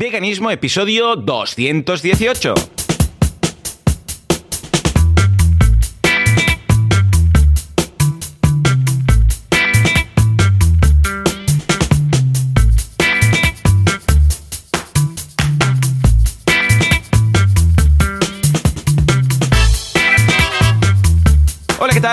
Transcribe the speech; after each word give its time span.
Veganismo, 0.00 0.52
episodio 0.52 1.16
218. 1.16 2.77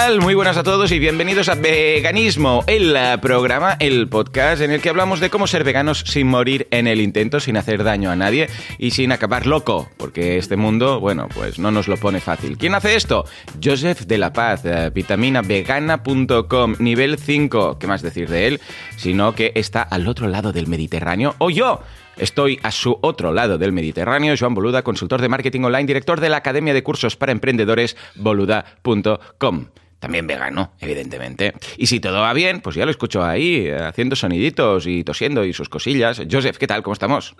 Muy 0.05 0.35
buenas 0.35 0.55
a 0.55 0.61
todos 0.61 0.91
y 0.91 0.99
bienvenidos 0.99 1.49
a 1.49 1.55
Veganismo, 1.55 2.63
el 2.67 2.95
eh, 2.95 3.17
programa, 3.19 3.75
el 3.79 4.07
podcast 4.07 4.61
en 4.61 4.69
el 4.69 4.79
que 4.79 4.89
hablamos 4.89 5.19
de 5.19 5.31
cómo 5.31 5.47
ser 5.47 5.63
veganos 5.63 6.03
sin 6.05 6.27
morir 6.27 6.67
en 6.69 6.85
el 6.85 7.01
intento, 7.01 7.39
sin 7.39 7.57
hacer 7.57 7.83
daño 7.83 8.11
a 8.11 8.15
nadie 8.15 8.47
y 8.77 8.91
sin 8.91 9.11
acabar 9.11 9.47
loco, 9.47 9.89
porque 9.97 10.37
este 10.37 10.57
mundo, 10.57 10.99
bueno, 10.99 11.27
pues 11.33 11.57
no 11.57 11.71
nos 11.71 11.87
lo 11.87 11.97
pone 11.97 12.19
fácil. 12.19 12.55
¿Quién 12.55 12.75
hace 12.75 12.95
esto? 12.95 13.25
Joseph 13.61 14.01
de 14.01 14.19
la 14.19 14.31
Paz, 14.31 14.63
eh, 14.65 14.91
vitaminavegana.com, 14.93 16.75
nivel 16.77 17.17
5. 17.17 17.79
¿Qué 17.79 17.87
más 17.87 18.03
decir 18.03 18.29
de 18.29 18.45
él? 18.45 18.61
Sino 18.97 19.33
que 19.33 19.53
está 19.55 19.81
al 19.81 20.07
otro 20.07 20.27
lado 20.27 20.51
del 20.51 20.67
Mediterráneo, 20.67 21.33
o 21.39 21.49
yo. 21.49 21.81
Estoy 22.15 22.59
a 22.61 22.71
su 22.71 22.97
otro 23.01 23.33
lado 23.33 23.57
del 23.57 23.73
Mediterráneo, 23.73 24.35
Joan 24.39 24.53
Boluda, 24.53 24.83
consultor 24.83 25.19
de 25.19 25.29
marketing 25.29 25.61
online, 25.61 25.87
director 25.87 26.21
de 26.21 26.29
la 26.29 26.37
Academia 26.37 26.75
de 26.75 26.83
Cursos 26.83 27.17
para 27.17 27.31
Emprendedores, 27.31 27.97
boluda.com. 28.15 29.65
También 30.05 30.27
vegano, 30.27 30.71
evidentemente. 30.81 31.55
Y 31.77 31.87
si 31.87 31.99
todo 31.99 32.21
va 32.21 32.31
bien, 32.33 32.61
pues 32.61 32.75
ya 32.75 32.85
lo 32.85 32.91
escucho 32.91 33.23
ahí, 33.23 33.71
haciendo 33.71 34.15
soniditos 34.15 34.85
y 34.85 35.03
tosiendo 35.03 35.43
y 35.43 35.51
sus 35.51 35.67
cosillas. 35.67 36.21
Joseph, 36.31 36.57
¿qué 36.59 36.67
tal? 36.67 36.83
¿Cómo 36.83 36.93
estamos? 36.93 37.35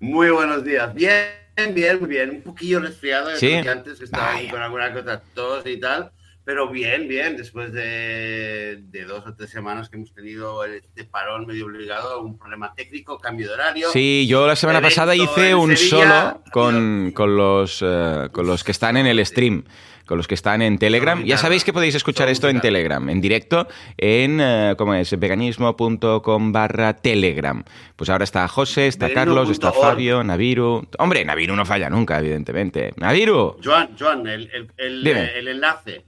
Muy 0.00 0.30
buenos 0.30 0.64
días. 0.64 0.92
Bien, 0.92 1.28
bien, 1.72 2.00
muy 2.00 2.08
bien. 2.08 2.30
Un 2.30 2.42
poquillo 2.42 2.80
resfriado, 2.80 3.30
¿Sí? 3.36 3.62
que 3.62 3.68
antes 3.68 4.00
estaba 4.00 4.32
Vaya. 4.32 4.50
con 4.50 4.62
alguna 4.62 4.92
cosa 4.92 5.22
tos 5.32 5.64
y 5.66 5.78
tal. 5.78 6.10
Pero 6.44 6.68
bien, 6.68 7.06
bien, 7.06 7.36
después 7.36 7.72
de, 7.72 8.80
de 8.90 9.04
dos 9.04 9.24
o 9.24 9.34
tres 9.34 9.48
semanas 9.50 9.88
que 9.88 9.96
hemos 9.96 10.12
tenido 10.12 10.64
este 10.64 11.04
parón 11.04 11.46
medio 11.46 11.66
obligado, 11.66 12.20
un 12.20 12.36
problema 12.36 12.74
técnico, 12.74 13.18
cambio 13.20 13.46
de 13.46 13.54
horario. 13.54 13.88
Sí, 13.92 14.26
yo 14.28 14.44
la 14.46 14.56
semana 14.56 14.82
pasada 14.82 15.14
hice 15.14 15.54
un 15.54 15.74
Sevilla. 15.76 16.32
solo 16.32 16.42
con, 16.52 17.12
con 17.14 17.36
los, 17.36 17.78
eh, 17.80 18.28
con 18.32 18.46
los 18.46 18.62
que 18.64 18.72
están 18.72 18.96
en 18.96 19.06
el 19.06 19.24
stream, 19.24 19.64
con 20.06 20.18
los 20.18 20.26
que 20.28 20.34
están 20.34 20.62
en 20.62 20.78
Telegram. 20.78 21.22
Ya 21.24 21.36
sabéis 21.38 21.64
que 21.64 21.72
podéis 21.72 21.94
escuchar 21.94 22.28
esto 22.28 22.48
en. 22.48 22.60
Telegram, 22.60 23.08
en 23.10 23.20
directo, 23.20 23.66
en, 23.96 24.38
eh, 24.40 24.74
¿cómo 24.78 24.94
es? 24.94 25.18
veganismo.com 25.18 26.52
barra 26.52 26.94
Telegram. 26.96 27.62
Pues 27.96 28.10
ahora 28.10 28.24
está 28.24 28.46
José, 28.48 28.86
está 28.86 29.12
Carlos, 29.12 29.50
está. 29.50 29.72
Fabio, 29.72 30.22
Naviru. 30.24 30.86
Hombre, 30.98 31.24
Naviru 31.24 31.54
no 31.56 31.64
falla 31.66 31.90
nunca, 31.90 32.18
evidentemente. 32.18 32.92
Naviru. 32.96 33.56
Joan, 33.62 33.96
Joan, 33.98 34.26
el, 34.26 34.50
el, 34.52 34.70
el, 34.76 35.06
eh, 35.06 35.38
el 35.38 35.48
enlace 35.48 36.04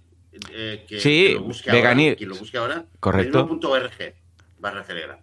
eh, 0.53 0.85
que, 0.89 1.01
Sí, 1.01 1.27
que 1.29 1.35
lo 1.35 1.43
busque 1.43 1.71
vegani- 1.71 2.05
ahora, 2.09 2.17
que 2.17 2.27
lo 2.27 2.35
busque 2.37 2.59
ahora, 2.59 2.85
Correcto. 3.01 3.45
veganismo.org 3.47 4.15
barra 4.59 4.83
Telegram. 4.85 5.19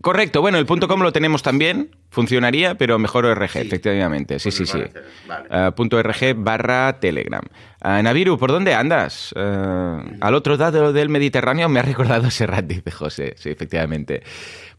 Correcto, 0.00 0.40
bueno, 0.40 0.56
el 0.58 0.64
punto 0.64 0.88
.com 0.88 1.02
lo 1.02 1.12
tenemos 1.12 1.42
también, 1.42 1.94
funcionaría, 2.10 2.74
pero 2.76 2.98
mejor 2.98 3.26
ORG, 3.26 3.50
Sí. 3.50 3.58
efectivamente. 3.58 4.38
Sí, 4.38 4.50
sí, 4.50 4.64
sí. 4.64 4.82
Vale. 5.26 5.46
Ah, 5.50 5.72
punto 5.76 5.98
.org 5.98 6.16
barra 6.36 6.98
Telegram. 7.00 7.42
Ah, 7.82 8.02
Naviru, 8.02 8.38
¿por 8.38 8.50
dónde 8.50 8.72
andas? 8.74 9.34
Ah, 9.36 10.02
al 10.20 10.34
otro 10.34 10.56
lado 10.56 10.92
del 10.94 11.10
Mediterráneo 11.10 11.68
me 11.68 11.80
ha 11.80 11.82
recordado 11.82 12.30
Serrat, 12.30 12.64
dice 12.64 12.90
José. 12.90 13.34
Sí, 13.36 13.50
efectivamente. 13.50 14.22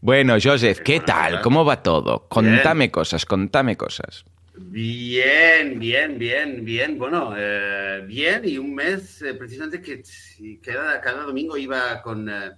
Bueno, 0.00 0.34
Joseph, 0.42 0.80
¿qué 0.80 0.98
tal? 0.98 1.40
¿Cómo 1.40 1.64
va 1.64 1.82
todo? 1.82 2.26
Contame 2.28 2.90
cosas, 2.90 3.24
contame 3.24 3.76
cosas. 3.76 4.24
Bien, 4.54 5.78
bien, 5.78 6.18
bien, 6.18 6.64
bien. 6.64 6.98
Bueno, 6.98 7.32
eh, 7.38 8.02
bien 8.06 8.42
y 8.44 8.58
un 8.58 8.74
mes 8.74 9.22
eh, 9.22 9.34
precisamente 9.34 9.80
que 9.80 10.02
sí, 10.04 10.60
cada, 10.62 11.00
cada 11.00 11.22
domingo 11.22 11.56
iba 11.56 12.02
con... 12.02 12.28
eh, 12.28 12.50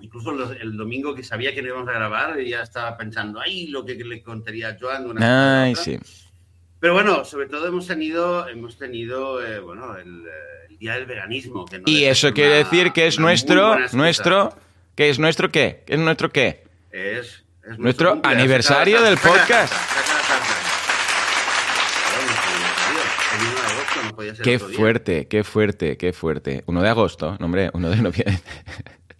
incluso 0.00 0.32
los- 0.32 0.52
el 0.60 0.76
domingo 0.76 1.14
que 1.14 1.22
sabía 1.22 1.54
que 1.54 1.62
no 1.62 1.68
íbamos 1.68 1.88
a 1.88 1.92
grabar, 1.92 2.38
ya 2.40 2.62
estaba 2.62 2.96
pensando, 2.96 3.40
ay, 3.40 3.66
lo 3.68 3.84
que 3.84 3.94
le 3.94 4.22
contaría 4.22 4.68
a 4.70 4.76
Joan. 4.80 5.06
una 5.10 5.62
Ay, 5.64 5.72
otra". 5.72 5.84
sí. 5.84 5.98
Pero 6.80 6.94
bueno, 6.94 7.24
sobre 7.24 7.48
todo 7.48 7.66
hemos 7.66 7.86
tenido, 7.88 8.48
hemos 8.48 8.78
tenido 8.78 9.44
eh, 9.44 9.58
bueno, 9.58 9.96
el, 9.96 10.24
el 10.70 10.78
Día 10.78 10.94
del 10.94 11.06
Veganismo. 11.06 11.64
que 11.66 11.78
no 11.78 11.84
Y 11.86 12.04
eso 12.04 12.32
quiere 12.32 12.50
una- 12.50 12.58
decir 12.70 12.92
que 12.92 13.06
es 13.08 13.18
nuestro, 13.18 13.76
nuestro, 13.92 14.56
¿qué 14.94 15.10
es 15.10 15.18
nuestro 15.18 15.50
qué? 15.50 15.82
¿Qué 15.86 15.94
es 15.94 15.98
nuestro 16.00 16.30
qué? 16.30 16.64
Es, 16.92 17.42
es 17.68 17.78
Nuestro 17.78 18.20
aniversario 18.22 19.02
del 19.02 19.16
podcast. 19.18 19.72
saca 19.72 20.00
la 20.12 20.28
tarta. 20.28 20.54
Claro, 22.06 22.24
nuestro 22.26 22.50
aniversario. 22.52 23.00
El 23.34 23.42
1 23.42 23.54
de 23.54 23.66
agosto, 23.72 24.02
no 24.04 24.16
podía 24.16 24.34
ser 24.36 24.44
Qué 24.44 24.58
fuerte, 24.58 25.26
qué 25.28 25.44
fuerte, 25.44 25.96
qué 25.96 26.12
fuerte. 26.12 26.62
1 26.66 26.82
de 26.82 26.88
agosto, 26.88 27.36
no, 27.40 27.46
hombre, 27.46 27.70
1 27.74 27.90
de 27.90 27.96
noviembre. 27.96 28.40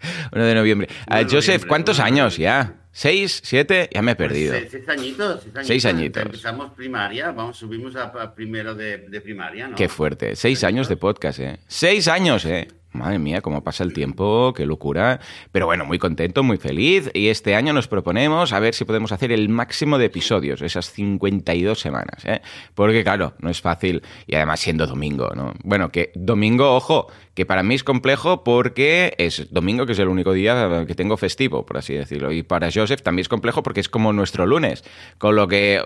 1 0.33 0.45
de 0.45 0.55
noviembre. 0.55 0.89
Ah, 1.07 1.23
Joseph, 1.29 1.65
¿cuántos 1.67 2.01
años 2.01 2.37
ya? 2.37 2.75
¿Seis? 2.91 3.41
¿Siete? 3.45 3.89
Ya 3.93 4.03
me 4.03 4.13
he 4.13 4.17
Pues 4.17 4.29
perdido. 4.29 4.55
seis, 4.55 4.69
seis 4.73 4.89
añitos, 4.89 5.41
seis 5.43 5.55
añitos. 5.55 5.67
Seis 5.67 5.85
añitos. 5.87 6.23
Empezamos 6.25 6.73
primaria, 6.73 7.31
vamos, 7.31 7.57
subimos 7.57 7.95
a, 7.97 8.05
a 8.05 8.35
primero 8.35 8.75
de, 8.75 8.99
de 8.99 9.21
primaria, 9.21 9.69
¿no? 9.69 9.77
Qué 9.77 9.89
fuerte. 9.89 10.35
Seis 10.35 10.65
años 10.65 10.89
de 10.89 10.97
podcast, 10.97 11.39
¿eh? 11.39 11.59
Seis 11.69 12.09
años, 12.09 12.45
¿eh? 12.45 12.67
Madre 12.91 13.19
mía, 13.19 13.43
cómo 13.43 13.63
pasa 13.63 13.85
el 13.85 13.93
tiempo, 13.93 14.53
qué 14.57 14.65
locura. 14.65 15.21
Pero 15.53 15.67
bueno, 15.67 15.85
muy 15.85 15.99
contento, 15.99 16.43
muy 16.43 16.57
feliz. 16.57 17.11
Y 17.13 17.29
este 17.29 17.55
año 17.55 17.75
nos 17.75 17.87
proponemos 17.87 18.53
a 18.55 18.59
ver 18.61 18.75
si 18.75 18.85
podemos 18.87 19.13
hacer 19.13 19.31
el 19.31 19.51
máximo 19.51 19.99
de 19.99 20.07
episodios, 20.07 20.63
esas 20.63 20.91
52 20.91 21.79
semanas, 21.79 22.25
¿eh? 22.25 22.41
Porque 22.75 23.05
claro, 23.05 23.35
no 23.41 23.51
es 23.51 23.61
fácil. 23.61 24.03
Y 24.27 24.35
además 24.35 24.59
siendo 24.61 24.87
domingo, 24.87 25.31
¿no? 25.37 25.53
Bueno, 25.63 25.93
que 25.93 26.11
domingo, 26.17 26.75
ojo, 26.75 27.13
que 27.39 27.47
para 27.47 27.63
mí 27.63 27.77
es 27.77 27.85
complejo 27.85 28.43
porque 28.43 29.15
es 29.17 29.47
domingo, 29.53 29.87
que 29.87 29.93
es 29.93 29.99
el 30.01 30.09
único 30.09 30.33
día 30.33 30.85
que 30.89 30.97
tengo 30.97 31.17
festivo, 31.17 31.65
por 31.65 31.79
así 31.79 31.95
decirlo. 31.95 32.33
Y 32.33 32.43
para 32.43 32.69
Joseph 32.69 33.01
también 33.01 33.23
es 33.23 33.29
complejo 33.29 33.63
porque 33.63 33.79
es 33.79 33.89
como 33.89 34.13
nuestro 34.13 34.45
lunes. 34.45 34.83
Con 35.19 35.37
lo 35.37 35.47
que, 35.47 35.81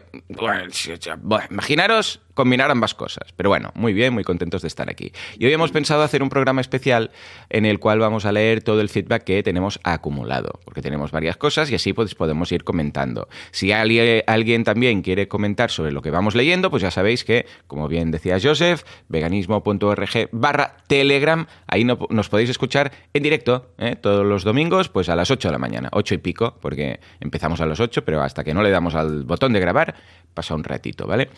imaginaros 1.50 2.22
combinar 2.34 2.70
ambas 2.70 2.94
cosas. 2.94 3.32
Pero 3.36 3.50
bueno, 3.50 3.70
muy 3.74 3.92
bien, 3.92 4.14
muy 4.14 4.24
contentos 4.24 4.62
de 4.62 4.68
estar 4.68 4.88
aquí. 4.90 5.12
Y 5.38 5.46
hoy 5.46 5.52
hemos 5.52 5.70
pensado 5.70 6.02
hacer 6.02 6.22
un 6.22 6.28
programa 6.28 6.60
especial 6.60 7.10
en 7.50 7.66
el 7.66 7.78
cual 7.78 7.98
vamos 7.98 8.24
a 8.24 8.32
leer 8.32 8.62
todo 8.62 8.80
el 8.80 8.88
feedback 8.88 9.24
que 9.24 9.42
tenemos 9.42 9.80
acumulado, 9.84 10.60
porque 10.64 10.82
tenemos 10.82 11.10
varias 11.10 11.36
cosas 11.36 11.70
y 11.70 11.74
así 11.74 11.92
pues 11.92 12.14
podemos 12.14 12.50
ir 12.52 12.64
comentando. 12.64 13.28
Si 13.50 13.72
alguien, 13.72 14.22
alguien 14.26 14.64
también 14.64 15.02
quiere 15.02 15.28
comentar 15.28 15.70
sobre 15.70 15.92
lo 15.92 16.02
que 16.02 16.10
vamos 16.10 16.34
leyendo, 16.34 16.70
pues 16.70 16.82
ya 16.82 16.90
sabéis 16.90 17.24
que, 17.24 17.46
como 17.66 17.88
bien 17.88 18.10
decía 18.10 18.38
Joseph, 18.42 18.82
veganismo.org 19.08 20.28
barra 20.32 20.76
telegram, 20.86 21.41
ahí 21.66 21.84
no- 21.84 21.98
nos 22.10 22.28
podéis 22.28 22.50
escuchar 22.50 22.92
en 23.12 23.22
directo 23.22 23.72
¿eh? 23.78 23.96
todos 23.96 24.24
los 24.26 24.44
domingos, 24.44 24.88
pues 24.88 25.08
a 25.08 25.16
las 25.16 25.30
8 25.30 25.48
de 25.48 25.52
la 25.52 25.58
mañana, 25.58 25.88
8 25.92 26.14
y 26.14 26.18
pico, 26.18 26.58
porque 26.60 27.00
empezamos 27.20 27.60
a 27.60 27.66
las 27.66 27.80
8, 27.80 28.04
pero 28.04 28.22
hasta 28.22 28.44
que 28.44 28.54
no 28.54 28.62
le 28.62 28.70
damos 28.70 28.94
al 28.94 29.24
botón 29.24 29.52
de 29.52 29.60
grabar, 29.60 29.94
pasa 30.34 30.54
un 30.54 30.64
ratito, 30.64 31.06
¿vale? 31.06 31.30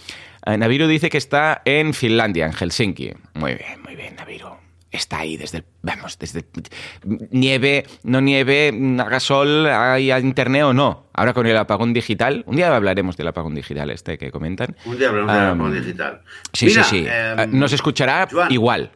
Eh, 0.46 0.56
Naviru 0.56 0.86
dice 0.86 1.10
que 1.10 1.18
está 1.18 1.62
en 1.64 1.94
Finlandia, 1.94 2.46
en 2.46 2.52
Helsinki. 2.52 3.12
Muy 3.34 3.54
bien, 3.54 3.82
muy 3.82 3.96
bien, 3.96 4.14
Naviru. 4.16 4.48
Está 4.90 5.18
ahí 5.18 5.36
desde 5.36 5.58
el, 5.58 5.64
vamos, 5.82 6.16
desde 6.20 6.44
el- 6.54 7.28
nieve, 7.32 7.84
no 8.04 8.20
nieve, 8.20 8.72
haga 9.00 9.18
sol, 9.18 9.66
hay 9.66 10.12
internet 10.12 10.62
o 10.62 10.72
no. 10.72 11.06
Ahora 11.12 11.32
con 11.34 11.48
el 11.48 11.56
apagón 11.56 11.92
digital, 11.92 12.44
un 12.46 12.54
día 12.54 12.74
hablaremos 12.74 13.16
del 13.16 13.26
apagón 13.26 13.56
digital 13.56 13.90
este 13.90 14.18
que 14.18 14.30
comentan. 14.30 14.76
Un 14.84 14.96
día 14.96 15.08
hablamos 15.08 15.32
de 15.32 15.38
la 15.40 15.50
Am, 15.50 15.58
forma 15.58 15.74
digital. 15.74 16.20
Sí, 16.52 16.66
Mira, 16.66 16.84
sí, 16.84 16.98
sí. 17.00 17.06
em, 17.08 17.40
Eh, 17.40 17.46
Nos 17.48 17.72
escuchará 17.72 18.28
Joan. 18.30 18.52
igual. 18.52 18.92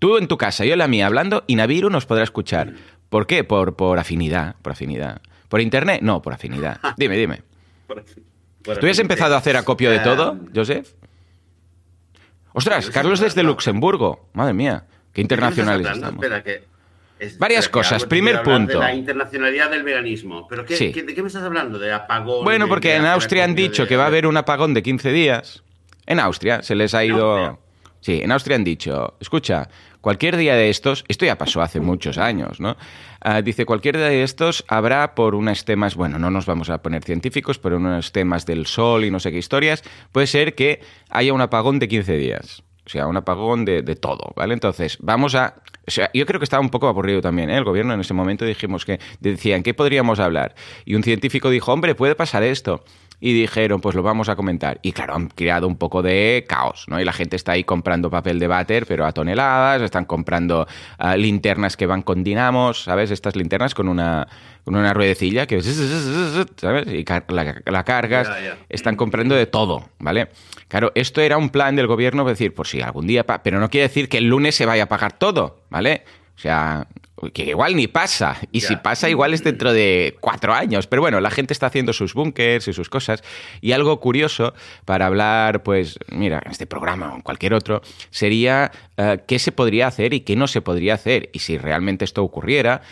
Tú 0.00 0.16
en 0.16 0.26
tu 0.26 0.36
casa, 0.36 0.64
yo 0.64 0.72
en 0.72 0.78
la 0.80 0.88
mía 0.88 1.06
hablando 1.06 1.44
y 1.46 1.54
Naviru 1.54 1.88
nos 1.90 2.06
podrá 2.06 2.24
escuchar. 2.24 2.72
¿Por 3.08 3.26
qué? 3.28 3.44
Por, 3.44 3.76
por 3.76 3.98
afinidad, 4.00 4.56
por 4.62 4.72
afinidad. 4.72 5.20
¿Por 5.48 5.60
internet? 5.60 6.00
No, 6.02 6.20
por 6.22 6.32
afinidad. 6.32 6.80
Dime, 6.96 7.16
dime. 7.16 7.42
por- 7.86 8.04
por 8.64 8.76
¿Tú 8.78 8.86
ya 8.86 8.92
has 8.92 8.98
empezado 8.98 9.34
a 9.34 9.38
hacer 9.38 9.56
acopio 9.56 9.90
de 9.90 10.00
todo, 10.00 10.36
Joseph? 10.54 10.88
Ostras, 12.52 12.90
Carlos 12.90 13.20
desde. 13.20 13.42
Luxemburgo. 13.42 14.28
Madre 14.32 14.52
mía, 14.54 14.84
qué 15.12 15.22
¿de 15.22 15.28
qué 15.28 15.36
me 15.36 15.48
estás 15.48 15.58
internacionales 15.58 15.86
estamos. 15.96 16.24
Espera, 16.24 16.42
que 16.42 16.64
es- 17.18 17.38
Varias 17.38 17.64
espera, 17.64 17.72
cosas. 17.82 18.04
Primer 18.06 18.42
punto. 18.42 18.72
De 18.74 18.78
la 18.78 18.94
internacionalidad 18.94 19.70
del 19.70 19.82
veganismo. 19.82 20.46
¿Pero 20.48 20.64
qué, 20.64 20.76
Sí. 20.76 20.92
qué- 20.92 21.02
de 21.02 21.14
qué 21.14 21.22
me 21.22 21.28
estás 21.28 21.42
hablando? 21.44 21.78
¿De 21.78 21.92
apagón? 21.92 22.44
Bueno, 22.44 22.66
porque 22.68 22.96
en 22.96 23.06
Austria 23.06 23.44
han 23.44 23.54
dicho 23.54 23.82
de- 23.82 23.88
que 23.88 23.96
va 23.96 24.04
a 24.04 24.08
haber 24.08 24.26
un 24.26 24.36
apagón 24.36 24.74
de 24.74 24.82
15 24.82 25.10
días. 25.12 25.62
En 26.06 26.18
Austria 26.18 26.62
se 26.62 26.74
les 26.74 26.92
ha 26.94 27.04
¿En 27.04 27.10
ido... 27.12 27.58
Sí, 28.00 28.20
en 28.22 28.32
Austria 28.32 28.56
han 28.56 28.64
dicho, 28.64 29.14
escucha, 29.20 29.68
cualquier 30.00 30.36
día 30.36 30.54
de 30.54 30.70
estos, 30.70 31.04
esto 31.08 31.26
ya 31.26 31.36
pasó 31.36 31.60
hace 31.60 31.80
muchos 31.80 32.16
años, 32.16 32.60
¿no? 32.60 32.76
Ah, 33.20 33.42
dice, 33.42 33.66
cualquier 33.66 33.98
día 33.98 34.06
de 34.06 34.22
estos 34.22 34.64
habrá 34.68 35.14
por 35.14 35.34
unos 35.34 35.64
temas, 35.66 35.94
bueno, 35.94 36.18
no 36.18 36.30
nos 36.30 36.46
vamos 36.46 36.70
a 36.70 36.82
poner 36.82 37.04
científicos, 37.04 37.58
pero 37.58 37.76
unos 37.76 38.12
temas 38.12 38.46
del 38.46 38.66
sol 38.66 39.04
y 39.04 39.10
no 39.10 39.20
sé 39.20 39.30
qué 39.30 39.38
historias, 39.38 39.82
puede 40.12 40.26
ser 40.26 40.54
que 40.54 40.80
haya 41.10 41.34
un 41.34 41.42
apagón 41.42 41.78
de 41.78 41.88
15 41.88 42.16
días. 42.16 42.62
O 42.86 42.88
sea, 42.88 43.06
un 43.06 43.16
apagón 43.16 43.64
de, 43.64 43.82
de 43.82 43.94
todo, 43.94 44.32
¿vale? 44.34 44.54
Entonces, 44.54 44.98
vamos 45.00 45.34
a... 45.36 45.62
O 45.86 45.90
sea, 45.92 46.10
yo 46.12 46.26
creo 46.26 46.40
que 46.40 46.44
estaba 46.44 46.60
un 46.60 46.70
poco 46.70 46.88
aburrido 46.88 47.20
también, 47.20 47.50
¿eh? 47.50 47.56
El 47.56 47.64
gobierno 47.64 47.94
en 47.94 48.00
ese 48.00 48.14
momento 48.14 48.44
dijimos 48.44 48.84
que 48.84 48.98
decían, 49.20 49.62
¿qué 49.62 49.74
podríamos 49.74 50.18
hablar? 50.18 50.54
Y 50.84 50.94
un 50.94 51.04
científico 51.04 51.50
dijo, 51.50 51.72
hombre, 51.72 51.94
puede 51.94 52.16
pasar 52.16 52.42
esto. 52.42 52.82
Y 53.20 53.32
dijeron, 53.34 53.80
pues 53.80 53.94
lo 53.94 54.02
vamos 54.02 54.28
a 54.28 54.36
comentar. 54.36 54.78
Y 54.82 54.92
claro, 54.92 55.14
han 55.14 55.28
creado 55.28 55.68
un 55.68 55.76
poco 55.76 56.02
de 56.02 56.44
caos, 56.48 56.86
¿no? 56.88 57.00
Y 57.00 57.04
la 57.04 57.12
gente 57.12 57.36
está 57.36 57.52
ahí 57.52 57.64
comprando 57.64 58.10
papel 58.10 58.38
de 58.38 58.46
váter, 58.46 58.86
pero 58.86 59.04
a 59.06 59.12
toneladas, 59.12 59.82
están 59.82 60.06
comprando 60.06 60.66
ah, 60.98 61.16
linternas 61.16 61.76
que 61.76 61.86
van 61.86 62.02
con 62.02 62.24
dinamos, 62.24 62.84
¿sabes? 62.84 63.10
Estas 63.10 63.36
linternas 63.36 63.74
con 63.74 63.88
una, 63.88 64.26
con 64.64 64.74
una 64.74 64.94
ruedecilla 64.94 65.46
que, 65.46 65.60
¿sabes? 66.56 66.86
Y 66.92 67.04
car- 67.04 67.24
la, 67.28 67.60
la 67.66 67.84
cargas, 67.84 68.28
están 68.68 68.96
comprando 68.96 69.34
de 69.34 69.46
todo, 69.46 69.88
¿vale? 69.98 70.28
Claro, 70.68 70.92
esto 70.94 71.20
era 71.20 71.36
un 71.36 71.50
plan 71.50 71.76
del 71.76 71.86
gobierno, 71.86 72.22
es 72.22 72.38
decir, 72.38 72.54
por 72.54 72.66
si 72.66 72.80
algún 72.80 73.06
día, 73.06 73.24
pero 73.24 73.58
no 73.60 73.68
quiere 73.70 73.88
decir 73.88 74.08
que 74.08 74.18
el 74.18 74.26
lunes 74.26 74.54
se 74.54 74.66
vaya 74.66 74.84
a 74.84 74.86
pagar 74.86 75.12
todo, 75.12 75.60
¿vale? 75.68 76.04
O 76.36 76.38
sea, 76.38 76.86
que 77.32 77.44
igual 77.44 77.76
ni 77.76 77.86
pasa. 77.86 78.36
Y 78.52 78.60
si 78.60 78.76
pasa, 78.76 79.08
igual 79.08 79.34
es 79.34 79.44
dentro 79.44 79.72
de 79.72 80.16
cuatro 80.20 80.54
años. 80.54 80.86
Pero 80.86 81.02
bueno, 81.02 81.20
la 81.20 81.30
gente 81.30 81.52
está 81.52 81.66
haciendo 81.66 81.92
sus 81.92 82.14
búnkers 82.14 82.66
y 82.68 82.72
sus 82.72 82.88
cosas. 82.88 83.22
Y 83.60 83.72
algo 83.72 84.00
curioso 84.00 84.54
para 84.84 85.06
hablar, 85.06 85.62
pues, 85.62 85.98
mira, 86.10 86.40
en 86.44 86.50
este 86.50 86.66
programa 86.66 87.12
o 87.12 87.16
en 87.16 87.22
cualquier 87.22 87.54
otro, 87.54 87.82
sería 88.10 88.70
eh, 88.96 89.18
qué 89.26 89.38
se 89.38 89.52
podría 89.52 89.86
hacer 89.86 90.14
y 90.14 90.20
qué 90.20 90.36
no 90.36 90.46
se 90.46 90.62
podría 90.62 90.94
hacer. 90.94 91.30
Y 91.32 91.40
si 91.40 91.58
realmente 91.58 92.04
esto 92.04 92.22
ocurriera, 92.22 92.82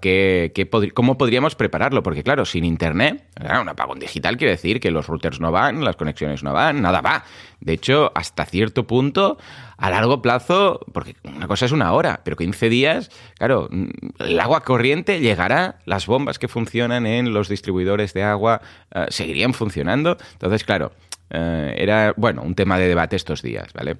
qué 0.00 0.68
podri- 0.70 0.92
cómo 0.92 1.16
podríamos 1.16 1.54
prepararlo. 1.54 2.02
Porque 2.02 2.22
claro, 2.22 2.44
sin 2.44 2.64
Internet, 2.64 3.24
claro, 3.34 3.62
un 3.62 3.68
apagón 3.68 3.98
digital 3.98 4.36
quiere 4.36 4.52
decir 4.52 4.80
que 4.80 4.90
los 4.90 5.06
routers 5.06 5.40
no 5.40 5.50
van, 5.50 5.82
las 5.84 5.96
conexiones 5.96 6.42
no 6.42 6.52
van, 6.52 6.82
nada 6.82 7.00
va. 7.00 7.24
De 7.60 7.72
hecho, 7.72 8.12
hasta 8.14 8.44
cierto 8.44 8.86
punto, 8.86 9.38
a 9.76 9.88
largo 9.90 10.20
plazo, 10.20 10.80
porque 10.92 11.14
una 11.24 11.46
cosa 11.46 11.66
es 11.66 11.72
una 11.72 11.92
hora, 11.92 12.20
pero 12.24 12.36
15 12.36 12.68
días, 12.68 13.10
claro, 13.38 13.68
el 14.18 14.40
agua 14.40 14.62
corriente 14.62 15.20
llegará, 15.20 15.78
las 15.86 16.06
bombas 16.06 16.38
que 16.38 16.48
funcionan 16.48 17.06
en 17.06 17.32
los 17.32 17.48
distribuidores 17.48 18.12
de 18.14 18.24
agua 18.24 18.60
eh, 18.94 19.06
seguirían 19.08 19.54
funcionando. 19.54 20.16
Entonces, 20.32 20.64
claro, 20.64 20.92
eh, 21.30 21.74
era, 21.78 22.12
bueno, 22.16 22.42
un 22.42 22.54
tema 22.54 22.78
de 22.78 22.88
debate 22.88 23.16
estos 23.16 23.42
días, 23.42 23.72
¿vale? 23.72 23.96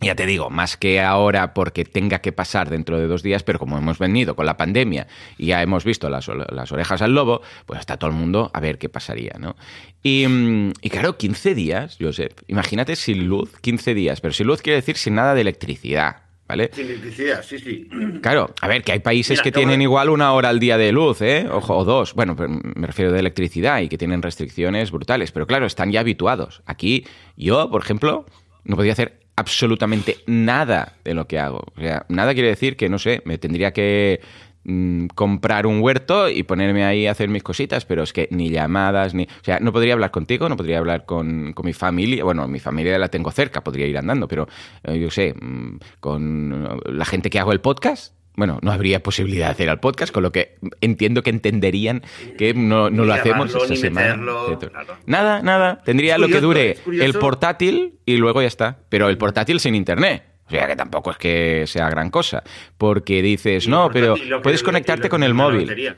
Ya 0.00 0.14
te 0.14 0.26
digo, 0.26 0.48
más 0.48 0.76
que 0.76 1.00
ahora 1.00 1.54
porque 1.54 1.84
tenga 1.84 2.20
que 2.20 2.30
pasar 2.30 2.70
dentro 2.70 2.98
de 2.98 3.08
dos 3.08 3.24
días, 3.24 3.42
pero 3.42 3.58
como 3.58 3.76
hemos 3.76 3.98
venido 3.98 4.36
con 4.36 4.46
la 4.46 4.56
pandemia 4.56 5.08
y 5.36 5.46
ya 5.46 5.60
hemos 5.60 5.84
visto 5.84 6.08
las, 6.08 6.28
las 6.28 6.70
orejas 6.70 7.02
al 7.02 7.14
lobo, 7.14 7.42
pues 7.66 7.80
está 7.80 7.96
todo 7.96 8.10
el 8.10 8.16
mundo 8.16 8.50
a 8.54 8.60
ver 8.60 8.78
qué 8.78 8.88
pasaría, 8.88 9.34
¿no? 9.40 9.56
Y, 10.02 10.26
mm, 10.28 10.72
y 10.82 10.90
claro, 10.90 11.18
15 11.18 11.54
días, 11.54 11.96
Josep, 12.00 12.32
imagínate 12.46 12.94
sin 12.94 13.26
luz, 13.26 13.50
15 13.60 13.94
días, 13.94 14.20
pero 14.20 14.32
sin 14.32 14.46
luz 14.46 14.62
quiere 14.62 14.76
decir 14.76 14.96
sin 14.96 15.16
nada 15.16 15.34
de 15.34 15.40
electricidad, 15.40 16.28
¿vale? 16.46 16.70
Sin 16.72 16.86
electricidad, 16.86 17.42
sí, 17.42 17.58
sí. 17.58 17.88
Claro, 18.22 18.54
a 18.60 18.68
ver, 18.68 18.84
que 18.84 18.92
hay 18.92 19.00
países 19.00 19.38
Mira, 19.38 19.42
que 19.42 19.52
tienen 19.52 19.82
igual 19.82 20.10
una 20.10 20.32
hora 20.32 20.48
al 20.48 20.60
día 20.60 20.78
de 20.78 20.92
luz, 20.92 21.22
¿eh? 21.22 21.48
Ojo, 21.50 21.76
o 21.76 21.84
dos. 21.84 22.14
Bueno, 22.14 22.36
me 22.36 22.86
refiero 22.86 23.10
de 23.10 23.18
electricidad 23.18 23.80
y 23.80 23.88
que 23.88 23.98
tienen 23.98 24.22
restricciones 24.22 24.92
brutales. 24.92 25.32
Pero 25.32 25.48
claro, 25.48 25.66
están 25.66 25.90
ya 25.90 26.00
habituados. 26.00 26.62
Aquí, 26.66 27.04
yo, 27.36 27.68
por 27.68 27.82
ejemplo, 27.82 28.24
no 28.64 28.76
podía 28.76 28.92
hacer 28.92 29.17
absolutamente 29.38 30.18
nada 30.26 30.96
de 31.04 31.14
lo 31.14 31.26
que 31.28 31.38
hago. 31.38 31.64
O 31.76 31.80
sea, 31.80 32.04
nada 32.08 32.34
quiere 32.34 32.48
decir 32.48 32.76
que, 32.76 32.88
no 32.88 32.98
sé, 32.98 33.22
me 33.24 33.38
tendría 33.38 33.72
que 33.72 34.20
mm, 34.64 35.06
comprar 35.14 35.66
un 35.66 35.80
huerto 35.80 36.28
y 36.28 36.42
ponerme 36.42 36.84
ahí 36.84 37.06
a 37.06 37.12
hacer 37.12 37.28
mis 37.28 37.44
cositas, 37.44 37.84
pero 37.84 38.02
es 38.02 38.12
que 38.12 38.28
ni 38.32 38.50
llamadas, 38.50 39.14
ni... 39.14 39.24
O 39.24 39.44
sea, 39.44 39.60
no 39.60 39.72
podría 39.72 39.94
hablar 39.94 40.10
contigo, 40.10 40.48
no 40.48 40.56
podría 40.56 40.78
hablar 40.78 41.06
con, 41.06 41.52
con 41.52 41.66
mi 41.66 41.72
familia. 41.72 42.24
Bueno, 42.24 42.48
mi 42.48 42.58
familia 42.58 42.98
la 42.98 43.08
tengo 43.08 43.30
cerca, 43.30 43.62
podría 43.62 43.86
ir 43.86 43.96
andando, 43.96 44.26
pero 44.26 44.48
eh, 44.82 44.98
yo 44.98 45.10
sé, 45.10 45.34
mm, 45.40 45.78
con 46.00 46.80
la 46.84 47.04
gente 47.04 47.30
que 47.30 47.38
hago 47.38 47.52
el 47.52 47.60
podcast, 47.60 48.17
bueno, 48.38 48.60
no 48.62 48.70
habría 48.70 49.02
posibilidad 49.02 49.46
de 49.46 49.52
hacer 49.52 49.68
el 49.68 49.80
podcast, 49.80 50.12
con 50.12 50.22
lo 50.22 50.30
que 50.30 50.58
entiendo 50.80 51.24
que 51.24 51.30
entenderían 51.30 52.04
que 52.38 52.54
no, 52.54 52.88
no 52.88 53.04
lo 53.04 53.12
hacemos 53.12 53.52
esta 53.52 53.74
semana. 53.74 54.16
meterlo, 54.16 54.58
claro. 54.60 54.96
Nada, 55.06 55.42
nada. 55.42 55.82
Tendría 55.84 56.18
lo 56.18 56.28
que 56.28 56.40
dure 56.40 56.78
el 56.86 57.14
portátil 57.14 57.98
y 58.06 58.16
luego 58.16 58.40
ya 58.40 58.46
está. 58.46 58.78
Pero 58.90 59.08
el 59.08 59.18
portátil 59.18 59.58
sin 59.58 59.74
internet. 59.74 60.22
O 60.46 60.50
sea 60.50 60.68
que 60.68 60.76
tampoco 60.76 61.10
es 61.10 61.16
que 61.16 61.64
sea 61.66 61.90
gran 61.90 62.10
cosa. 62.10 62.44
Porque 62.78 63.22
dices, 63.22 63.66
no, 63.66 63.90
pero 63.92 64.14
puedes 64.40 64.62
conectarte 64.62 65.08
con 65.08 65.24
el 65.24 65.34
móvil. 65.34 65.96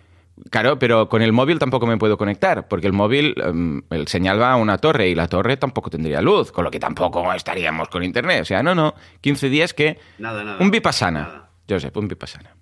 Claro, 0.48 0.78
pero 0.78 1.10
con 1.10 1.20
el 1.20 1.34
móvil 1.34 1.58
tampoco 1.58 1.86
me 1.86 1.98
puedo 1.98 2.16
conectar, 2.16 2.66
porque 2.66 2.86
el 2.86 2.94
móvil, 2.94 3.34
em, 3.44 3.82
el 3.90 4.08
señal 4.08 4.40
va 4.40 4.52
a 4.52 4.56
una 4.56 4.78
torre 4.78 5.10
y 5.10 5.14
la 5.14 5.28
torre 5.28 5.58
tampoco 5.58 5.90
tendría 5.90 6.22
luz, 6.22 6.50
con 6.50 6.64
lo 6.64 6.70
que 6.70 6.81
tampoco 6.81 7.31
estaríamos 7.34 7.90
con 7.90 8.02
internet. 8.02 8.40
O 8.40 8.44
sea, 8.46 8.62
no, 8.62 8.75
no, 8.75 8.94
15 9.20 9.50
días 9.50 9.75
que... 9.75 9.98
Nada, 10.19 10.43
nada. 10.43 10.56
Un 10.58 10.70
vipassana. 10.70 11.20
Nada. 11.20 11.50
Josep, 11.70 11.96
un 11.96 12.08
vipassana. 12.08 12.55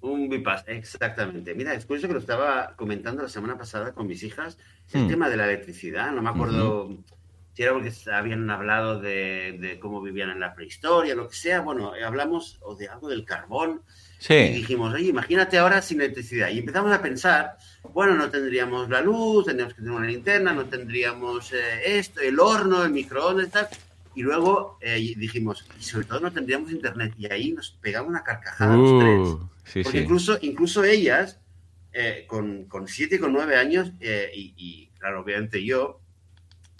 Un 0.00 0.28
bypass, 0.28 0.64
exactamente. 0.68 1.54
Mira, 1.54 1.74
es 1.74 1.84
curioso 1.84 2.06
que 2.06 2.14
lo 2.14 2.20
estaba 2.20 2.74
comentando 2.76 3.22
la 3.22 3.28
semana 3.28 3.58
pasada 3.58 3.92
con 3.92 4.06
mis 4.06 4.22
hijas, 4.22 4.56
el 4.92 5.04
Hmm. 5.04 5.08
tema 5.08 5.28
de 5.28 5.36
la 5.36 5.44
electricidad. 5.46 6.12
No 6.12 6.22
me 6.22 6.30
acuerdo 6.30 6.96
si 7.54 7.62
era 7.62 7.72
porque 7.72 7.92
habían 8.12 8.48
hablado 8.50 9.00
de, 9.00 9.56
de 9.58 9.80
cómo 9.80 10.00
vivían 10.02 10.30
en 10.30 10.38
la 10.40 10.54
prehistoria, 10.54 11.14
lo 11.14 11.28
que 11.28 11.34
sea. 11.34 11.60
Bueno, 11.60 11.92
hablamos 12.04 12.58
o 12.62 12.76
de 12.76 12.86
algo 12.88 13.08
del 13.08 13.24
carbón. 13.24 13.82
Y 14.20 14.24
Sí, 14.24 14.34
dijimos, 14.34 14.94
oye, 14.94 15.08
imagínate 15.08 15.58
ahora 15.58 15.82
sin 15.82 16.00
electricidad. 16.00 16.50
Y 16.50 16.58
empezamos 16.60 16.92
a 16.92 17.02
pensar, 17.02 17.56
bueno, 17.92 18.14
no 18.14 18.30
tendríamos 18.30 18.88
la 18.88 19.00
luz, 19.00 19.46
tendríamos 19.46 19.74
que 19.74 19.80
tener 19.82 19.96
una 19.96 20.06
linterna, 20.06 20.52
no 20.52 20.66
tendríamos 20.66 21.52
eh, 21.52 21.98
esto, 21.98 22.20
el 22.20 22.38
horno, 22.38 22.84
el 22.84 22.92
microondas 22.92 23.50
tal. 23.50 23.68
Y 24.16 24.22
luego 24.22 24.78
eh, 24.80 25.14
dijimos, 25.16 25.64
y 25.78 25.82
sobre 25.82 26.06
todo 26.06 26.20
no 26.20 26.32
tendríamos 26.32 26.72
internet. 26.72 27.14
Y 27.18 27.30
ahí 27.30 27.52
nos 27.52 27.70
pegamos 27.70 28.08
una 28.10 28.24
carcajada 28.24 28.76
los 28.76 28.98
tres. 28.98 29.18
Uh, 29.20 29.48
sí, 29.64 29.82
Porque 29.82 29.98
sí. 29.98 30.04
incluso, 30.04 30.38
incluso 30.40 30.82
ellas, 30.82 31.38
eh, 31.92 32.24
con, 32.26 32.64
con 32.64 32.88
7 32.88 33.16
y 33.16 33.18
con 33.18 33.32
9 33.32 33.56
años, 33.56 33.92
eh, 34.00 34.30
y, 34.34 34.54
y, 34.56 34.86
claro, 34.98 35.20
obviamente 35.20 35.62
yo, 35.64 36.00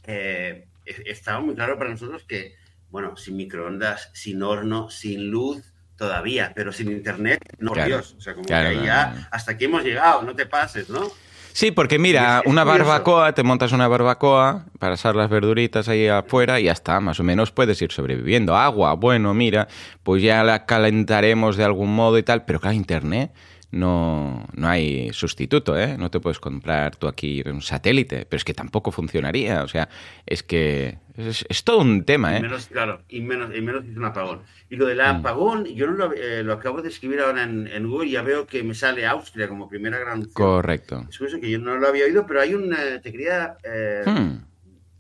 eh, 0.05 0.67
e- 0.85 1.03
estaba 1.06 1.41
muy 1.41 1.55
claro 1.55 1.79
para 1.79 1.91
nosotros 1.91 2.25
que, 2.25 2.56
bueno, 2.91 3.17
sin 3.17 3.37
microondas, 3.37 4.11
sin 4.15 4.43
horno, 4.43 4.88
sin 4.91 5.31
luz, 5.31 5.75
todavía, 5.97 6.53
pero 6.55 6.73
sin 6.73 6.91
internet, 6.91 7.41
no, 7.59 7.73
Claro, 7.73 7.88
Dios. 7.88 8.15
O 8.17 8.21
sea, 8.21 8.35
como 8.35 8.47
claro, 8.47 8.71
que 8.71 8.87
ya, 8.87 9.29
hasta 9.31 9.53
aquí 9.53 9.67
hemos 9.67 9.83
llegado, 9.85 10.23
no 10.23 10.35
te 10.35 10.47
pases, 10.47 10.88
¿no? 10.88 11.11
Sí, 11.56 11.70
porque 11.70 11.99
mira, 11.99 12.43
una 12.44 12.64
barbacoa, 12.64 13.32
te 13.32 13.43
montas 13.43 13.73
una 13.73 13.88
barbacoa 13.88 14.67
para 14.79 14.93
asar 14.93 15.17
las 15.17 15.31
verduritas 15.31 15.88
ahí 15.88 16.06
afuera 16.06 16.61
y 16.61 16.64
ya 16.64 16.73
está, 16.73 17.00
más 17.00 17.19
o 17.19 17.23
menos 17.23 17.50
puedes 17.50 17.81
ir 17.81 17.91
sobreviviendo. 17.93 18.55
Agua, 18.55 18.93
bueno, 18.93 19.32
mira, 19.32 19.67
pues 20.03 20.23
ya 20.23 20.44
la 20.44 20.67
calentaremos 20.67 21.56
de 21.56 21.64
algún 21.64 21.94
modo 21.94 22.19
y 22.19 22.23
tal, 22.23 22.44
pero 22.44 22.61
claro, 22.61 22.76
internet 22.76 23.32
no, 23.70 24.46
no 24.54 24.68
hay 24.68 25.10
sustituto, 25.12 25.78
¿eh? 25.78 25.96
No 25.98 26.10
te 26.10 26.20
puedes 26.20 26.38
comprar 26.38 26.96
tú 26.96 27.08
aquí 27.08 27.42
un 27.46 27.60
satélite, 27.62 28.26
pero 28.28 28.38
es 28.38 28.44
que 28.44 28.54
tampoco 28.54 28.90
funcionaría, 28.92 29.62
o 29.62 29.68
sea, 29.68 29.88
es 30.24 30.42
que 30.42 30.98
es, 31.16 31.44
es 31.49 31.64
todo 31.64 31.78
un 31.80 32.04
tema, 32.04 32.32
Y 32.32 32.37
¿eh? 32.37 32.40
menos, 32.42 32.66
claro, 32.68 33.02
y 33.08 33.20
menos, 33.20 33.54
y 33.54 33.61
menos 33.61 33.85
hizo 33.85 33.99
un 33.99 34.04
apagón. 34.04 34.42
Y 34.70 34.76
lo 34.76 34.87
del 34.87 34.99
Mm. 34.99 35.00
apagón, 35.02 35.64
yo 35.66 35.87
no 35.87 35.92
lo, 35.94 36.12
eh, 36.12 36.42
lo 36.42 36.52
acabo 36.54 36.80
de 36.82 36.88
escribir 36.88 37.20
ahora 37.20 37.42
en, 37.42 37.66
en 37.66 37.88
Google 37.88 38.08
y 38.08 38.12
ya 38.12 38.23
veo 38.23 38.46
que 38.46 38.62
me 38.62 38.75
sale 38.75 39.06
Austria 39.06 39.49
como 39.49 39.68
primera 39.68 39.99
gran. 39.99 40.25
Correcto. 40.26 41.06
Es 41.11 41.18
que 41.40 41.50
yo 41.50 41.58
no 41.58 41.76
lo 41.76 41.88
había 41.88 42.04
oído, 42.04 42.26
pero 42.26 42.40
hay 42.40 42.54
un. 42.54 42.73
eh, 42.73 43.00
te 43.02 43.11
quería 43.12 43.56
eh, 43.64 44.02
Hmm. 44.06 44.44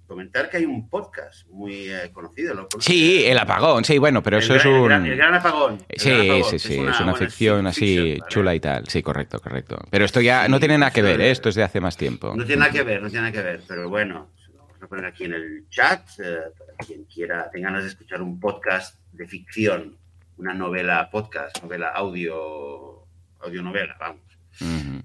Comentar 0.06 0.48
que 0.48 0.58
hay 0.58 0.64
un 0.64 0.88
podcast 0.88 1.46
muy 1.48 1.88
eh, 1.90 2.10
conocido. 2.12 2.68
Sí, 2.80 3.24
el 3.26 3.38
apagón, 3.38 3.84
sí, 3.84 3.98
bueno, 3.98 4.22
pero 4.22 4.38
El 4.38 4.42
eso 4.44 4.54
es 4.54 4.64
el 4.64 4.72
un... 4.72 4.84
gran- 4.88 5.04
El 5.06 5.16
gran 5.16 5.34
apagón. 5.34 5.78
El 5.88 6.00
Sí, 6.00 6.08
gran 6.10 6.20
apagón, 6.26 6.44
sí, 6.50 6.58
sí, 6.58 6.74
es 6.74 7.00
una, 7.00 7.14
ficción 7.14 7.64
fic- 7.64 7.68
así 7.68 7.80
fiction, 7.86 8.18
¿vale? 8.18 8.30
chula 8.30 8.54
y 8.54 8.60
tal. 8.60 8.86
Sí, 8.88 9.02
correcto, 9.02 9.40
correcto. 9.40 9.78
Pero 9.90 10.04
esto 10.04 10.20
ya 10.20 10.44
Sí, 10.46 10.50
no 10.50 10.58
tiene 10.58 10.78
nada 10.78 10.90
que 10.92 11.02
ver, 11.02 11.20
¿eh? 11.20 11.30
esto 11.30 11.48
es 11.48 11.54
de 11.54 11.62
hace 11.62 11.80
más 11.80 11.96
tiempo. 11.96 12.34
No 12.36 12.44
tiene 12.44 12.60
nada 12.60 12.72
que 12.72 12.82
ver, 12.82 13.02
no 13.02 13.08
tiene 13.10 13.22
nada 13.30 13.32
que 13.32 13.42
ver, 13.42 13.60
pero 13.66 13.88
bueno, 13.88 14.30
se 14.44 14.52
lo 14.52 14.58
vamos 14.60 14.82
a 14.82 14.86
poner 14.86 15.04
aquí 15.04 15.24
en 15.24 15.34
el 15.34 15.68
chat 15.70 16.02
eh, 16.22 16.36
para 16.58 16.72
quien 16.86 17.04
quiera, 17.04 17.50
tenga 17.50 17.68
ganas 17.68 17.82
de 17.84 17.90
escuchar 17.90 18.22
un 18.22 18.38
podcast 18.40 18.98
de 19.12 19.26
ficción, 19.26 19.96
una 20.36 20.52
novela 20.54 21.08
podcast, 21.10 21.62
novela 21.62 21.88
audio, 21.88 23.06
audionovela, 23.40 23.96
vamos. 23.98 24.22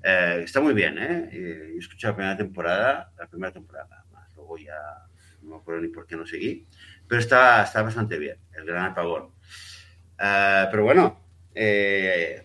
Eh, 0.03 0.41
está 0.45 0.61
muy 0.61 0.73
bien, 0.73 0.97
¿eh? 0.97 1.29
He 1.31 1.77
escuchado 1.77 2.13
la 2.13 2.15
primera 2.15 2.37
temporada, 2.37 3.11
la 3.19 3.27
primera 3.27 3.51
temporada, 3.51 4.00
ya 4.57 4.75
no 5.41 5.51
me 5.51 5.55
acuerdo 5.57 5.81
ni 5.81 5.87
por 5.89 6.05
qué 6.05 6.15
no 6.15 6.25
seguí, 6.25 6.67
pero 7.07 7.19
está, 7.21 7.63
está 7.63 7.81
bastante 7.81 8.17
bien, 8.19 8.37
el 8.57 8.65
gran 8.65 8.91
apagón. 8.91 9.29
Eh, 10.19 10.65
pero 10.69 10.83
bueno, 10.83 11.19
eh, 11.55 12.43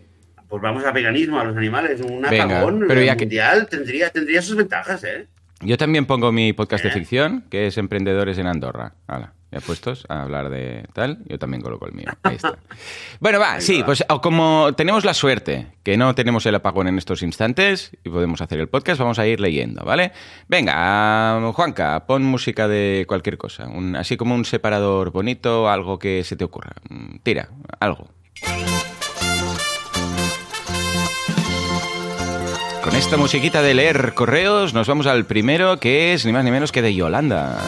pues 0.48 0.62
vamos 0.62 0.84
a 0.84 0.92
veganismo, 0.92 1.38
a 1.40 1.44
los 1.44 1.56
animales, 1.56 2.00
un 2.00 2.22
Venga, 2.22 2.44
apagón 2.44 2.84
pero 2.88 3.02
ya 3.02 3.16
que- 3.16 3.24
mundial 3.26 3.68
tendría, 3.68 4.10
tendría 4.10 4.40
sus 4.42 4.56
ventajas, 4.56 5.02
¿eh? 5.04 5.26
Yo 5.60 5.78
también 5.78 6.04
pongo 6.06 6.32
mi 6.32 6.52
podcast 6.52 6.84
de 6.84 6.90
¿Eh? 6.90 6.92
ficción, 6.92 7.42
que 7.50 7.66
es 7.66 7.78
Emprendedores 7.78 8.36
en 8.38 8.46
Andorra. 8.46 8.94
Hala, 9.06 9.32
puestos 9.64 10.04
a 10.08 10.22
hablar 10.22 10.50
de 10.50 10.84
tal, 10.92 11.18
yo 11.26 11.38
también 11.38 11.62
coloco 11.62 11.86
el 11.86 11.92
mío. 11.94 12.06
Ahí 12.22 12.36
está. 12.36 12.56
Bueno, 13.20 13.40
va, 13.40 13.54
Ahí 13.54 13.62
sí, 13.62 13.80
va. 13.80 13.86
pues 13.86 14.04
como 14.22 14.74
tenemos 14.76 15.04
la 15.06 15.14
suerte 15.14 15.68
que 15.82 15.96
no 15.96 16.14
tenemos 16.14 16.44
el 16.46 16.54
apagón 16.54 16.88
en 16.88 16.98
estos 16.98 17.22
instantes 17.22 17.92
y 18.04 18.10
podemos 18.10 18.40
hacer 18.42 18.60
el 18.60 18.68
podcast, 18.68 19.00
vamos 19.00 19.18
a 19.18 19.26
ir 19.26 19.40
leyendo, 19.40 19.82
¿vale? 19.84 20.12
Venga, 20.48 21.40
Juanca, 21.54 22.04
pon 22.06 22.24
música 22.24 22.68
de 22.68 23.04
cualquier 23.08 23.38
cosa, 23.38 23.66
un- 23.68 23.96
así 23.96 24.16
como 24.18 24.34
un 24.34 24.44
separador 24.44 25.10
bonito, 25.12 25.70
algo 25.70 25.98
que 25.98 26.22
se 26.24 26.36
te 26.36 26.44
ocurra. 26.44 26.72
Mm, 26.90 27.16
Tira, 27.22 27.48
algo. 27.80 28.08
Con 32.84 32.94
esta 32.94 33.16
musiquita 33.16 33.62
de 33.62 33.74
leer 33.74 34.14
correos, 34.14 34.72
nos 34.74 34.86
vamos 34.86 35.06
al 35.06 35.24
primero, 35.24 35.80
que 35.80 36.12
es 36.12 36.24
ni 36.24 36.32
más 36.32 36.44
ni 36.44 36.50
menos 36.52 36.70
que 36.70 36.82
de 36.82 36.94
Yolanda. 36.94 37.58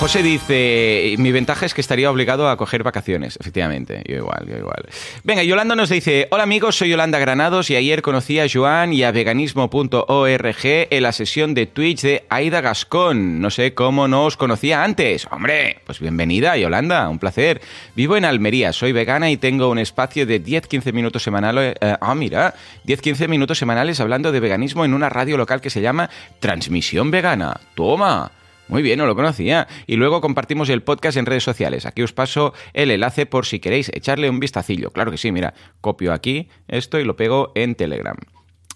José 0.00 0.22
dice, 0.22 1.14
mi 1.18 1.30
ventaja 1.30 1.64
es 1.64 1.72
que 1.72 1.80
estaría 1.80 2.10
obligado 2.10 2.48
a 2.48 2.56
coger 2.56 2.82
vacaciones. 2.82 3.38
Efectivamente, 3.40 4.02
yo 4.06 4.16
igual, 4.16 4.44
yo 4.46 4.58
igual. 4.58 4.84
Venga, 5.22 5.42
Yolanda 5.44 5.76
nos 5.76 5.88
dice, 5.88 6.26
hola 6.30 6.42
amigos, 6.42 6.76
soy 6.76 6.90
Yolanda 6.90 7.18
Granados 7.18 7.70
y 7.70 7.76
ayer 7.76 8.02
conocí 8.02 8.38
a 8.38 8.46
Joan 8.52 8.92
y 8.92 9.04
a 9.04 9.12
veganismo.org 9.12 10.56
en 10.64 11.02
la 11.02 11.12
sesión 11.12 11.54
de 11.54 11.66
Twitch 11.66 12.02
de 12.02 12.24
Aida 12.28 12.60
Gascón. 12.60 13.40
No 13.40 13.50
sé 13.50 13.72
cómo 13.72 14.08
no 14.08 14.24
os 14.24 14.36
conocía 14.36 14.82
antes. 14.82 15.26
Hombre, 15.30 15.78
pues 15.86 16.00
bienvenida 16.00 16.56
Yolanda, 16.56 17.08
un 17.08 17.20
placer. 17.20 17.62
Vivo 17.94 18.16
en 18.16 18.24
Almería, 18.24 18.72
soy 18.72 18.92
vegana 18.92 19.30
y 19.30 19.36
tengo 19.36 19.70
un 19.70 19.78
espacio 19.78 20.26
de 20.26 20.42
10-15 20.42 20.92
minutos 20.92 21.22
semanales. 21.22 21.76
Eh, 21.80 21.96
ah, 21.98 22.14
mira, 22.14 22.54
10-15 22.84 23.28
minutos 23.28 23.58
semanales 23.58 24.00
hablando 24.00 24.32
de 24.32 24.40
veganismo 24.40 24.84
en 24.84 24.92
una 24.92 25.08
radio 25.08 25.38
local 25.38 25.60
que 25.60 25.70
se 25.70 25.80
llama 25.80 26.10
Transmisión 26.40 27.10
Vegana. 27.10 27.58
Toma. 27.74 28.32
Muy 28.68 28.82
bien, 28.82 28.98
no 28.98 29.06
lo 29.06 29.14
conocía. 29.14 29.68
Y 29.86 29.96
luego 29.96 30.20
compartimos 30.20 30.68
el 30.68 30.82
podcast 30.82 31.16
en 31.16 31.26
redes 31.26 31.44
sociales. 31.44 31.86
Aquí 31.86 32.02
os 32.02 32.12
paso 32.12 32.54
el 32.72 32.90
enlace 32.90 33.26
por 33.26 33.46
si 33.46 33.60
queréis 33.60 33.90
echarle 33.94 34.30
un 34.30 34.40
vistacillo. 34.40 34.90
Claro 34.90 35.10
que 35.10 35.18
sí, 35.18 35.32
mira, 35.32 35.54
copio 35.80 36.12
aquí 36.12 36.48
esto 36.68 36.98
y 36.98 37.04
lo 37.04 37.16
pego 37.16 37.52
en 37.54 37.74
Telegram. 37.74 38.16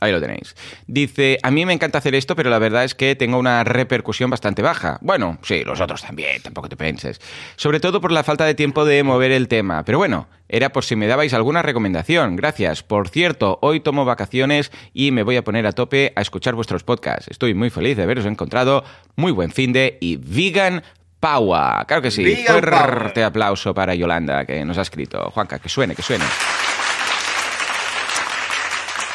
Ahí 0.01 0.13
lo 0.13 0.21
tenéis. 0.21 0.55
Dice, 0.87 1.39
a 1.43 1.51
mí 1.51 1.67
me 1.67 1.73
encanta 1.73 1.99
hacer 1.99 2.15
esto, 2.15 2.37
pero 2.37 2.51
la 2.51 2.59
verdad 2.59 2.85
es 2.85 2.95
que 2.95 3.17
tengo 3.17 3.39
una 3.39 3.65
repercusión 3.65 4.31
bastante 4.31 4.63
baja. 4.63 4.99
Bueno, 5.01 5.39
sí, 5.43 5.65
los 5.65 5.81
otros 5.81 6.03
también, 6.03 6.41
tampoco 6.43 6.69
te 6.69 6.77
penses. 6.77 7.21
Sobre 7.57 7.81
todo 7.81 8.01
por 8.01 8.13
la 8.13 8.23
falta 8.23 8.45
de 8.45 8.55
tiempo 8.55 8.85
de 8.85 9.03
mover 9.03 9.33
el 9.33 9.49
tema. 9.49 9.85
Pero 9.85 9.99
bueno, 9.99 10.29
era 10.49 10.71
por 10.71 10.85
si 10.85 10.97
me 10.97 11.07
dabais 11.07 11.35
alguna 11.35 11.63
recomendación. 11.63 12.37
Gracias. 12.37 12.83
Por 12.83 13.09
cierto, 13.09 13.59
hoy 13.61 13.81
tomo 13.81 14.05
vacaciones 14.05 14.71
y 14.95 15.11
me 15.11 15.23
voy 15.23 15.37
a 15.37 15.45
poner 15.45 15.67
a 15.67 15.73
tope 15.73 16.13
a 16.15 16.21
escuchar 16.21 16.55
vuestros 16.55 16.85
podcasts. 16.85 17.29
Estoy 17.29 17.55
muy 17.55 17.71
feliz 17.71 17.97
de 17.97 18.05
haberos 18.05 18.27
encontrado. 18.27 18.85
Muy 19.17 19.33
buen 19.33 19.51
fin 19.51 19.73
de 19.73 19.99
y 20.01 20.17
vegan 20.17 20.83
power. 21.21 21.87
Claro 21.87 22.03
que 22.03 22.11
sí. 22.11 22.37
Fuerte 22.47 23.25
aplauso 23.25 23.75
para 23.75 23.95
Yolanda 23.95 24.45
que 24.45 24.65
nos 24.65 24.79
ha 24.79 24.83
escrito. 24.83 25.31
Juanca, 25.33 25.59
que 25.59 25.69
suene, 25.69 25.95
que 25.95 26.03
suene. 26.03 26.25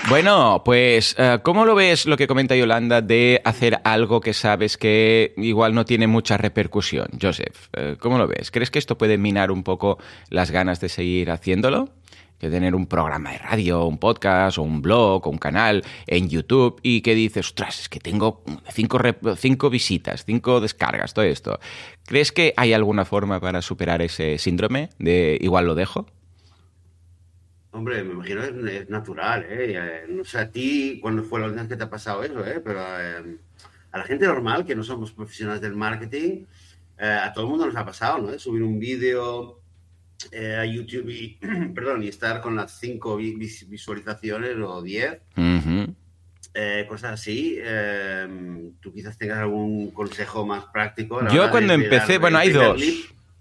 Bueno, 0.10 0.62
pues, 0.66 1.16
eh, 1.18 1.40
¿cómo 1.44 1.64
lo 1.64 1.76
ves 1.76 2.06
lo 2.06 2.18
que 2.18 2.28
comenta 2.28 2.58
Yolanda 2.58 3.02
de 3.02 3.42
hacer 3.46 3.80
algo 3.86 4.20
que 4.20 4.34
sabes 4.34 4.78
que 4.78 5.34
igual 5.38 5.74
no 5.74 5.86
tiene 5.86 6.08
mucha 6.08 6.36
repercusión? 6.36 7.08
Joseph, 7.20 7.70
eh, 7.72 7.96
¿cómo 8.00 8.18
lo 8.18 8.28
ves? 8.28 8.52
¿Crees 8.52 8.70
que 8.70 8.80
esto 8.80 8.98
puede 8.98 9.18
minar 9.18 9.50
un 9.50 9.64
poco 9.64 9.98
las 10.30 10.52
ganas 10.52 10.82
de 10.82 10.90
seguir 10.90 11.32
haciéndolo? 11.32 11.90
Que 12.38 12.50
tener 12.50 12.76
un 12.76 12.86
programa 12.86 13.32
de 13.32 13.38
radio, 13.38 13.86
un 13.86 13.98
podcast, 13.98 14.58
o 14.58 14.64
un 14.64 14.82
blog, 14.82 15.26
o 15.26 15.30
un 15.30 15.38
canal 15.38 15.84
en 16.06 16.28
YouTube 16.28 16.82
y 16.84 17.00
que 17.00 17.16
dices, 17.16 17.48
ostras, 17.48 17.80
es 17.80 17.90
que 17.90 18.02
tengo 18.02 18.44
cinco, 18.74 19.00
cinco 19.38 19.70
visitas, 19.70 20.26
cinco 20.26 20.60
descargas, 20.60 21.14
todo 21.14 21.24
esto. 21.24 21.60
¿Crees 22.06 22.34
que 22.34 22.54
hay 22.58 22.74
alguna 22.74 23.06
forma 23.06 23.40
para 23.40 23.62
superar 23.62 24.02
ese 24.02 24.38
síndrome 24.38 24.90
de 25.00 25.38
igual 25.40 25.66
lo 25.66 25.76
dejo? 25.76 26.08
Hombre, 27.74 28.04
me 28.04 28.14
imagino 28.14 28.42
que 28.42 28.78
es 28.78 28.90
natural, 28.90 29.48
¿eh? 29.50 30.06
No 30.08 30.24
sé 30.24 30.38
a 30.38 30.52
ti 30.52 31.00
cuándo 31.02 31.24
fue 31.24 31.40
la 31.40 31.48
última 31.48 31.64
vez 31.64 31.70
que 31.70 31.76
te 31.76 31.84
ha 31.84 31.90
pasado 31.90 32.24
eso, 32.24 32.46
¿eh? 32.46 32.62
Pero 32.64 32.80
eh, 32.80 33.38
a 33.92 33.98
la 33.98 34.04
gente 34.04 34.28
normal, 34.28 34.64
que 34.64 34.76
no 34.76 34.84
somos 34.84 35.12
profesionales 35.12 35.60
del 35.60 35.76
marketing, 35.76 36.46
eh, 37.00 37.20
a 37.24 37.34
todo 37.34 37.46
el 37.46 37.50
mundo 37.50 37.66
nos 37.66 37.76
ha 37.76 37.84
pasado, 37.84 38.20
¿no? 38.20 38.38
Subir 38.38 38.62
un 38.62 38.80
vídeo 38.80 39.60
eh, 40.32 40.56
a 40.56 40.66
YouTube 40.66 41.10
y, 41.10 41.40
perdón, 41.74 42.04
y 42.04 42.10
estar 42.10 42.42
con 42.42 42.56
las 42.56 42.80
cinco 42.80 43.18
visualizaciones 43.18 44.56
o 44.64 44.84
diez. 44.84 45.18
cosas 46.88 47.14
así. 47.14 47.58
Tú 48.82 48.94
quizás 48.94 49.18
tengas 49.18 49.40
algún 49.40 49.90
consejo 49.90 50.46
más 50.46 50.66
práctico. 50.66 51.28
Yo 51.30 51.50
cuando 51.50 51.74
empecé, 51.74 52.20
bueno, 52.20 52.38
hay 52.38 52.52
dos. 52.52 52.80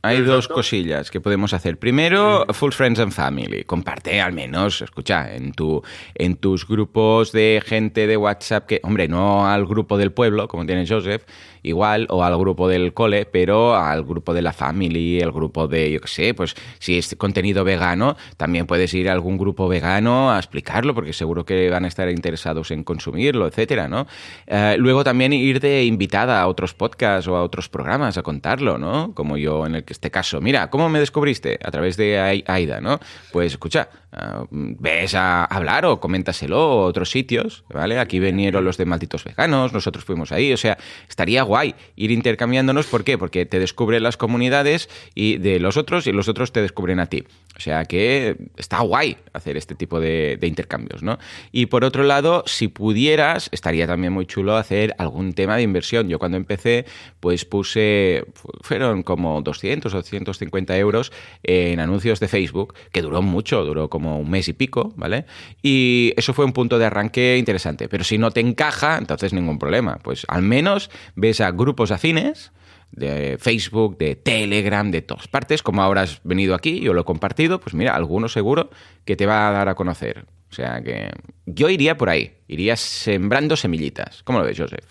Hay 0.04 0.20
dos 0.22 0.48
cosillas 0.48 1.12
que 1.12 1.20
podemos 1.20 1.52
hacer. 1.52 1.78
Primero, 1.78 2.44
Full 2.52 2.72
Friends 2.72 2.98
and 2.98 3.12
Family. 3.12 3.62
Comparte 3.62 4.20
al 4.20 4.32
menos, 4.32 4.82
escucha, 4.82 5.32
en, 5.32 5.52
tu, 5.52 5.80
en 6.16 6.34
tus 6.34 6.66
grupos 6.66 7.30
de 7.30 7.62
gente 7.64 8.08
de 8.08 8.16
WhatsApp, 8.16 8.66
que, 8.66 8.80
hombre, 8.82 9.06
no 9.06 9.46
al 9.46 9.64
grupo 9.64 9.96
del 9.98 10.10
pueblo, 10.10 10.48
como 10.48 10.66
tiene 10.66 10.88
Joseph, 10.88 11.22
igual, 11.62 12.06
o 12.10 12.24
al 12.24 12.36
grupo 12.36 12.68
del 12.68 12.92
cole, 12.92 13.26
pero 13.26 13.74
al 13.74 14.04
grupo 14.04 14.34
de 14.34 14.42
la 14.42 14.52
family, 14.52 15.20
el 15.20 15.32
grupo 15.32 15.68
de, 15.68 15.92
yo 15.92 16.00
qué 16.00 16.08
sé, 16.08 16.34
pues 16.34 16.54
si 16.78 16.98
es 16.98 17.14
contenido 17.16 17.64
vegano, 17.64 18.16
también 18.36 18.66
puedes 18.66 18.92
ir 18.94 19.08
a 19.08 19.12
algún 19.12 19.38
grupo 19.38 19.68
vegano 19.68 20.32
a 20.32 20.38
explicarlo, 20.38 20.94
porque 20.94 21.12
seguro 21.12 21.44
que 21.44 21.70
van 21.70 21.84
a 21.84 21.88
estar 21.88 22.08
interesados 22.08 22.70
en 22.70 22.84
consumirlo, 22.84 23.46
etcétera, 23.46 23.88
¿no? 23.88 24.06
Eh, 24.46 24.76
luego 24.78 25.04
también 25.04 25.32
ir 25.32 25.60
de 25.60 25.84
invitada 25.84 26.40
a 26.40 26.48
otros 26.48 26.74
podcasts 26.74 27.28
o 27.28 27.36
a 27.36 27.42
otros 27.42 27.68
programas 27.68 28.18
a 28.18 28.22
contarlo, 28.22 28.78
¿no? 28.78 29.14
Como 29.14 29.36
yo 29.36 29.66
en 29.66 29.76
el 29.76 29.84
que 29.84 29.92
este 29.92 30.10
caso. 30.10 30.40
Mira, 30.40 30.70
¿cómo 30.70 30.88
me 30.88 30.98
descubriste? 30.98 31.58
A 31.62 31.70
través 31.70 31.96
de 31.96 32.42
Aida, 32.46 32.80
¿no? 32.80 32.98
Pues 33.32 33.52
escucha, 33.52 33.88
ah, 34.12 34.44
ves 34.50 35.14
a 35.14 35.44
hablar 35.44 35.84
o 35.86 36.00
coméntaselo 36.00 36.56
a 36.56 36.84
otros 36.86 37.10
sitios, 37.10 37.64
¿vale? 37.72 37.98
Aquí 37.98 38.18
vinieron 38.18 38.64
los 38.64 38.76
de 38.76 38.84
Malditos 38.84 39.24
Veganos, 39.24 39.72
nosotros 39.72 40.04
fuimos 40.04 40.32
ahí, 40.32 40.52
o 40.52 40.56
sea, 40.56 40.78
estaría 41.08 41.44
guay 41.52 41.74
ir 41.96 42.10
intercambiándonos. 42.10 42.86
¿Por 42.86 43.04
qué? 43.04 43.18
Porque 43.18 43.44
te 43.44 43.58
descubren 43.58 44.02
las 44.02 44.16
comunidades 44.16 44.88
y 45.14 45.36
de 45.36 45.60
los 45.60 45.76
otros 45.76 46.06
y 46.06 46.12
los 46.12 46.26
otros 46.28 46.50
te 46.50 46.62
descubren 46.62 46.98
a 46.98 47.06
ti. 47.06 47.24
O 47.54 47.60
sea 47.60 47.84
que 47.84 48.36
está 48.56 48.80
guay 48.80 49.18
hacer 49.34 49.58
este 49.58 49.74
tipo 49.74 50.00
de, 50.00 50.38
intercambios, 50.42 51.02
¿no? 51.02 51.18
Y 51.52 51.66
por 51.66 51.84
otro 51.84 52.02
lado, 52.02 52.42
si 52.46 52.68
pudieras, 52.68 53.50
estaría 53.52 53.86
también 53.86 54.14
muy 54.14 54.24
chulo 54.24 54.56
hacer 54.56 54.94
algún 54.96 55.34
tema 55.34 55.56
de 55.56 55.62
inversión. 55.62 56.08
Yo 56.08 56.18
cuando 56.18 56.38
empecé, 56.38 56.86
pues 57.20 57.44
puse, 57.44 58.24
fueron 58.62 59.02
como 59.02 59.42
200 59.42 59.92
o 59.92 60.02
150 60.02 60.78
euros 60.78 61.12
en 61.42 61.80
anuncios 61.80 62.20
de 62.20 62.28
Facebook, 62.28 62.74
que 62.90 63.02
duró 63.02 63.20
mucho, 63.20 63.64
duró 63.64 63.90
como 63.90 64.18
un 64.18 64.30
mes 64.30 64.48
y 64.48 64.54
pico, 64.54 64.94
¿vale? 64.96 65.26
Y 65.62 66.14
eso 66.16 66.32
fue 66.32 66.46
un 66.46 66.54
punto 66.54 66.78
de 66.78 66.86
arranque 66.86 67.36
interesante. 67.36 67.88
Pero 67.88 68.04
si 68.04 68.16
no 68.16 68.30
te 68.30 68.40
encaja, 68.40 68.96
entonces 68.96 69.34
ningún 69.34 69.58
problema. 69.58 69.98
Pues 70.02 70.24
al 70.28 70.42
menos 70.42 70.90
ves 71.16 71.41
grupos 71.50 71.90
afines 71.90 72.52
de 72.92 73.38
Facebook, 73.38 73.98
de 73.98 74.16
Telegram, 74.16 74.90
de 74.90 75.02
todas 75.02 75.26
partes, 75.26 75.62
como 75.62 75.82
ahora 75.82 76.02
has 76.02 76.20
venido 76.24 76.54
aquí, 76.54 76.80
yo 76.80 76.92
lo 76.92 77.00
he 77.00 77.04
compartido, 77.04 77.58
pues 77.58 77.74
mira, 77.74 77.96
alguno 77.96 78.28
seguro 78.28 78.70
que 79.04 79.16
te 79.16 79.26
va 79.26 79.48
a 79.48 79.52
dar 79.52 79.68
a 79.68 79.74
conocer. 79.74 80.26
O 80.50 80.54
sea 80.54 80.82
que 80.82 81.10
yo 81.46 81.70
iría 81.70 81.96
por 81.96 82.10
ahí, 82.10 82.34
iría 82.46 82.76
sembrando 82.76 83.56
semillitas. 83.56 84.22
¿Cómo 84.22 84.38
lo 84.38 84.44
ves, 84.44 84.58
Joseph? 84.58 84.84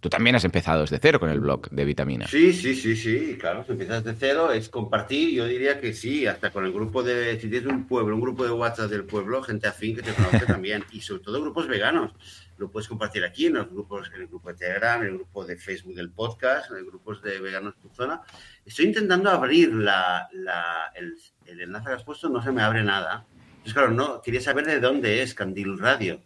Tú 0.00 0.10
también 0.10 0.36
has 0.36 0.44
empezado 0.44 0.82
desde 0.82 0.98
cero 0.98 1.18
con 1.18 1.30
el 1.30 1.40
blog 1.40 1.70
de 1.70 1.84
vitamina. 1.84 2.26
Sí, 2.26 2.52
sí, 2.52 2.74
sí, 2.74 2.94
sí, 2.94 3.38
claro, 3.40 3.64
si 3.64 3.72
empiezas 3.72 4.04
desde 4.04 4.18
cero 4.18 4.52
es 4.52 4.68
compartir, 4.68 5.30
yo 5.30 5.46
diría 5.46 5.80
que 5.80 5.94
sí, 5.94 6.26
hasta 6.26 6.50
con 6.50 6.66
el 6.66 6.72
grupo 6.72 7.02
de, 7.02 7.40
si 7.40 7.48
tienes 7.48 7.66
un 7.70 7.86
pueblo, 7.86 8.14
un 8.14 8.20
grupo 8.20 8.44
de 8.44 8.50
WhatsApp 8.50 8.90
del 8.90 9.04
pueblo, 9.04 9.42
gente 9.42 9.66
afín 9.66 9.96
que 9.96 10.02
te 10.02 10.12
conoce 10.12 10.40
también, 10.46 10.84
y 10.92 11.00
sobre 11.00 11.22
todo 11.22 11.40
grupos 11.40 11.68
veganos, 11.68 12.12
lo 12.56 12.70
puedes 12.70 12.88
compartir 12.88 13.24
aquí 13.24 13.46
en 13.46 13.54
los 13.54 13.68
grupos, 13.68 14.10
en 14.14 14.22
el 14.22 14.28
grupo 14.28 14.48
de 14.50 14.54
Telegram, 14.54 15.00
en 15.02 15.08
el 15.08 15.14
grupo 15.14 15.44
de 15.44 15.56
Facebook 15.56 15.94
del 15.94 16.10
podcast, 16.10 16.70
en 16.70 16.78
los 16.78 16.86
grupos 16.86 17.22
de 17.22 17.40
veganos 17.40 17.74
tu 17.78 17.88
zona. 17.88 18.20
Estoy 18.64 18.86
intentando 18.86 19.30
abrir 19.30 19.72
la, 19.74 20.28
el, 20.94 21.16
el 21.46 21.60
enlace 21.60 21.88
que 21.88 21.94
has 21.94 22.04
puesto, 22.04 22.28
no 22.28 22.42
se 22.42 22.52
me 22.52 22.62
abre 22.62 22.82
nada. 22.82 23.26
Entonces, 23.48 23.72
claro, 23.72 23.90
no, 23.90 24.20
quería 24.20 24.40
saber 24.40 24.66
de 24.66 24.80
dónde 24.80 25.22
es 25.22 25.34
Candil 25.34 25.78
Radio. 25.78 26.20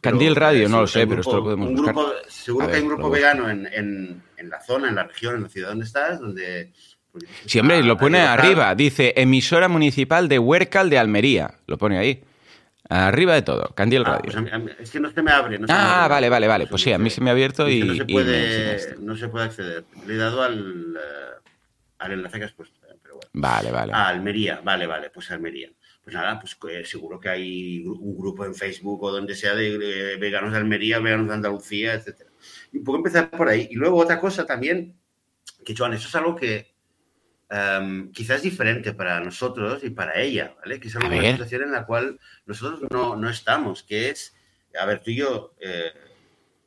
Candil 0.00 0.34
Radio, 0.34 0.68
no 0.68 0.80
lo 0.80 0.86
sé, 0.86 1.06
pero 1.06 1.20
esto 1.20 1.36
lo 1.36 1.44
podemos 1.44 1.72
buscar. 1.72 1.94
seguro 2.28 2.68
que 2.68 2.76
hay 2.76 2.82
un 2.82 2.88
grupo 2.88 3.10
vegano 3.10 3.50
en, 3.50 3.66
en, 3.66 4.22
en, 4.36 4.48
la 4.48 4.60
zona, 4.62 4.88
en 4.88 4.94
la 4.94 5.04
región, 5.04 5.36
en 5.36 5.42
la 5.42 5.48
ciudad 5.48 5.68
donde 5.68 5.84
estás, 5.84 6.20
donde... 6.20 6.72
Pues, 7.12 7.24
sí, 7.44 7.58
hombre, 7.58 7.82
lo 7.82 7.96
pone 7.98 8.20
arriba. 8.20 8.74
Dice 8.74 9.12
emisora 9.16 9.68
municipal 9.68 10.28
de 10.28 10.38
Huércal 10.38 10.88
de 10.88 10.98
Almería. 10.98 11.54
Lo 11.66 11.76
pone 11.76 11.98
ahí. 11.98 12.22
Arriba 12.90 13.34
de 13.34 13.42
todo, 13.42 13.72
Candil 13.74 14.02
ah, 14.04 14.18
Radio. 14.18 14.32
Pues 14.32 14.80
es 14.80 14.90
que 14.90 15.00
no 15.00 15.10
se 15.10 15.22
me 15.22 15.30
abre. 15.30 15.58
No 15.58 15.66
se 15.66 15.72
ah, 15.72 15.76
me 15.76 15.82
abre. 15.82 16.08
vale, 16.08 16.28
vale, 16.28 16.46
vale. 16.48 16.66
Pues 16.66 16.82
sí, 16.82 16.92
a 16.92 16.98
mí 16.98 17.08
se 17.08 17.20
me 17.20 17.30
ha 17.30 17.32
abierto 17.32 17.68
y. 17.68 17.82
No 17.82 17.94
se, 17.94 18.04
puede, 18.04 18.96
no 18.98 19.16
se 19.16 19.28
puede 19.28 19.44
acceder. 19.46 19.84
Le 20.06 20.14
he 20.14 20.16
dado 20.16 20.42
al, 20.42 20.94
uh, 20.96 21.48
al 21.98 22.12
enlace 22.12 22.38
que 22.38 22.44
has 22.44 22.52
puesto. 22.52 22.78
Eh, 22.88 22.96
pero 23.02 23.14
bueno. 23.14 23.30
Vale, 23.32 23.70
vale. 23.70 23.92
A 23.92 24.08
Almería, 24.08 24.60
vale, 24.62 24.86
vale, 24.86 25.10
pues 25.10 25.30
Almería 25.30 25.70
pues 26.02 26.14
nada, 26.14 26.40
pues 26.40 26.56
eh, 26.70 26.84
seguro 26.84 27.20
que 27.20 27.28
hay 27.28 27.84
un 27.84 28.16
grupo 28.16 28.44
en 28.44 28.54
Facebook 28.54 29.02
o 29.02 29.12
donde 29.12 29.34
sea 29.34 29.54
de, 29.54 30.16
veganos 30.18 30.52
de 30.52 30.58
Almería, 30.58 30.98
veganos 30.98 31.28
de 31.28 31.34
Andalucía, 31.34 31.94
etcétera. 31.94 32.30
Y 32.72 32.80
puedo 32.80 32.98
empezar 32.98 33.30
por 33.30 33.48
ahí. 33.48 33.68
Y 33.70 33.74
luego 33.74 33.98
otra 33.98 34.18
cosa 34.18 34.46
también, 34.46 34.96
que 35.64 35.74
Joan, 35.76 35.92
eso 35.94 36.08
es 36.08 36.14
algo 36.14 36.34
que 36.34 36.69
um, 37.50 38.12
quizás 38.12 38.42
diferente 38.42 38.92
para 38.92 39.20
nosotros 39.20 39.82
y 39.84 39.90
para 39.90 40.20
ella, 40.20 40.54
¿vale? 40.60 40.80
Que 40.80 40.88
es 40.88 40.94
una 40.94 41.10
situación 41.10 41.62
en 41.62 41.72
la 41.72 41.86
cual 41.86 42.18
nosotros 42.46 42.82
no, 42.90 43.16
no, 43.16 43.28
estamos, 43.28 43.82
que 43.82 44.10
es, 44.10 44.34
a 44.78 44.84
ver, 44.86 45.00
tú 45.00 45.10
y 45.10 45.16
yo 45.16 45.54
eh, 45.60 45.92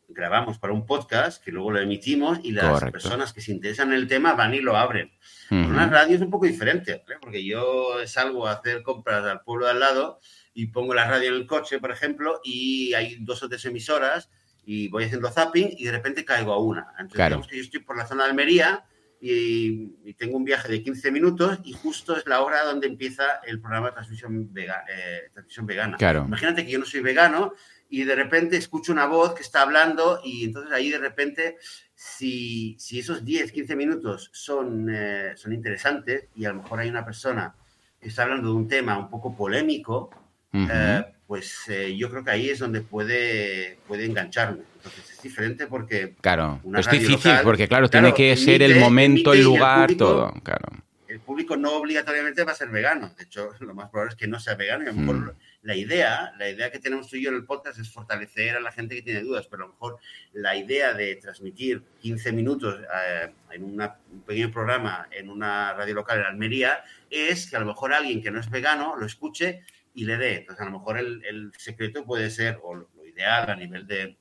grabamos 0.08 0.60
para 0.60 0.74
un 0.74 0.86
podcast 0.86 1.44
que 1.44 1.52
luego 1.52 1.72
lo 1.72 1.80
emitimos 1.80 2.40
y 2.44 2.52
las 2.52 2.84
personas 2.92 3.34
que 3.34 3.42
se 3.42 3.52
interesan 3.52 3.90
en 3.90 3.96
el 3.96 4.08
tema 4.08 4.34
van 4.34 4.54
y 4.54 4.60
lo 4.60 4.78
abren. 4.78 5.12
Con 5.50 5.66
una 5.66 5.88
radio 5.88 6.16
es 6.16 6.22
un 6.22 6.32
poco 6.32 6.48
diferente, 6.48 7.04
porque 7.22 7.46
yo 7.46 7.96
salgo 8.08 8.48
a 8.48 8.54
hacer 8.54 8.82
compras 8.82 9.24
al 9.26 9.42
pueblo 9.42 9.66
de 9.66 9.72
al 9.72 9.80
lado, 9.80 10.20
y 10.54 10.68
pongo 10.68 10.94
la 10.94 11.08
radio 11.08 11.30
en 11.30 11.36
el 11.36 11.48
coche, 11.48 11.80
por 11.80 11.92
ejemplo, 11.92 12.40
y 12.44 12.94
hay 12.94 13.18
dos 13.20 13.42
o 13.44 13.50
tres 13.50 13.66
emisoras 13.66 14.30
y 14.66 14.88
voy 14.90 15.06
haciendo 15.06 15.30
zapping 15.30 15.70
y 15.78 15.86
de 15.86 15.92
repente 15.92 16.24
caigo 16.24 16.54
a 16.54 16.60
una. 16.60 16.88
Entonces, 16.92 17.16
Claro. 17.16 17.30
digamos 17.30 17.48
que 17.48 17.58
yo 17.58 17.64
estoy 17.64 17.80
por 17.82 17.98
la 17.98 18.06
zona 18.06 18.24
de 18.24 18.30
Almería 18.30 18.86
y, 19.26 19.96
y 20.04 20.14
tengo 20.16 20.36
un 20.36 20.44
viaje 20.44 20.68
de 20.70 20.84
15 20.84 21.10
minutos 21.10 21.60
y 21.64 21.72
justo 21.72 22.18
es 22.18 22.28
la 22.28 22.42
hora 22.42 22.64
donde 22.66 22.88
empieza 22.88 23.24
el 23.48 23.62
programa 23.62 23.88
de 23.88 23.94
transmisión, 23.94 24.54
vega- 24.54 24.84
eh, 24.90 25.30
transmisión 25.32 25.66
vegana. 25.66 25.96
Claro. 25.96 26.26
Imagínate 26.28 26.66
que 26.66 26.72
yo 26.74 26.80
no 26.80 26.86
soy 26.86 27.00
vegano 27.00 27.54
y 27.90 28.04
de 28.04 28.16
repente 28.16 28.58
escucho 28.58 28.92
una 28.92 29.06
voz 29.06 29.34
que 29.34 29.42
está 29.44 29.62
hablando 29.62 30.20
y 30.26 30.44
entonces 30.44 30.74
ahí 30.74 30.90
de 30.92 30.98
repente, 30.98 31.58
si, 31.96 32.76
si 32.80 33.00
esos 33.00 33.24
10, 33.24 33.54
15 33.54 33.76
minutos 33.78 34.30
son, 34.34 34.90
eh, 34.94 35.32
son 35.38 35.54
interesantes 35.54 36.28
y 36.36 36.44
a 36.44 36.50
lo 36.50 36.62
mejor 36.62 36.80
hay 36.80 36.90
una 36.90 37.06
persona 37.06 37.56
que 38.02 38.10
está 38.10 38.24
hablando 38.24 38.50
de 38.50 38.56
un 38.56 38.68
tema 38.68 38.98
un 38.98 39.10
poco 39.10 39.34
polémico, 39.38 40.10
Eh, 40.54 41.04
pues 41.28 41.68
eh, 41.70 41.96
yo 41.98 42.10
creo 42.12 42.24
que 42.24 42.32
ahí 42.32 42.50
es 42.50 42.60
donde 42.60 42.82
puede, 42.82 43.78
puede 43.88 44.06
engancharme. 44.06 44.62
Entonces 44.78 45.10
es 45.12 45.22
diferente 45.22 45.68
porque 45.68 46.14
Claro, 46.22 46.60
una 46.64 46.80
es 46.80 46.90
difícil 46.90 47.14
local, 47.14 47.42
porque, 47.44 47.68
claro, 47.68 47.90
claro, 47.90 48.14
tiene 48.14 48.16
que 48.16 48.38
ser 48.38 48.62
el 48.62 48.80
momento, 48.80 49.34
el 49.34 49.42
lugar, 49.44 49.88
público- 49.88 50.06
todo. 50.06 50.34
Claro. 50.44 50.68
el 51.08 51.20
público 51.20 51.56
no 51.56 51.74
obligatoriamente 51.74 52.44
va 52.44 52.54
a 52.54 52.56
ser 52.56 52.70
vegano. 52.70 53.14
De 53.16 53.24
hecho, 53.26 53.50
lo 53.60 53.74
más 53.76 53.90
probable 53.90 54.14
es 54.14 54.18
que 54.20 54.28
no 54.28 54.40
sea 54.40 54.56
vegano. 54.56 54.84
Y 54.84 54.88
a 54.88 54.92
lo 54.92 54.98
mejor 54.98 55.16
Mm. 55.16 55.32
la 55.62 55.76
idea, 55.76 56.34
la 56.40 56.50
idea 56.50 56.72
que 56.72 56.80
tenemos 56.80 57.08
tú 57.08 57.16
y 57.18 57.24
yo 57.24 57.30
en 57.30 57.36
el 57.36 57.46
podcast 57.46 57.78
es 57.80 57.90
fortalecer 57.92 58.56
a 58.56 58.60
la 58.60 58.72
gente 58.72 58.96
que 58.96 59.04
tiene 59.04 59.22
dudas, 59.22 59.46
pero 59.50 59.64
a 59.64 59.68
lo 59.68 59.74
mejor 59.74 59.98
la 60.34 60.56
idea 60.56 60.94
de 60.94 61.16
transmitir 61.18 61.84
15 62.02 62.32
minutos 62.32 62.80
eh, 62.82 63.30
en 63.52 63.64
una- 63.64 63.96
un 64.12 64.22
pequeño 64.22 64.52
programa 64.52 65.08
en 65.12 65.30
una 65.30 65.74
radio 65.74 65.94
local 65.94 66.20
en 66.20 66.26
Almería 66.26 66.84
es 67.12 67.48
que 67.50 67.56
a 67.56 67.60
lo 67.60 67.68
mejor 67.68 67.94
alguien 67.94 68.22
que 68.22 68.32
no 68.32 68.40
es 68.40 68.50
vegano 68.50 68.96
lo 68.98 69.06
escuche 69.06 69.62
y 69.94 70.06
le 70.06 70.18
dé. 70.18 70.36
Entonces, 70.38 70.62
a 70.62 70.70
lo 70.70 70.80
mejor 70.80 70.98
el, 70.98 71.24
el 71.26 71.52
secreto 71.58 72.06
puede 72.06 72.30
ser, 72.30 72.60
o 72.64 72.74
lo, 72.76 72.90
lo 72.96 73.06
ideal 73.06 73.50
a 73.50 73.56
nivel 73.56 73.86
de, 73.88 74.18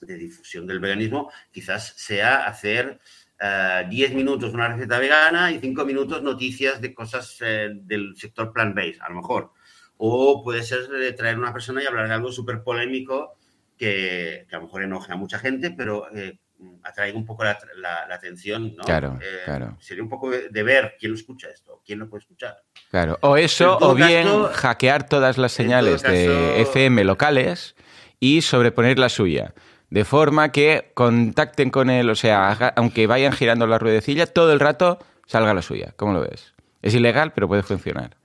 de 0.00 0.14
difusión 0.16 0.66
del 0.66 0.80
veganismo, 0.80 1.30
quizás 1.50 1.94
sea 1.96 2.46
hacer 2.46 3.00
eh, 3.40 3.86
10 3.88 4.14
minutos 4.14 4.54
una 4.54 4.68
receta 4.68 4.98
vegana 4.98 5.50
y 5.50 5.58
5 5.58 5.84
minutos 5.84 6.22
noticias 6.22 6.80
de 6.80 6.94
cosas 6.94 7.36
eh, 7.40 7.70
del 7.74 8.16
sector 8.16 8.52
plant-based, 8.52 9.00
a 9.00 9.08
lo 9.08 9.16
mejor. 9.16 9.52
O 9.96 10.42
puede 10.42 10.62
ser 10.62 10.80
eh, 11.00 11.12
traer 11.12 11.38
una 11.38 11.52
persona 11.52 11.82
y 11.82 11.86
hablar 11.86 12.08
de 12.08 12.14
algo 12.14 12.32
súper 12.32 12.62
polémico 12.62 13.36
que, 13.76 14.46
que 14.48 14.56
a 14.56 14.58
lo 14.58 14.66
mejor 14.66 14.82
enoje 14.82 15.12
a 15.12 15.16
mucha 15.16 15.38
gente, 15.38 15.70
pero 15.70 16.14
eh, 16.14 16.38
atraiga 16.82 17.16
un 17.16 17.24
poco 17.26 17.44
la, 17.44 17.58
la- 17.76 18.06
la 18.08 18.14
atención, 18.14 18.74
¿no? 18.76 18.84
Claro, 18.84 19.18
Eh, 19.22 19.40
claro. 19.44 19.76
Sería 19.80 20.02
un 20.02 20.08
poco 20.08 20.30
de, 20.30 20.62
ver 20.62 20.96
quién 20.98 21.12
lo 21.12 21.16
escucha 21.18 21.48
esto, 21.48 21.82
quién 21.84 21.98
lo 21.98 22.08
puede 22.08 22.20
escuchar. 22.22 22.56
Claro, 22.90 23.18
o 23.22 23.36
eso, 23.36 23.78
o 23.80 23.94
bien 23.94 24.24
caso- 24.24 24.50
hackear 24.52 25.08
todas 25.08 25.38
las 25.38 25.52
señales 25.52 26.02
de 26.02 26.60
FM 26.62 27.04
locales 27.04 27.74
y 28.18 28.42
sobreponer 28.42 28.98
la 28.98 29.08
suya. 29.08 29.54
De 29.90 30.04
forma 30.04 30.52
que 30.52 30.92
contacten 30.94 31.70
con 31.70 31.90
él, 31.90 32.10
o 32.10 32.14
sea, 32.14 32.52
aunque 32.76 33.06
vayan 33.06 33.32
girando 33.32 33.66
la 33.66 33.78
ruedecilla, 33.78 34.26
todo 34.26 34.52
el 34.52 34.60
rato 34.60 34.98
salga 35.26 35.52
la 35.54 35.62
suya. 35.62 35.94
¿Cómo 35.96 36.12
lo 36.12 36.20
ves? 36.20 36.54
Es 36.82 36.94
ilegal, 36.94 37.32
pero 37.32 37.48
puede 37.48 37.62
funcionar. 37.62 38.16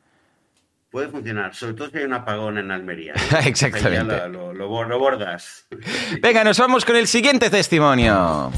Puede 0.95 1.09
funcionar, 1.09 1.53
sobre 1.53 1.73
todo 1.73 1.89
si 1.89 1.97
hay 1.97 2.05
un 2.05 2.13
apagón 2.13 2.57
en 2.57 2.71
Almería. 2.71 3.15
Exactamente. 3.45 4.29
Lo, 4.29 4.53
lo- 4.53 4.97
bordas. 4.97 5.67
Venga, 6.21 6.41
nos 6.45 6.57
vamos 6.57 6.85
con 6.85 6.95
el 6.95 7.05
siguiente 7.05 7.49
testimonio. 7.49 8.49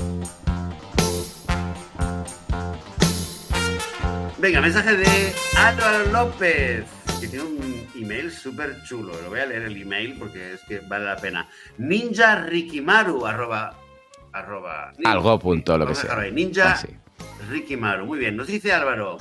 Venga, 4.37 4.61
mensaje 4.61 4.97
de 4.97 5.33
Álvaro 5.57 6.11
López, 6.11 6.85
que 7.19 7.27
tiene 7.27 7.43
un 7.43 7.87
email 7.95 8.31
súper 8.31 8.83
chulo. 8.83 9.19
Lo 9.23 9.29
voy 9.31 9.39
a 9.39 9.47
leer 9.47 9.63
el 9.63 9.81
email 9.81 10.15
porque 10.19 10.53
es 10.53 10.61
que 10.67 10.81
vale 10.81 11.05
la 11.05 11.15
pena. 11.15 11.49
Ninja 11.79 12.35
Rikimaru, 12.45 13.25
arroba... 13.25 13.75
arroba 14.31 14.93
Algo 15.05 15.39
punto, 15.39 15.75
lo 15.75 15.87
que 15.87 15.95
sea. 15.95 16.15
Ninja 16.29 16.73
Ah, 16.73 16.77
sí. 16.77 16.89
Rikimaru, 17.49 18.05
muy 18.05 18.19
bien. 18.19 18.37
Nos 18.37 18.45
dice 18.45 18.71
Álvaro. 18.73 19.17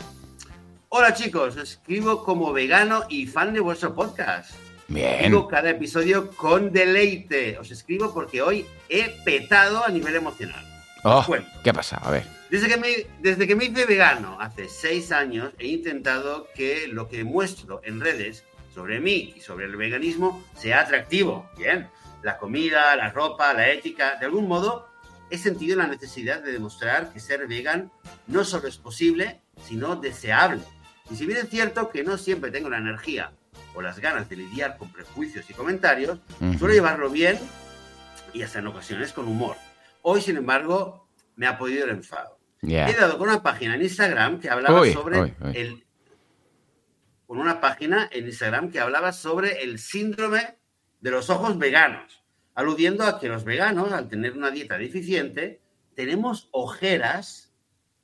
Hola 0.88 1.12
chicos, 1.14 1.56
os 1.56 1.62
escribo 1.62 2.24
como 2.24 2.52
vegano 2.52 3.02
y 3.08 3.26
fan 3.26 3.52
de 3.52 3.60
vuestro 3.60 3.94
podcast. 3.94 4.52
Bien. 4.88 5.24
Digo 5.24 5.48
cada 5.48 5.70
episodio 5.70 6.30
con 6.30 6.72
deleite. 6.72 7.58
Os 7.58 7.70
escribo 7.72 8.14
porque 8.14 8.40
hoy 8.40 8.64
he 8.88 9.10
petado 9.24 9.84
a 9.84 9.88
nivel 9.88 10.14
emocional. 10.14 10.64
Oh, 11.02 11.16
Os 11.18 11.26
cuento. 11.26 11.50
¿Qué 11.64 11.70
ha 11.70 11.74
pasado? 11.74 12.06
A 12.06 12.12
ver. 12.12 12.24
Desde 12.50 12.68
que, 12.68 12.76
me, 12.76 12.88
desde 13.20 13.48
que 13.48 13.56
me 13.56 13.64
hice 13.64 13.84
vegano 13.84 14.40
hace 14.40 14.68
seis 14.68 15.10
años, 15.10 15.52
he 15.58 15.66
intentado 15.66 16.48
que 16.54 16.86
lo 16.86 17.08
que 17.08 17.24
muestro 17.24 17.80
en 17.84 18.00
redes 18.00 18.44
sobre 18.72 19.00
mí 19.00 19.34
y 19.36 19.40
sobre 19.40 19.66
el 19.66 19.76
veganismo 19.76 20.44
sea 20.54 20.82
atractivo. 20.82 21.50
Bien, 21.58 21.88
la 22.22 22.38
comida, 22.38 22.94
la 22.94 23.10
ropa, 23.10 23.52
la 23.52 23.70
ética, 23.70 24.16
de 24.20 24.26
algún 24.26 24.46
modo 24.46 24.88
he 25.30 25.38
sentido 25.38 25.76
la 25.76 25.88
necesidad 25.88 26.40
de 26.40 26.52
demostrar 26.52 27.12
que 27.12 27.18
ser 27.18 27.48
vegan 27.48 27.90
no 28.28 28.44
solo 28.44 28.68
es 28.68 28.76
posible, 28.78 29.40
sino 29.66 29.96
deseable. 29.96 30.62
Y 31.10 31.16
si 31.16 31.26
bien 31.26 31.38
es 31.38 31.48
cierto 31.48 31.90
que 31.90 32.02
no 32.02 32.18
siempre 32.18 32.50
tengo 32.50 32.68
la 32.68 32.78
energía 32.78 33.32
o 33.74 33.82
las 33.82 33.98
ganas 34.00 34.28
de 34.28 34.36
lidiar 34.36 34.76
con 34.76 34.92
prejuicios 34.92 35.48
y 35.48 35.54
comentarios, 35.54 36.18
suelo 36.58 36.74
llevarlo 36.74 37.10
bien 37.10 37.38
y 38.32 38.42
hasta 38.42 38.58
en 38.58 38.66
ocasiones 38.66 39.12
con 39.12 39.28
humor. 39.28 39.56
Hoy, 40.02 40.20
sin 40.20 40.36
embargo, 40.36 41.08
me 41.36 41.46
ha 41.46 41.58
podido 41.58 41.84
el 41.84 41.90
enfado. 41.90 42.38
He 42.62 42.94
dado 42.94 43.18
con 43.18 43.28
una 43.28 43.42
página 43.42 43.74
en 43.74 43.82
Instagram 43.82 44.40
que 44.40 44.50
hablaba 44.50 44.80
Uy, 44.80 44.92
sobre 44.92 45.20
uy, 45.20 45.34
uy. 45.40 45.52
el. 45.56 45.86
Con 47.26 47.38
una 47.38 47.60
página 47.60 48.08
en 48.12 48.26
Instagram 48.26 48.70
que 48.70 48.80
hablaba 48.80 49.12
sobre 49.12 49.62
el 49.62 49.78
síndrome 49.78 50.58
de 51.00 51.10
los 51.10 51.28
ojos 51.28 51.58
veganos, 51.58 52.24
aludiendo 52.54 53.04
a 53.04 53.18
que 53.20 53.28
los 53.28 53.44
veganos, 53.44 53.92
al 53.92 54.08
tener 54.08 54.36
una 54.36 54.50
dieta 54.50 54.78
deficiente, 54.78 55.60
tenemos 55.94 56.48
ojeras 56.52 57.45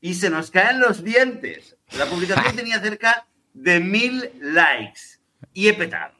y 0.02 0.12
se 0.14 0.28
nos 0.28 0.50
caen 0.50 0.80
los 0.80 1.02
dientes. 1.02 1.76
La 1.96 2.04
publicación 2.06 2.54
tenía 2.56 2.78
cerca 2.80 3.26
de 3.54 3.80
mil 3.80 4.28
likes 4.40 5.00
y 5.54 5.68
he 5.68 5.74
petado. 5.74 6.12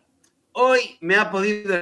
Hoy 0.53 0.99
me 1.01 1.17
ha 1.17 1.31
podido 1.31 1.75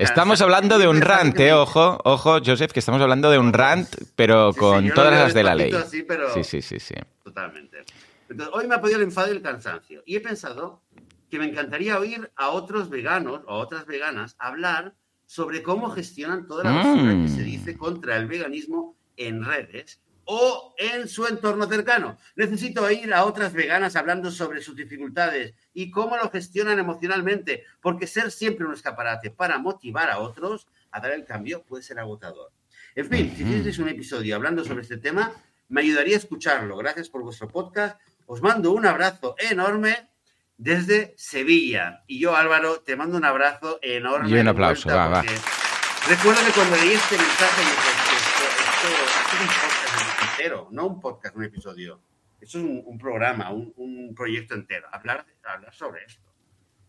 Estamos 0.00 0.40
hablando 0.40 0.78
de 0.78 0.88
un 0.88 1.00
rant, 1.00 1.38
eh, 1.38 1.52
ojo, 1.52 1.98
ojo, 2.04 2.38
Joseph, 2.44 2.72
que 2.72 2.80
estamos 2.80 3.00
hablando 3.00 3.30
de 3.30 3.38
un 3.38 3.52
rant, 3.52 3.88
pero 4.16 4.52
Sí, 4.52 4.58
con 4.58 4.90
todas 4.90 5.12
las 5.12 5.32
de 5.34 5.42
la 5.44 5.54
ley. 5.54 5.70
despacito 5.70 5.96
así, 5.96 6.02
pero- 6.02 6.34
Sí, 6.34 6.42
sí, 6.44 6.60
sí, 6.62 6.80
sí. 6.80 6.94
Totalmente. 7.24 7.84
Entonces, 8.28 8.54
hoy 8.54 8.66
me 8.66 8.74
ha 8.74 8.80
podido 8.80 8.98
el 8.98 9.04
enfado 9.04 9.28
y 9.28 9.36
el 9.36 9.42
cansancio. 9.42 10.02
Y 10.04 10.16
he 10.16 10.20
pensado 10.20 10.82
que 11.30 11.38
me 11.38 11.44
encantaría 11.46 11.98
oír 11.98 12.30
a 12.36 12.48
otros 12.50 12.90
veganos 12.90 13.42
o 13.46 13.52
a 13.52 13.58
otras 13.58 13.86
veganas 13.86 14.34
hablar 14.38 14.94
sobre 15.26 15.62
cómo 15.62 15.90
gestionan 15.90 16.46
toda 16.48 16.64
la 16.64 16.72
basura 16.72 17.12
Mm. 17.14 17.22
que 17.22 17.28
se 17.28 17.42
dice 17.42 17.76
contra 17.76 18.16
el 18.16 18.26
veganismo 18.26 18.96
en 19.16 19.44
redes 19.44 20.00
o 20.30 20.74
en 20.76 21.08
su 21.08 21.26
entorno 21.26 21.66
cercano. 21.66 22.18
Necesito 22.36 22.82
oír 22.84 23.14
a 23.14 23.24
otras 23.24 23.54
veganas 23.54 23.96
hablando 23.96 24.30
sobre 24.30 24.60
sus 24.60 24.76
dificultades 24.76 25.54
y 25.72 25.90
cómo 25.90 26.18
lo 26.18 26.30
gestionan 26.30 26.78
emocionalmente, 26.78 27.64
porque 27.80 28.06
ser 28.06 28.30
siempre 28.30 28.66
un 28.66 28.74
escaparate 28.74 29.30
para 29.30 29.56
motivar 29.58 30.10
a 30.10 30.18
otros 30.18 30.66
a 30.90 31.00
dar 31.00 31.12
el 31.12 31.24
cambio 31.24 31.62
puede 31.64 31.82
ser 31.82 31.98
agotador. 31.98 32.52
En 32.94 33.08
fin, 33.08 33.34
si 33.36 33.42
tienes 33.44 33.78
un 33.78 33.88
episodio 33.88 34.36
hablando 34.36 34.64
sobre 34.66 34.82
este 34.82 34.98
tema, 34.98 35.32
me 35.68 35.80
ayudaría 35.80 36.16
a 36.16 36.18
escucharlo. 36.18 36.76
Gracias 36.76 37.08
por 37.08 37.22
vuestro 37.22 37.48
podcast. 37.48 37.98
Os 38.26 38.42
mando 38.42 38.72
un 38.72 38.84
abrazo 38.84 39.34
enorme 39.38 40.10
desde 40.58 41.14
Sevilla. 41.16 42.02
Y 42.06 42.20
yo, 42.20 42.36
Álvaro, 42.36 42.80
te 42.80 42.96
mando 42.96 43.16
un 43.16 43.24
abrazo 43.24 43.78
enorme. 43.80 44.28
Y 44.28 44.34
un 44.34 44.48
aplauso, 44.48 44.90
va, 44.90 45.08
va. 45.08 45.22
Recuerdo 45.22 46.44
que 46.44 46.52
cuando 46.52 46.76
leí 46.76 46.92
este 46.92 47.16
mensaje 47.16 47.60
dije, 47.62 47.90
esto, 47.96 48.14
esto- 48.16 48.88
esto 48.88 49.36
es 49.36 49.40
un 49.40 49.46
podcast 49.46 50.27
entero, 50.38 50.68
no 50.70 50.86
un 50.86 51.00
podcast, 51.00 51.34
un 51.36 51.44
episodio. 51.44 52.00
Esto 52.40 52.58
es 52.58 52.64
un, 52.64 52.98
programa, 52.98 53.50
un, 53.50 53.72
un 53.76 54.14
proyecto 54.14 54.54
entero. 54.54 54.86
Hablar, 54.92 55.26
hablar 55.42 55.74
sobre 55.74 56.04
esto, 56.04 56.32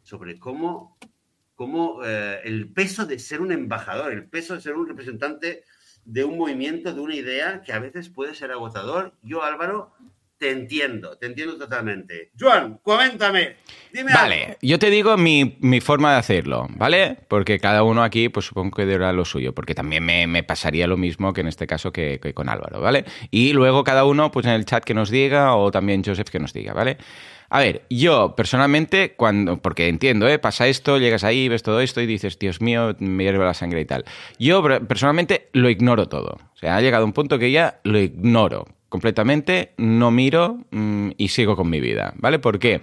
sobre 0.03 0.37
cómo, 0.37 0.99
cómo 1.55 2.05
eh, 2.05 2.41
el 2.43 2.71
peso 2.71 3.07
de 3.07 3.17
ser 3.17 3.41
un 3.41 3.51
embajador, 3.51 4.11
el 4.11 4.29
peso 4.29 4.53
de 4.53 4.61
ser 4.61 4.75
un 4.75 4.87
representante 4.87 5.63
de 6.05 6.23
un 6.23 6.37
movimiento, 6.37 6.93
de 6.93 6.99
una 6.99 7.15
idea 7.15 7.63
que 7.63 7.73
a 7.73 7.79
veces 7.79 8.09
puede 8.09 8.35
ser 8.35 8.51
agotador. 8.51 9.17
Yo, 9.23 9.43
Álvaro, 9.43 9.93
te 10.39 10.51
entiendo, 10.51 11.17
te 11.17 11.25
entiendo 11.27 11.57
totalmente. 11.57 12.31
Joan, 12.39 12.79
coméntame, 12.81 13.57
dime 13.93 14.13
Vale, 14.13 14.43
algo. 14.45 14.57
yo 14.61 14.79
te 14.79 14.89
digo 14.89 15.17
mi, 15.17 15.57
mi 15.59 15.81
forma 15.81 16.13
de 16.13 16.19
hacerlo, 16.19 16.65
¿vale? 16.77 17.17
Porque 17.27 17.59
cada 17.59 17.83
uno 17.83 18.01
aquí, 18.03 18.29
pues 18.29 18.45
supongo 18.45 18.71
que 18.77 18.85
dirá 18.85 19.11
lo 19.11 19.25
suyo, 19.25 19.53
porque 19.53 19.75
también 19.75 20.05
me, 20.05 20.25
me 20.27 20.41
pasaría 20.43 20.87
lo 20.87 20.95
mismo 20.97 21.33
que 21.33 21.41
en 21.41 21.47
este 21.47 21.67
caso 21.67 21.91
que, 21.91 22.19
que 22.21 22.33
con 22.33 22.47
Álvaro, 22.49 22.79
¿vale? 22.79 23.03
Y 23.31 23.51
luego 23.53 23.83
cada 23.83 24.05
uno, 24.05 24.31
pues 24.31 24.45
en 24.45 24.53
el 24.53 24.65
chat 24.65 24.83
que 24.83 24.93
nos 24.93 25.09
diga, 25.09 25.55
o 25.55 25.71
también 25.71 26.03
Joseph 26.05 26.29
que 26.29 26.39
nos 26.39 26.53
diga, 26.53 26.73
¿vale? 26.73 26.97
A 27.51 27.59
ver, 27.59 27.81
yo 27.89 28.35
personalmente, 28.35 29.15
cuando, 29.17 29.57
porque 29.61 29.87
entiendo, 29.87 30.27
¿eh? 30.29 30.39
Pasa 30.39 30.67
esto, 30.67 30.99
llegas 30.99 31.23
ahí, 31.23 31.49
ves 31.49 31.63
todo 31.63 31.81
esto 31.81 31.99
y 31.99 32.05
dices, 32.05 32.39
Dios 32.39 32.61
mío, 32.61 32.95
me 32.99 33.23
hierve 33.23 33.43
la 33.43 33.55
sangre 33.55 33.81
y 33.81 33.85
tal. 33.85 34.05
Yo 34.37 34.61
per- 34.63 34.85
personalmente 34.87 35.49
lo 35.53 35.69
ignoro 35.69 36.07
todo. 36.07 36.37
O 36.53 36.57
sea, 36.57 36.77
ha 36.77 36.81
llegado 36.81 37.03
un 37.05 37.11
punto 37.13 37.39
que 37.39 37.51
ya 37.51 37.79
lo 37.83 37.99
ignoro 37.99 38.65
completamente, 38.89 39.73
no 39.77 40.11
miro 40.11 40.59
mm, 40.71 41.11
y 41.17 41.29
sigo 41.29 41.55
con 41.55 41.69
mi 41.69 41.79
vida, 41.79 42.13
¿vale? 42.17 42.39
¿Por 42.39 42.59
qué? 42.59 42.81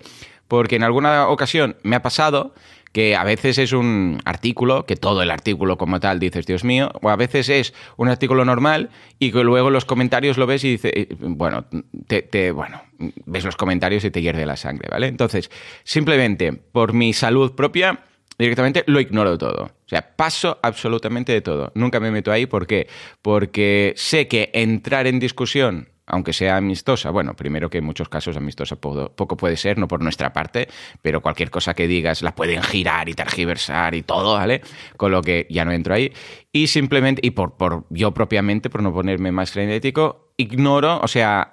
Porque 0.48 0.76
en 0.76 0.84
alguna 0.84 1.28
ocasión 1.28 1.76
me 1.82 1.96
ha 1.96 2.02
pasado 2.02 2.54
que 2.96 3.14
a 3.14 3.24
veces 3.24 3.58
es 3.58 3.72
un 3.72 4.22
artículo, 4.24 4.86
que 4.86 4.96
todo 4.96 5.20
el 5.20 5.30
artículo 5.30 5.76
como 5.76 6.00
tal 6.00 6.18
dices, 6.18 6.46
Dios 6.46 6.64
mío, 6.64 6.90
o 7.02 7.10
a 7.10 7.16
veces 7.16 7.50
es 7.50 7.74
un 7.98 8.08
artículo 8.08 8.46
normal 8.46 8.88
y 9.18 9.32
que 9.32 9.44
luego 9.44 9.68
los 9.68 9.84
comentarios 9.84 10.38
lo 10.38 10.46
ves 10.46 10.64
y 10.64 10.70
dices, 10.70 10.92
eh, 10.94 11.08
bueno, 11.20 11.66
te, 12.06 12.52
bueno, 12.52 12.80
ves 13.26 13.44
los 13.44 13.54
comentarios 13.54 14.02
y 14.04 14.10
te 14.10 14.22
hierve 14.22 14.46
la 14.46 14.56
sangre, 14.56 14.88
¿vale? 14.90 15.08
Entonces, 15.08 15.50
simplemente 15.84 16.54
por 16.54 16.94
mi 16.94 17.12
salud 17.12 17.54
propia, 17.54 18.00
directamente 18.38 18.82
lo 18.86 18.98
ignoro 18.98 19.36
todo. 19.36 19.64
O 19.64 19.88
sea, 19.88 20.16
paso 20.16 20.58
absolutamente 20.62 21.32
de 21.32 21.42
todo. 21.42 21.72
Nunca 21.74 22.00
me 22.00 22.10
meto 22.10 22.32
ahí. 22.32 22.46
¿Por 22.46 22.66
qué? 22.66 22.88
Porque 23.20 23.92
sé 23.96 24.26
que 24.26 24.48
entrar 24.54 25.06
en 25.06 25.20
discusión 25.20 25.90
aunque 26.06 26.32
sea 26.32 26.56
amistosa, 26.56 27.10
bueno, 27.10 27.34
primero 27.34 27.68
que 27.68 27.78
en 27.78 27.84
muchos 27.84 28.08
casos 28.08 28.36
amistosa 28.36 28.76
poco, 28.76 29.36
puede 29.36 29.56
ser, 29.56 29.78
no 29.78 29.88
por 29.88 30.02
nuestra 30.02 30.32
parte, 30.32 30.68
pero 31.02 31.20
cualquier 31.20 31.50
cosa 31.50 31.74
que 31.74 31.86
digas 31.86 32.22
la 32.22 32.34
pueden 32.34 32.62
girar 32.62 33.08
y 33.08 33.14
tergiversar 33.14 33.94
y 33.94 34.02
todo, 34.02 34.34
¿vale? 34.34 34.62
Con 34.96 35.12
lo 35.12 35.22
que 35.22 35.46
ya 35.50 35.64
no 35.64 35.72
entro 35.72 35.94
ahí. 35.94 36.12
Y 36.52 36.68
simplemente, 36.68 37.20
y 37.24 37.32
por, 37.32 37.56
por 37.56 37.84
yo 37.90 38.12
propiamente, 38.12 38.70
por 38.70 38.82
no 38.82 38.92
ponerme 38.92 39.32
más 39.32 39.50
frenético, 39.50 40.26
ignoro, 40.36 41.00
o 41.02 41.08
sea, 41.08 41.52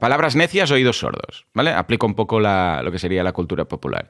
palabras 0.00 0.36
necias, 0.36 0.70
oídos 0.70 0.98
sordos, 0.98 1.46
¿vale? 1.52 1.70
Aplico 1.70 2.06
un 2.06 2.14
poco 2.14 2.40
la, 2.40 2.80
lo 2.82 2.90
que 2.90 2.98
sería 2.98 3.22
la 3.22 3.32
cultura 3.32 3.66
popular. 3.66 4.08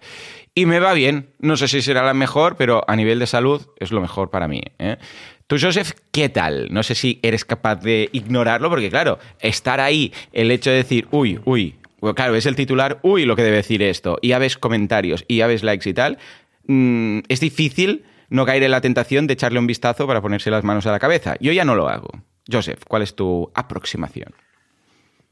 Y 0.54 0.66
me 0.66 0.78
va 0.78 0.92
bien, 0.92 1.30
no 1.40 1.56
sé 1.56 1.66
si 1.66 1.82
será 1.82 2.04
la 2.04 2.14
mejor, 2.14 2.56
pero 2.56 2.84
a 2.86 2.94
nivel 2.94 3.18
de 3.18 3.26
salud 3.26 3.66
es 3.78 3.90
lo 3.90 4.00
mejor 4.00 4.30
para 4.30 4.46
mí. 4.46 4.62
¿eh? 4.78 4.96
Tú, 5.46 5.56
Joseph, 5.60 5.92
¿qué 6.10 6.30
tal? 6.30 6.68
No 6.72 6.82
sé 6.82 6.94
si 6.94 7.20
eres 7.22 7.44
capaz 7.44 7.76
de 7.76 8.08
ignorarlo, 8.12 8.70
porque 8.70 8.88
claro, 8.88 9.18
estar 9.40 9.80
ahí, 9.80 10.12
el 10.32 10.50
hecho 10.50 10.70
de 10.70 10.76
decir, 10.76 11.06
uy, 11.10 11.38
uy, 11.44 11.76
claro, 12.16 12.34
es 12.34 12.46
el 12.46 12.56
titular, 12.56 12.98
uy, 13.02 13.26
lo 13.26 13.36
que 13.36 13.42
debe 13.42 13.56
decir 13.56 13.82
esto, 13.82 14.18
y 14.22 14.28
ya 14.28 14.38
ves 14.38 14.56
comentarios, 14.56 15.24
y 15.28 15.38
ya 15.38 15.46
ves 15.46 15.62
likes 15.62 15.88
y 15.88 15.92
tal, 15.92 16.18
mm, 16.66 17.20
es 17.28 17.40
difícil 17.40 18.04
no 18.30 18.46
caer 18.46 18.62
en 18.62 18.70
la 18.70 18.80
tentación 18.80 19.26
de 19.26 19.34
echarle 19.34 19.58
un 19.58 19.66
vistazo 19.66 20.06
para 20.06 20.22
ponerse 20.22 20.50
las 20.50 20.64
manos 20.64 20.86
a 20.86 20.92
la 20.92 20.98
cabeza. 20.98 21.36
Yo 21.40 21.52
ya 21.52 21.64
no 21.64 21.74
lo 21.74 21.88
hago. 21.88 22.10
Joseph, 22.50 22.82
¿cuál 22.88 23.02
es 23.02 23.14
tu 23.14 23.50
aproximación? 23.54 24.34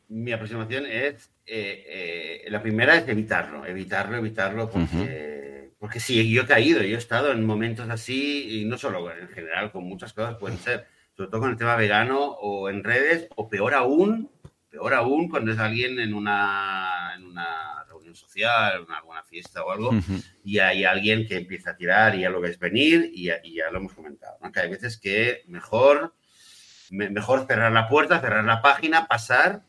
Mi 0.08 0.32
aproximación 0.32 0.84
es, 0.86 1.30
eh, 1.46 2.42
eh, 2.44 2.50
la 2.50 2.62
primera 2.62 2.96
es 2.96 3.08
evitarlo, 3.08 3.64
evitarlo, 3.64 4.18
evitarlo, 4.18 4.70
porque... 4.70 5.51
Porque 5.82 5.98
sí, 5.98 6.30
yo 6.30 6.42
he 6.42 6.46
caído, 6.46 6.80
yo 6.80 6.94
he 6.94 6.98
estado 6.98 7.32
en 7.32 7.44
momentos 7.44 7.90
así, 7.90 8.60
y 8.60 8.64
no 8.66 8.78
solo 8.78 9.10
en 9.10 9.26
general, 9.30 9.72
con 9.72 9.82
muchas 9.82 10.12
cosas 10.12 10.36
pueden 10.36 10.56
ser, 10.58 10.86
sobre 11.16 11.28
todo 11.28 11.40
con 11.40 11.50
el 11.50 11.56
tema 11.56 11.74
vegano 11.74 12.20
o 12.24 12.70
en 12.70 12.84
redes, 12.84 13.26
o 13.34 13.48
peor 13.48 13.74
aún, 13.74 14.30
peor 14.70 14.94
aún 14.94 15.28
cuando 15.28 15.50
es 15.50 15.58
alguien 15.58 15.98
en 15.98 16.14
una, 16.14 17.14
en 17.16 17.24
una 17.24 17.82
reunión 17.88 18.14
social, 18.14 18.84
en 18.86 18.94
alguna 18.94 19.24
fiesta 19.24 19.64
o 19.64 19.72
algo, 19.72 19.90
y 20.44 20.60
hay 20.60 20.84
alguien 20.84 21.26
que 21.26 21.38
empieza 21.38 21.70
a 21.72 21.76
tirar 21.76 22.14
y 22.14 22.20
ya 22.20 22.30
lo 22.30 22.40
ves 22.40 22.60
venir 22.60 23.10
y 23.12 23.24
ya, 23.24 23.42
ya 23.42 23.68
lo 23.72 23.78
hemos 23.78 23.92
comentado, 23.92 24.38
que 24.52 24.60
hay 24.60 24.70
veces 24.70 24.96
que 24.98 25.42
mejor, 25.48 26.14
mejor 26.90 27.44
cerrar 27.48 27.72
la 27.72 27.88
puerta, 27.88 28.20
cerrar 28.20 28.44
la 28.44 28.62
página, 28.62 29.08
pasar 29.08 29.64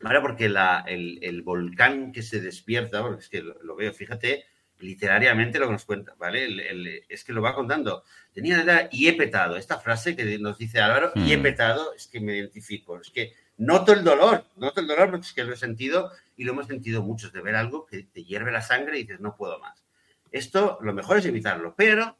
¿vale? 0.00 0.20
Porque 0.20 0.48
la, 0.48 0.84
el, 0.86 1.18
el, 1.22 1.42
volcán 1.42 2.12
que 2.12 2.22
se 2.22 2.40
despierta, 2.40 3.02
porque 3.02 3.22
es 3.22 3.28
que 3.28 3.42
lo, 3.42 3.76
veo, 3.76 3.92
fíjate, 3.92 4.44
literariamente 4.80 5.58
lo 5.58 5.66
que 5.66 5.72
nos 5.72 5.84
cuenta, 5.84 6.14
¿vale? 6.18 7.04
es 7.08 7.24
que 7.24 7.32
lo 7.32 7.42
va 7.42 7.54
contando. 7.54 8.04
Tenía 8.32 8.60
edad 8.60 8.88
y 8.90 9.08
he 9.08 9.14
petado. 9.14 9.56
Esta 9.56 9.78
frase 9.78 10.16
que 10.16 10.38
nos 10.38 10.58
dice 10.58 10.80
Álvaro, 10.80 11.12
y 11.14 11.32
he 11.32 11.38
mm. 11.38 11.42
petado, 11.42 11.94
es 11.94 12.06
que 12.06 12.20
me 12.20 12.36
identifico. 12.36 13.00
Es 13.00 13.10
que 13.10 13.32
noto 13.56 13.92
el 13.92 14.04
dolor, 14.04 14.44
noto 14.56 14.80
el 14.80 14.86
dolor 14.86 15.10
porque 15.10 15.26
es 15.26 15.32
que 15.32 15.44
lo 15.44 15.54
he 15.54 15.56
sentido 15.56 16.10
y 16.36 16.44
lo 16.44 16.52
hemos 16.52 16.66
sentido 16.66 17.02
muchos, 17.02 17.32
de 17.32 17.40
ver 17.40 17.54
algo 17.54 17.86
que 17.86 18.02
te 18.02 18.24
hierve 18.24 18.50
la 18.50 18.62
sangre 18.62 18.98
y 18.98 19.02
dices, 19.02 19.20
no 19.20 19.36
puedo 19.36 19.58
más. 19.60 19.84
Esto 20.32 20.78
lo 20.82 20.92
mejor 20.92 21.18
es 21.18 21.26
evitarlo, 21.26 21.74
pero, 21.76 22.18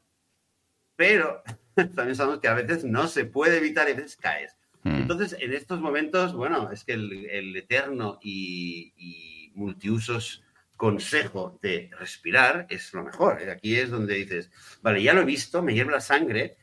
pero, 0.95 1.43
también 1.95 2.15
sabemos 2.15 2.39
que 2.39 2.47
a 2.47 2.53
veces 2.53 2.85
no 2.85 3.07
se 3.07 3.25
puede 3.25 3.57
evitar 3.57 3.89
y 3.89 3.91
a 3.91 3.95
veces 3.95 4.15
caes. 4.15 4.55
Mm. 4.83 4.95
Entonces, 4.95 5.35
en 5.39 5.53
estos 5.53 5.81
momentos, 5.81 6.33
bueno, 6.33 6.71
es 6.71 6.85
que 6.85 6.93
el, 6.93 7.55
eterno 7.57 8.19
y, 8.21 8.93
y 8.95 9.51
multiusos 9.55 10.44
consejo 10.75 11.59
de 11.61 11.89
respirar 11.99 12.67
es 12.69 12.93
lo 12.93 13.03
mejor. 13.03 13.39
Aquí 13.49 13.75
es 13.75 13.89
donde 13.89 14.15
dices, 14.15 14.51
vale, 14.81 15.01
ya 15.01 15.13
lo 15.13 15.21
he 15.21 15.25
visto, 15.25 15.61
me 15.61 15.73
hierve 15.73 15.93
la 15.93 16.01
sangre, 16.01 16.57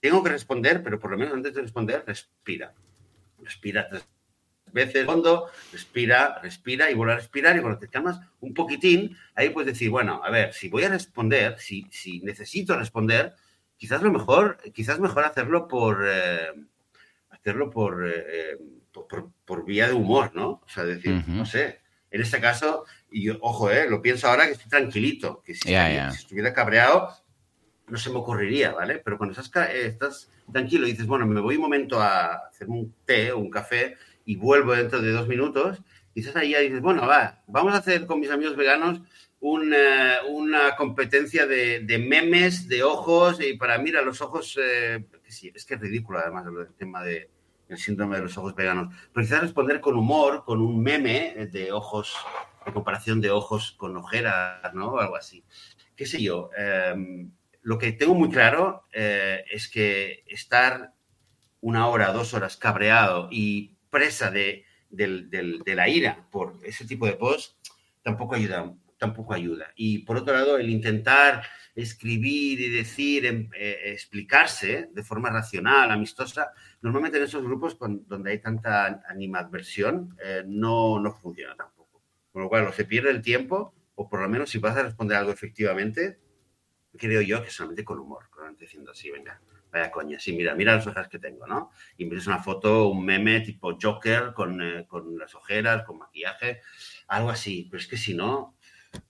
tengo 0.00 0.22
que 0.22 0.30
responder, 0.30 0.82
pero 0.82 0.98
por 0.98 1.10
lo 1.10 1.18
menos 1.18 1.34
antes 1.34 1.54
de 1.54 1.62
responder, 1.62 2.04
respira. 2.06 2.74
Respira 3.38 3.88
tres 3.88 4.06
veces 4.72 5.04
fondo, 5.04 5.50
respira, 5.70 6.40
respira 6.42 6.90
y 6.90 6.94
vuelve 6.94 7.12
a 7.12 7.16
respirar 7.16 7.56
y 7.56 7.60
cuando 7.60 7.78
te 7.78 7.88
calmas 7.88 8.20
un 8.40 8.54
poquitín, 8.54 9.16
ahí 9.34 9.50
puedes 9.50 9.74
decir, 9.74 9.90
bueno, 9.90 10.20
a 10.24 10.30
ver, 10.30 10.52
si 10.52 10.68
voy 10.68 10.84
a 10.84 10.88
responder, 10.88 11.58
si, 11.58 11.86
si 11.90 12.20
necesito 12.20 12.76
responder, 12.78 13.34
quizás 13.76 14.02
lo 14.02 14.10
mejor, 14.10 14.58
quizás 14.72 14.98
mejor 14.98 15.24
hacerlo 15.24 15.68
por, 15.68 16.04
eh, 16.06 16.52
hacerlo 17.30 17.70
por, 17.70 18.08
eh, 18.08 18.56
por, 18.92 19.30
por, 19.44 19.64
vía 19.64 19.88
de 19.88 19.94
humor, 19.94 20.30
¿no? 20.34 20.62
O 20.64 20.68
sea, 20.68 20.84
decir, 20.84 21.22
no 21.26 21.44
sé, 21.44 21.81
en 22.12 22.20
este 22.20 22.40
caso, 22.40 22.84
y 23.10 23.30
ojo, 23.30 23.70
eh, 23.70 23.88
lo 23.88 24.02
pienso 24.02 24.28
ahora 24.28 24.46
que 24.46 24.52
estoy 24.52 24.68
tranquilito, 24.68 25.42
que 25.44 25.54
si, 25.54 25.74
estuviera 25.74 26.52
cabreado 26.52 27.08
no 27.88 27.98
se 27.98 28.10
me 28.10 28.18
ocurriría, 28.18 28.72
¿vale? 28.72 28.98
Pero 28.98 29.18
cuando 29.18 29.38
estás, 29.38 29.68
eh, 29.70 29.86
estás 29.86 30.30
tranquilo 30.50 30.86
y 30.86 30.92
dices, 30.92 31.06
bueno, 31.06 31.26
me 31.26 31.40
voy 31.40 31.56
un 31.56 31.62
momento 31.62 32.00
a 32.00 32.34
hacerme 32.48 32.74
un 32.80 32.94
té 33.04 33.32
o 33.32 33.38
un 33.38 33.50
café 33.50 33.96
y 34.24 34.36
vuelvo 34.36 34.74
dentro 34.74 35.00
de 35.00 35.10
dos 35.10 35.26
minutos, 35.26 35.82
y 36.14 36.20
estás 36.20 36.36
ahí 36.36 36.54
y 36.54 36.62
dices, 36.64 36.80
bueno, 36.80 37.06
va, 37.06 37.42
vamos 37.46 37.74
a 37.74 37.78
hacer 37.78 38.06
con 38.06 38.20
mis 38.20 38.30
amigos 38.30 38.56
veganos 38.56 39.00
una, 39.40 40.20
una 40.28 40.76
competencia 40.76 41.46
de, 41.46 41.80
de, 41.80 41.98
memes, 41.98 42.68
de 42.68 42.82
ojos, 42.82 43.40
y 43.40 43.54
para 43.54 43.78
mirar 43.78 44.04
los 44.04 44.20
ojos, 44.20 44.58
eh, 44.62 45.04
sí, 45.28 45.50
es 45.54 45.64
que 45.64 45.74
es 45.74 45.80
ridículo 45.80 46.18
además 46.18 46.46
el 46.46 46.74
tema 46.74 47.02
de, 47.02 47.28
el 47.72 47.78
síndrome 47.78 48.16
de 48.16 48.22
los 48.22 48.36
ojos 48.38 48.54
veganos. 48.54 48.94
Pero 49.12 49.26
quizás 49.26 49.40
responder 49.40 49.80
con 49.80 49.96
humor, 49.96 50.44
con 50.44 50.60
un 50.60 50.82
meme 50.82 51.48
de 51.50 51.72
ojos, 51.72 52.14
de 52.64 52.72
comparación 52.72 53.20
de 53.20 53.30
ojos 53.30 53.72
con 53.72 53.96
ojeras, 53.96 54.72
¿no? 54.74 54.98
Algo 54.98 55.16
así. 55.16 55.44
¿Qué 55.96 56.06
sé 56.06 56.22
yo? 56.22 56.50
Em, 56.56 57.30
lo 57.62 57.78
que 57.78 57.92
tengo 57.92 58.14
muy 58.14 58.30
claro 58.30 58.86
eh, 58.92 59.44
es 59.50 59.68
que 59.68 60.24
estar 60.26 60.92
una 61.60 61.88
hora, 61.88 62.12
dos 62.12 62.34
horas 62.34 62.56
cabreado 62.56 63.28
y 63.30 63.76
presa 63.90 64.30
de, 64.30 64.64
de 64.90 65.74
la 65.74 65.88
ira 65.88 66.26
por 66.30 66.58
ese 66.64 66.84
tipo 66.84 67.06
de 67.06 67.12
post 67.12 67.56
tampoco 68.02 68.34
ayuda, 68.34 68.74
tampoco 69.02 69.34
ayuda. 69.34 69.72
Y 69.74 69.98
por 70.04 70.16
otro 70.16 70.32
lado, 70.32 70.58
el 70.58 70.70
intentar 70.70 71.42
escribir 71.74 72.60
y 72.60 72.68
decir, 72.68 73.26
em, 73.26 73.50
eh, 73.52 73.80
explicarse 73.86 74.90
de 74.92 75.02
forma 75.02 75.28
racional, 75.28 75.90
amistosa, 75.90 76.52
normalmente 76.82 77.18
en 77.18 77.24
esos 77.24 77.42
grupos 77.42 77.76
donde 77.80 78.30
hay 78.30 78.38
tanta 78.40 79.02
animadversión 79.08 80.16
eh, 80.24 80.44
no, 80.46 81.00
no 81.00 81.12
funciona 81.12 81.56
tampoco. 81.56 82.00
Con 82.30 82.42
lo 82.42 82.48
cual, 82.48 82.68
o 82.68 82.72
se 82.72 82.84
pierde 82.84 83.10
el 83.10 83.22
tiempo, 83.22 83.74
o 83.96 84.08
por 84.08 84.20
lo 84.20 84.28
menos 84.28 84.50
si 84.50 84.58
vas 84.58 84.76
a 84.76 84.84
responder 84.84 85.16
algo 85.16 85.32
efectivamente, 85.32 86.20
creo 86.96 87.22
yo 87.22 87.42
que 87.42 87.50
solamente 87.50 87.84
con 87.84 87.98
humor, 87.98 88.28
diciendo 88.56 88.92
así, 88.92 89.10
venga, 89.10 89.40
vaya 89.72 89.90
coña, 89.90 90.20
sí, 90.20 90.32
mira, 90.32 90.54
mira 90.54 90.76
las 90.76 90.86
ojeras 90.86 91.08
que 91.08 91.18
tengo, 91.18 91.46
¿no? 91.46 91.70
Y 91.96 92.04
miras 92.04 92.28
una 92.28 92.38
foto, 92.38 92.88
un 92.88 93.04
meme 93.04 93.40
tipo 93.40 93.76
Joker 93.80 94.32
con, 94.32 94.62
eh, 94.62 94.86
con 94.86 95.18
las 95.18 95.34
ojeras, 95.34 95.82
con 95.84 95.98
maquillaje, 95.98 96.60
algo 97.08 97.30
así. 97.30 97.66
Pero 97.70 97.80
es 97.80 97.88
que 97.88 97.96
si 97.96 98.14
no, 98.14 98.56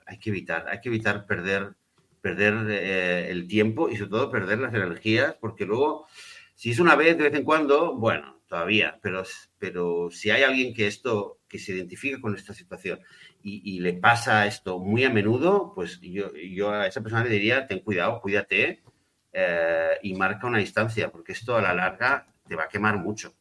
hay 0.07 0.19
que 0.19 0.31
evitar, 0.31 0.69
hay 0.69 0.81
que 0.81 0.89
evitar 0.89 1.27
perder, 1.27 1.75
perder 2.21 2.71
eh, 2.71 3.31
el 3.31 3.49
tiempo 3.49 3.89
y 3.89 3.97
sobre 3.97 4.11
todo 4.11 4.31
perder 4.31 4.59
las 4.59 4.75
energías, 4.75 5.35
porque 5.41 5.65
luego, 5.65 6.07
si 6.55 6.71
es 6.71 6.79
una 6.79 6.97
vez 6.97 7.17
de 7.17 7.25
vez 7.25 7.35
en 7.35 7.45
cuando, 7.45 7.97
bueno, 7.97 8.43
todavía, 8.47 8.99
pero, 9.03 9.23
pero 9.59 10.11
si 10.11 10.31
hay 10.31 10.43
alguien 10.43 10.75
que 10.75 10.87
esto, 10.87 11.41
que 11.49 11.59
se 11.59 11.73
identifica 11.73 12.21
con 12.21 12.35
esta 12.35 12.53
situación 12.53 13.01
y, 13.43 13.81
le 13.81 13.95
pasa 13.95 14.47
esto 14.47 14.79
muy 14.79 15.05
a 15.05 15.11
menudo, 15.11 15.73
pues 15.75 16.01
yo, 16.01 16.33
yo 16.35 16.71
a 16.71 16.87
esa 16.87 17.01
persona 17.01 17.25
le 17.25 17.31
diría, 17.31 17.67
ten 17.67 17.81
cuidado, 17.81 18.21
cuídate 18.21 18.83
eh, 19.33 19.93
y 20.03 20.15
marca 20.15 20.47
una 20.47 20.59
distancia, 20.59 21.11
porque 21.11 21.33
esto 21.33 21.57
a 21.57 21.63
la 21.63 21.75
larga 21.75 22.27
te 22.47 22.55
va 22.55 22.65
a 22.65 22.69
quemar 22.69 22.99
mucho. 22.99 23.35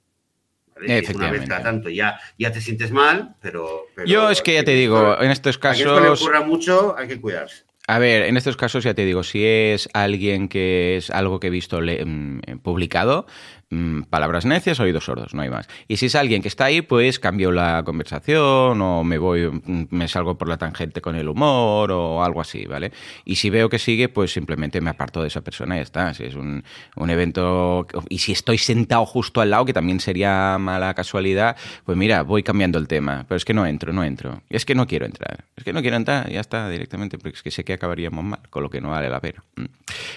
Una 0.78 1.32
vez 1.32 1.48
cada 1.48 1.64
tanto 1.64 1.90
ya, 1.90 2.20
ya 2.38 2.52
te 2.52 2.62
sientes 2.62 2.92
mal, 2.92 3.36
pero, 3.42 3.88
Yo 4.06 4.30
es 4.30 4.42
que 4.42 4.56
ya 4.56 4.64
te 4.64 4.72
digo, 4.72 5.20
en 5.22 5.32
estos 5.32 5.58
casos... 5.58 5.82
A 5.82 5.86
que 5.86 5.90
esto 5.90 6.02
le 6.02 6.10
ocurra 6.10 6.42
mucho, 6.42 6.96
hay 6.98 7.08
que 7.08 7.22
cuidarse. 7.22 7.64
A 7.88 8.00
ver, 8.00 8.24
en 8.24 8.38
estos 8.38 8.56
casos 8.56 8.84
ya 8.84 8.94
te 8.94 9.06
digo, 9.06 9.24
si 9.24 9.46
es 9.46 9.90
alguien 9.94 10.48
que 10.48 10.98
es 10.98 11.10
algo 11.10 11.40
que 11.40 11.48
he 11.48 11.50
visto 11.50 11.82
mm, 11.82 12.60
publicado, 12.62 13.26
mm, 13.72 14.04
palabras 14.04 14.46
necias, 14.46 14.80
oídos 14.80 15.06
sordos, 15.06 15.34
no 15.34 15.42
hay 15.42 15.50
más. 15.50 15.68
Y 15.88 15.98
si 15.98 16.06
es 16.06 16.16
alguien 16.16 16.44
que 16.44 16.48
está 16.48 16.66
ahí, 16.66 16.82
pues 16.82 17.20
cambio 17.20 17.52
la 17.52 17.82
conversación 17.84 18.82
o 18.82 19.04
me 19.04 19.18
voy, 19.18 19.48
mm, 19.48 19.88
me 19.90 20.08
salgo 20.08 20.38
por 20.38 20.48
la 20.48 20.58
tangente 20.58 21.02
con 21.02 21.16
el 21.16 21.28
humor 21.28 21.92
o 21.92 22.24
algo 22.24 22.42
así, 22.42 22.66
¿vale? 22.66 22.92
Y 23.26 23.36
si 23.38 23.50
veo 23.50 23.70
que 23.70 23.80
sigue, 23.80 24.10
pues 24.10 24.32
simplemente 24.32 24.80
me 24.82 24.92
aparto 24.92 25.22
de 25.22 25.30
esa 25.30 25.42
persona 25.42 25.76
y 25.76 25.80
ya 25.80 25.84
está. 25.84 26.14
Si 26.14 26.24
es 26.26 26.36
un, 26.36 26.64
un 26.96 27.10
evento 27.10 27.88
y 28.10 28.20
si 28.20 28.32
estoy 28.32 28.58
sentado 28.58 29.06
justo 29.06 29.42
al 29.42 29.50
lado, 29.50 29.66
que 29.66 29.74
también 29.74 30.00
sería 30.00 30.58
mala 30.60 30.94
casualidad, 30.94 31.56
pues 31.86 31.98
mira, 31.98 32.24
voy 32.24 32.44
cambiando 32.44 32.78
el 32.78 32.88
tema. 32.88 33.26
Pero 33.28 33.38
es 33.38 33.46
que 33.46 33.54
no 33.54 33.66
entro, 33.66 33.94
no 33.94 34.04
entro. 34.04 34.42
Es 34.50 34.66
que 34.66 34.76
no 34.76 34.88
quiero 34.88 35.06
entrar. 35.06 35.46
Es 35.56 35.64
que 35.64 35.74
no 35.74 35.82
quiero 35.82 35.98
entrar, 35.98 36.30
ya 36.30 36.40
está, 36.40 36.70
directamente, 36.70 37.18
porque 37.18 37.36
es 37.36 37.44
que 37.44 37.52
sé 37.52 37.64
que 37.64 37.74
acabaríamos 37.74 38.24
mal, 38.24 38.40
con 38.50 38.64
lo 38.64 38.70
que 38.70 38.82
no 38.82 38.90
vale 38.90 39.10
la 39.10 39.20
pena. 39.20 39.44
Mm. 39.56 39.66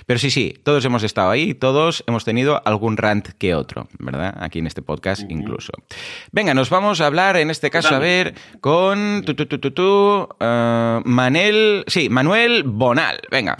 Pero 0.06 0.18
sí, 0.18 0.30
sí, 0.30 0.54
todos 0.62 0.84
hemos 0.84 1.02
estado 1.02 1.30
ahí, 1.30 1.54
todos 1.54 2.04
hemos 2.06 2.24
tenido 2.24 2.62
algún 2.64 2.96
rant 2.96 3.28
que 3.38 3.43
otro, 3.52 3.88
¿verdad? 3.98 4.34
Aquí 4.40 4.60
en 4.60 4.66
este 4.66 4.82
podcast 4.82 5.22
incluso. 5.28 5.72
Venga, 6.32 6.54
nos 6.54 6.70
vamos 6.70 7.00
a 7.00 7.06
hablar 7.06 7.36
en 7.36 7.50
este 7.50 7.70
caso, 7.70 7.94
a 7.94 7.98
ver, 7.98 8.34
con 8.60 9.22
tu, 9.24 9.34
tu, 9.34 9.46
tu, 9.46 9.58
tu, 9.58 9.70
tu, 9.70 10.28
uh, 10.40 11.00
Manel, 11.04 11.84
sí, 11.86 12.08
Manuel 12.08 12.62
Bonal. 12.64 13.20
Venga. 13.30 13.56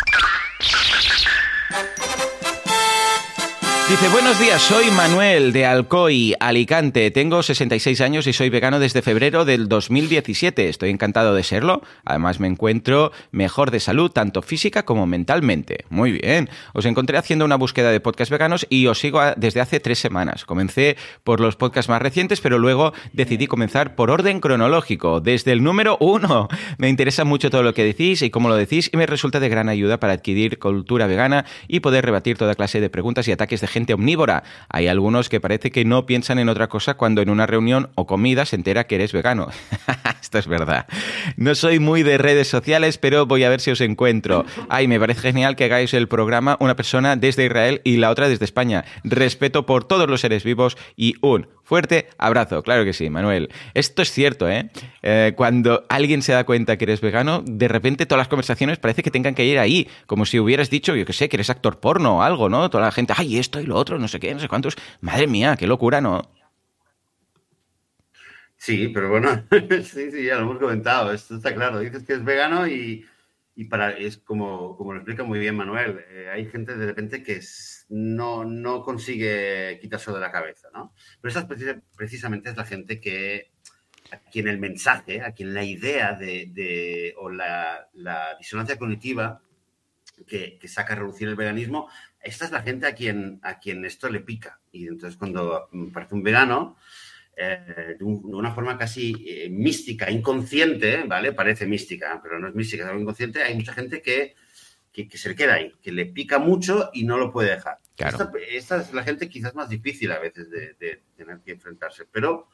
Dice, 3.86 4.08
buenos 4.08 4.40
días, 4.40 4.62
soy 4.62 4.90
Manuel 4.92 5.52
de 5.52 5.66
Alcoy, 5.66 6.34
Alicante. 6.40 7.10
Tengo 7.10 7.42
66 7.42 8.00
años 8.00 8.26
y 8.26 8.32
soy 8.32 8.48
vegano 8.48 8.78
desde 8.78 9.02
febrero 9.02 9.44
del 9.44 9.68
2017. 9.68 10.70
Estoy 10.70 10.88
encantado 10.88 11.34
de 11.34 11.42
serlo. 11.42 11.82
Además 12.02 12.40
me 12.40 12.48
encuentro 12.48 13.12
mejor 13.30 13.70
de 13.70 13.80
salud, 13.80 14.10
tanto 14.10 14.40
física 14.40 14.86
como 14.86 15.06
mentalmente. 15.06 15.84
Muy 15.90 16.12
bien. 16.12 16.48
Os 16.72 16.86
encontré 16.86 17.18
haciendo 17.18 17.44
una 17.44 17.56
búsqueda 17.56 17.90
de 17.90 18.00
podcasts 18.00 18.30
veganos 18.32 18.66
y 18.70 18.86
os 18.86 18.98
sigo 18.98 19.20
desde 19.36 19.60
hace 19.60 19.80
tres 19.80 19.98
semanas. 19.98 20.46
Comencé 20.46 20.96
por 21.22 21.40
los 21.40 21.56
podcasts 21.56 21.90
más 21.90 22.00
recientes, 22.00 22.40
pero 22.40 22.58
luego 22.58 22.94
decidí 23.12 23.46
comenzar 23.46 23.96
por 23.96 24.10
orden 24.10 24.40
cronológico, 24.40 25.20
desde 25.20 25.52
el 25.52 25.62
número 25.62 25.98
uno. 26.00 26.48
Me 26.78 26.88
interesa 26.88 27.24
mucho 27.24 27.50
todo 27.50 27.62
lo 27.62 27.74
que 27.74 27.84
decís 27.84 28.22
y 28.22 28.30
cómo 28.30 28.48
lo 28.48 28.56
decís 28.56 28.88
y 28.90 28.96
me 28.96 29.04
resulta 29.04 29.40
de 29.40 29.50
gran 29.50 29.68
ayuda 29.68 30.00
para 30.00 30.14
adquirir 30.14 30.58
cultura 30.58 31.06
vegana 31.06 31.44
y 31.68 31.80
poder 31.80 32.06
rebatir 32.06 32.38
toda 32.38 32.54
clase 32.54 32.80
de 32.80 32.88
preguntas 32.88 33.28
y 33.28 33.32
ataques 33.32 33.60
de 33.60 33.73
gente 33.74 33.92
omnívora. 33.92 34.44
Hay 34.68 34.86
algunos 34.86 35.28
que 35.28 35.40
parece 35.40 35.72
que 35.72 35.84
no 35.84 36.06
piensan 36.06 36.38
en 36.38 36.48
otra 36.48 36.68
cosa 36.68 36.94
cuando 36.94 37.22
en 37.22 37.28
una 37.28 37.46
reunión 37.46 37.90
o 37.96 38.06
comida 38.06 38.46
se 38.46 38.56
entera 38.56 38.84
que 38.84 38.94
eres 38.94 39.12
vegano. 39.12 39.48
Esto 40.22 40.38
es 40.38 40.46
verdad. 40.46 40.86
No 41.36 41.54
soy 41.54 41.80
muy 41.80 42.04
de 42.04 42.16
redes 42.16 42.48
sociales, 42.48 42.98
pero 42.98 43.26
voy 43.26 43.42
a 43.42 43.48
ver 43.48 43.60
si 43.60 43.72
os 43.72 43.80
encuentro. 43.80 44.44
Ay, 44.68 44.86
me 44.86 45.00
parece 45.00 45.20
genial 45.20 45.56
que 45.56 45.64
hagáis 45.64 45.92
el 45.92 46.06
programa 46.06 46.56
una 46.60 46.76
persona 46.76 47.16
desde 47.16 47.46
Israel 47.46 47.80
y 47.84 47.96
la 47.96 48.10
otra 48.10 48.28
desde 48.28 48.44
España. 48.44 48.84
Respeto 49.02 49.66
por 49.66 49.84
todos 49.84 50.08
los 50.08 50.20
seres 50.20 50.44
vivos 50.44 50.76
y 50.96 51.16
un 51.20 51.48
Fuerte 51.64 52.08
abrazo, 52.18 52.62
claro 52.62 52.84
que 52.84 52.92
sí, 52.92 53.08
Manuel. 53.08 53.48
Esto 53.72 54.02
es 54.02 54.12
cierto, 54.12 54.50
¿eh? 54.50 54.68
¿eh? 55.02 55.32
Cuando 55.34 55.86
alguien 55.88 56.20
se 56.20 56.32
da 56.32 56.44
cuenta 56.44 56.76
que 56.76 56.84
eres 56.84 57.00
vegano, 57.00 57.42
de 57.46 57.68
repente 57.68 58.04
todas 58.04 58.18
las 58.18 58.28
conversaciones 58.28 58.78
parece 58.78 59.02
que 59.02 59.10
tengan 59.10 59.34
que 59.34 59.46
ir 59.46 59.58
ahí, 59.58 59.88
como 60.06 60.26
si 60.26 60.38
hubieras 60.38 60.68
dicho, 60.68 60.94
yo 60.94 61.06
qué 61.06 61.14
sé, 61.14 61.30
que 61.30 61.36
eres 61.36 61.48
actor 61.48 61.80
porno 61.80 62.18
o 62.18 62.22
algo, 62.22 62.50
¿no? 62.50 62.68
Toda 62.68 62.84
la 62.84 62.92
gente, 62.92 63.14
ay, 63.16 63.38
esto 63.38 63.60
lo 63.66 63.76
otro, 63.76 63.98
no 63.98 64.08
sé 64.08 64.20
qué, 64.20 64.32
no 64.34 64.40
sé 64.40 64.48
cuántos. 64.48 64.76
Madre 65.00 65.26
mía, 65.26 65.56
qué 65.56 65.66
locura, 65.66 66.00
¿no? 66.00 66.22
Sí, 68.56 68.88
pero 68.88 69.10
bueno, 69.10 69.44
sí, 69.82 70.10
sí, 70.10 70.24
ya 70.24 70.36
lo 70.36 70.42
hemos 70.42 70.58
comentado, 70.58 71.12
esto 71.12 71.36
está 71.36 71.54
claro. 71.54 71.80
Dices 71.80 72.02
que 72.04 72.14
es 72.14 72.24
vegano 72.24 72.66
y, 72.66 73.04
y 73.56 73.64
para, 73.64 73.90
es 73.90 74.18
como, 74.18 74.76
como 74.76 74.92
lo 74.92 75.00
explica 75.00 75.22
muy 75.22 75.38
bien 75.38 75.54
Manuel, 75.54 76.04
eh, 76.08 76.30
hay 76.32 76.46
gente 76.46 76.76
de 76.76 76.86
repente 76.86 77.22
que 77.22 77.40
no, 77.90 78.44
no 78.44 78.82
consigue 78.82 79.78
quitarse 79.80 80.12
de 80.12 80.20
la 80.20 80.32
cabeza, 80.32 80.68
¿no? 80.72 80.94
Pero 81.20 81.30
esa 81.30 81.40
es 81.40 81.76
precisamente 81.96 82.50
es 82.50 82.56
la 82.56 82.64
gente 82.64 83.00
que, 83.00 83.52
a 84.10 84.18
quien 84.30 84.48
el 84.48 84.58
mensaje, 84.58 85.22
a 85.22 85.32
quien 85.32 85.54
la 85.54 85.64
idea 85.64 86.14
de, 86.14 87.14
o 87.18 87.28
la, 87.28 87.88
la, 87.94 88.36
disonancia 88.38 88.78
cognitiva 88.78 89.40
que, 90.26 90.58
que, 90.58 90.68
saca 90.68 90.94
a 90.94 90.96
reducir 90.96 91.28
el 91.28 91.36
veganismo, 91.36 91.88
esta 92.24 92.46
es 92.46 92.50
la 92.50 92.62
gente 92.62 92.86
a 92.86 92.94
quien, 92.94 93.38
a 93.42 93.58
quien 93.58 93.84
esto 93.84 94.08
le 94.08 94.20
pica. 94.20 94.60
Y 94.72 94.86
entonces 94.88 95.16
cuando 95.16 95.68
parece 95.92 96.14
un 96.14 96.22
vegano, 96.22 96.76
eh, 97.36 97.96
de, 97.98 98.04
un, 98.04 98.30
de, 98.30 98.36
una 98.36 98.54
forma 98.54 98.78
casi 98.78 99.24
eh, 99.26 99.50
mística, 99.50 100.10
inconsciente, 100.10 101.02
¿vale? 101.06 101.32
Parece 101.32 101.66
mística, 101.66 102.20
pero 102.22 102.38
no 102.38 102.48
es 102.48 102.54
mística, 102.54 102.84
es 102.84 102.88
algo 102.88 103.02
inconsciente. 103.02 103.42
Hay 103.42 103.54
mucha 103.54 103.72
gente 103.72 104.00
que, 104.00 104.34
que, 104.92 105.08
que, 105.08 105.18
se 105.18 105.28
le 105.28 105.34
queda 105.34 105.54
ahí, 105.54 105.72
que 105.82 105.92
le 105.92 106.06
pica 106.06 106.38
mucho 106.38 106.90
y 106.92 107.04
no 107.04 107.18
lo 107.18 107.32
puede 107.32 107.50
dejar. 107.50 107.78
Claro. 107.96 108.16
Esta, 108.16 108.32
esta, 108.50 108.80
es 108.80 108.94
la 108.94 109.02
gente 109.02 109.28
quizás 109.28 109.54
más 109.54 109.68
difícil 109.68 110.12
a 110.12 110.18
veces 110.18 110.48
de, 110.50 110.74
de 110.74 111.02
tener 111.16 111.40
que 111.40 111.52
enfrentarse, 111.52 112.04
pero, 112.10 112.48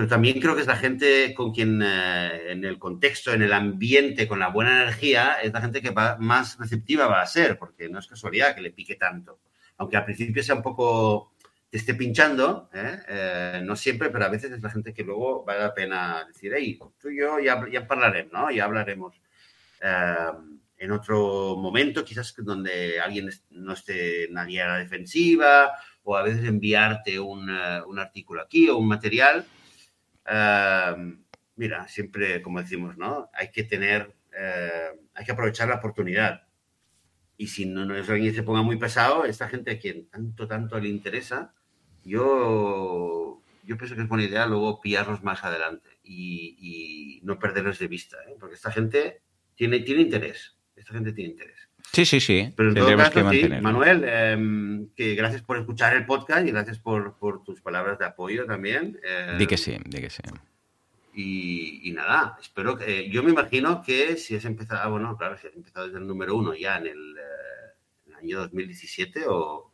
pero 0.00 0.08
también 0.08 0.40
creo 0.40 0.54
que 0.54 0.62
es 0.62 0.66
la 0.66 0.76
gente 0.76 1.34
con 1.34 1.52
quien 1.52 1.82
eh, 1.82 2.52
en 2.52 2.64
el 2.64 2.78
contexto, 2.78 3.34
en 3.34 3.42
el 3.42 3.52
ambiente, 3.52 4.26
con 4.26 4.38
la 4.38 4.48
buena 4.48 4.80
energía, 4.80 5.42
es 5.42 5.52
la 5.52 5.60
gente 5.60 5.82
que 5.82 5.90
va, 5.90 6.16
más 6.18 6.56
receptiva 6.58 7.06
va 7.06 7.20
a 7.20 7.26
ser, 7.26 7.58
porque 7.58 7.90
no 7.90 7.98
es 7.98 8.06
casualidad 8.06 8.54
que 8.54 8.62
le 8.62 8.70
pique 8.70 8.96
tanto. 8.96 9.40
Aunque 9.76 9.98
al 9.98 10.06
principio 10.06 10.42
sea 10.42 10.54
un 10.54 10.62
poco 10.62 11.34
te 11.68 11.76
esté 11.76 11.92
pinchando, 11.92 12.70
¿eh? 12.72 12.98
Eh, 13.08 13.62
no 13.62 13.76
siempre, 13.76 14.08
pero 14.08 14.24
a 14.24 14.30
veces 14.30 14.52
es 14.52 14.62
la 14.62 14.70
gente 14.70 14.94
que 14.94 15.04
luego 15.04 15.44
vale 15.44 15.60
la 15.60 15.74
pena 15.74 16.24
decir, 16.26 16.50
hey, 16.56 16.78
tú 16.98 17.10
y 17.10 17.18
yo 17.18 17.38
ya, 17.38 17.62
ya 17.70 17.86
hablaremos, 17.86 18.32
¿no? 18.32 18.50
Ya 18.50 18.64
hablaremos 18.64 19.20
eh, 19.82 20.32
en 20.78 20.92
otro 20.92 21.56
momento, 21.58 22.06
quizás 22.06 22.34
donde 22.38 22.98
alguien 22.98 23.28
no 23.50 23.74
esté 23.74 24.28
nadie 24.30 24.62
a 24.62 24.68
la 24.68 24.78
defensiva, 24.78 25.72
o 26.04 26.16
a 26.16 26.22
veces 26.22 26.48
enviarte 26.48 27.20
un, 27.20 27.50
un 27.50 27.98
artículo 27.98 28.40
aquí 28.40 28.70
o 28.70 28.78
un 28.78 28.88
material. 28.88 29.44
Mira, 31.56 31.88
siempre, 31.88 32.42
como 32.42 32.60
decimos, 32.60 32.96
¿no? 32.96 33.30
Hay 33.34 33.50
que 33.50 33.64
tener, 33.64 34.14
hay 35.14 35.24
que 35.24 35.32
aprovechar 35.32 35.68
la 35.68 35.76
oportunidad. 35.76 36.46
Y 37.36 37.48
si 37.48 37.64
no, 37.64 37.86
no 37.86 37.96
es 37.96 38.08
alguien 38.10 38.30
que 38.30 38.36
se 38.36 38.42
ponga 38.42 38.62
muy 38.62 38.76
pesado, 38.76 39.24
esta 39.24 39.48
gente 39.48 39.70
a 39.70 39.78
quien 39.78 40.06
tanto, 40.08 40.46
tanto 40.46 40.78
le 40.78 40.90
interesa, 40.90 41.54
yo, 42.04 43.42
yo 43.64 43.78
pienso 43.78 43.94
que 43.94 44.02
es 44.02 44.08
buena 44.08 44.24
idea 44.24 44.46
luego 44.46 44.80
pillarlos 44.80 45.22
más 45.22 45.42
adelante 45.44 45.88
y, 46.02 46.56
y 46.58 47.20
no 47.24 47.38
perderlos 47.38 47.78
de 47.78 47.88
vista, 47.88 48.18
¿eh? 48.28 48.36
porque 48.38 48.56
esta 48.56 48.70
gente 48.70 49.22
tiene, 49.54 49.80
tiene 49.80 50.02
interés. 50.02 50.58
Esta 50.76 50.92
gente 50.92 51.12
tiene 51.12 51.30
interés. 51.30 51.69
Sí, 51.92 52.04
sí, 52.04 52.20
sí. 52.20 52.52
Pero 52.56 52.68
en 52.70 52.74
todo 52.74 52.96
caso, 52.96 53.30
sí, 53.30 53.48
Manuel, 53.60 54.04
eh, 54.06 54.86
que 54.96 55.14
gracias 55.14 55.42
por 55.42 55.58
escuchar 55.58 55.96
el 55.96 56.06
podcast 56.06 56.46
y 56.46 56.50
gracias 56.50 56.78
por, 56.78 57.18
por 57.18 57.42
tus 57.42 57.60
palabras 57.60 57.98
de 57.98 58.06
apoyo 58.06 58.46
también. 58.46 58.98
Eh, 59.02 59.36
di 59.38 59.46
que 59.46 59.56
sí, 59.56 59.76
di 59.84 60.00
que 60.00 60.10
sí. 60.10 60.22
Y, 61.14 61.88
y, 61.88 61.92
nada, 61.92 62.36
espero 62.40 62.76
que. 62.76 63.00
Eh, 63.00 63.10
yo 63.10 63.22
me 63.22 63.30
imagino 63.30 63.82
que 63.82 64.16
si 64.16 64.36
has 64.36 64.44
empezado. 64.44 64.90
Bueno, 64.92 65.16
claro, 65.16 65.36
si 65.36 65.48
has 65.48 65.54
empezado 65.54 65.86
desde 65.86 65.98
el 65.98 66.06
número 66.06 66.36
uno 66.36 66.54
ya 66.54 66.76
en 66.76 66.86
el, 66.86 67.16
eh, 67.18 68.06
en 68.06 68.12
el 68.12 68.18
año 68.18 68.38
2017 68.38 69.24
o, 69.26 69.70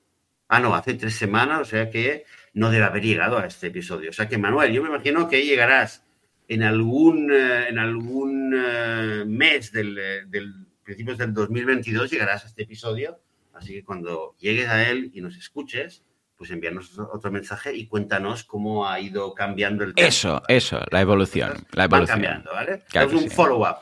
Ah, 0.49 0.61
no, 0.61 0.75
hace 0.75 0.95
tres 0.95 1.17
semanas, 1.17 1.61
o 1.61 1.65
sea 1.65 1.91
que 1.91 2.25
no 2.55 2.71
debe 2.71 2.85
haber 2.85 3.03
llegado 3.03 3.39
a 3.39 3.47
este 3.47 3.67
episodio. 3.69 4.11
O 4.11 4.13
sea 4.13 4.29
que, 4.29 4.39
Manuel, 4.39 4.73
yo 4.73 4.83
me 4.83 4.89
imagino 4.89 5.29
que 5.29 5.45
llegarás 5.45 6.05
en 6.47 6.63
algún, 6.63 7.33
eh, 7.33 7.69
en 7.69 7.79
algún 7.79 8.55
eh, 8.57 9.25
mes 9.27 9.73
del, 9.73 9.97
del 10.29 10.66
principios 10.87 11.19
del 11.19 11.35
2022, 11.35 12.11
llegarás 12.11 12.45
a 12.45 12.47
este 12.47 12.63
episodio. 12.63 13.21
Así 13.53 13.75
que 13.75 13.85
cuando 13.85 14.35
llegues 14.39 14.69
a 14.69 14.89
él 14.89 15.11
y 15.13 15.21
nos 15.21 15.37
escuches, 15.37 16.05
pues 16.37 16.51
envíanos 16.51 16.99
otro 16.99 17.31
mensaje 17.31 17.75
y 17.75 17.87
cuéntanos 17.87 18.45
cómo 18.45 18.89
ha 18.89 19.01
ido 19.01 19.35
cambiando 19.35 19.85
el 19.85 19.95
tema. 19.95 20.09
Eso, 20.09 20.43
eso, 20.49 20.81
la 20.91 21.01
evolución. 21.01 21.67
La 21.73 21.85
evolución. 21.85 22.19
Va 22.19 22.23
cambiando, 22.23 22.53
¿vale? 22.53 22.83
Claro 22.89 23.09
es 23.09 23.15
un 23.15 23.29
sí. 23.29 23.31
follow-up. 23.31 23.77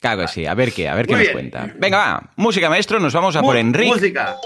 Claro 0.00 0.22
que 0.22 0.28
sí, 0.28 0.46
a 0.46 0.54
ver 0.54 0.72
qué, 0.72 0.88
a 0.88 0.94
ver 0.94 1.06
qué 1.06 1.16
nos 1.16 1.28
cuenta. 1.28 1.72
Venga, 1.76 1.98
va, 1.98 2.32
música 2.36 2.68
maestro, 2.68 2.98
nos 2.98 3.12
vamos 3.12 3.36
a 3.36 3.42
por 3.42 3.56
Enrique. 3.56 3.92
Música. 3.92 4.36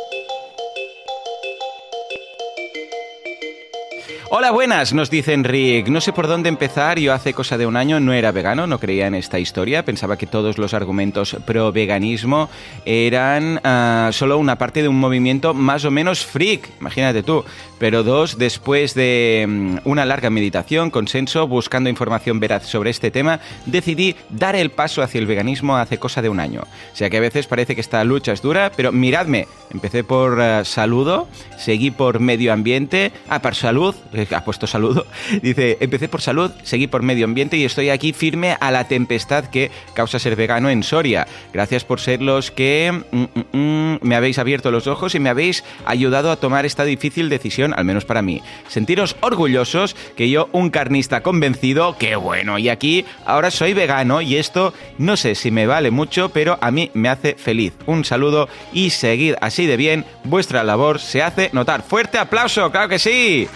Hola, 4.35 4.51
buenas, 4.51 4.95
nos 4.95 5.11
dice 5.11 5.35
Enric. 5.35 5.88
No 5.88 6.01
sé 6.01 6.14
por 6.14 6.27
dónde 6.27 6.49
empezar. 6.49 6.99
Yo 6.99 7.12
hace 7.12 7.35
cosa 7.35 7.59
de 7.59 7.66
un 7.66 7.77
año 7.77 8.01
no 8.01 8.14
era 8.14 8.33
vegano, 8.33 8.66
no 8.66 8.79
creía 8.79 9.07
en 9.07 9.14
esta 9.14 9.38
historia. 9.38 9.85
Pensaba 9.85 10.16
que 10.16 10.27
todos 10.27 10.57
los 10.57 10.73
argumentos 10.73 11.37
pro 11.45 11.71
veganismo 11.71 12.49
eran 12.87 13.59
uh, 13.59 14.11
solo 14.11 14.38
una 14.38 14.57
parte 14.57 14.81
de 14.81 14.88
un 14.88 14.99
movimiento 14.99 15.53
más 15.53 15.85
o 15.85 15.90
menos 15.90 16.25
freak. 16.25 16.71
Imagínate 16.81 17.23
tú. 17.23 17.45
Pero 17.79 18.05
dos, 18.05 18.38
después 18.38 18.95
de 18.95 19.45
um, 19.47 19.79
una 19.85 20.07
larga 20.07 20.31
meditación, 20.31 20.90
consenso, 20.90 21.47
buscando 21.47 21.90
información 21.90 22.40
veraz 22.40 22.64
sobre 22.64 22.88
este 22.88 23.11
tema, 23.11 23.38
decidí 23.66 24.16
dar 24.31 24.57
el 24.57 24.71
paso 24.71 25.03
hacia 25.03 25.18
el 25.18 25.27
veganismo 25.27 25.77
hace 25.77 25.99
cosa 25.99 26.23
de 26.23 26.31
un 26.31 26.40
año. 26.40 26.62
O 26.62 26.97
sea 26.97 27.11
que 27.11 27.18
a 27.18 27.21
veces 27.21 27.47
parece 27.47 27.75
que 27.75 27.83
esta 27.83 28.03
lucha 28.03 28.33
es 28.33 28.40
dura, 28.40 28.73
pero 28.75 28.92
miradme. 28.92 29.47
Empecé 29.75 30.05
por 30.05 30.38
uh, 30.38 30.64
saludo, 30.64 31.29
seguí 31.59 31.90
por 31.90 32.18
medio 32.18 32.55
ambiente, 32.55 33.12
ah, 33.29 33.42
por 33.42 33.55
salud 33.55 33.95
ha 34.32 34.44
puesto 34.44 34.66
saludo, 34.66 35.06
dice, 35.42 35.78
empecé 35.80 36.08
por 36.08 36.20
salud, 36.20 36.50
seguí 36.62 36.87
por 36.87 37.02
medio 37.02 37.24
ambiente 37.24 37.56
y 37.56 37.64
estoy 37.64 37.90
aquí 37.90 38.12
firme 38.12 38.56
a 38.61 38.70
la 38.70 38.88
tempestad 38.88 39.46
que 39.46 39.70
causa 39.94 40.18
ser 40.18 40.37
vegano 40.37 40.70
en 40.70 40.82
Soria. 40.82 41.26
Gracias 41.52 41.85
por 41.85 42.00
ser 42.00 42.22
los 42.22 42.50
que 42.50 42.92
mm, 42.92 43.16
mm, 43.18 43.58
mm, 43.58 43.98
me 44.02 44.16
habéis 44.16 44.38
abierto 44.38 44.70
los 44.70 44.87
ojos 44.87 45.14
y 45.14 45.20
me 45.20 45.30
habéis 45.30 45.64
ayudado 45.85 46.30
a 46.30 46.37
tomar 46.37 46.66
esta 46.66 46.85
difícil 46.85 47.28
decisión, 47.28 47.74
al 47.76 47.85
menos 47.85 48.04
para 48.04 48.22
mí. 48.22 48.42
Sentiros 48.68 49.16
orgullosos 49.20 49.96
que 50.16 50.30
yo, 50.30 50.48
un 50.52 50.70
carnista 50.70 51.22
convencido, 51.22 51.96
qué 51.98 52.16
bueno, 52.16 52.58
y 52.58 52.68
aquí 52.68 53.04
ahora 53.24 53.50
soy 53.50 53.74
vegano 53.74 54.20
y 54.20 54.37
esto 54.37 54.72
no 54.98 55.16
sé 55.16 55.35
si 55.35 55.50
me 55.50 55.66
vale 55.66 55.90
mucho, 55.90 56.30
pero 56.30 56.58
a 56.61 56.70
mí 56.70 56.90
me 56.94 57.08
hace 57.08 57.35
feliz. 57.35 57.74
Un 57.87 58.04
saludo 58.04 58.48
y 58.72 58.90
seguid 58.90 59.35
así 59.40 59.66
de 59.66 59.76
bien, 59.76 60.04
vuestra 60.24 60.64
labor 60.64 61.00
se 61.00 61.22
hace 61.22 61.50
notar. 61.52 61.82
Fuerte 61.82 62.18
aplauso, 62.18 62.70
claro 62.70 62.88
que 62.88 62.98
sí. 62.98 63.48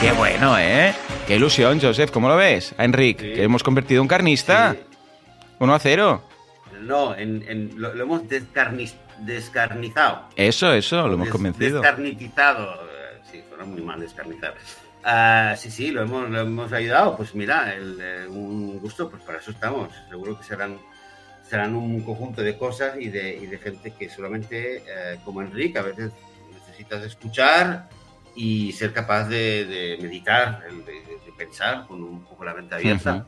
Qué 0.00 0.12
bueno, 0.12 0.58
¿eh? 0.58 0.94
Qué 1.26 1.36
ilusión, 1.36 1.80
Joseph. 1.80 2.10
¿Cómo 2.10 2.28
lo 2.28 2.36
ves? 2.36 2.74
A 2.78 2.84
Enrique, 2.84 3.32
que 3.34 3.42
hemos 3.42 3.62
convertido 3.62 3.98
en 4.00 4.02
un 4.02 4.08
carnista. 4.08 4.72
Sí. 4.74 4.78
1 5.58 5.74
a 5.74 5.78
0. 5.78 6.22
No, 6.82 7.16
en, 7.16 7.42
en- 7.48 7.80
lo, 7.80 7.94
lo 7.94 8.02
hemos 8.04 8.22
descarni- 8.24 8.92
descarnizado. 9.20 10.28
Eso, 10.36 10.72
eso, 10.74 11.08
lo 11.08 11.14
hemos 11.14 11.26
Des- 11.26 11.32
convencido. 11.32 11.80
Descarnitizado. 11.80 12.86
Sí, 13.30 13.42
suena 13.48 13.64
muy 13.64 13.80
mal 13.80 13.98
descarnizar. 13.98 14.54
Ah, 15.02 15.54
sí, 15.56 15.70
sí, 15.70 15.90
lo 15.90 16.02
hemos, 16.02 16.28
lo 16.28 16.40
hemos 16.40 16.72
ayudado. 16.72 17.16
Pues 17.16 17.34
mira, 17.34 17.74
el, 17.74 17.98
eh, 18.00 18.26
un 18.28 18.78
gusto, 18.78 19.08
pues 19.10 19.22
para 19.22 19.38
eso 19.38 19.50
estamos. 19.50 19.88
Seguro 20.10 20.36
que 20.38 20.44
serán, 20.44 20.78
serán 21.48 21.74
un 21.74 22.02
conjunto 22.02 22.42
de 22.42 22.56
cosas 22.58 22.96
y 23.00 23.08
de, 23.08 23.34
y 23.36 23.46
de 23.46 23.58
gente 23.58 23.92
que 23.98 24.10
solamente, 24.10 24.84
eh, 24.86 25.18
como 25.24 25.40
Enrique, 25.42 25.78
a 25.78 25.82
veces 25.82 26.12
necesitas 26.52 27.02
escuchar 27.04 27.88
y 28.36 28.72
ser 28.72 28.92
capaz 28.92 29.24
de, 29.28 29.64
de 29.64 29.98
meditar, 30.02 30.62
el 30.68 30.84
de, 30.84 30.92
de- 30.92 31.00
de 31.24 31.32
pensar 31.36 31.86
con 31.86 32.02
un 32.02 32.22
poco 32.24 32.44
la 32.44 32.54
mente 32.54 32.74
abierta. 32.74 33.26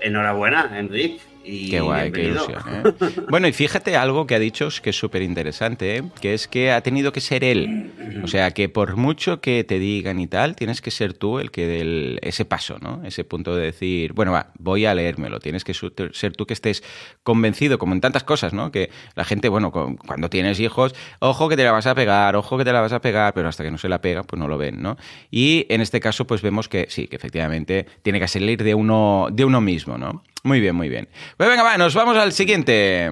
Enhorabuena, 0.00 0.78
Enrique. 0.78 1.20
Y 1.44 1.70
Qué 1.70 1.80
guay, 1.80 2.12
qué 2.12 2.24
ilusión. 2.24 2.62
¿eh? 2.68 2.82
Bueno, 3.28 3.48
y 3.48 3.52
fíjate 3.52 3.96
algo 3.96 4.26
que 4.26 4.34
ha 4.34 4.38
dicho 4.38 4.68
que 4.82 4.90
es 4.90 4.96
súper 4.96 5.22
interesante, 5.22 5.96
¿eh? 5.96 6.02
que 6.20 6.34
es 6.34 6.46
que 6.46 6.70
ha 6.70 6.80
tenido 6.82 7.12
que 7.12 7.20
ser 7.20 7.42
él. 7.44 7.90
O 8.22 8.28
sea, 8.28 8.52
que 8.52 8.68
por 8.68 8.96
mucho 8.96 9.40
que 9.40 9.64
te 9.64 9.78
digan 9.80 10.20
y 10.20 10.26
tal, 10.28 10.54
tienes 10.54 10.80
que 10.80 10.90
ser 10.92 11.14
tú 11.14 11.38
el 11.40 11.50
que 11.50 11.66
del 11.66 12.18
ese 12.22 12.44
paso, 12.44 12.78
¿no? 12.80 13.02
Ese 13.04 13.24
punto 13.24 13.56
de 13.56 13.64
decir, 13.64 14.12
bueno, 14.12 14.30
va, 14.32 14.52
voy 14.58 14.86
a 14.86 14.94
leérmelo. 14.94 15.40
Tienes 15.40 15.64
que 15.64 15.74
ser 15.74 16.32
tú 16.36 16.46
que 16.46 16.54
estés 16.54 16.84
convencido, 17.24 17.78
como 17.78 17.94
en 17.94 18.00
tantas 18.00 18.22
cosas, 18.24 18.52
¿no? 18.52 18.70
Que 18.70 18.90
la 19.16 19.24
gente, 19.24 19.48
bueno, 19.48 19.72
cu- 19.72 19.96
cuando 20.06 20.30
tienes 20.30 20.60
hijos, 20.60 20.94
ojo 21.18 21.48
que 21.48 21.56
te 21.56 21.64
la 21.64 21.72
vas 21.72 21.86
a 21.86 21.94
pegar, 21.94 22.36
ojo 22.36 22.56
que 22.58 22.64
te 22.64 22.72
la 22.72 22.80
vas 22.80 22.92
a 22.92 23.00
pegar, 23.00 23.34
pero 23.34 23.48
hasta 23.48 23.64
que 23.64 23.70
no 23.70 23.78
se 23.78 23.88
la 23.88 24.00
pega, 24.00 24.22
pues 24.22 24.38
no 24.38 24.46
lo 24.46 24.58
ven, 24.58 24.80
¿no? 24.80 24.96
Y 25.30 25.66
en 25.70 25.80
este 25.80 25.98
caso, 26.00 26.26
pues 26.26 26.40
vemos 26.42 26.68
que 26.68 26.86
sí, 26.88 27.08
que 27.08 27.16
efectivamente 27.16 27.86
tiene 28.02 28.20
que 28.20 28.28
salir 28.28 28.62
de 28.62 28.74
uno, 28.74 29.26
de 29.32 29.44
uno 29.44 29.60
mismo, 29.60 29.98
¿no? 29.98 30.22
Muy 30.44 30.60
bien, 30.60 30.74
muy 30.74 30.88
bien. 30.88 31.08
Pues 31.36 31.48
venga, 31.48 31.62
va, 31.62 31.76
nos 31.78 31.94
vamos 31.94 32.16
al 32.16 32.32
siguiente. 32.32 33.08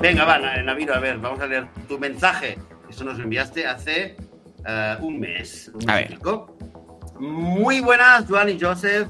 Venga, 0.00 0.24
va, 0.24 0.38
Na- 0.38 0.62
Naviro, 0.62 0.94
a 0.94 1.00
ver, 1.00 1.18
vamos 1.18 1.40
a 1.40 1.46
leer 1.46 1.66
tu 1.88 1.98
mensaje. 1.98 2.56
Eso 2.88 3.04
nos 3.04 3.18
lo 3.18 3.24
enviaste 3.24 3.66
hace 3.66 4.16
eh, 4.66 4.96
un 5.00 5.20
mes. 5.20 5.70
Un 5.74 5.90
A 5.90 5.96
mes 5.96 6.08
ver. 6.10 6.18
Muy 7.18 7.80
buenas, 7.80 8.24
Joan 8.26 8.48
y 8.48 8.58
Joseph. 8.60 9.08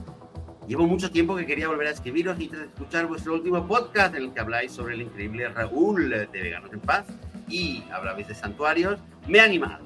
Llevo 0.66 0.86
mucho 0.86 1.10
tiempo 1.10 1.36
que 1.36 1.46
quería 1.46 1.68
volver 1.68 1.86
a 1.86 1.90
escribiros 1.90 2.38
y 2.40 2.50
escuchar 2.74 3.06
vuestro 3.06 3.34
último 3.34 3.66
podcast 3.66 4.14
en 4.14 4.24
el 4.24 4.32
que 4.34 4.40
habláis 4.40 4.72
sobre 4.72 4.94
el 4.94 5.02
increíble 5.02 5.48
Raúl 5.48 6.10
de 6.10 6.26
Veganos 6.42 6.72
en 6.72 6.80
Paz 6.80 7.06
y 7.48 7.82
hablabais 7.92 8.26
de 8.28 8.34
santuarios, 8.34 8.98
me 9.26 9.38
he 9.38 9.40
animado. 9.40 9.78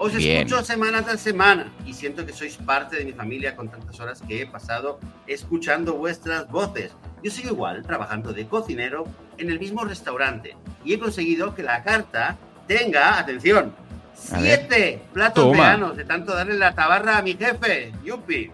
Os 0.00 0.14
Bien. 0.14 0.46
escucho 0.46 0.64
semana 0.64 1.02
tras 1.02 1.20
semana 1.20 1.72
y 1.84 1.92
siento 1.92 2.24
que 2.24 2.32
sois 2.32 2.56
parte 2.56 2.96
de 2.96 3.04
mi 3.04 3.12
familia 3.12 3.56
con 3.56 3.68
tantas 3.68 3.98
horas 3.98 4.22
que 4.26 4.42
he 4.42 4.46
pasado 4.46 5.00
escuchando 5.26 5.94
vuestras 5.94 6.48
voces. 6.48 6.92
Yo 7.22 7.30
soy 7.32 7.46
igual, 7.46 7.82
trabajando 7.82 8.32
de 8.32 8.46
cocinero 8.46 9.04
en 9.38 9.50
el 9.50 9.58
mismo 9.58 9.84
restaurante 9.84 10.56
y 10.84 10.94
he 10.94 10.98
conseguido 11.00 11.52
que 11.54 11.64
la 11.64 11.82
carta 11.82 12.36
tenga, 12.68 13.18
atención, 13.18 13.74
A 14.32 14.40
ver. 14.40 14.60
siete 14.68 15.02
platos 15.12 15.50
veganos 15.50 15.96
de 15.96 16.04
tanto 16.04 16.32
darle 16.32 16.54
la 16.54 16.74
tabarra 16.74 17.18
a 17.18 17.22
mi 17.22 17.34
jefe. 17.34 17.92
¡Yupi! 18.04 18.52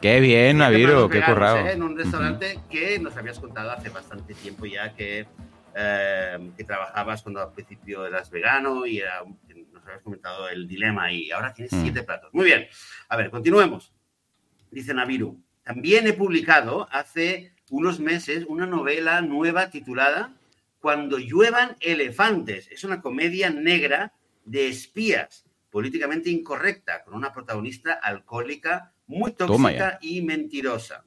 Qué 0.00 0.20
bien, 0.20 0.58
platos 0.58 1.10
qué 1.10 1.22
currado. 1.22 1.58
¿eh? 1.58 1.72
En 1.72 1.82
un 1.82 1.96
restaurante 1.96 2.58
que 2.70 2.98
nos 2.98 3.14
habías 3.18 3.38
contado 3.38 3.70
hace 3.70 3.90
bastante 3.90 4.32
tiempo 4.34 4.64
ya 4.64 4.94
que, 4.94 5.26
eh, 5.74 6.50
que 6.56 6.64
trabajabas 6.64 7.20
cuando 7.22 7.42
al 7.42 7.52
principio 7.52 8.06
eras 8.06 8.30
vegano 8.30 8.86
y 8.86 8.98
era 9.00 9.22
un- 9.22 9.38
nos 9.86 9.92
habías 9.92 10.02
comentado 10.02 10.48
el 10.48 10.66
dilema 10.66 11.12
y 11.12 11.30
ahora 11.30 11.52
tienes 11.54 11.72
Mm. 11.72 11.82
siete 11.82 12.02
platos. 12.02 12.32
Muy 12.34 12.44
bien. 12.46 12.66
A 13.08 13.16
ver, 13.16 13.30
continuemos. 13.30 13.92
Dice 14.70 14.92
Naviru. 14.92 15.40
También 15.62 16.06
he 16.06 16.12
publicado 16.12 16.88
hace 16.90 17.52
unos 17.70 17.98
meses 18.00 18.44
una 18.48 18.66
novela 18.66 19.20
nueva 19.22 19.70
titulada 19.70 20.32
Cuando 20.78 21.18
lluevan 21.18 21.76
elefantes. 21.80 22.68
Es 22.70 22.84
una 22.84 23.00
comedia 23.00 23.50
negra 23.50 24.12
de 24.44 24.68
espías, 24.68 25.44
políticamente 25.70 26.30
incorrecta, 26.30 27.02
con 27.02 27.14
una 27.14 27.32
protagonista 27.32 27.94
alcohólica 27.94 28.92
muy 29.06 29.32
tóxica 29.32 29.98
y 30.00 30.22
mentirosa. 30.22 31.04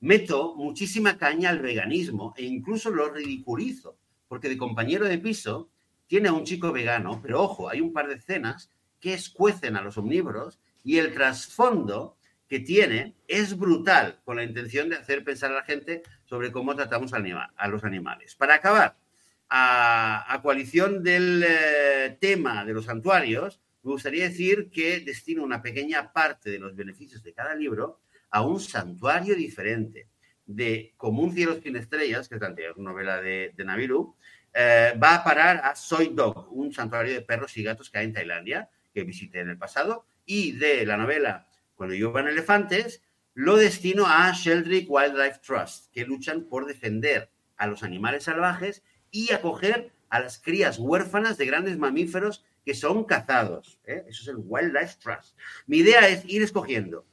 Meto 0.00 0.54
muchísima 0.56 1.16
caña 1.16 1.48
al 1.48 1.60
veganismo 1.60 2.34
e 2.36 2.44
incluso 2.44 2.90
lo 2.90 3.08
ridiculizo, 3.10 3.96
porque 4.28 4.50
de 4.50 4.58
compañero 4.58 5.06
de 5.06 5.16
piso 5.18 5.70
tiene 6.06 6.28
a 6.28 6.32
un 6.32 6.44
chico 6.44 6.72
vegano, 6.72 7.20
pero 7.22 7.42
ojo, 7.42 7.68
hay 7.68 7.80
un 7.80 7.92
par 7.92 8.08
de 8.08 8.14
escenas 8.14 8.70
que 9.00 9.14
escuecen 9.14 9.76
a 9.76 9.82
los 9.82 9.98
omnívoros 9.98 10.60
y 10.84 10.98
el 10.98 11.12
trasfondo 11.12 12.16
que 12.48 12.60
tiene 12.60 13.14
es 13.26 13.58
brutal, 13.58 14.20
con 14.24 14.36
la 14.36 14.44
intención 14.44 14.88
de 14.88 14.96
hacer 14.96 15.24
pensar 15.24 15.50
a 15.50 15.56
la 15.56 15.64
gente 15.64 16.02
sobre 16.24 16.52
cómo 16.52 16.76
tratamos 16.76 17.12
a 17.12 17.68
los 17.68 17.84
animales. 17.84 18.34
Para 18.36 18.54
acabar, 18.54 18.96
a, 19.48 20.32
a 20.32 20.42
coalición 20.42 21.02
del 21.02 21.44
eh, 21.46 22.16
tema 22.20 22.64
de 22.64 22.72
los 22.72 22.86
santuarios, 22.86 23.60
me 23.82 23.92
gustaría 23.92 24.24
decir 24.24 24.70
que 24.70 25.00
destino 25.00 25.44
una 25.44 25.62
pequeña 25.62 26.12
parte 26.12 26.50
de 26.50 26.58
los 26.58 26.74
beneficios 26.74 27.22
de 27.22 27.32
cada 27.32 27.54
libro 27.54 28.00
a 28.30 28.42
un 28.42 28.60
santuario 28.60 29.34
diferente. 29.34 30.08
De 30.44 30.92
Como 30.96 31.22
un 31.22 31.32
cielo 31.32 31.60
sin 31.60 31.76
estrellas, 31.76 32.28
que 32.28 32.36
es 32.36 32.40
la 32.40 32.48
anterior 32.48 32.78
novela 32.78 33.20
de, 33.20 33.52
de 33.56 33.64
Naviru, 33.64 34.15
eh, 34.58 34.98
va 34.98 35.16
a 35.16 35.22
parar 35.22 35.60
a 35.62 35.76
Soy 35.76 36.12
Dog, 36.14 36.48
un 36.50 36.72
santuario 36.72 37.12
de 37.12 37.20
perros 37.20 37.54
y 37.58 37.62
gatos 37.62 37.90
que 37.90 37.98
hay 37.98 38.06
en 38.06 38.14
Tailandia, 38.14 38.70
que 38.94 39.04
visité 39.04 39.40
en 39.40 39.50
el 39.50 39.58
pasado, 39.58 40.06
y 40.24 40.52
de 40.52 40.86
la 40.86 40.96
novela 40.96 41.46
Cuando 41.74 41.94
lluevan 41.94 42.26
elefantes, 42.26 43.02
lo 43.34 43.58
destino 43.58 44.06
a 44.06 44.32
Sheldrick 44.32 44.90
Wildlife 44.90 45.40
Trust, 45.46 45.92
que 45.92 46.06
luchan 46.06 46.44
por 46.44 46.64
defender 46.64 47.30
a 47.58 47.66
los 47.66 47.82
animales 47.82 48.24
salvajes 48.24 48.82
y 49.10 49.30
acoger 49.30 49.92
a 50.08 50.20
las 50.20 50.38
crías 50.38 50.78
huérfanas 50.78 51.36
de 51.36 51.44
grandes 51.44 51.76
mamíferos 51.76 52.42
que 52.64 52.72
son 52.72 53.04
cazados. 53.04 53.78
¿eh? 53.84 54.04
Eso 54.08 54.22
es 54.22 54.28
el 54.28 54.36
Wildlife 54.38 54.96
Trust. 55.02 55.36
Mi 55.66 55.78
idea 55.78 56.08
es 56.08 56.24
ir 56.24 56.40
escogiendo 56.40 57.04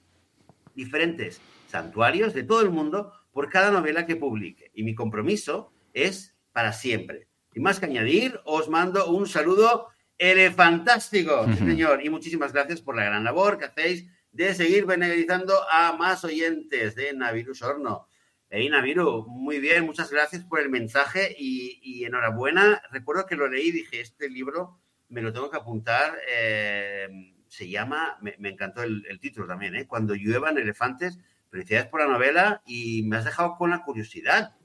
diferentes 0.75 1.41
santuarios 1.67 2.33
de 2.33 2.43
todo 2.43 2.61
el 2.61 2.69
mundo 2.69 3.11
por 3.33 3.49
cada 3.49 3.69
novela 3.69 4.05
que 4.05 4.15
publique. 4.15 4.71
Y 4.73 4.83
mi 4.83 4.95
compromiso 4.95 5.73
es 5.93 6.33
para 6.53 6.71
siempre. 6.71 7.27
Y 7.53 7.59
más 7.59 7.79
que 7.79 7.85
añadir, 7.85 8.39
os 8.45 8.69
mando 8.69 9.07
un 9.07 9.27
saludo 9.27 9.89
elefantástico, 10.17 11.45
sí, 11.47 11.57
señor. 11.57 12.03
Y 12.03 12.09
muchísimas 12.09 12.53
gracias 12.53 12.81
por 12.81 12.95
la 12.95 13.05
gran 13.05 13.23
labor 13.23 13.57
que 13.57 13.65
hacéis 13.65 14.05
de 14.31 14.53
seguir 14.53 14.85
beneficiando 14.85 15.53
a 15.69 15.93
más 15.93 16.23
oyentes 16.23 16.95
de 16.95 17.13
Naviru 17.13 17.53
Sorno. 17.53 18.07
Hey, 18.49 18.69
Naviru, 18.69 19.25
muy 19.27 19.59
bien, 19.59 19.85
muchas 19.85 20.11
gracias 20.11 20.43
por 20.43 20.59
el 20.59 20.69
mensaje 20.69 21.35
y, 21.37 21.79
y 21.83 22.05
enhorabuena. 22.05 22.81
Recuerdo 22.91 23.25
que 23.25 23.35
lo 23.35 23.47
leí 23.47 23.67
y 23.67 23.71
dije, 23.71 24.01
este 24.01 24.29
libro 24.29 24.79
me 25.09 25.21
lo 25.21 25.33
tengo 25.33 25.49
que 25.49 25.57
apuntar. 25.57 26.17
eh, 26.29 27.07
se 27.47 27.69
llama, 27.69 28.17
me, 28.21 28.35
me 28.39 28.49
encantó 28.49 28.81
el, 28.81 29.05
el 29.07 29.19
título 29.19 29.45
también, 29.45 29.75
¿eh? 29.75 29.85
Cuando 29.87 30.15
lluevan 30.15 30.57
elefantes. 30.57 31.19
Felicidades 31.51 31.85
por 31.87 32.01
la 32.01 32.07
novela 32.07 32.63
y 32.65 33.03
me 33.03 33.15
has 33.15 33.25
dejado 33.25 33.55
con 33.57 33.69
la 33.69 33.83
curiosidad, 33.83 34.55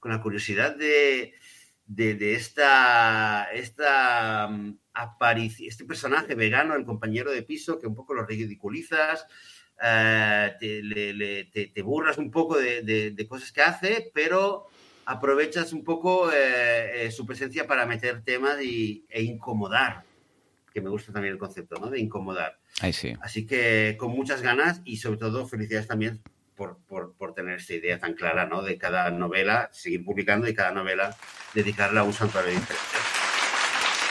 con 0.00 0.12
la 0.12 0.22
curiosidad 0.22 0.74
de, 0.74 1.34
de, 1.88 2.14
de 2.14 2.34
esta, 2.34 3.48
esta 3.52 4.46
mm, 4.48 4.78
aparición, 4.92 5.68
este 5.68 5.84
personaje 5.86 6.34
vegano, 6.34 6.74
el 6.76 6.84
compañero 6.84 7.30
de 7.32 7.42
piso, 7.42 7.78
que 7.80 7.86
un 7.86 7.94
poco 7.94 8.12
lo 8.14 8.26
ridiculizas, 8.26 9.26
eh, 9.82 10.52
te, 10.60 10.82
le- 10.82 11.14
le- 11.14 11.44
te- 11.46 11.68
te 11.68 11.82
burlas 11.82 12.18
un 12.18 12.30
poco 12.30 12.58
de, 12.58 12.82
de- 12.82 13.10
de 13.12 13.26
cosas 13.26 13.50
que 13.52 13.62
hace, 13.62 14.10
pero 14.12 14.66
aprovechas 15.06 15.72
un 15.72 15.82
poco 15.82 16.30
eh, 16.30 17.06
eh, 17.06 17.10
su 17.10 17.24
presencia 17.24 17.66
para 17.66 17.86
meter 17.86 18.22
temas 18.22 18.62
y, 18.62 19.06
e 19.08 19.22
incomodar, 19.22 20.04
que 20.74 20.82
me 20.82 20.90
gusta 20.90 21.10
también 21.12 21.32
el 21.32 21.38
concepto, 21.40 21.76
¿no? 21.80 21.88
De 21.88 21.98
incomodar. 22.00 22.58
Sí. 22.92 23.14
Así 23.22 23.46
que 23.46 23.96
con 23.98 24.10
muchas 24.10 24.42
ganas 24.42 24.82
y 24.84 24.98
sobre 24.98 25.16
todo 25.18 25.46
felicidades 25.48 25.86
también 25.88 26.20
por, 26.58 26.76
por, 26.88 27.14
por 27.14 27.34
tener 27.34 27.58
esta 27.58 27.74
idea 27.74 27.98
tan 28.00 28.14
clara, 28.14 28.44
¿no? 28.46 28.62
De 28.62 28.76
cada 28.76 29.10
novela, 29.12 29.70
seguir 29.72 30.04
publicando 30.04 30.48
y 30.48 30.54
cada 30.54 30.72
novela 30.72 31.16
dedicarla 31.54 32.00
a 32.00 32.02
un 32.02 32.12
santuario 32.12 32.50
diferente. 32.50 32.98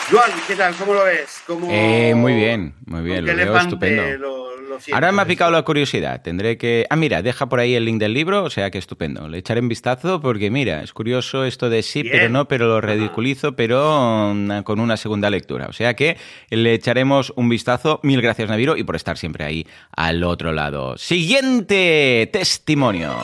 Joan, 0.10 0.32
¿qué 0.48 0.56
tal? 0.56 0.74
¿Cómo 0.76 0.94
lo 0.94 1.04
ves? 1.04 1.44
¿Cómo... 1.46 1.68
Eh, 1.70 2.16
muy 2.16 2.34
bien, 2.34 2.74
muy 2.86 3.02
bien, 3.02 3.26
lo 3.26 3.36
veo 3.36 3.58
estupendo. 3.58 4.18
Lo, 4.18 4.57
lo 4.68 4.78
Ahora 4.94 5.12
me 5.12 5.22
ha 5.22 5.26
picado 5.26 5.52
la 5.52 5.64
curiosidad, 5.64 6.22
tendré 6.22 6.58
que... 6.58 6.86
Ah, 6.90 6.96
mira, 6.96 7.22
deja 7.22 7.48
por 7.48 7.60
ahí 7.60 7.76
el 7.76 7.86
link 7.86 8.00
del 8.00 8.14
libro, 8.14 8.44
o 8.44 8.50
sea 8.50 8.70
que 8.72 8.78
estupendo. 8.78 9.28
Le 9.28 9.40
echaré 9.40 9.62
un 9.62 9.70
vistazo 9.70 10.22
porque, 10.22 10.52
mira, 10.52 10.84
es 10.84 10.94
curioso 10.94 11.46
esto 11.46 11.70
de 11.70 11.84
sí, 11.84 12.04
Bien. 12.04 12.14
pero 12.14 12.30
no, 12.30 12.48
pero 12.48 12.68
lo 12.68 12.82
ridiculizo, 12.82 13.56
pero 13.56 14.34
mm, 14.34 14.62
con 14.64 14.80
una 14.80 14.98
segunda 14.98 15.30
lectura. 15.30 15.68
O 15.68 15.74
sea 15.74 15.96
que 15.96 16.18
le 16.50 16.74
echaremos 16.74 17.34
un 17.36 17.50
vistazo. 17.50 18.00
Mil 18.04 18.22
gracias, 18.22 18.50
Naviro, 18.50 18.78
y 18.78 18.84
por 18.84 18.96
estar 18.96 19.18
siempre 19.18 19.46
ahí 19.46 19.68
al 19.96 20.24
otro 20.24 20.52
lado. 20.52 20.98
Siguiente 20.98 22.30
testimonio. 22.32 23.16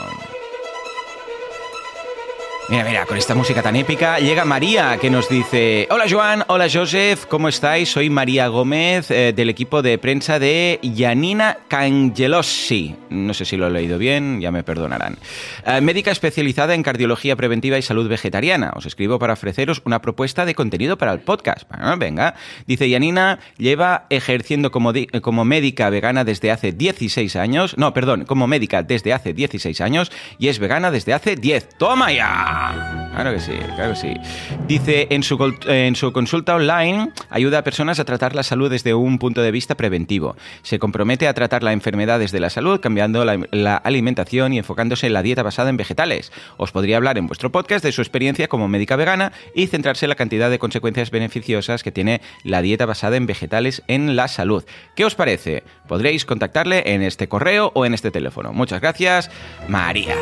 Mira, 2.70 2.86
mira, 2.86 3.05
con 3.05 3.18
esta 3.18 3.36
música 3.36 3.61
tan 3.61 3.76
épica 3.76 4.20
llega 4.20 4.45
María 4.45 4.97
que 4.97 5.09
nos 5.09 5.28
dice, 5.28 5.86
hola 5.91 6.05
Joan, 6.09 6.45
hola 6.47 6.68
Joseph, 6.72 7.26
¿cómo 7.28 7.49
estáis? 7.49 7.89
Soy 7.91 8.09
María 8.09 8.47
Gómez 8.47 9.11
eh, 9.11 9.34
del 9.36 9.49
equipo 9.49 9.82
de 9.82 9.97
prensa 9.97 10.39
de 10.39 10.80
Janina 10.95 11.57
Cangelossi. 11.68 12.95
No 13.09 13.34
sé 13.34 13.43
si 13.43 13.57
lo 13.57 13.68
he 13.68 13.70
leído 13.70 13.97
bien, 13.97 14.39
ya 14.39 14.49
me 14.51 14.64
perdonarán. 14.64 15.18
Eh, 15.66 15.82
médica 15.82 16.11
especializada 16.11 16.74
en 16.74 16.84
cardiología 16.84 17.36
preventiva 17.36 17.78
y 17.78 17.82
salud 17.82 18.07
vegetariana. 18.07 18.72
Os 18.76 18.86
escribo 18.86 19.20
para 19.20 19.34
ofreceros 19.34 19.82
una 19.84 20.01
propuesta 20.01 20.45
de 20.45 20.55
contenido 20.55 20.97
para 20.97 21.11
el 21.11 21.20
podcast. 21.20 21.70
Bueno, 21.70 21.97
venga. 21.97 22.34
Dice 22.66 22.89
Janina, 22.89 23.39
lleva 23.57 24.05
ejerciendo 24.09 24.72
como, 24.72 24.93
como 25.22 25.43
médica 25.43 25.89
vegana 25.89 26.24
desde 26.24 26.49
hace 26.49 26.72
16 26.72 27.36
años. 27.36 27.78
No, 27.78 27.93
perdón, 27.93 28.24
como 28.24 28.47
médica 28.47 28.84
desde 28.84 29.11
hace 29.11 29.34
16 29.34 29.82
años 29.82 30.14
y 30.39 30.47
es 30.47 30.59
vegana 30.59 30.91
desde 30.91 31.14
hace 31.14 31.36
10. 31.36 31.78
¡Toma 31.78 32.11
ya! 32.14 32.53
Claro 33.14 33.32
que 33.32 33.39
sí, 33.39 33.54
claro 33.76 33.93
que 33.93 33.99
sí. 33.99 34.14
Dice, 34.68 35.08
en 35.12 35.24
su, 35.24 35.38
en 35.68 35.95
su 35.95 36.12
consulta 36.12 36.56
online 36.56 37.12
ayuda 37.30 37.60
a 37.60 37.64
personas 37.64 37.99
a 37.99 38.06
tratar 38.06 38.36
la 38.36 38.43
salud 38.43 38.72
desde 38.72 38.93
un 38.93 39.20
punto 39.20 39.41
de 39.41 39.51
vista 39.51 39.76
preventivo. 39.76 40.36
Se 40.64 40.80
compromete 40.80 41.28
a 41.28 41.34
tratar 41.34 41.64
la 41.64 41.74
enfermedad 41.74 42.20
desde 42.20 42.39
la 42.39 42.49
salud, 42.49 42.80
cambiando 42.80 43.24
la, 43.24 43.39
la 43.51 43.78
alimentación 43.78 44.54
y 44.54 44.58
enfocándose 44.58 45.08
en 45.08 45.14
la 45.14 45.22
dieta 45.22 45.43
basada 45.43 45.70
en 45.70 45.78
vegetales. 45.78 46.32
Os 46.58 46.72
podría 46.72 46.97
hablar 46.97 47.18
en 47.18 47.28
vuestro 47.28 47.51
podcast 47.51 47.86
de 47.86 47.91
su 47.91 48.01
experiencia 48.01 48.47
como 48.47 48.68
médica 48.68 48.95
vegana 48.95 49.32
y 49.54 49.68
centrarse 49.68 50.06
en 50.06 50.10
la 50.10 50.16
cantidad 50.16 50.49
de 50.49 50.60
consecuencias 50.60 51.12
beneficiosas 51.12 51.84
que 51.84 51.91
tiene 51.91 52.22
la 52.43 52.62
dieta 52.62 52.86
basada 52.86 53.18
en 53.18 53.28
vegetales 53.28 53.84
en 53.88 54.16
la 54.16 54.28
salud. 54.28 54.64
¿Qué 54.95 55.06
os 55.06 55.16
parece? 55.16 55.64
Podréis 55.88 56.26
contactarle 56.26 56.93
en 56.93 57.04
este 57.04 57.28
correo 57.28 57.72
o 57.76 57.86
en 57.86 57.93
este 57.93 58.12
teléfono. 58.12 58.54
Muchas 58.54 58.82
gracias, 58.82 59.30
María. 59.68 60.16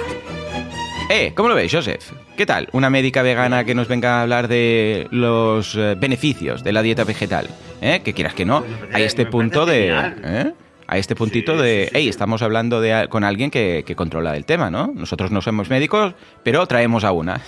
Eh, 1.13 1.33
¿cómo 1.35 1.49
lo 1.49 1.55
veis, 1.55 1.69
Joseph? 1.73 2.11
¿Qué 2.37 2.45
tal? 2.45 2.69
Una 2.71 2.89
médica 2.89 3.21
vegana 3.21 3.65
que 3.65 3.75
nos 3.75 3.89
venga 3.89 4.19
a 4.19 4.21
hablar 4.21 4.47
de 4.47 5.09
los 5.11 5.75
eh, 5.75 5.95
beneficios 5.99 6.63
de 6.63 6.71
la 6.71 6.81
dieta 6.81 7.03
vegetal. 7.03 7.49
¿Eh? 7.81 7.99
Que 8.01 8.13
quieras 8.13 8.33
que 8.33 8.45
no, 8.45 8.61
Me 8.61 8.67
parece- 8.77 8.95
hay 8.95 9.03
este 9.03 9.25
punto 9.25 9.65
de... 9.65 9.89
¿eh? 9.89 10.53
A 10.87 10.97
este 10.97 11.15
puntito 11.15 11.55
Sí, 11.57 11.61
de, 11.63 11.79
sí, 11.83 11.85
sí, 11.85 11.91
hey, 11.95 12.09
estamos 12.09 12.41
hablando 12.41 12.79
de, 12.81 13.07
con 13.09 13.23
alguien 13.25 13.49
que, 13.51 13.83
que 13.85 13.95
controla 13.95 14.35
el 14.37 14.43
tema, 14.45 14.69
¿no? 14.69 14.87
Nosotros 14.93 15.31
no 15.31 15.41
somos 15.41 15.69
médicos, 15.69 16.13
pero 16.43 16.65
traemos 16.65 17.03
a 17.05 17.11
una. 17.13 17.41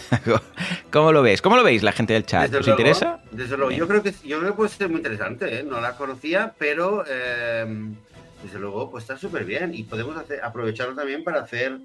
¿Cómo 0.91 1.11
lo 1.11 1.21
ves? 1.21 1.41
¿Cómo 1.41 1.55
lo 1.57 1.63
veis 1.63 1.83
la 1.83 1.91
gente 1.91 2.13
del 2.13 2.25
chat? 2.25 2.43
Desde 2.43 2.57
¿Os 2.59 2.65
luego, 2.67 2.79
interesa? 2.81 3.19
Desde 3.31 3.55
luego, 3.57 3.71
yo 3.71 3.85
creo 3.87 4.01
que 4.03 4.13
yo 4.25 4.39
creo 4.39 4.51
que 4.51 4.55
puede 4.57 4.69
ser 4.69 4.87
muy 4.87 4.97
interesante, 4.99 5.59
¿eh? 5.59 5.63
no 5.63 5.81
la 5.81 5.95
conocía, 5.97 6.53
pero 6.57 7.03
eh, 7.09 7.65
desde 8.43 8.59
luego 8.59 8.89
pues 8.91 9.03
está 9.03 9.17
súper 9.17 9.43
bien 9.43 9.73
y 9.73 9.83
podemos 9.83 10.15
hacer- 10.15 10.41
aprovecharlo 10.41 10.95
también 10.95 11.21
para 11.25 11.41
hacer, 11.41 11.77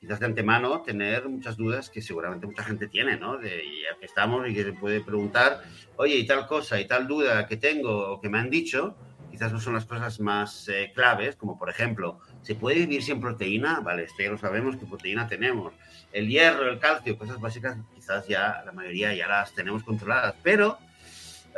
quizás 0.00 0.18
de 0.18 0.26
antemano, 0.26 0.80
tener 0.80 1.28
muchas 1.28 1.56
dudas 1.56 1.90
que 1.90 2.00
seguramente 2.00 2.46
mucha 2.46 2.64
gente 2.64 2.88
tiene, 2.88 3.18
¿no? 3.18 3.36
De 3.36 3.50
ya 3.50 3.98
que 3.98 4.06
estamos 4.06 4.48
y 4.48 4.54
que 4.54 4.64
se 4.64 4.72
puede 4.72 5.02
preguntar, 5.02 5.62
oye, 5.96 6.16
y 6.16 6.26
tal 6.26 6.46
cosa 6.46 6.80
y 6.80 6.86
tal 6.86 7.06
duda 7.06 7.46
que 7.46 7.58
tengo 7.58 8.12
o 8.12 8.20
que 8.20 8.30
me 8.30 8.38
han 8.38 8.48
dicho, 8.48 8.96
quizás 9.30 9.52
no 9.52 9.60
son 9.60 9.74
las 9.74 9.84
cosas 9.84 10.18
más 10.18 10.68
eh, 10.68 10.90
claves, 10.94 11.36
como 11.36 11.58
por 11.58 11.68
ejemplo, 11.68 12.18
¿se 12.40 12.54
puede 12.54 12.78
vivir 12.78 13.02
sin 13.02 13.20
proteína? 13.20 13.80
Vale, 13.80 14.04
esto 14.04 14.22
ya 14.22 14.30
lo 14.30 14.38
sabemos, 14.38 14.76
que 14.76 14.86
proteína 14.86 15.28
tenemos. 15.28 15.74
El 16.12 16.28
hierro, 16.28 16.70
el 16.70 16.78
calcio, 16.78 17.18
cosas 17.18 17.38
básicas, 17.38 17.76
quizás 17.94 18.26
ya 18.26 18.62
la 18.64 18.72
mayoría 18.72 19.14
ya 19.14 19.28
las 19.28 19.52
tenemos 19.52 19.84
controladas, 19.84 20.34
pero 20.42 20.78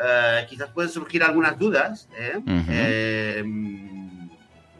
eh, 0.03 0.47
quizás 0.49 0.69
pueden 0.71 0.91
surgir 0.91 1.23
algunas 1.23 1.57
dudas, 1.57 2.09
¿eh? 2.19 2.39
Ujú. 2.39 2.65
Eh, 2.69 3.45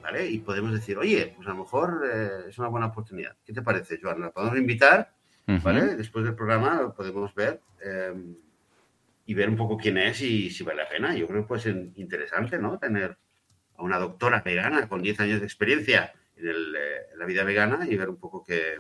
¿vale? 0.03 0.29
Y 0.29 0.39
podemos 0.39 0.73
decir, 0.73 0.99
oye, 0.99 1.33
pues 1.37 1.47
a 1.47 1.51
lo 1.53 1.59
mejor 1.59 2.03
eh, 2.13 2.49
es 2.49 2.59
una 2.59 2.69
buena 2.69 2.87
oportunidad. 2.87 3.37
¿Qué 3.45 3.53
te 3.53 3.63
parece, 3.63 3.99
Joan? 4.03 4.21
La 4.21 4.31
podemos 4.31 4.59
invitar, 4.59 5.13
Ujú. 5.47 5.61
¿vale? 5.63 5.97
Después 5.97 6.25
del 6.25 6.35
programa 6.35 6.81
lo 6.83 6.95
podemos 6.95 7.35
ver 7.35 7.61
eh, 7.85 8.13
y 9.27 9.35
ver 9.35 9.49
un 9.49 9.57
poco 9.57 9.77
quién 9.77 9.99
es 9.99 10.21
y 10.21 10.51
si 10.51 10.65
vale 10.65 10.83
la 10.83 10.89
pena. 10.89 11.15
Yo 11.15 11.27
creo 11.27 11.43
que 11.43 11.49
puede 11.49 11.63
ser 11.63 11.77
interesante, 11.97 12.59
¿no? 12.59 12.79
Tener 12.79 13.17
a 13.77 13.83
una 13.83 13.99
doctora 13.99 14.43
vegana 14.45 14.89
con 14.89 15.01
10 15.03 15.21
años 15.21 15.41
de 15.41 15.47
experiencia 15.47 16.13
en, 16.37 16.49
el, 16.49 16.75
eh, 16.77 16.97
en 17.13 17.19
la 17.19 17.25
vida 17.25 17.45
vegana 17.45 17.87
y 17.89 17.97
ver 17.97 18.09
un 18.09 18.17
poco 18.17 18.45
qué, 18.45 18.79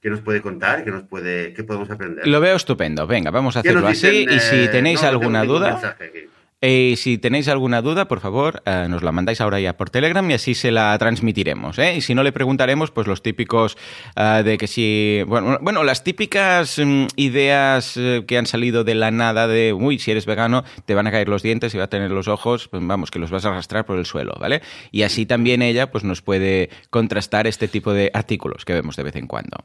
qué 0.00 0.10
nos 0.10 0.20
puede 0.20 0.40
contar, 0.40 0.84
qué, 0.84 0.90
nos 0.90 1.04
puede, 1.04 1.52
qué 1.52 1.64
podemos 1.64 1.90
aprender. 1.90 2.26
Lo 2.26 2.40
veo 2.40 2.56
estupendo. 2.56 3.06
Venga, 3.06 3.30
vamos 3.30 3.56
a 3.56 3.62
¿Qué 3.62 3.72
nos 3.72 3.84
hacerlo 3.84 4.08
así. 4.10 4.24
dicen, 4.24 4.36
y 4.36 4.40
si 4.40 4.64
eh, 4.64 4.68
tenéis 4.68 5.02
no, 5.02 5.08
alguna 5.08 5.44
duda, 5.44 5.72
mensaje. 5.72 6.28
Eh, 6.60 6.94
si 6.96 7.18
tenéis 7.18 7.46
alguna 7.46 7.82
duda, 7.82 8.08
por 8.08 8.18
favor, 8.18 8.62
eh, 8.66 8.86
nos 8.88 9.04
la 9.04 9.12
mandáis 9.12 9.40
ahora 9.40 9.60
ya 9.60 9.76
por 9.76 9.90
Telegram 9.90 10.28
y 10.28 10.34
así 10.34 10.54
se 10.54 10.72
la 10.72 10.96
transmitiremos. 10.98 11.78
¿eh? 11.78 11.96
Y 11.96 12.00
si 12.00 12.14
no, 12.14 12.24
le 12.24 12.32
preguntaremos, 12.32 12.90
pues 12.90 13.06
los 13.06 13.22
típicos 13.22 13.76
eh, 14.16 14.42
de 14.44 14.58
que 14.58 14.66
si. 14.66 15.22
Bueno, 15.26 15.58
bueno 15.60 15.84
las 15.84 16.02
típicas 16.02 16.78
mm, 16.78 17.06
ideas 17.14 17.96
eh, 17.96 18.24
que 18.26 18.38
han 18.38 18.46
salido 18.46 18.82
de 18.82 18.96
la 18.96 19.12
nada 19.12 19.46
de, 19.46 19.72
uy, 19.72 20.00
si 20.00 20.10
eres 20.10 20.26
vegano, 20.26 20.64
te 20.84 20.94
van 20.94 21.06
a 21.06 21.12
caer 21.12 21.28
los 21.28 21.42
dientes 21.42 21.74
y 21.74 21.78
va 21.78 21.84
a 21.84 21.90
tener 21.90 22.10
los 22.10 22.26
ojos, 22.26 22.66
pues 22.68 22.84
vamos, 22.84 23.12
que 23.12 23.20
los 23.20 23.30
vas 23.30 23.44
a 23.44 23.50
arrastrar 23.50 23.86
por 23.86 23.96
el 23.96 24.06
suelo, 24.06 24.34
¿vale? 24.40 24.60
Y 24.90 25.02
así 25.02 25.26
también 25.26 25.62
ella, 25.62 25.92
pues 25.92 26.02
nos 26.02 26.22
puede 26.22 26.70
contrastar 26.90 27.46
este 27.46 27.68
tipo 27.68 27.92
de 27.92 28.10
artículos 28.12 28.64
que 28.64 28.72
vemos 28.72 28.96
de 28.96 29.04
vez 29.04 29.14
en 29.14 29.28
cuando. 29.28 29.64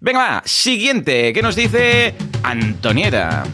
Venga, 0.00 0.18
va, 0.18 0.42
siguiente, 0.46 1.34
¿qué 1.34 1.42
nos 1.42 1.56
dice 1.56 2.14
Antonieta? 2.42 3.44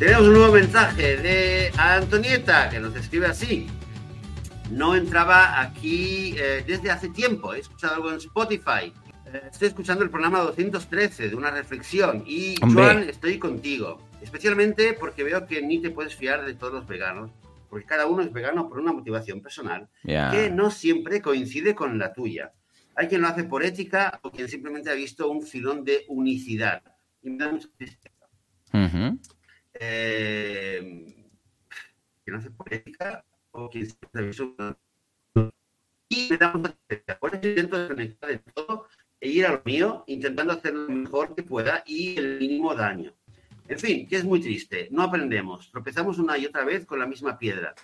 Tenemos 0.00 0.28
un 0.28 0.32
nuevo 0.32 0.54
mensaje 0.54 1.18
de 1.18 1.70
Antonieta 1.76 2.70
que 2.70 2.80
nos 2.80 2.96
escribe 2.96 3.26
así. 3.26 3.66
No 4.70 4.96
entraba 4.96 5.60
aquí 5.60 6.34
eh, 6.38 6.64
desde 6.66 6.90
hace 6.90 7.10
tiempo. 7.10 7.52
He 7.52 7.58
escuchado 7.58 7.96
algo 7.96 8.08
en 8.08 8.16
Spotify. 8.16 8.94
Eh, 9.26 9.42
estoy 9.52 9.68
escuchando 9.68 10.02
el 10.02 10.08
programa 10.08 10.38
213 10.38 11.28
de 11.28 11.36
una 11.36 11.50
reflexión. 11.50 12.24
Y 12.26 12.54
Hombre. 12.62 12.82
Joan, 12.82 13.02
estoy 13.10 13.38
contigo. 13.38 14.00
Especialmente 14.22 14.94
porque 14.94 15.22
veo 15.22 15.46
que 15.46 15.60
ni 15.60 15.82
te 15.82 15.90
puedes 15.90 16.16
fiar 16.16 16.46
de 16.46 16.54
todos 16.54 16.72
los 16.72 16.86
veganos. 16.86 17.30
Porque 17.68 17.84
cada 17.84 18.06
uno 18.06 18.22
es 18.22 18.32
vegano 18.32 18.70
por 18.70 18.78
una 18.78 18.94
motivación 18.94 19.42
personal 19.42 19.90
que 20.02 20.48
no 20.50 20.70
siempre 20.70 21.20
coincide 21.20 21.74
con 21.74 21.98
la 21.98 22.14
tuya. 22.14 22.54
Hay 22.96 23.08
quien 23.08 23.20
lo 23.20 23.28
hace 23.28 23.44
por 23.44 23.62
ética 23.62 24.18
o 24.22 24.30
quien 24.30 24.48
simplemente 24.48 24.88
ha 24.88 24.94
visto 24.94 25.28
un 25.28 25.42
filón 25.42 25.84
de 25.84 26.06
unicidad. 26.08 26.82
Y 27.22 27.28
me 27.28 27.44
da 27.44 27.52
mucha 27.52 27.68
tristeza. 27.76 28.08
Ujú. 28.72 29.18
Eh, 29.82 31.14
quien 32.22 32.36
hace 32.36 32.50
por 32.50 32.72
ética 32.72 33.24
o 33.52 33.64
ha 33.64 34.20
visto 34.20 34.54
una- 34.58 34.76
Y 36.10 36.28
me 36.28 36.36
da. 36.36 36.52
Por 37.18 37.34
eso 37.34 37.48
intento 37.48 37.78
desconectar 37.78 38.30
de 38.30 38.38
todo 38.52 38.86
e 39.20 39.28
ir 39.28 39.46
a 39.46 39.52
lo 39.52 39.62
mío, 39.64 40.04
intentando 40.06 40.52
hacer 40.52 40.74
lo 40.74 40.88
mejor 40.88 41.34
que 41.34 41.42
pueda 41.42 41.82
y 41.86 42.18
el 42.18 42.38
mínimo 42.38 42.74
daño. 42.74 43.14
En 43.68 43.78
fin, 43.78 44.06
que 44.06 44.16
es 44.16 44.24
muy 44.24 44.40
triste. 44.40 44.88
No 44.90 45.04
aprendemos. 45.04 45.70
Tropezamos 45.70 46.18
una 46.18 46.36
y 46.36 46.44
otra 46.46 46.64
vez 46.64 46.84
con 46.84 46.98
la 46.98 47.06
misma 47.06 47.38
piedra. 47.38 47.74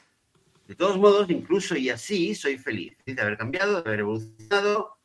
De 0.66 0.74
todos 0.74 0.99
modos, 0.99 1.30
incluso 1.30 1.76
y 1.76 1.88
así, 1.88 2.34
soy. 2.34 2.59
Feliz 2.59 2.97
de 3.07 3.22
haber 3.22 3.38
cambiado, 3.38 3.80
de 3.82 3.88
haber 3.88 4.01
evolucionado. 4.01 4.99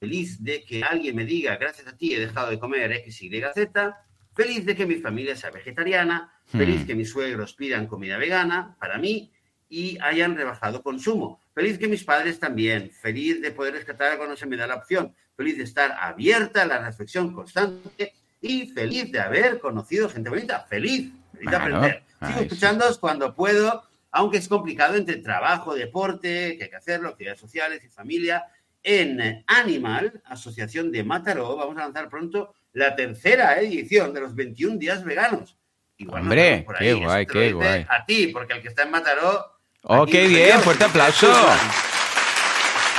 Feliz 0.00 0.42
de 0.42 0.62
que 0.64 0.82
alguien 0.82 1.16
me 1.16 1.24
diga, 1.24 1.56
gracias 1.56 1.86
a 1.86 1.96
ti 1.96 2.12
he 2.14 2.20
dejado 2.20 2.50
de 2.50 2.58
comer 2.58 2.92
X, 2.92 3.22
Y, 3.22 3.42
Z. 3.54 3.96
Feliz 4.34 4.64
de 4.66 4.74
que 4.74 4.86
mi 4.86 4.96
familia 4.96 5.36
sea 5.36 5.50
vegetariana. 5.50 6.32
Feliz 6.46 6.82
Hmm. 6.82 6.86
que 6.86 6.94
mis 6.94 7.10
suegros 7.10 7.54
pidan 7.54 7.86
comida 7.86 8.18
vegana 8.18 8.76
para 8.78 8.98
mí 8.98 9.32
y 9.68 9.98
hayan 10.00 10.36
rebajado 10.36 10.82
consumo. 10.82 11.40
Feliz 11.54 11.78
que 11.78 11.88
mis 11.88 12.04
padres 12.04 12.38
también. 12.38 12.90
Feliz 12.90 13.40
de 13.40 13.50
poder 13.50 13.74
rescatar 13.74 14.16
cuando 14.18 14.36
se 14.36 14.46
me 14.46 14.56
da 14.56 14.66
la 14.66 14.74
opción. 14.76 15.14
Feliz 15.36 15.56
de 15.56 15.64
estar 15.64 15.92
abierta 15.92 16.62
a 16.62 16.66
la 16.66 16.78
reflexión 16.78 17.32
constante 17.32 18.12
y 18.40 18.66
feliz 18.68 19.10
de 19.10 19.20
haber 19.20 19.58
conocido 19.58 20.08
gente 20.08 20.30
bonita. 20.30 20.66
Feliz, 20.68 21.10
feliz 21.32 21.50
de 21.50 21.56
aprender. 21.56 22.02
Sigo 22.26 22.40
escuchándoos 22.40 22.98
cuando 22.98 23.34
puedo, 23.34 23.82
aunque 24.10 24.38
es 24.38 24.48
complicado 24.48 24.96
entre 24.96 25.16
trabajo, 25.16 25.74
deporte, 25.74 26.56
que 26.56 26.64
hay 26.64 26.70
que 26.70 26.76
hacerlo, 26.76 27.08
actividades 27.08 27.40
sociales 27.40 27.82
y 27.84 27.88
familia. 27.88 28.44
En 28.82 29.42
Animal, 29.46 30.20
Asociación 30.26 30.92
de 30.92 31.02
Mataró, 31.04 31.56
vamos 31.56 31.76
a 31.78 31.80
lanzar 31.80 32.08
pronto 32.08 32.54
la 32.74 32.94
tercera 32.94 33.58
edición 33.60 34.12
de 34.12 34.20
los 34.20 34.34
21 34.34 34.76
días 34.76 35.02
veganos. 35.04 35.56
Igual 35.96 36.22
Hombre, 36.22 36.62
por 36.66 36.76
qué 36.76 36.90
Eso 36.90 37.00
guay, 37.00 37.26
qué 37.26 37.52
guay. 37.52 37.86
A 37.88 38.04
ti, 38.04 38.26
porque 38.28 38.54
el 38.54 38.62
que 38.62 38.68
está 38.68 38.82
en 38.82 38.90
Mataró. 38.90 39.46
Oh, 39.82 40.04
qué 40.04 40.26
bien, 40.26 40.56
yo. 40.56 40.60
fuerte 40.60 40.84
aplauso. 40.84 41.32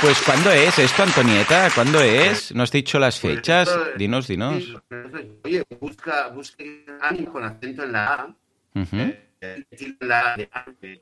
Pues 0.00 0.20
¿cuándo 0.22 0.50
es 0.50 0.78
esto, 0.78 1.02
Antonieta? 1.02 1.70
¿Cuándo 1.74 2.00
es? 2.00 2.54
¿No 2.54 2.62
has 2.62 2.70
dicho 2.70 2.98
las 2.98 3.20
Pues 3.20 3.34
fechas? 3.36 3.68
Dinos, 3.96 4.26
dinos. 4.28 4.76
Oye, 5.44 5.62
busca, 5.80 6.28
busca 6.28 6.64
con 7.32 7.44
acento 7.44 7.82
en 7.84 7.92
la 7.92 8.14
A. 8.14 8.36
Eh, 8.74 9.25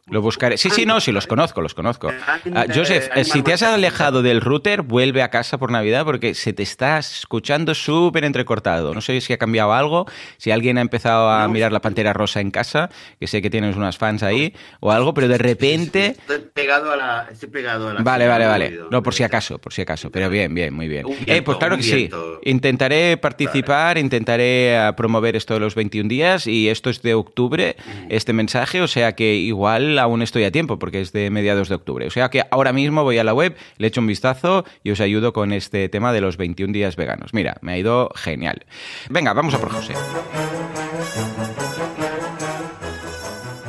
Lo 0.06 0.22
buscaré. 0.22 0.56
Sí, 0.56 0.70
sí, 0.70 0.86
no, 0.86 1.00
sí, 1.00 1.12
los 1.12 1.26
conozco, 1.26 1.60
los 1.60 1.74
conozco. 1.74 2.10
Ah, 2.54 2.66
Joseph, 2.72 3.08
Eh, 3.14 3.20
eh, 3.20 3.24
si 3.24 3.42
te 3.42 3.52
has 3.52 3.62
alejado 3.62 4.22
del 4.22 4.40
router, 4.40 4.82
vuelve 4.82 5.22
a 5.22 5.30
casa 5.30 5.58
por 5.58 5.70
Navidad 5.70 6.04
porque 6.04 6.34
se 6.34 6.52
te 6.52 6.62
está 6.62 6.98
escuchando 6.98 7.74
súper 7.74 8.24
entrecortado. 8.24 8.94
No 8.94 9.00
sé 9.00 9.20
si 9.20 9.32
ha 9.32 9.38
cambiado 9.38 9.72
algo, 9.72 10.06
si 10.36 10.50
alguien 10.50 10.78
ha 10.78 10.80
empezado 10.80 11.30
a 11.30 11.46
mirar 11.48 11.72
la 11.72 11.80
pantera 11.80 12.12
rosa 12.12 12.40
en 12.40 12.50
casa, 12.50 12.90
que 13.18 13.26
sé 13.26 13.42
que 13.42 13.50
tienes 13.50 13.76
unas 13.76 13.98
fans 13.98 14.22
ahí 14.22 14.54
o 14.80 14.92
algo, 14.92 15.14
pero 15.14 15.28
de 15.28 15.38
repente... 15.38 16.06
Estoy 16.06 16.38
pegado 16.52 16.92
a 16.92 16.96
la. 16.96 17.28
Estoy 17.30 17.48
pegado 17.48 17.88
a 17.88 17.94
la 17.94 18.02
Vale, 18.02 18.28
vale, 18.28 18.46
vale. 18.46 18.78
No, 18.90 19.02
por 19.02 19.14
si 19.14 19.22
acaso, 19.22 19.58
por 19.58 19.72
si 19.72 19.82
acaso. 19.82 20.10
Pero 20.10 20.28
bien, 20.28 20.54
bien, 20.54 20.74
muy 20.74 20.88
bien. 20.88 21.06
Eh, 21.26 21.42
pues 21.42 21.58
claro 21.58 21.76
que 21.76 21.82
sí. 21.82 22.10
Intentaré 22.42 23.16
participar, 23.16 23.98
intentaré 23.98 24.76
ah, 24.76 24.94
promover 24.96 25.36
esto 25.36 25.54
de 25.54 25.60
los 25.60 25.74
21 25.74 26.08
días 26.08 26.46
y 26.46 26.68
esto 26.68 26.90
es 26.90 27.02
de 27.02 27.14
octubre, 27.14 27.76
este 28.24 28.32
mensaje, 28.32 28.80
o 28.80 28.88
sea 28.88 29.14
que 29.14 29.34
igual 29.34 29.98
aún 29.98 30.22
estoy 30.22 30.44
a 30.44 30.50
tiempo 30.50 30.78
porque 30.78 31.02
es 31.02 31.12
de 31.12 31.28
mediados 31.28 31.68
de 31.68 31.74
octubre. 31.74 32.06
O 32.06 32.10
sea 32.10 32.30
que 32.30 32.42
ahora 32.50 32.72
mismo 32.72 33.04
voy 33.04 33.18
a 33.18 33.24
la 33.24 33.34
web, 33.34 33.54
le 33.76 33.86
echo 33.86 34.00
un 34.00 34.06
vistazo 34.06 34.64
y 34.82 34.92
os 34.92 35.00
ayudo 35.00 35.34
con 35.34 35.52
este 35.52 35.90
tema 35.90 36.10
de 36.14 36.22
los 36.22 36.38
21 36.38 36.72
días 36.72 36.96
veganos. 36.96 37.34
Mira, 37.34 37.58
me 37.60 37.72
ha 37.72 37.78
ido 37.78 38.10
genial. 38.14 38.64
Venga, 39.10 39.34
vamos 39.34 39.52
a 39.52 39.58
por 39.58 39.70
José. 39.70 39.92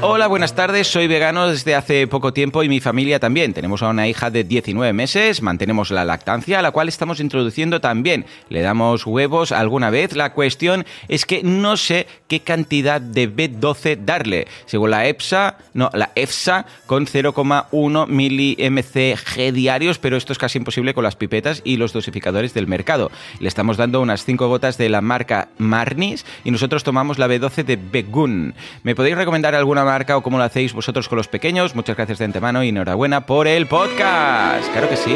Hola, 0.08 0.28
buenas 0.28 0.54
tardes. 0.54 0.86
Soy 0.88 1.08
vegano 1.08 1.48
desde 1.48 1.74
hace 1.74 2.06
poco 2.06 2.32
tiempo 2.32 2.62
y 2.62 2.70
mi 2.70 2.80
familia 2.80 3.20
también. 3.20 3.56
Tenemos 3.56 3.82
a 3.82 3.90
una 3.90 4.08
hija 4.08 4.30
de 4.30 4.44
19 4.44 4.94
meses, 4.94 5.42
mantenemos 5.42 5.90
la 5.90 6.06
lactancia, 6.06 6.60
a 6.60 6.62
la 6.62 6.70
cual 6.70 6.90
estamos 6.90 7.20
introduciendo 7.20 7.82
también. 7.82 8.28
Le 8.50 8.62
damos 8.62 9.08
huevos 9.08 9.52
alguna 9.52 9.90
vez. 9.90 10.16
La 10.16 10.34
cuestión 10.34 10.86
es 11.08 11.26
que 11.26 11.42
no 11.42 11.76
sé 11.76 12.06
qué 12.28 12.42
cantidad 12.42 13.02
de 13.02 13.28
B12 13.28 14.06
darle. 14.06 14.48
Según 14.68 14.92
la 14.92 15.08
EFSA, 15.08 15.58
no, 15.74 15.90
la 15.92 16.12
EFSA, 16.14 16.68
con 16.86 17.08
0,1 17.08 18.08
milimcg 18.08 19.54
diarios, 19.54 19.98
pero 19.98 20.18
esto 20.18 20.34
es 20.34 20.38
casi 20.38 20.60
imposible 20.60 20.94
con 20.94 21.04
las 21.04 21.16
pipetas 21.16 21.64
y 21.66 21.78
los 21.78 21.94
dosificadores 21.94 22.54
del 22.54 22.68
mercado. 22.68 23.10
Le 23.40 23.48
estamos 23.48 23.76
dando 23.76 24.02
unas 24.02 24.24
5 24.24 24.48
gotas 24.50 24.78
de 24.78 24.88
la 24.88 25.02
marca 25.02 25.48
Marnis 25.58 26.28
y 26.44 26.52
nosotros 26.52 26.84
tomamos 26.84 27.18
la 27.18 27.28
B12 27.28 27.64
de 27.66 27.78
Begun. 27.78 28.54
¿Me 28.84 28.94
podéis 28.94 29.18
recomendar 29.18 29.56
alguna 29.56 29.84
marca 29.84 29.95
o 29.96 30.22
cómo 30.22 30.38
lo 30.38 30.44
hacéis 30.44 30.74
vosotros 30.74 31.08
con 31.08 31.18
los 31.18 31.30
pequeños? 31.30 31.74
Muchas 31.74 31.96
gracias 31.96 32.20
de 32.20 32.26
antemano 32.26 32.64
y 32.64 32.70
enhorabuena 32.70 33.26
por 33.26 33.48
el 33.48 33.66
podcast. 33.66 34.70
Claro 34.74 34.90
que 34.90 34.98
sí. 34.98 35.16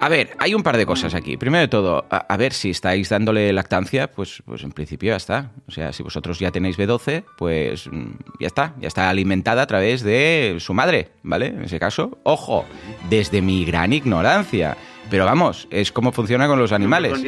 A 0.00 0.08
ver, 0.08 0.30
hay 0.38 0.54
un 0.54 0.62
par 0.62 0.78
de 0.78 0.86
cosas 0.86 1.14
aquí. 1.14 1.36
Primero 1.36 1.60
de 1.60 1.68
todo, 1.68 2.06
a, 2.10 2.16
a 2.16 2.36
ver 2.36 2.54
si 2.54 2.70
estáis 2.70 3.10
dándole 3.10 3.52
lactancia, 3.52 4.10
pues, 4.10 4.42
pues 4.46 4.62
en 4.62 4.72
principio 4.72 5.10
ya 5.10 5.16
está. 5.16 5.50
O 5.68 5.70
sea, 5.70 5.92
si 5.92 6.02
vosotros 6.02 6.38
ya 6.38 6.50
tenéis 6.50 6.78
B12, 6.78 7.24
pues 7.36 7.88
mm, 7.90 8.12
ya 8.40 8.46
está. 8.46 8.74
Ya 8.80 8.88
está 8.88 9.10
alimentada 9.10 9.62
a 9.62 9.66
través 9.66 10.02
de 10.02 10.56
su 10.58 10.72
madre, 10.72 11.10
¿vale? 11.22 11.48
En 11.48 11.64
ese 11.64 11.78
caso, 11.78 12.18
ojo, 12.24 12.64
desde 13.10 13.42
mi 13.42 13.66
gran 13.66 13.92
ignorancia. 13.92 14.76
Pero 15.10 15.26
vamos, 15.26 15.68
es 15.70 15.92
como 15.92 16.12
funciona 16.12 16.46
con 16.48 16.58
los 16.58 16.72
animales. 16.72 17.22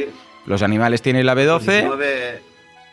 Los 0.45 0.63
animales 0.63 1.01
tienen 1.03 1.25
la 1.27 1.35
B12, 1.35 1.61
19, 1.61 2.41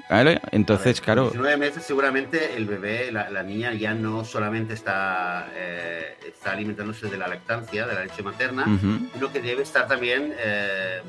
¿vale? 0.09 0.41
Entonces, 0.53 0.97
ver, 1.01 1.05
claro. 1.05 1.23
19 1.31 1.57
meses 1.57 1.83
seguramente 1.85 2.57
el 2.57 2.67
bebé, 2.67 3.11
la, 3.13 3.31
la 3.31 3.43
niña 3.43 3.73
ya 3.75 3.95
no 3.95 4.25
solamente 4.25 4.75
está, 4.75 5.49
eh, 5.55 6.17
está 6.27 6.53
alimentándose 6.53 7.09
de 7.09 7.17
la 7.19 7.29
lactancia, 7.29 7.87
de 7.87 7.95
la 7.95 8.05
leche 8.05 8.23
materna, 8.23 8.63
Ujú. 8.63 9.09
sino 9.13 9.33
que 9.33 9.41
debe 9.41 9.63
estar 9.63 9.87
también 9.87 10.35
eh, 10.39 11.01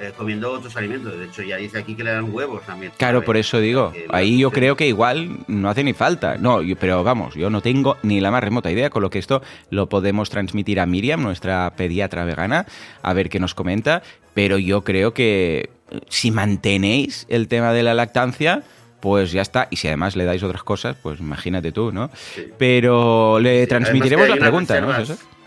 eh, 0.00 0.12
comiendo 0.16 0.52
otros 0.52 0.76
alimentos. 0.76 1.18
De 1.18 1.26
hecho, 1.26 1.42
ya 1.42 1.56
dice 1.56 1.78
aquí 1.78 1.94
que 1.94 2.04
le 2.04 2.10
dan 2.10 2.32
huevos 2.32 2.62
también. 2.64 2.92
Claro, 2.96 3.24
por 3.24 3.36
eso 3.36 3.60
digo, 3.60 3.92
Que 3.92 4.06
ahí 4.10 4.38
yo 4.38 4.50
creo 4.50 4.76
que 4.76 4.86
igual 4.86 5.38
no 5.48 5.68
hace 5.68 5.84
ni 5.84 5.92
falta. 5.92 6.36
No, 6.36 6.60
pero 6.78 7.02
vamos, 7.02 7.34
yo 7.34 7.50
no 7.50 7.60
tengo 7.62 7.96
ni 8.02 8.20
la 8.20 8.30
más 8.30 8.42
remota 8.42 8.70
idea, 8.70 8.90
con 8.90 9.02
lo 9.02 9.10
que 9.10 9.18
esto 9.18 9.42
lo 9.70 9.88
podemos 9.88 10.30
transmitir 10.30 10.80
a 10.80 10.86
Miriam, 10.86 11.22
nuestra 11.22 11.72
pediatra 11.76 12.24
vegana, 12.24 12.66
a 13.02 13.12
ver 13.12 13.28
qué 13.28 13.40
nos 13.40 13.54
comenta, 13.54 14.02
pero 14.34 14.58
yo 14.58 14.84
creo 14.84 15.14
que 15.14 15.70
eh, 15.90 16.00
si 16.08 16.30
mantenéis 16.30 17.26
el 17.28 17.48
tema 17.48 17.72
de 17.72 17.82
la 17.82 17.94
lactancia, 17.94 18.62
pues 19.00 19.32
ya 19.32 19.42
está. 19.42 19.68
Y 19.70 19.76
si 19.76 19.88
además 19.88 20.16
le 20.16 20.24
dais 20.24 20.42
otras 20.42 20.62
cosas, 20.62 20.96
pues 21.02 21.20
imagínate 21.20 21.72
tú, 21.72 21.92
¿no? 21.92 22.10
Sí. 22.34 22.48
Pero 22.58 23.38
le 23.38 23.62
Sí, 23.62 23.68
transmitiremos 23.68 24.28
la 24.28 24.36
pregunta, 24.36 24.80
¿no? 24.80 24.92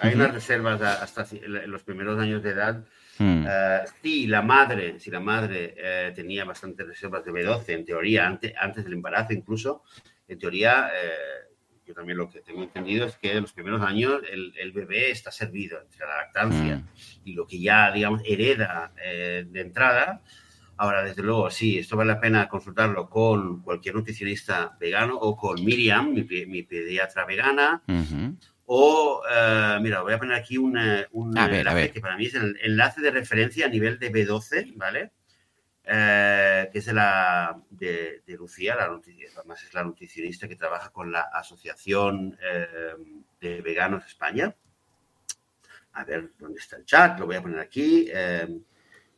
Hay 0.01 0.15
unas 0.15 0.33
reservas 0.33 0.81
hasta 0.81 1.25
los 1.67 1.83
primeros 1.83 2.19
años 2.19 2.41
de 2.41 2.51
edad. 2.51 2.79
Mm. 3.20 3.45
Eh, 3.47 3.80
si 4.01 4.28
la 4.28 4.41
madre, 4.41 4.99
si 4.99 5.11
la 5.11 5.20
madre 5.20 5.76
eh, 5.78 6.11
tenía 6.15 6.45
bastantes 6.45 6.88
reservas 6.88 7.24
de 7.26 7.32
B12, 7.32 7.70
en 7.70 7.86
teoría, 7.86 8.26
antes, 8.26 8.53
antes 8.59 8.84
del 8.84 8.93
embarazo 8.93 9.34
incluso, 9.34 9.84
en 10.28 10.39
teoría, 10.39 10.89
eh, 10.89 11.49
yo 11.86 11.93
también 11.93 12.17
lo 12.17 12.30
que 12.30 12.41
tengo 12.41 12.63
entendido 12.63 13.07
es 13.07 13.17
que 13.17 13.32
en 13.32 13.41
los 13.41 13.51
primeros 13.53 13.82
años 13.82 14.22
el, 14.32 14.53
el 14.57 14.72
bebé 14.72 15.11
está 15.11 15.32
servido 15.32 15.82
entre 15.82 16.05
la 16.05 16.17
lactancia 16.17 16.78
Mm. 16.78 16.88
y 17.26 17.34
lo 17.34 17.45
que 17.45 17.59
ya, 17.59 17.91
digamos, 17.91 18.22
hereda 18.26 18.93
eh, 19.03 19.45
de 19.49 19.61
entrada. 19.61 20.22
Ahora, 20.78 21.03
desde 21.03 21.24
luego, 21.24 21.49
sí, 21.51 21.78
esto 21.78 21.97
vale 21.97 22.13
la 22.13 22.22
pena 22.22 22.47
consultarlo 22.47 23.09
con 23.09 23.61
cualquier 23.63 23.95
nutricionista 23.95 24.78
vegano 24.80 25.15
o 25.15 25.36
con 25.36 25.61
Miriam, 25.65 26.13
mi, 26.13 26.24
mi 26.45 26.63
pediatra 26.63 27.26
vegana. 27.26 27.82
O, 28.72 29.24
eh, 29.28 29.80
mira, 29.82 30.01
voy 30.01 30.13
a 30.13 30.20
poner 30.20 30.36
aquí 30.36 30.55
un, 30.59 30.78
un 31.11 31.38
A 31.38 31.47
ver, 31.47 31.55
a 31.55 31.72
enlace 31.72 31.76
ver. 31.76 31.91
que 31.91 32.01
para 32.01 32.15
mí 32.17 32.28
es 32.28 32.36
el 32.36 32.55
enlace 32.61 33.01
de 33.01 33.09
referencia 33.09 33.65
a 33.65 33.70
nivel 33.70 33.97
de 33.97 34.11
B12, 34.11 34.74
¿vale? 34.76 35.11
Eh, 35.84 36.70
que 36.72 36.78
es 36.78 36.86
de, 36.86 36.93
la, 36.93 37.59
de, 37.72 38.22
de 38.28 38.34
Lucía, 38.36 38.76
la 38.76 38.84
además 38.86 39.63
es 39.63 39.74
la 39.74 39.84
nutricionista 39.84 40.47
que 40.47 40.55
trabaja 40.55 40.91
con 40.91 41.11
la 41.11 41.22
Asociación 41.34 42.38
eh, 42.43 42.93
de 43.41 43.61
Veganos 43.61 44.05
España. 44.05 44.55
A 45.93 46.03
ver, 46.03 46.34
¿dónde 46.38 46.59
está 46.59 46.78
el 46.78 46.86
chat? 46.86 47.20
Lo 47.20 47.26
voy 47.26 47.38
a 47.38 47.41
poner 47.41 47.57
aquí. 47.59 48.07
Eh, 48.13 48.59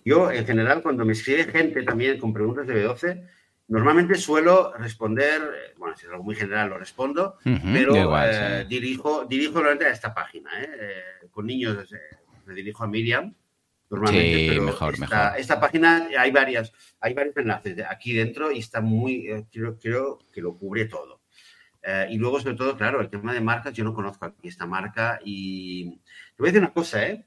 yo, 0.06 0.32
en 0.32 0.46
general, 0.46 0.82
cuando 0.82 1.04
me 1.04 1.12
escribe 1.12 1.44
gente 1.44 1.84
también 1.84 2.18
con 2.18 2.34
preguntas 2.34 2.66
de 2.66 2.88
B12, 2.88 3.28
normalmente 3.72 4.16
suelo 4.16 4.74
responder, 4.78 5.42
eh, 5.42 5.74
bueno, 5.78 5.96
si 5.96 6.06
es 6.06 6.12
algo 6.12 6.24
muy 6.24 6.36
general 6.36 6.70
lo 6.70 6.78
respondo, 6.78 7.38
pero 7.44 7.96
igual, 7.96 8.30
eh, 8.32 8.60
sí. 8.62 8.68
dirijo, 8.68 9.26
dirijo 9.26 9.54
normalmente 9.54 9.86
a 9.86 9.92
esta 9.92 10.14
página. 10.14 10.50
¿eh? 10.62 10.70
Eh, 10.80 11.28
con 11.32 11.46
niños 11.46 11.78
me 12.46 12.54
dirijo 12.54 12.84
a 12.84 12.88
Miriam. 12.88 13.34
Normalmente, 13.90 14.38
Sí, 14.40 14.48
pero 14.50 14.64
mejor, 14.64 14.94
esta, 14.94 15.06
mejor. 15.06 15.40
esta 15.40 15.60
página 15.60 16.08
hay 16.18 16.32
varias, 16.32 16.72
hay 17.00 17.14
varios 17.14 17.36
enlaces 17.38 17.78
aquí 17.90 18.14
dentro 18.14 18.52
y 18.52 18.60
está 18.60 18.80
muy, 18.82 19.28
eh, 19.30 19.46
creo, 19.52 19.78
creo 19.80 20.20
que 20.32 20.42
lo 20.42 20.58
cubre 20.58 20.86
todo. 20.86 21.22
Y 22.10 22.18
luego, 22.18 22.40
sobre 22.40 22.56
todo, 22.56 22.78
claro, 22.78 23.02
el 23.02 23.10
tema 23.10 23.34
de 23.34 23.42
marcas, 23.42 23.74
yo 23.74 23.84
no 23.84 23.94
conozco 23.96 24.26
aquí 24.26 24.48
esta 24.48 24.68
marca 24.68 25.20
y 25.26 25.90
te 25.90 26.36
voy 26.38 26.50
a 26.50 26.52
decir 26.52 26.62
una 26.62 26.74
cosa, 26.74 27.08
¿eh? 27.08 27.26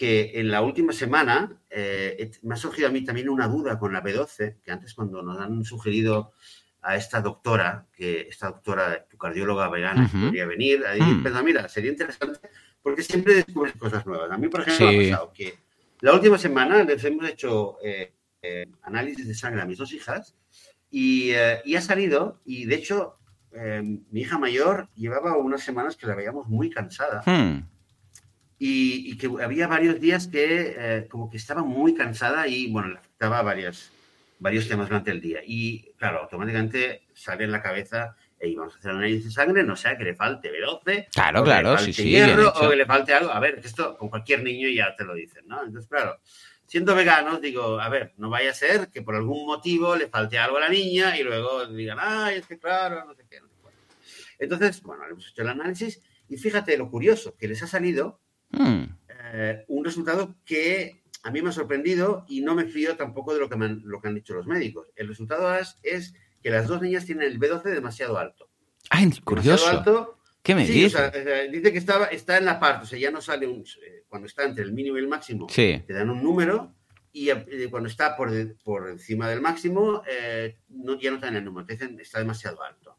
Que 0.00 0.40
en 0.40 0.50
la 0.50 0.62
última 0.62 0.94
semana 0.94 1.60
eh, 1.68 2.30
me 2.40 2.54
ha 2.54 2.56
surgido 2.56 2.88
a 2.88 2.90
mí 2.90 3.04
también 3.04 3.28
una 3.28 3.46
duda 3.46 3.78
con 3.78 3.92
la 3.92 4.02
B12, 4.02 4.56
que 4.62 4.72
antes 4.72 4.94
cuando 4.94 5.20
nos 5.20 5.38
han 5.38 5.62
sugerido 5.62 6.32
a 6.80 6.96
esta 6.96 7.20
doctora, 7.20 7.86
que 7.92 8.22
esta 8.22 8.46
doctora, 8.46 9.04
tu 9.06 9.18
cardióloga 9.18 9.68
vegana, 9.68 10.08
que 10.10 10.16
Ujú. 10.16 10.24
podría 10.28 10.46
venir, 10.46 10.86
a 10.86 10.94
Mm. 10.94 10.98
decir, 11.00 11.20
"Pero 11.22 11.42
mira, 11.44 11.68
sería 11.68 11.90
interesante 11.90 12.40
porque 12.82 13.02
siempre 13.02 13.34
descubres 13.34 13.74
cosas 13.76 14.06
nuevas. 14.06 14.30
A 14.30 14.38
mí, 14.38 14.48
por 14.48 14.62
ejemplo, 14.62 14.88
Sí. 14.90 14.96
me 14.96 15.04
ha 15.08 15.10
pasado 15.10 15.32
que 15.34 15.54
la 16.00 16.14
última 16.14 16.38
semana 16.38 16.82
les 16.82 17.04
hemos 17.04 17.28
hecho 17.28 17.76
eh, 17.84 18.14
eh, 18.40 18.64
análisis 18.84 19.28
de 19.28 19.34
sangre 19.34 19.60
a 19.60 19.66
mis 19.66 19.76
dos 19.76 19.92
hijas 19.92 20.34
y, 20.90 21.32
eh, 21.32 21.60
y 21.66 21.74
ha 21.76 21.82
salido, 21.82 22.40
y 22.46 22.64
de 22.64 22.74
hecho, 22.76 23.18
eh, 23.52 23.82
mi 24.10 24.20
hija 24.22 24.38
mayor 24.38 24.88
llevaba 24.94 25.36
unas 25.36 25.62
semanas 25.62 25.94
que 25.98 26.06
la 26.06 26.14
veíamos 26.14 26.48
muy 26.48 26.70
cansada 26.70 27.20
Hmm. 27.26 27.68
Y, 28.62 29.10
y 29.10 29.16
que 29.16 29.28
había 29.42 29.66
varios 29.66 29.98
días 29.98 30.28
que 30.28 30.74
eh, 30.78 31.08
como 31.08 31.30
que 31.30 31.38
estaba 31.38 31.62
muy 31.62 31.94
cansada 31.94 32.46
y 32.46 32.70
bueno, 32.70 32.88
le 32.90 32.98
afectaba 32.98 33.40
varias, 33.40 33.90
varios 34.38 34.68
temas 34.68 34.88
durante 34.88 35.10
el 35.10 35.20
día. 35.22 35.40
Y 35.44 35.92
claro, 35.96 36.20
automáticamente 36.20 37.04
sale 37.14 37.44
en 37.44 37.52
la 37.52 37.62
cabeza, 37.62 38.14
y 38.38 38.54
vamos 38.54 38.74
a 38.74 38.78
hacer 38.78 38.90
análisis 38.90 39.24
de 39.24 39.30
sangre, 39.30 39.62
no 39.64 39.76
sea 39.76 39.96
que 39.96 40.04
le 40.04 40.14
falte 40.14 40.50
B12, 40.52 41.08
Claro, 41.10 41.40
o 41.40 41.44
que 41.44 41.48
claro, 41.50 41.72
le 41.72 41.78
sí, 41.78 41.84
falte 41.86 42.02
sí, 42.02 42.08
hierro, 42.10 42.50
hecho. 42.50 42.66
o 42.66 42.70
que 42.70 42.76
le 42.76 42.86
falte 42.86 43.14
algo. 43.14 43.30
A 43.32 43.40
ver, 43.40 43.60
que 43.62 43.66
esto 43.66 43.96
con 43.96 44.10
cualquier 44.10 44.42
niño 44.42 44.68
ya 44.68 44.94
te 44.94 45.04
lo 45.04 45.14
dicen, 45.14 45.46
¿no? 45.46 45.62
Entonces, 45.64 45.88
claro, 45.88 46.18
siendo 46.66 46.94
veganos, 46.94 47.40
digo, 47.40 47.80
a 47.80 47.88
ver, 47.88 48.12
no 48.18 48.28
vaya 48.28 48.50
a 48.50 48.54
ser 48.54 48.88
que 48.90 49.00
por 49.00 49.14
algún 49.16 49.46
motivo 49.46 49.96
le 49.96 50.08
falte 50.08 50.38
algo 50.38 50.58
a 50.58 50.60
la 50.60 50.68
niña 50.68 51.18
y 51.18 51.22
luego 51.22 51.66
digan, 51.66 51.96
ay, 51.98 52.36
es 52.38 52.46
que 52.46 52.58
claro, 52.58 53.06
no 53.06 53.14
sé 53.14 53.24
qué, 53.28 53.40
no 53.40 53.48
sé 53.48 53.54
cuánto". 53.62 53.80
Entonces, 54.38 54.82
bueno, 54.82 55.04
le 55.06 55.12
hemos 55.12 55.28
hecho 55.30 55.40
el 55.42 55.48
análisis 55.48 56.02
y 56.28 56.36
fíjate 56.36 56.76
lo 56.78 56.90
curioso, 56.90 57.34
que 57.38 57.48
les 57.48 57.62
ha 57.62 57.66
salido 57.66 58.20
Hmm. 58.50 58.84
eh, 59.32 59.64
un 59.68 59.84
resultado 59.84 60.36
que 60.44 61.02
a 61.22 61.30
mí 61.30 61.42
me 61.42 61.50
ha 61.50 61.52
sorprendido 61.52 62.24
y 62.28 62.40
no 62.40 62.54
me 62.54 62.64
fío 62.66 62.96
tampoco 62.96 63.34
de 63.34 63.40
lo 63.40 63.48
que, 63.48 63.56
me 63.56 63.66
han, 63.66 63.82
lo 63.84 64.00
que 64.00 64.08
han 64.08 64.14
dicho 64.14 64.34
los 64.34 64.46
médicos. 64.46 64.88
El 64.96 65.08
resultado 65.08 65.54
es, 65.54 65.78
es 65.82 66.14
que 66.42 66.50
las 66.50 66.66
dos 66.66 66.80
niñas 66.80 67.04
tienen 67.04 67.30
el 67.30 67.38
B12 67.38 67.62
demasiado 67.64 68.18
alto. 68.18 68.48
Demasiado 68.90 69.24
curioso. 69.24 69.68
alto 69.68 70.18
¿Qué 70.42 70.54
me 70.54 70.66
Sí, 70.66 70.86
o 70.86 70.90
sea, 70.90 71.12
eh, 71.14 71.50
dice 71.52 71.70
que 71.70 71.78
estaba, 71.78 72.06
está 72.06 72.38
en 72.38 72.46
la 72.46 72.58
parte, 72.58 72.84
o 72.84 72.86
sea, 72.86 72.98
ya 72.98 73.10
no 73.10 73.20
sale 73.20 73.46
un. 73.46 73.60
eh, 73.84 74.04
Cuando 74.08 74.26
está 74.26 74.44
entre 74.44 74.64
el 74.64 74.72
mínimo 74.72 74.96
y 74.96 75.00
el 75.00 75.08
máximo, 75.08 75.46
Sí. 75.50 75.82
te 75.86 75.92
dan 75.92 76.08
un 76.08 76.22
número 76.22 76.74
y 77.12 77.28
eh, 77.28 77.68
cuando 77.70 77.88
está 77.88 78.16
por, 78.16 78.30
por 78.64 78.88
encima 78.88 79.28
del 79.28 79.42
máximo, 79.42 80.02
no, 80.68 80.98
ya 80.98 81.10
no 81.10 81.18
te 81.18 81.26
dan 81.26 81.36
el 81.36 81.44
número, 81.44 81.66
te 81.66 81.74
dicen 81.74 81.98
está 82.00 82.20
demasiado 82.20 82.62
alto. 82.62 82.96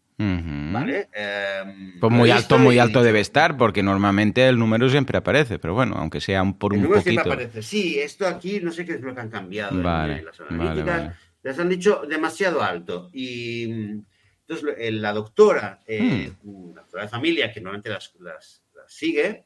¿Vale? 0.73 1.09
Em, 1.13 1.99
Pues 1.99 2.11
muy 2.11 2.29
alto, 2.31 2.57
muy 2.59 2.79
alto 2.79 3.03
debe 3.03 3.19
estar, 3.19 3.57
porque 3.57 3.81
normalmente 3.83 4.47
el 4.47 4.57
número 4.59 4.89
siempre 4.89 5.17
aparece, 5.17 5.59
pero 5.59 5.73
bueno, 5.73 5.95
aunque 5.97 6.21
sea 6.21 6.41
un- 6.43 6.57
por 6.57 6.73
El 6.73 6.77
un 6.79 6.83
número 6.83 7.01
siempre 7.01 7.23
poquito. 7.23 7.33
aparece. 7.33 7.61
Sí, 7.63 7.99
esto 7.99 8.27
aquí 8.27 8.59
no 8.61 8.71
sé 8.71 8.85
qué 8.85 8.93
es 8.93 9.01
lo 9.01 9.13
que 9.15 9.21
han 9.21 9.29
cambiado 9.29 9.75
en- 9.77 9.83
Vale, 9.83 10.19
en 10.19 10.25
las 10.25 10.39
analíticas. 10.39 10.85
vale. 11.03 11.11
Les 11.43 11.57
han 11.59 11.69
dicho 11.69 12.03
demasiado 12.07 12.61
alto. 12.61 13.09
Y 13.13 13.67
mm, 13.67 14.05
entonces 14.47 14.75
eh, 14.77 14.91
la 14.91 15.13
doctora, 15.13 15.79
eh, 15.87 16.31
Hmm. 16.43 16.73
la 16.75 16.81
doctora 16.81 17.03
de 17.03 17.09
familia, 17.09 17.51
que 17.51 17.61
normalmente 17.61 17.89
las, 17.89 18.13
las- 18.19 18.61
las 18.75 18.93
sigue, 18.93 19.45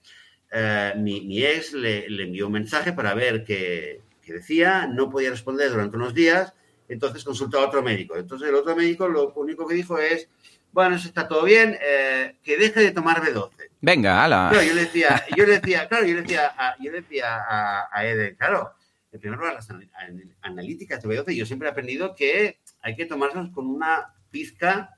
eh, 0.51 0.93
mi, 0.97 1.21
mi 1.21 1.43
ex 1.43 1.73
le, 1.73 2.09
le 2.09 2.23
envió 2.23 2.47
un 2.47 2.53
mensaje 2.53 2.93
para 2.93 3.13
ver 3.13 3.43
qué, 3.43 4.01
qué 4.21 4.34
decía, 4.34 4.88
no 4.88 5.09
podía 5.09 5.30
responder 5.30 5.69
durante 5.69 5.97
unos 5.97 6.13
días, 6.13 6.53
entonces 6.88 7.23
consultó 7.23 7.59
a 7.59 7.65
otro 7.67 7.82
médico. 7.82 8.15
Entonces 8.17 8.47
el 8.49 8.55
otro 8.55 8.76
médico 8.76 9.07
lo 9.07 9.34
único 9.34 9.65
que 9.67 9.73
dijo 9.76 9.97
es, 9.99 10.30
bueno, 10.76 10.97
eso 10.97 11.07
está 11.07 11.26
todo 11.26 11.43
bien, 11.45 11.78
eh, 11.82 12.38
que 12.43 12.57
deje 12.57 12.82
de 12.82 12.91
tomar 12.91 13.21
B12. 13.21 13.49
Venga, 13.80 14.23
ala. 14.26 14.49
Claro, 14.51 14.65
yo 14.67 14.73
le 14.73 14.82
decía, 14.82 15.23
yo 15.38 15.45
le 15.45 15.59
decía, 15.59 15.88
claro, 15.88 16.05
yo 16.05 16.15
le 16.15 16.21
decía, 16.23 16.51
a, 16.57 16.76
yo 16.80 16.91
le 16.91 17.01
decía 17.01 17.34
a, 17.49 17.88
a 17.91 18.05
Eden, 18.05 18.36
claro, 18.36 18.73
en 19.13 19.19
primer 19.21 19.39
lugar, 19.39 19.53
las 19.55 19.69
anal- 19.69 19.89
an- 19.93 20.36
analíticas 20.41 21.01
de 21.01 21.07
B12, 21.07 21.34
yo 21.34 21.45
siempre 21.45 21.69
he 21.69 21.71
aprendido 21.71 22.13
que 22.13 22.59
hay 22.82 22.93
que 22.97 23.05
tomarlas 23.05 23.49
con 23.51 23.67
una 23.67 24.13
pizca 24.30 24.89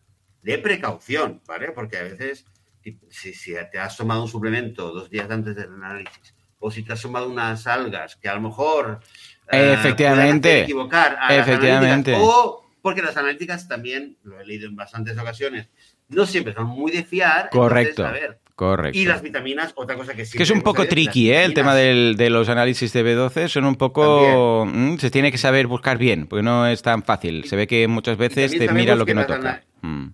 de 0.41 0.57
precaución, 0.57 1.43
¿vale? 1.47 1.71
Porque 1.71 1.97
a 1.99 2.03
veces, 2.03 2.45
si, 3.11 3.33
si- 3.35 3.55
te 3.71 3.77
has 3.77 3.95
tomado 3.95 4.23
un 4.23 4.27
suplemento 4.29 4.91
dos 4.91 5.11
días 5.11 5.29
antes 5.29 5.55
del 5.55 5.73
análisis, 5.75 6.33
o 6.57 6.71
si 6.71 6.81
te 6.81 6.93
has 6.93 7.01
tomado 7.03 7.29
unas 7.29 7.67
algas 7.67 8.15
que 8.15 8.27
a 8.27 8.33
lo 8.33 8.41
mejor 8.41 8.99
eh, 9.51 9.73
Efectivamente. 9.77 10.61
equivocar 10.63 11.15
a 11.21 11.35
Efectivamente. 11.35 12.15
o 12.17 12.66
porque 12.87 13.01
las 13.01 13.17
analíticas 13.17 13.67
también, 13.67 14.15
lo 14.23 14.39
he 14.39 14.45
leído 14.45 14.65
en 14.69 14.77
bastantes 14.77 15.17
ocasiones, 15.17 15.67
no 16.07 16.25
siempre 16.25 16.53
son 16.53 16.67
muy 16.67 16.89
de 16.89 17.03
fiar. 17.03 17.49
entonces, 17.51 17.59
Correcto. 17.59 18.05
a 18.05 18.11
ver, 18.13 18.39
Correcto. 18.55 18.97
y 18.97 19.03
las 19.05 19.21
vitaminas, 19.21 19.73
otra 19.75 19.97
cosa 19.97 20.13
que 20.13 20.25
sí. 20.25 20.37
que 20.37 20.43
es 20.43 20.51
un 20.51 20.61
poco 20.61 20.87
tricky, 20.87 21.31
¿eh? 21.31 21.43
El 21.43 21.53
tema 21.53 21.75
del- 21.75 22.15
de 22.15 22.29
los 22.29 22.47
análisis 22.47 22.93
de 22.93 23.03
B12 23.03 23.49
son 23.49 23.65
un 23.65 23.75
poco... 23.75 24.65
mm, 24.65 24.99
se 24.99 25.11
tiene 25.11 25.33
que 25.33 25.37
saber 25.37 25.67
buscar 25.67 25.97
bien, 25.97 26.27
porque 26.27 26.43
no 26.43 26.65
es 26.65 26.81
tan 26.81 27.03
fácil. 27.03 27.43
Se 27.43 27.57
ve 27.57 27.67
que 27.67 27.85
muchas 27.89 28.15
veces 28.17 28.57
te 28.57 28.71
mira 28.71 28.95
lo 28.95 29.05
que 29.05 29.13
no 29.13 29.25
toca. 29.25 29.63
Mm. 29.81 30.07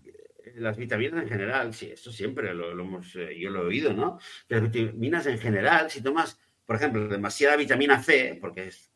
Las 0.55 0.75
vitaminas 0.77 1.21
en 1.21 1.29
general, 1.29 1.73
sí, 1.75 1.91
esto 1.93 2.11
siempre 2.11 2.55
lo, 2.55 2.73
lo 2.73 2.83
hemos, 2.83 3.15
eh, 3.15 3.37
yo 3.39 3.51
lo 3.51 3.61
he 3.61 3.65
oído, 3.67 3.93
¿no? 3.93 4.17
Las 4.47 4.63
vitaminas 4.63 5.27
en 5.27 5.37
general, 5.37 5.91
si 5.91 6.01
tomas, 6.01 6.39
por 6.65 6.75
ejemplo, 6.77 7.07
demasiada 7.07 7.55
vitamina 7.55 8.01
C, 8.01 8.39
porque 8.41 8.67
es 8.69 8.89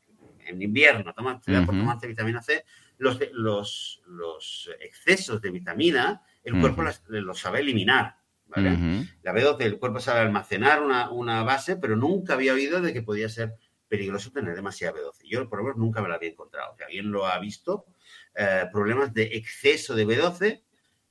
en 0.48 0.62
invierno, 0.64 1.14
tomas, 1.14 1.44
da 1.46 1.64
por 1.66 1.76
tomarte 1.78 2.08
vitamina 2.08 2.42
C, 2.42 2.64
los, 2.98 3.20
los, 3.34 4.02
los 4.08 4.70
excesos 4.80 5.42
de 5.42 5.52
vitamina, 5.52 6.22
el 6.44 6.54
cuerpo 6.60 6.82
Ujú. 6.82 6.86
las- 6.86 7.04
los 7.08 7.40
sabe 7.40 7.60
eliminar, 7.60 8.18
¿vale? 8.48 8.72
Ujú. 8.74 9.06
La 9.24 9.34
B12, 9.34 9.62
el 9.66 9.78
cuerpo 9.80 10.00
sabe 10.00 10.22
almacenar 10.22 10.82
una, 10.82 11.10
una 11.12 11.44
base, 11.44 11.76
pero 11.76 11.96
nunca 11.96 12.34
había 12.34 12.54
oído 12.54 12.82
de 12.82 12.94
que 12.94 13.02
podía 13.04 13.30
ser 13.30 13.54
peligroso 13.88 14.32
tener 14.32 14.56
demasiada 14.56 14.94
B12. 14.98 15.28
Yo, 15.30 15.48
por 15.50 15.60
lo 15.60 15.66
menos, 15.66 15.78
nunca 15.78 16.02
me 16.02 16.10
la 16.10 16.16
había 16.16 16.30
encontrado. 16.30 16.76
Que 16.76 16.84
alguien 16.86 17.12
lo 17.12 17.26
ha 17.28 17.40
visto, 17.40 17.86
eh, 18.36 18.66
problemas 18.72 19.14
de 19.14 19.24
exceso 19.38 19.96
de 19.96 20.06
B12, 20.06 20.64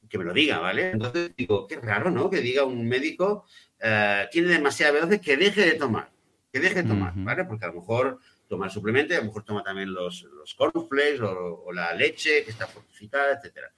que 0.08 0.18
me 0.18 0.24
lo 0.24 0.32
diga, 0.32 0.58
¿vale? 0.58 0.90
Entonces 0.92 1.34
digo, 1.36 1.66
qué 1.66 1.76
raro, 1.80 2.10
¿no? 2.10 2.30
Que 2.30 2.40
diga 2.40 2.64
un 2.64 2.86
médico, 2.86 3.44
eh, 3.80 4.26
tiene 4.30 4.48
demasiada 4.48 4.92
B12, 4.92 5.20
que 5.20 5.36
deje 5.36 5.62
de 5.62 5.72
tomar, 5.74 6.10
que 6.52 6.60
deje 6.60 6.82
de 6.82 6.88
tomar. 6.88 7.12
¿vale? 7.16 7.44
Porque 7.44 7.64
a 7.64 7.68
lo 7.68 7.74
mejor 7.74 8.20
toma 8.48 8.66
el 8.66 8.70
suplemento, 8.70 9.12
y 9.12 9.16
a 9.16 9.20
lo 9.20 9.26
mejor 9.26 9.44
toma 9.44 9.62
también 9.62 9.92
los, 9.92 10.22
los 10.22 10.54
cornflakes 10.54 11.20
o, 11.20 11.64
o 11.64 11.72
la 11.72 11.92
leche 11.94 12.44
que 12.44 12.50
está 12.50 12.66
fortificada, 12.66 13.34
etcétera. 13.34 13.72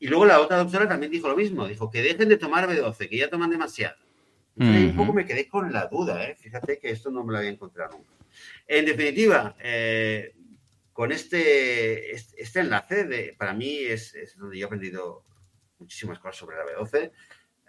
Y 0.00 0.06
luego 0.08 0.26
la 0.26 0.40
otra 0.40 0.58
doctora 0.58 0.88
también 0.88 1.10
dijo 1.10 1.28
lo 1.28 1.36
mismo, 1.36 1.66
dijo 1.66 1.90
que 1.90 2.02
dejen 2.02 2.28
de 2.28 2.36
tomar 2.36 2.68
B12, 2.68 3.08
que 3.08 3.16
ya 3.16 3.28
toman 3.28 3.50
demasiado. 3.50 3.96
Entonces, 4.56 4.82
un 4.84 4.88
Ujú. 4.90 4.96
poco 4.96 5.12
me 5.12 5.24
quedé 5.24 5.48
con 5.48 5.72
la 5.72 5.86
duda, 5.86 6.24
¿eh? 6.28 6.36
fíjate 6.36 6.78
que 6.78 6.90
esto 6.90 7.10
no 7.10 7.24
me 7.24 7.32
lo 7.32 7.38
había 7.38 7.50
encontrado 7.50 7.96
nunca. 7.96 8.10
En 8.66 8.84
definitiva, 8.86 9.56
eh, 9.60 10.34
con 10.92 11.12
este, 11.12 12.12
este, 12.12 12.42
este 12.42 12.60
enlace, 12.60 13.04
de, 13.04 13.36
para 13.38 13.54
mí 13.54 13.78
es, 13.78 14.14
es 14.14 14.36
donde 14.36 14.58
yo 14.58 14.64
he 14.64 14.66
aprendido 14.66 15.24
muchísimas 15.78 16.18
cosas 16.18 16.36
sobre 16.36 16.56
la 16.56 16.64
B12. 16.64 17.12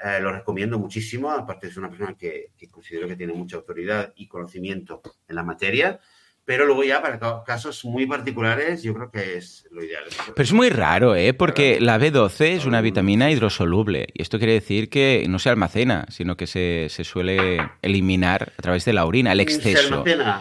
Eh, 0.02 0.20
lo 0.22 0.32
recomiendo 0.32 0.80
muchísimo, 0.80 1.30
aparte 1.30 1.68
es 1.68 1.78
una 1.78 1.90
persona 1.90 2.16
que, 2.18 2.52
que 2.58 2.70
considero 2.70 3.08
que 3.08 3.16
tiene 3.16 3.34
mucha 3.34 3.58
autoridad 3.58 4.14
y 4.16 4.28
conocimiento 4.28 5.02
en 5.28 5.36
la 5.36 5.44
materia, 5.44 6.00
pero 6.50 6.66
luego 6.66 6.84
ya 6.84 7.00
para 7.00 7.20
ca- 7.20 7.44
casos 7.46 7.86
muy 7.86 8.08
particulares 8.08 8.82
yo 8.82 8.96
creo 8.96 9.12
que 9.12 9.38
es 9.38 9.68
lo 9.70 9.84
ideal. 9.84 10.04
Pero 10.34 10.44
es 10.44 10.52
muy 10.52 10.70
raro, 10.72 11.16
¿eh? 11.16 11.36
Porque 11.36 11.80
la 11.80 12.00
B12 12.00 12.42
es 12.58 12.66
una 12.66 12.82
vitamina 12.82 13.30
hidrosoluble. 13.30 14.08
Y 14.16 14.24
esto 14.24 14.40
quiere 14.40 14.54
decir 14.54 14.90
que 14.90 15.28
no 15.30 15.38
se 15.38 15.52
almacena, 15.52 16.08
sino 16.10 16.36
que 16.38 16.48
se, 16.48 16.88
se 16.90 17.04
suele 17.04 17.60
eliminar 17.84 18.52
a 18.58 18.62
través 18.64 18.84
de 18.84 18.94
la 18.94 19.06
orina, 19.06 19.32
el 19.32 19.38
Se 19.38 19.44
exceso. 19.44 19.94
almacena. 19.94 20.40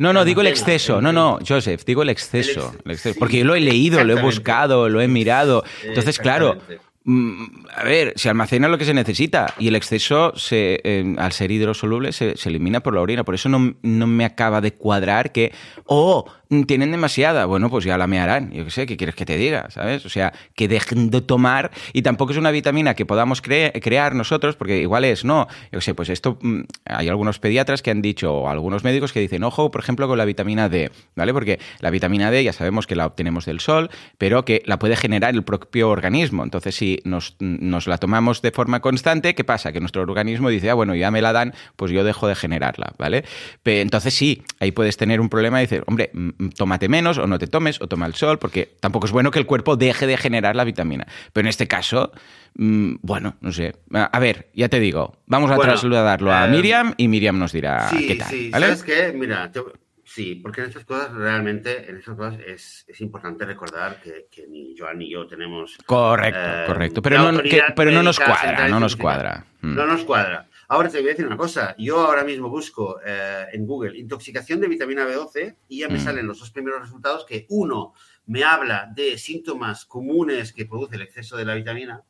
No, 0.00 0.12
no, 0.12 0.24
digo 0.24 0.40
el 0.40 0.48
exceso. 0.48 1.00
No, 1.00 1.12
no, 1.12 1.38
Joseph, 1.46 1.84
digo 1.86 2.02
el 2.02 2.08
exceso. 2.08 2.60
El 2.60 2.74
ex- 2.74 2.84
el 2.86 2.90
exceso. 2.90 3.12
sí, 3.14 3.18
Porque 3.20 3.38
yo 3.38 3.44
lo 3.44 3.54
he 3.54 3.60
leído, 3.60 4.02
lo 4.02 4.18
he 4.18 4.20
buscado, 4.20 4.88
lo 4.88 5.00
he 5.00 5.06
mirado. 5.06 5.62
Entonces, 5.84 6.18
claro, 6.18 6.56
mm, 6.56 6.72
a 7.06 7.84
ver, 7.84 8.14
se 8.16 8.30
almacena 8.30 8.68
lo 8.68 8.78
que 8.78 8.86
se 8.86 8.94
necesita 8.94 9.52
y 9.58 9.68
el 9.68 9.76
exceso, 9.76 10.32
se, 10.36 10.80
eh, 10.84 11.14
al 11.18 11.32
ser 11.32 11.50
hidrosoluble, 11.50 12.12
se, 12.12 12.36
se 12.36 12.48
elimina 12.48 12.80
por 12.80 12.94
la 12.94 13.02
orina. 13.02 13.24
Por 13.24 13.34
eso 13.34 13.50
no, 13.50 13.74
no 13.82 14.06
me 14.06 14.24
acaba 14.24 14.62
de 14.62 14.72
cuadrar 14.72 15.30
que, 15.30 15.52
oh, 15.84 16.24
mm, 16.43 16.43
tienen 16.62 16.92
demasiada. 16.92 17.46
Bueno, 17.46 17.68
pues 17.68 17.84
ya 17.84 17.98
la 17.98 18.06
me 18.06 18.20
harán. 18.20 18.52
Yo 18.52 18.64
qué 18.64 18.70
sé, 18.70 18.86
¿qué 18.86 18.96
quieres 18.96 19.16
que 19.16 19.26
te 19.26 19.36
diga? 19.36 19.68
¿Sabes? 19.70 20.06
O 20.06 20.08
sea, 20.08 20.32
que 20.54 20.68
dejen 20.68 21.10
de 21.10 21.20
tomar 21.20 21.72
y 21.92 22.02
tampoco 22.02 22.32
es 22.32 22.38
una 22.38 22.52
vitamina 22.52 22.94
que 22.94 23.04
podamos 23.04 23.42
cre- 23.42 23.72
crear 23.82 24.14
nosotros, 24.14 24.56
porque 24.56 24.80
igual 24.80 25.04
es, 25.04 25.24
no, 25.24 25.48
yo 25.72 25.78
qué 25.78 25.80
sé, 25.80 25.94
pues 25.94 26.08
esto, 26.08 26.38
mm, 26.40 26.60
hay 26.86 27.08
algunos 27.08 27.38
pediatras 27.38 27.82
que 27.82 27.90
han 27.90 28.00
dicho, 28.00 28.32
o 28.32 28.48
algunos 28.48 28.84
médicos 28.84 29.12
que 29.12 29.20
dicen, 29.20 29.42
ojo, 29.42 29.70
por 29.70 29.80
ejemplo, 29.82 30.06
con 30.08 30.16
la 30.18 30.24
vitamina 30.24 30.68
D, 30.68 30.90
¿vale? 31.16 31.32
Porque 31.32 31.58
la 31.80 31.90
vitamina 31.90 32.30
D 32.30 32.44
ya 32.44 32.52
sabemos 32.52 32.86
que 32.86 32.94
la 32.94 33.06
obtenemos 33.06 33.44
del 33.46 33.60
sol, 33.60 33.90
pero 34.18 34.44
que 34.44 34.62
la 34.66 34.78
puede 34.78 34.96
generar 34.96 35.34
el 35.34 35.42
propio 35.42 35.90
organismo. 35.90 36.44
Entonces, 36.44 36.74
si 36.74 37.00
nos, 37.04 37.36
nos 37.40 37.86
la 37.86 37.98
tomamos 37.98 38.42
de 38.42 38.50
forma 38.52 38.80
constante, 38.80 39.34
¿qué 39.34 39.44
pasa? 39.44 39.72
Que 39.72 39.80
nuestro 39.80 40.02
organismo 40.02 40.48
dice, 40.50 40.70
ah, 40.70 40.74
bueno, 40.74 40.94
ya 40.94 41.10
me 41.10 41.20
la 41.22 41.32
dan, 41.32 41.54
pues 41.76 41.90
yo 41.90 42.04
dejo 42.04 42.28
de 42.28 42.34
generarla, 42.34 42.92
¿vale? 42.98 43.24
Entonces, 43.64 44.14
sí, 44.14 44.42
ahí 44.60 44.70
puedes 44.72 44.96
tener 44.96 45.20
un 45.20 45.28
problema 45.28 45.60
y 45.60 45.64
decir, 45.66 45.82
hombre, 45.86 46.10
tómate 46.50 46.88
menos 46.88 47.18
o 47.18 47.26
no 47.26 47.38
te 47.38 47.46
tomes 47.46 47.80
o 47.80 47.86
toma 47.88 48.06
el 48.06 48.14
sol, 48.14 48.38
porque 48.38 48.74
tampoco 48.80 49.06
es 49.06 49.12
bueno 49.12 49.30
que 49.30 49.38
el 49.38 49.46
cuerpo 49.46 49.76
deje 49.76 50.06
de 50.06 50.16
generar 50.16 50.56
la 50.56 50.64
vitamina. 50.64 51.06
Pero 51.32 51.44
en 51.44 51.48
este 51.48 51.66
caso, 51.68 52.12
mm, 52.56 52.96
bueno, 53.02 53.36
no 53.40 53.52
sé. 53.52 53.74
A 53.92 54.18
ver, 54.18 54.50
ya 54.54 54.68
te 54.68 54.80
digo, 54.80 55.16
vamos 55.26 55.50
a 55.50 55.56
Bueno, 55.56 55.72
trasladarlo 55.72 56.32
a 56.32 56.46
eh, 56.46 56.48
Miriam 56.50 56.94
y 56.96 57.08
Miriam 57.08 57.38
nos 57.38 57.52
dirá 57.52 57.88
sí, 57.88 58.06
qué 58.06 58.14
tal, 58.16 58.28
sí, 58.28 58.50
¿vale? 58.50 58.66
¿sabes 58.66 58.82
qué? 58.82 59.12
Mira, 59.16 59.50
te- 59.50 59.60
sí, 60.04 60.36
porque 60.36 60.60
en 60.62 60.68
estas 60.68 60.84
cosas 60.84 61.12
realmente, 61.12 61.88
en 61.90 61.96
estas 61.96 62.14
cosas 62.16 62.38
es, 62.46 62.84
es 62.88 63.00
importante 63.00 63.44
recordar 63.44 64.00
que, 64.02 64.26
que 64.30 64.46
ni 64.46 64.74
Joan 64.78 64.98
ni 64.98 65.10
yo 65.10 65.26
tenemos... 65.26 65.76
Correcto, 65.86 66.38
eh, 66.40 66.64
correcto. 66.66 67.02
Pero 67.02 67.32
no, 67.32 67.42
que- 67.42 67.62
pero 67.74 67.90
no 67.90 68.02
nos 68.02 68.18
cuadra, 68.20 68.68
no 68.68 68.80
nos 68.80 68.96
cuadra. 68.96 69.44
Mm. 69.60 69.74
No 69.74 69.86
nos 69.86 70.04
cuadra. 70.04 70.46
Ahora 70.68 70.88
te 70.88 70.98
voy 70.98 71.08
a 71.08 71.10
decir 71.10 71.26
una 71.26 71.36
cosa. 71.36 71.74
Yo 71.78 72.00
ahora 72.00 72.24
mismo 72.24 72.48
busco 72.48 72.98
eh, 73.04 73.46
en 73.52 73.66
Google 73.66 73.98
intoxicación 73.98 74.60
de 74.60 74.68
vitamina 74.68 75.06
B12 75.06 75.56
y 75.68 75.80
ya 75.80 75.88
me 75.88 75.98
Mm. 75.98 76.04
salen 76.04 76.26
los 76.26 76.38
dos 76.40 76.50
primeros 76.50 76.80
resultados 76.82 77.24
que 77.26 77.46
uno 77.50 77.92
me 78.26 78.42
habla 78.44 78.90
de 78.94 79.18
síntomas 79.18 79.84
comunes 79.84 80.52
que 80.52 80.66
produce 80.66 80.96
el 80.96 81.02
exceso 81.02 81.36
de 81.36 81.44
la 81.44 81.54
vitamina, 81.54 82.02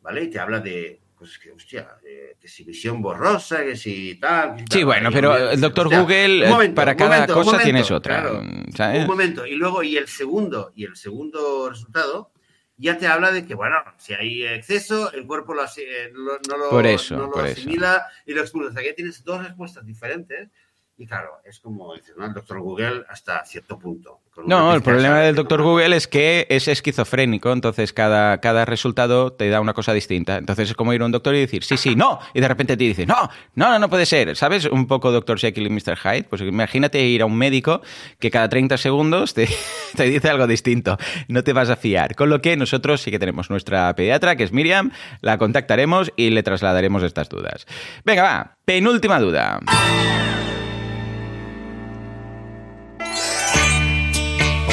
¿vale? 0.00 0.24
Y 0.24 0.30
te 0.30 0.38
habla 0.38 0.60
de, 0.60 1.00
pues 1.18 1.38
que, 1.38 1.52
hostia, 1.52 1.96
eh, 2.04 2.36
que 2.40 2.48
si 2.48 2.64
visión 2.64 3.02
borrosa, 3.02 3.62
que 3.62 3.76
si 3.76 4.14
tal. 4.16 4.64
Sí, 4.70 4.82
bueno, 4.82 5.10
pero 5.12 5.50
el 5.50 5.60
doctor 5.60 5.86
hostia, 5.88 6.00
Google, 6.00 6.46
eh, 6.46 6.48
momento, 6.48 6.74
para 6.74 6.96
cada 6.96 7.10
momento, 7.16 7.34
cosa 7.34 7.44
momento, 7.52 7.64
tienes 7.64 7.90
otra. 7.90 8.22
claro. 8.22 8.42
¿sabes? 8.74 9.00
Un 9.02 9.06
momento. 9.06 9.46
Y 9.46 9.54
luego, 9.56 9.82
y 9.82 9.96
el 9.96 10.08
segundo, 10.08 10.72
y 10.74 10.84
el 10.84 10.96
segundo 10.96 11.68
resultado 11.68 12.32
ya 12.82 12.98
te 12.98 13.06
habla 13.06 13.30
de 13.32 13.46
que, 13.46 13.54
bueno, 13.54 13.76
si 13.96 14.12
hay 14.14 14.44
exceso, 14.44 15.12
el 15.12 15.26
cuerpo 15.26 15.54
lo 15.54 15.62
eh, 15.64 16.10
lo- 16.12 16.38
no 16.48 16.56
lo, 16.58 16.68
Por 16.70 16.86
eso, 16.86 17.16
no 17.16 17.22
lo 17.26 17.30
por 17.32 17.46
eso. 17.46 17.60
asimila 17.60 18.06
y 18.26 18.34
lo 18.34 18.40
expulsa. 18.42 18.70
O 18.70 18.72
sea, 18.72 18.82
que 18.82 18.88
ya 18.90 18.94
tienes 18.94 19.24
dos 19.24 19.42
respuestas 19.42 19.86
diferentes. 19.86 20.50
Y 21.02 21.06
claro, 21.08 21.40
es 21.44 21.58
como 21.58 21.92
dices, 21.94 22.14
¿no? 22.16 22.24
El 22.24 22.32
doctor 22.32 22.60
Google 22.60 23.02
hasta 23.08 23.44
cierto 23.44 23.76
punto. 23.76 24.20
No, 24.46 24.72
el 24.72 24.82
problema 24.82 25.18
del 25.18 25.34
doctor 25.34 25.60
Google 25.60 25.96
es 25.96 26.06
que 26.06 26.46
es 26.48 26.68
esquizofrénico, 26.68 27.52
entonces 27.52 27.92
cada, 27.92 28.38
cada 28.38 28.64
resultado 28.64 29.32
te 29.32 29.50
da 29.50 29.60
una 29.60 29.74
cosa 29.74 29.92
distinta. 29.92 30.36
Entonces 30.36 30.70
es 30.70 30.76
como 30.76 30.92
ir 30.92 31.02
a 31.02 31.06
un 31.06 31.10
doctor 31.10 31.34
y 31.34 31.40
decir, 31.40 31.64
sí, 31.64 31.76
sí, 31.76 31.96
no, 31.96 32.20
y 32.34 32.40
de 32.40 32.46
repente 32.46 32.76
te 32.76 32.84
dice, 32.84 33.04
no, 33.04 33.28
no, 33.56 33.68
no, 33.70 33.80
no 33.80 33.90
puede 33.90 34.06
ser. 34.06 34.36
¿Sabes? 34.36 34.66
Un 34.66 34.86
poco 34.86 35.10
doctor 35.10 35.40
Jekyll 35.40 35.66
y 35.66 35.70
Mr. 35.70 35.96
Hyde. 35.96 36.24
Pues 36.30 36.40
imagínate 36.42 37.02
ir 37.02 37.22
a 37.22 37.26
un 37.26 37.36
médico 37.36 37.82
que 38.20 38.30
cada 38.30 38.48
30 38.48 38.76
segundos 38.76 39.34
te, 39.34 39.48
te 39.96 40.04
dice 40.04 40.30
algo 40.30 40.46
distinto. 40.46 40.98
No 41.26 41.42
te 41.42 41.52
vas 41.52 41.68
a 41.68 41.74
fiar. 41.74 42.14
Con 42.14 42.30
lo 42.30 42.40
que 42.40 42.56
nosotros 42.56 43.00
sí 43.00 43.10
que 43.10 43.18
tenemos 43.18 43.50
nuestra 43.50 43.92
pediatra, 43.96 44.36
que 44.36 44.44
es 44.44 44.52
Miriam, 44.52 44.92
la 45.20 45.36
contactaremos 45.36 46.12
y 46.14 46.30
le 46.30 46.44
trasladaremos 46.44 47.02
estas 47.02 47.28
dudas. 47.28 47.66
Venga, 48.04 48.22
va, 48.22 48.56
penúltima 48.64 49.18
duda. 49.18 49.58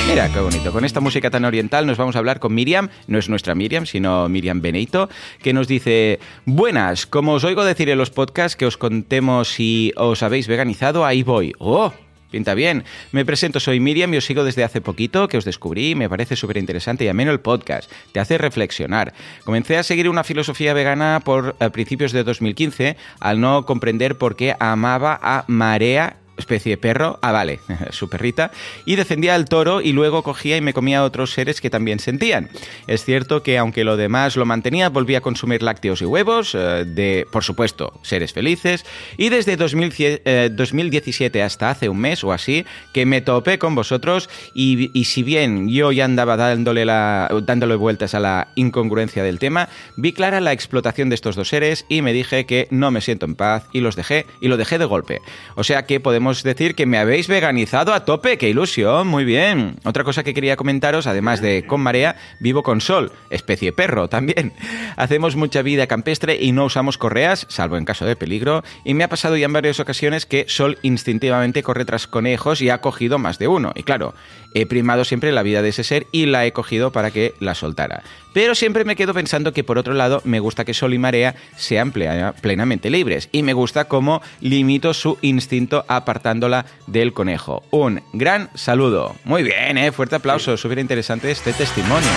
Mira, 0.09 0.27
qué 0.33 0.39
bonito. 0.39 0.71
Con 0.71 0.85
esta 0.85 1.01
música 1.01 1.29
tan 1.29 1.45
oriental 1.45 1.85
nos 1.85 1.99
vamos 1.99 2.15
a 2.15 2.19
hablar 2.19 2.39
con 2.39 2.55
Miriam, 2.55 2.89
no 3.05 3.19
es 3.19 3.29
nuestra 3.29 3.53
Miriam, 3.53 3.85
sino 3.85 4.27
Miriam 4.27 4.59
Beneito, 4.59 5.07
que 5.43 5.53
nos 5.53 5.67
dice, 5.67 6.19
buenas, 6.45 7.05
como 7.05 7.33
os 7.33 7.43
oigo 7.43 7.63
decir 7.63 7.91
en 7.91 7.99
los 7.99 8.09
podcasts 8.09 8.57
que 8.57 8.65
os 8.65 8.75
contemos 8.75 9.49
si 9.49 9.93
os 9.95 10.23
habéis 10.23 10.47
veganizado, 10.47 11.05
ahí 11.05 11.21
voy. 11.21 11.53
¡Oh! 11.59 11.93
Pinta 12.31 12.55
bien. 12.55 12.85
Me 13.11 13.23
presento, 13.23 13.59
soy 13.59 13.79
Miriam 13.79 14.11
y 14.11 14.17
os 14.17 14.25
sigo 14.25 14.43
desde 14.43 14.63
hace 14.63 14.81
poquito, 14.81 15.27
que 15.27 15.37
os 15.37 15.45
descubrí, 15.45 15.93
me 15.93 16.09
parece 16.09 16.35
súper 16.35 16.57
interesante 16.57 17.05
y 17.05 17.07
ameno 17.07 17.31
el 17.31 17.39
podcast. 17.39 17.91
Te 18.11 18.19
hace 18.19 18.39
reflexionar. 18.39 19.13
Comencé 19.43 19.77
a 19.77 19.83
seguir 19.83 20.09
una 20.09 20.23
filosofía 20.23 20.73
vegana 20.73 21.21
por 21.23 21.55
eh, 21.59 21.69
principios 21.69 22.13
de 22.13 22.23
2015 22.23 22.97
al 23.19 23.39
no 23.39 23.63
comprender 23.67 24.17
por 24.17 24.35
qué 24.35 24.55
amaba 24.59 25.19
a 25.21 25.45
Marea 25.47 26.17
especie 26.39 26.71
de 26.71 26.77
perro, 26.77 27.19
ah 27.21 27.31
vale, 27.31 27.59
su 27.91 28.09
perrita, 28.09 28.51
y 28.85 28.95
defendía 28.95 29.35
al 29.35 29.45
toro 29.45 29.81
y 29.81 29.93
luego 29.93 30.23
cogía 30.23 30.57
y 30.57 30.61
me 30.61 30.73
comía 30.73 30.99
a 30.99 31.03
otros 31.03 31.33
seres 31.33 31.61
que 31.61 31.69
también 31.69 31.99
sentían. 31.99 32.49
Es 32.87 33.05
cierto 33.05 33.43
que 33.43 33.57
aunque 33.57 33.83
lo 33.83 33.97
demás 33.97 34.35
lo 34.35 34.45
mantenía, 34.45 34.89
volvía 34.89 35.19
a 35.19 35.21
consumir 35.21 35.61
lácteos 35.61 36.01
y 36.01 36.05
huevos, 36.05 36.55
eh, 36.55 36.85
de, 36.85 37.27
por 37.31 37.43
supuesto, 37.43 37.99
seres 38.01 38.33
felices, 38.33 38.85
y 39.17 39.29
desde 39.29 39.57
2017 39.57 41.39
eh, 41.39 41.43
hasta 41.43 41.69
hace 41.69 41.89
un 41.89 41.99
mes 41.99 42.23
o 42.23 42.31
así, 42.31 42.65
que 42.93 43.05
me 43.05 43.21
topé 43.21 43.59
con 43.59 43.75
vosotros 43.75 44.29
y, 44.53 44.91
si 45.05 45.23
bien 45.23 45.69
yo 45.69 45.91
ya 45.91 46.05
andaba 46.05 46.37
dándole, 46.37 46.85
la, 46.85 47.29
dándole 47.43 47.75
vueltas 47.75 48.13
a 48.13 48.19
la 48.19 48.49
incongruencia 48.55 49.23
del 49.23 49.39
tema, 49.39 49.69
vi 49.95 50.13
clara 50.13 50.39
la 50.39 50.53
explotación 50.53 51.09
de 51.09 51.15
estos 51.15 51.35
dos 51.35 51.49
seres 51.49 51.85
y 51.89 52.01
me 52.01 52.13
dije 52.13 52.45
que 52.45 52.67
no 52.71 52.91
me 52.91 53.01
siento 53.01 53.25
en 53.25 53.35
paz 53.35 53.65
y 53.73 53.81
los 53.81 53.95
dejé 53.95 54.25
y 54.41 54.47
lo 54.47 54.57
dejé 54.57 54.77
de 54.77 54.85
golpe. 54.85 55.21
O 55.55 55.63
sea 55.63 55.85
que 55.85 55.99
podemos 55.99 56.28
decir 56.29 56.75
que 56.75 56.85
me 56.85 56.97
habéis 56.97 57.27
veganizado 57.27 57.93
a 57.93 58.05
tope, 58.05 58.37
qué 58.37 58.49
ilusión, 58.49 59.07
muy 59.07 59.25
bien. 59.25 59.77
Otra 59.83 60.03
cosa 60.03 60.23
que 60.23 60.33
quería 60.33 60.55
comentaros, 60.55 61.07
además 61.07 61.41
de 61.41 61.65
con 61.65 61.81
marea, 61.81 62.15
vivo 62.39 62.63
con 62.63 62.81
sol, 62.81 63.11
especie 63.29 63.71
perro 63.71 64.07
también. 64.07 64.53
Hacemos 64.95 65.35
mucha 65.35 65.61
vida 65.61 65.87
campestre 65.87 66.37
y 66.39 66.51
no 66.51 66.65
usamos 66.65 66.97
correas, 66.97 67.45
salvo 67.49 67.77
en 67.77 67.85
caso 67.85 68.05
de 68.05 68.15
peligro, 68.15 68.63
y 68.85 68.93
me 68.93 69.03
ha 69.03 69.09
pasado 69.09 69.37
ya 69.37 69.45
en 69.45 69.53
varias 69.53 69.79
ocasiones 69.79 70.25
que 70.25 70.45
Sol 70.47 70.77
instintivamente 70.81 71.63
corre 71.63 71.85
tras 71.85 72.07
conejos 72.07 72.61
y 72.61 72.69
ha 72.69 72.81
cogido 72.81 73.17
más 73.17 73.39
de 73.39 73.47
uno. 73.47 73.71
Y 73.75 73.83
claro, 73.83 74.13
he 74.53 74.65
primado 74.65 75.05
siempre 75.05 75.31
la 75.31 75.43
vida 75.43 75.61
de 75.61 75.69
ese 75.69 75.83
ser 75.83 76.07
y 76.11 76.25
la 76.25 76.45
he 76.45 76.53
cogido 76.53 76.91
para 76.91 77.11
que 77.11 77.33
la 77.39 77.55
soltara. 77.55 78.03
Pero 78.33 78.55
siempre 78.55 78.85
me 78.85 78.95
quedo 78.95 79.13
pensando 79.13 79.53
que 79.53 79.63
por 79.63 79.77
otro 79.77 79.93
lado 79.93 80.21
me 80.23 80.39
gusta 80.39 80.65
que 80.65 80.73
Sol 80.73 80.93
y 80.93 80.99
Marea 80.99 81.35
sean 81.57 81.91
plenamente 81.91 82.89
libres 82.89 83.29
y 83.31 83.43
me 83.43 83.53
gusta 83.53 83.85
cómo 83.85 84.21
limito 84.39 84.93
su 84.93 85.17
instinto 85.21 85.85
apartándola 86.19 86.65
del 86.87 87.13
conejo. 87.13 87.63
Un 87.71 88.01
gran 88.13 88.49
saludo. 88.53 89.15
Muy 89.23 89.43
bien, 89.43 89.77
¿eh? 89.77 89.91
fuerte 89.91 90.17
aplauso, 90.17 90.57
súper 90.57 90.79
interesante 90.79 91.31
este 91.31 91.53
testimonio. 91.53 92.09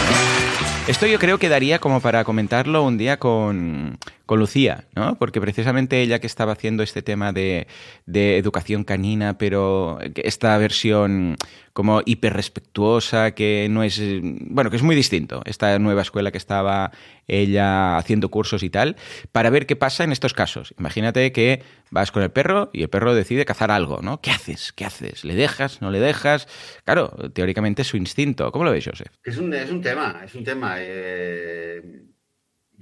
Esto 0.88 1.06
yo 1.06 1.20
creo 1.20 1.38
que 1.38 1.48
daría 1.48 1.78
como 1.78 2.00
para 2.00 2.24
comentarlo 2.24 2.82
un 2.82 2.98
día 2.98 3.18
con, 3.18 3.98
con 4.26 4.40
Lucía, 4.40 4.84
¿no? 4.96 5.16
Porque 5.16 5.40
precisamente 5.40 6.02
ella 6.02 6.18
que 6.18 6.26
estaba 6.26 6.52
haciendo 6.52 6.82
este 6.82 7.02
tema 7.02 7.32
de, 7.32 7.68
de 8.06 8.36
educación 8.36 8.82
canina, 8.82 9.38
pero 9.38 9.98
esta 10.16 10.58
versión 10.58 11.36
como 11.72 12.02
hiperrespetuosa, 12.04 13.30
que 13.32 13.68
no 13.70 13.82
es, 13.82 14.00
bueno, 14.22 14.70
que 14.70 14.76
es 14.76 14.82
muy 14.82 14.94
distinto, 14.94 15.42
esta 15.44 15.78
nueva 15.78 16.02
escuela 16.02 16.30
que 16.30 16.38
estaba 16.38 16.92
ella 17.26 17.96
haciendo 17.96 18.28
cursos 18.30 18.62
y 18.62 18.70
tal, 18.70 18.96
para 19.32 19.50
ver 19.50 19.66
qué 19.66 19.76
pasa 19.76 20.04
en 20.04 20.12
estos 20.12 20.34
casos. 20.34 20.74
Imagínate 20.78 21.32
que 21.32 21.62
vas 21.90 22.10
con 22.10 22.22
el 22.22 22.30
perro 22.30 22.70
y 22.72 22.82
el 22.82 22.90
perro 22.90 23.14
decide 23.14 23.44
cazar 23.44 23.70
algo, 23.70 24.00
¿no? 24.02 24.20
¿Qué 24.20 24.30
haces? 24.30 24.72
¿Qué 24.72 24.84
haces? 24.84 25.24
¿Le 25.24 25.34
dejas? 25.34 25.80
¿No 25.80 25.90
le 25.90 26.00
dejas? 26.00 26.46
Claro, 26.84 27.08
teóricamente 27.32 27.82
es 27.82 27.88
su 27.88 27.96
instinto. 27.96 28.52
¿Cómo 28.52 28.64
lo 28.64 28.72
ves, 28.72 28.84
Joseph? 28.84 29.12
Es 29.24 29.38
un, 29.38 29.52
es 29.54 29.70
un 29.70 29.80
tema, 29.80 30.20
es 30.24 30.34
un 30.34 30.44
tema. 30.44 30.71
Eh 30.80 32.02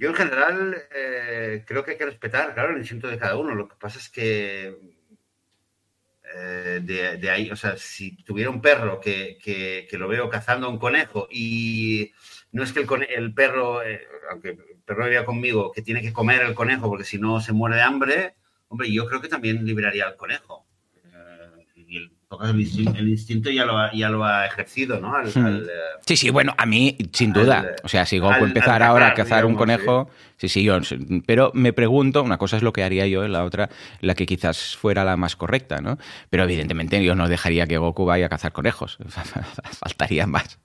yo 0.01 0.09
en 0.09 0.15
general 0.15 0.83
eh, 0.95 1.63
creo 1.67 1.85
que 1.85 1.91
hay 1.91 1.97
que 1.97 2.07
respetar, 2.07 2.55
claro, 2.55 2.71
el 2.71 2.79
instinto 2.79 3.07
de 3.07 3.19
cada 3.19 3.35
uno. 3.37 3.53
Lo 3.53 3.67
que 3.67 3.75
pasa 3.75 3.99
es 3.99 4.09
que 4.09 4.75
eh, 6.35 6.79
de, 6.81 7.29
ahí, 7.29 7.51
o 7.51 7.55
sea, 7.55 7.77
si 7.77 8.15
tuviera 8.23 8.49
un 8.49 8.61
perro 8.61 8.99
que, 8.99 9.37
que, 9.39 9.97
lo 9.99 10.07
veo 10.07 10.27
cazando 10.27 10.65
a 10.65 10.71
un 10.71 10.79
conejo 10.79 11.27
y 11.29 12.11
no 12.51 12.63
es 12.63 12.73
que 12.73 12.79
el, 12.79 13.33
perro, 13.35 13.81
aunque 14.31 14.49
el 14.49 14.81
perro 14.83 15.03
vivía 15.03 15.23
conmigo, 15.23 15.71
que 15.71 15.83
tiene 15.83 16.01
que 16.01 16.13
comer 16.13 16.41
el 16.41 16.55
conejo 16.55 16.89
porque 16.89 17.03
si 17.03 17.19
no 17.19 17.39
se 17.39 17.53
muere 17.53 17.75
de 17.75 17.83
hambre, 17.83 18.35
hombre, 18.69 18.91
yo 18.91 19.05
creo 19.05 19.21
que 19.21 19.27
también 19.27 19.63
liberaría 19.63 20.07
al 20.07 20.15
conejo. 20.15 20.65
El, 22.43 22.95
el 22.95 23.09
instinto 23.09 23.49
ya 23.49 23.65
lo 23.65 23.77
ha, 23.77 23.91
ya 23.93 24.09
lo 24.09 24.23
ha 24.23 24.45
ejercido, 24.45 24.99
¿no? 24.99 25.13
Hmm. 25.23 25.61
sí, 26.05 26.15
sí, 26.15 26.29
bueno, 26.29 26.53
a 26.57 26.65
mí, 26.65 26.97
sin 27.11 27.33
duda. 27.33 27.75
o 27.83 27.87
sea, 27.87 28.05
si 28.05 28.19
Goku 28.19 28.45
empezar 28.45 28.83
ahora 28.83 29.07
a 29.07 29.13
cazar 29.13 29.45
un 29.45 29.55
conejo, 29.55 30.09
sí. 30.09 30.30
Sí, 30.49 30.63
yo. 30.63 30.79
Pero 31.25 31.51
me 31.53 31.73
pregunto, 31.73 32.23
una 32.23 32.37
cosa 32.37 32.57
es 32.57 32.63
lo 32.63 32.73
que 32.73 32.83
haría 32.83 33.07
yo, 33.07 33.27
la 33.27 33.43
otra, 33.43 33.69
la 33.99 34.15
que 34.15 34.25
quizás 34.25 34.75
fuera 34.75 35.03
la 35.03 35.17
más 35.17 35.35
correcta, 35.35 35.81
¿no? 35.81 35.97
Pero 36.29 36.43
evidentemente 36.43 37.03
yo 37.03 37.15
no 37.15 37.27
dejaría 37.27 37.67
que 37.67 37.77
Goku 37.77 38.05
vaya 38.05 38.27
a 38.27 38.29
cazar 38.29 38.51
conejos. 38.51 38.97
Faltaría 39.79 40.27
más. 40.27 40.59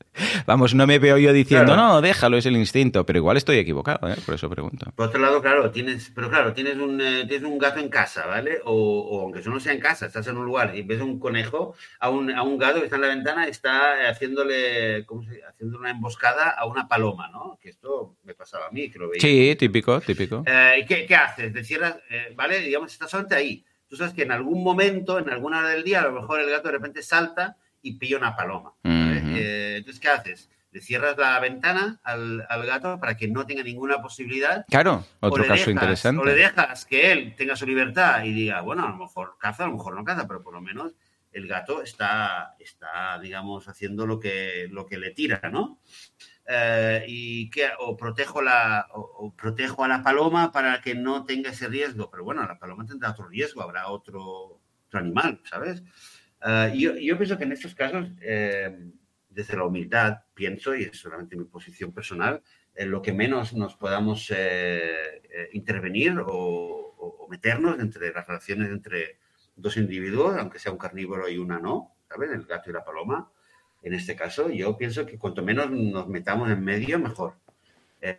Vamos, 0.47 0.75
no 0.75 0.87
me 0.87 0.99
veo 0.99 1.19
yo 1.19 1.33
diciendo, 1.33 1.77
no, 1.77 2.01
déjalo, 2.01 2.39
es 2.39 2.47
el 2.47 2.57
instinto, 2.57 3.05
pero 3.05 3.19
igual 3.19 3.37
estoy 3.37 3.59
equivocado, 3.59 4.09
¿eh? 4.09 4.17
por 4.25 4.35
eso 4.35 4.49
pregunto. 4.49 4.91
Por 4.95 5.09
otro 5.09 5.21
lado, 5.21 5.43
claro, 5.43 5.71
tienes, 5.71 6.11
pero 6.15 6.31
claro, 6.31 6.55
tienes 6.55 6.77
un, 6.77 7.01
eh, 7.01 7.27
tienes 7.29 7.47
un 7.47 7.59
gato 7.59 7.81
en 7.81 7.91
casa, 7.91 8.27
¿vale? 8.27 8.61
O, 8.65 8.73
o 8.73 9.21
aunque 9.23 9.41
eso 9.41 9.51
no 9.51 9.61
sea 9.61 9.75
en 9.75 9.81
casa, 9.81 10.07
estás 10.07 10.27
en 10.29 10.39
un 10.39 10.47
lugar 10.47 10.75
y 10.75 10.83
ves 10.83 11.01
un 11.01 11.19
conejo, 11.19 11.75
a 12.01 12.09
un, 12.09 12.31
a 12.31 12.43
un 12.43 12.57
gato 12.57 12.79
que 12.79 12.87
está 12.87 12.97
en 12.97 13.03
la 13.03 13.09
ventana, 13.09 13.47
está 13.47 14.09
haciéndole, 14.09 15.05
¿cómo 15.05 15.23
se 15.23 15.43
haciendo 15.45 15.79
una 15.79 15.91
emboscada 15.91 16.51
a 16.51 16.67
una 16.67 16.89
paloma, 16.89 17.29
¿no? 17.31 17.59
Que 17.61 17.71
esto 17.71 18.17
me 18.25 18.35
pasaba 18.35 18.67
a 18.67 18.71
mí, 18.71 18.91
que 18.91 18.99
lo 18.99 19.09
veía. 19.09 19.21
Sí, 19.21 19.57
típico, 19.67 20.01
típico. 20.01 20.45
Eh, 20.47 20.81
¿Y 20.81 20.87
qué, 20.87 21.07
qué, 21.07 21.17
haces? 21.17 21.53
Te 21.53 21.65
cierras, 21.65 21.97
¿vale? 22.35 22.61
Digamos, 22.61 22.93
estás 22.93 23.11
solamente 23.11 23.35
ahí. 23.35 23.65
Tú 23.89 23.97
sabes 23.97 24.15
que 24.15 24.23
en 24.23 24.33
algún 24.33 24.63
momento, 24.65 25.19
en 25.19 25.31
alguna 25.31 25.59
hora 25.59 25.69
del 25.69 25.85
día, 25.85 26.01
a 26.01 26.05
lo 26.09 26.21
mejor 26.21 26.41
el 26.41 26.51
gato 26.51 26.69
de 26.69 26.73
repente 26.73 27.03
salta 27.03 27.57
y 27.83 27.95
pilla 27.95 28.19
una 28.19 28.35
paloma. 28.37 28.73
entonces, 28.83 30.01
¿qué 30.01 30.09
haces? 30.09 30.51
le 30.77 30.83
cierras 30.83 31.17
la 31.17 31.41
ventana 31.41 31.99
al, 32.03 32.45
gato 32.67 33.01
para 33.01 33.17
que 33.17 33.29
no 33.29 33.47
tenga 33.47 33.63
ninguna 33.63 34.03
posibilidad. 34.03 34.67
Claro, 34.69 35.07
otro 35.21 35.47
caso 35.47 35.71
interesante. 35.71 36.21
O 36.21 36.25
le 36.27 36.35
dejas 36.35 36.85
que 36.85 37.13
él 37.13 37.35
tenga 37.35 37.57
su 37.57 37.67
libertad 37.67 38.23
y 38.25 38.33
diga, 38.35 38.61
bueno, 38.61 38.85
a 38.85 38.91
lo 38.91 38.97
mejor 38.97 39.39
caza, 39.39 39.65
a 39.65 39.69
lo 39.69 39.73
mejor 39.73 39.95
no 39.95 40.05
caza, 40.05 40.29
pero 40.29 40.43
por 40.43 40.53
lo 40.53 40.61
menos 40.61 40.93
el 41.33 41.49
gato 41.49 41.81
está, 41.83 42.57
está 42.59 43.19
digamos, 43.21 43.69
haciendo 43.69 44.07
lo 44.07 44.21
que, 44.21 44.69
lo 44.71 44.85
que 44.85 44.99
le 44.99 45.13
tira, 45.13 45.41
¿no? 45.51 45.81
Eh, 46.49 47.05
y 47.09 47.51
que 47.51 47.69
o 47.81 47.97
protejo 47.97 48.41
la 48.41 48.87
o, 48.93 49.35
protejo 49.35 49.83
a 49.83 49.89
la 49.89 50.01
paloma 50.05 50.53
para 50.53 50.81
que 50.81 50.95
no 50.95 51.25
tenga 51.25 51.51
ese 51.51 51.67
riesgo 51.67 52.09
pero 52.09 52.23
bueno 52.23 52.47
la 52.47 52.57
paloma 52.57 52.87
tendrá 52.87 53.11
otro 53.11 53.27
riesgo 53.27 53.63
habrá 53.63 53.89
otro, 53.89 54.61
animal 54.93 55.41
sabes 55.43 55.83
eh, 56.47 56.73
yo, 56.77 56.95
yo, 56.95 57.17
pienso 57.17 57.37
que 57.37 57.43
en 57.43 57.51
estos 57.51 57.75
casos 57.75 58.11
eh, 58.21 58.93
desde 59.37 59.55
la 59.55 59.65
humildad, 59.65 60.23
pienso, 60.33 60.75
y 60.75 60.85
es 60.85 60.97
solamente 60.97 61.37
mi 61.37 61.45
posición 61.45 61.93
personal, 61.93 62.43
en 62.75 62.91
lo 62.91 63.03
que 63.03 63.13
menos 63.13 63.53
nos 63.53 63.77
podamos 63.77 64.31
eh, 64.31 65.21
eh, 65.31 65.51
intervenir 65.53 66.15
o, 66.27 67.29
meternos 67.29 67.79
entre 67.81 68.13
las 68.13 68.27
relaciones 68.27 68.71
entre 68.71 69.19
dos 69.57 69.77
individuos, 69.77 70.37
aunque 70.39 70.61
sea 70.61 70.71
un 70.73 70.79
carnívoro 70.79 71.29
y 71.29 71.39
una 71.39 71.59
no, 71.59 71.97
¿saben? 72.09 72.31
El 72.31 72.47
gato 72.47 72.71
y 72.71 72.73
la 72.73 72.85
paloma. 72.85 73.31
En 73.83 73.95
este 73.95 74.17
caso, 74.17 74.51
yo 74.51 74.77
pienso 74.77 75.07
que 75.07 75.19
cuanto 75.19 75.43
menos 75.43 75.71
nos 75.71 76.09
metamos 76.09 76.51
en 76.51 76.65
medio, 76.65 76.99
mejor. 76.99 77.35
Eh, 78.01 78.19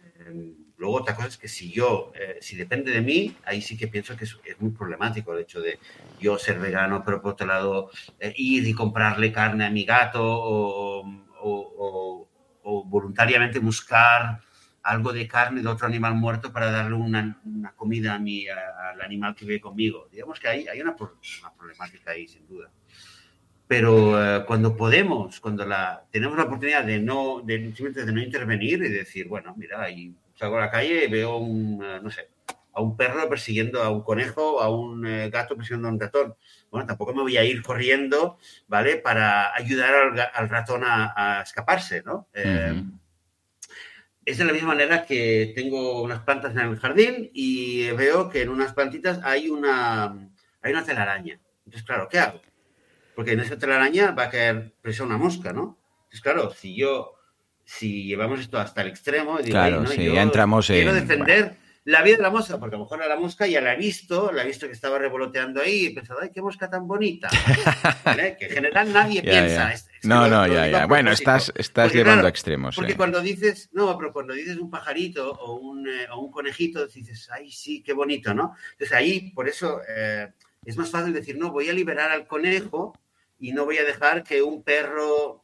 luego, 0.77 0.95
otra 0.95 1.15
cosa 1.15 1.27
es 1.27 1.37
que 1.37 1.47
si 1.47 1.71
yo, 1.71 2.13
si 2.39 2.55
depende 2.55 2.91
de 2.91 3.01
mí, 3.01 3.35
ahí 3.45 3.61
sí 3.61 3.77
que 3.77 3.87
pienso 3.87 4.15
que 4.15 4.23
es, 4.23 4.37
muy 4.59 4.71
problemático 4.71 5.33
el 5.33 5.41
hecho 5.41 5.59
de 5.59 5.79
yo 6.19 6.37
ser 6.37 6.59
vegano, 6.59 7.03
pero 7.03 7.21
por 7.21 7.33
otro 7.33 7.47
lado, 7.47 7.89
ir 8.35 8.67
y 8.67 8.73
comprarle 8.73 9.31
carne 9.31 9.65
a 9.65 9.69
mi 9.69 9.83
gato 9.83 10.21
o, 10.23 11.03
voluntariamente 12.63 13.59
buscar 13.59 14.41
algo 14.87 15.11
de 15.11 15.27
carne 15.27 15.61
de 15.61 15.67
otro 15.67 15.85
animal 15.85 16.15
muerto 16.15 16.53
para 16.53 16.71
darle 16.71 16.95
una, 16.95 17.41
comida 17.75 18.15
a 18.15 18.19
mi, 18.19 18.47
al 18.47 19.01
animal 19.01 19.35
que 19.35 19.45
vive 19.45 19.59
conmigo. 19.59 20.07
Digamos 20.11 20.39
que 20.39 20.47
hay, 20.47 20.67
hay 20.67 20.81
una, 20.81 20.95
problemática 20.95 22.11
ahí, 22.11 22.27
sin 22.27 22.47
duda. 22.47 22.71
Pero 23.67 24.37
eh, 24.37 24.45
cuando 24.45 24.75
podemos, 24.77 25.39
cuando 25.39 25.65
la, 25.65 26.05
tenemos 26.11 26.37
la 26.37 26.43
oportunidad 26.43 26.85
de 26.85 26.99
no, 26.99 27.41
de, 27.41 27.57
simplemente 27.65 28.05
de 28.05 28.11
no 28.13 28.21
intervenir 28.21 28.81
y 28.83 28.89
decir, 28.89 29.27
bueno, 29.27 29.53
mira, 29.57 29.81
ahí 29.81 30.15
salgo 30.35 30.57
a 30.57 30.61
la 30.61 30.71
calle 30.71 31.05
y 31.05 31.11
veo 31.11 31.37
un, 31.37 31.83
eh, 31.83 31.99
no 32.01 32.09
sé, 32.09 32.29
a 32.73 32.81
un 32.81 32.95
perro 32.95 33.27
persiguiendo 33.27 33.81
a 33.81 33.89
un 33.89 34.03
conejo, 34.03 34.61
a 34.61 34.69
un 34.69 35.05
eh, 35.05 35.29
gato 35.29 35.55
persiguiendo 35.55 35.87
a 35.87 35.91
un 35.91 35.99
ratón. 35.99 36.35
Bueno, 36.69 36.85
tampoco 36.85 37.13
me 37.13 37.23
voy 37.23 37.35
a 37.35 37.43
ir 37.43 37.63
corriendo, 37.63 38.37
¿vale? 38.67 38.97
Para 38.97 39.55
ayudar 39.55 39.93
al, 40.33 40.49
ratón 40.49 40.83
a, 40.85 41.41
escaparse, 41.43 42.03
¿no? 42.03 42.27
Eh, 42.33 42.83
es 44.25 44.37
de 44.37 44.45
la 44.45 44.53
misma 44.53 44.69
manera 44.69 45.05
que 45.05 45.53
tengo 45.55 46.03
unas 46.03 46.19
plantas 46.19 46.51
en 46.51 46.59
el 46.59 46.77
jardín 46.77 47.31
y 47.33 47.89
veo 47.91 48.29
que 48.29 48.43
en 48.43 48.49
unas 48.49 48.73
plantitas 48.73 49.21
hay 49.23 49.49
una, 49.49 50.29
hay 50.61 50.71
una 50.73 50.83
telaraña. 50.83 51.39
Entonces, 51.65 51.83
claro, 51.83 52.07
¿qué 52.09 52.19
hago? 52.19 52.41
Porque 53.17 53.31
en 53.31 53.39
esa 53.39 53.57
telaraña 53.57 54.11
va 54.11 54.25
a 54.25 54.29
caer 54.29 54.75
presa 54.79 55.03
una 55.03 55.17
mosca, 55.17 55.51
¿no? 55.51 55.79
Entonces, 56.03 56.21
claro, 56.21 56.53
si 56.53 56.75
yo, 56.75 57.15
si 57.65 58.03
llevamos 58.03 58.41
esto 58.41 58.59
hasta 58.59 58.83
el 58.83 58.89
extremo, 58.89 59.39
digo, 59.39 59.53
claro, 59.53 59.81
¿no? 59.81 59.91
ya 59.91 60.21
entramos 60.21 60.67
quiero 60.67 60.93
defender 60.93 61.57
la 61.83 62.03
vida 62.03 62.17
de 62.17 62.21
la 62.21 62.29
mosca, 62.29 62.59
porque 62.59 62.75
a 62.75 62.77
lo 62.77 62.83
mejor 62.85 63.01
a 63.01 63.07
la 63.07 63.15
mosca 63.15 63.47
ya 63.47 63.59
la 63.59 63.73
he 63.73 63.75
visto, 63.75 64.31
la 64.31 64.43
he 64.43 64.45
visto 64.45 64.67
que 64.67 64.73
estaba 64.73 64.99
revoloteando 64.99 65.61
ahí 65.61 65.77
y 65.77 65.85
he 65.87 65.91
pensado, 65.95 66.19
ay, 66.21 66.29
qué 66.31 66.43
mosca 66.43 66.69
tan 66.69 66.87
bonita. 66.87 67.27
Que 68.37 68.45
en 68.45 68.51
general 68.51 68.93
nadie 68.93 69.23
piensa. 69.23 69.73
no, 70.03 70.27
no, 70.27 70.45
ya, 70.45 70.67
ya. 70.67 70.85
Bueno, 70.85 71.11
estás, 71.11 71.51
estás 71.55 71.91
llevando 71.91 72.27
a 72.27 72.29
extremos. 72.29 72.75
Porque 72.75 72.95
cuando 72.95 73.19
dices, 73.19 73.71
no, 73.73 73.97
pero 73.97 74.13
cuando 74.13 74.35
dices 74.35 74.57
un 74.57 74.69
pajarito 74.69 75.31
o 75.31 75.55
un, 75.55 75.87
eh, 75.87 76.05
o 76.11 76.19
un, 76.19 76.31
conejito, 76.31 76.85
dices, 76.85 77.27
ay, 77.31 77.51
sí, 77.51 77.81
qué 77.81 77.93
bonito, 77.93 78.35
¿no? 78.35 78.53
Entonces 78.73 78.95
ahí, 78.95 79.31
por 79.31 79.49
eso, 79.49 79.81
eh, 79.89 80.27
es 80.63 80.77
más 80.77 80.91
fácil 80.91 81.13
decir, 81.13 81.35
no, 81.35 81.51
voy 81.51 81.67
a 81.67 81.73
liberar 81.73 82.11
al 82.11 82.27
conejo 82.27 82.93
y 83.39 83.51
no 83.51 83.65
voy 83.65 83.77
a 83.77 83.83
dejar 83.83 84.23
que 84.23 84.41
un 84.41 84.63
perro 84.63 85.41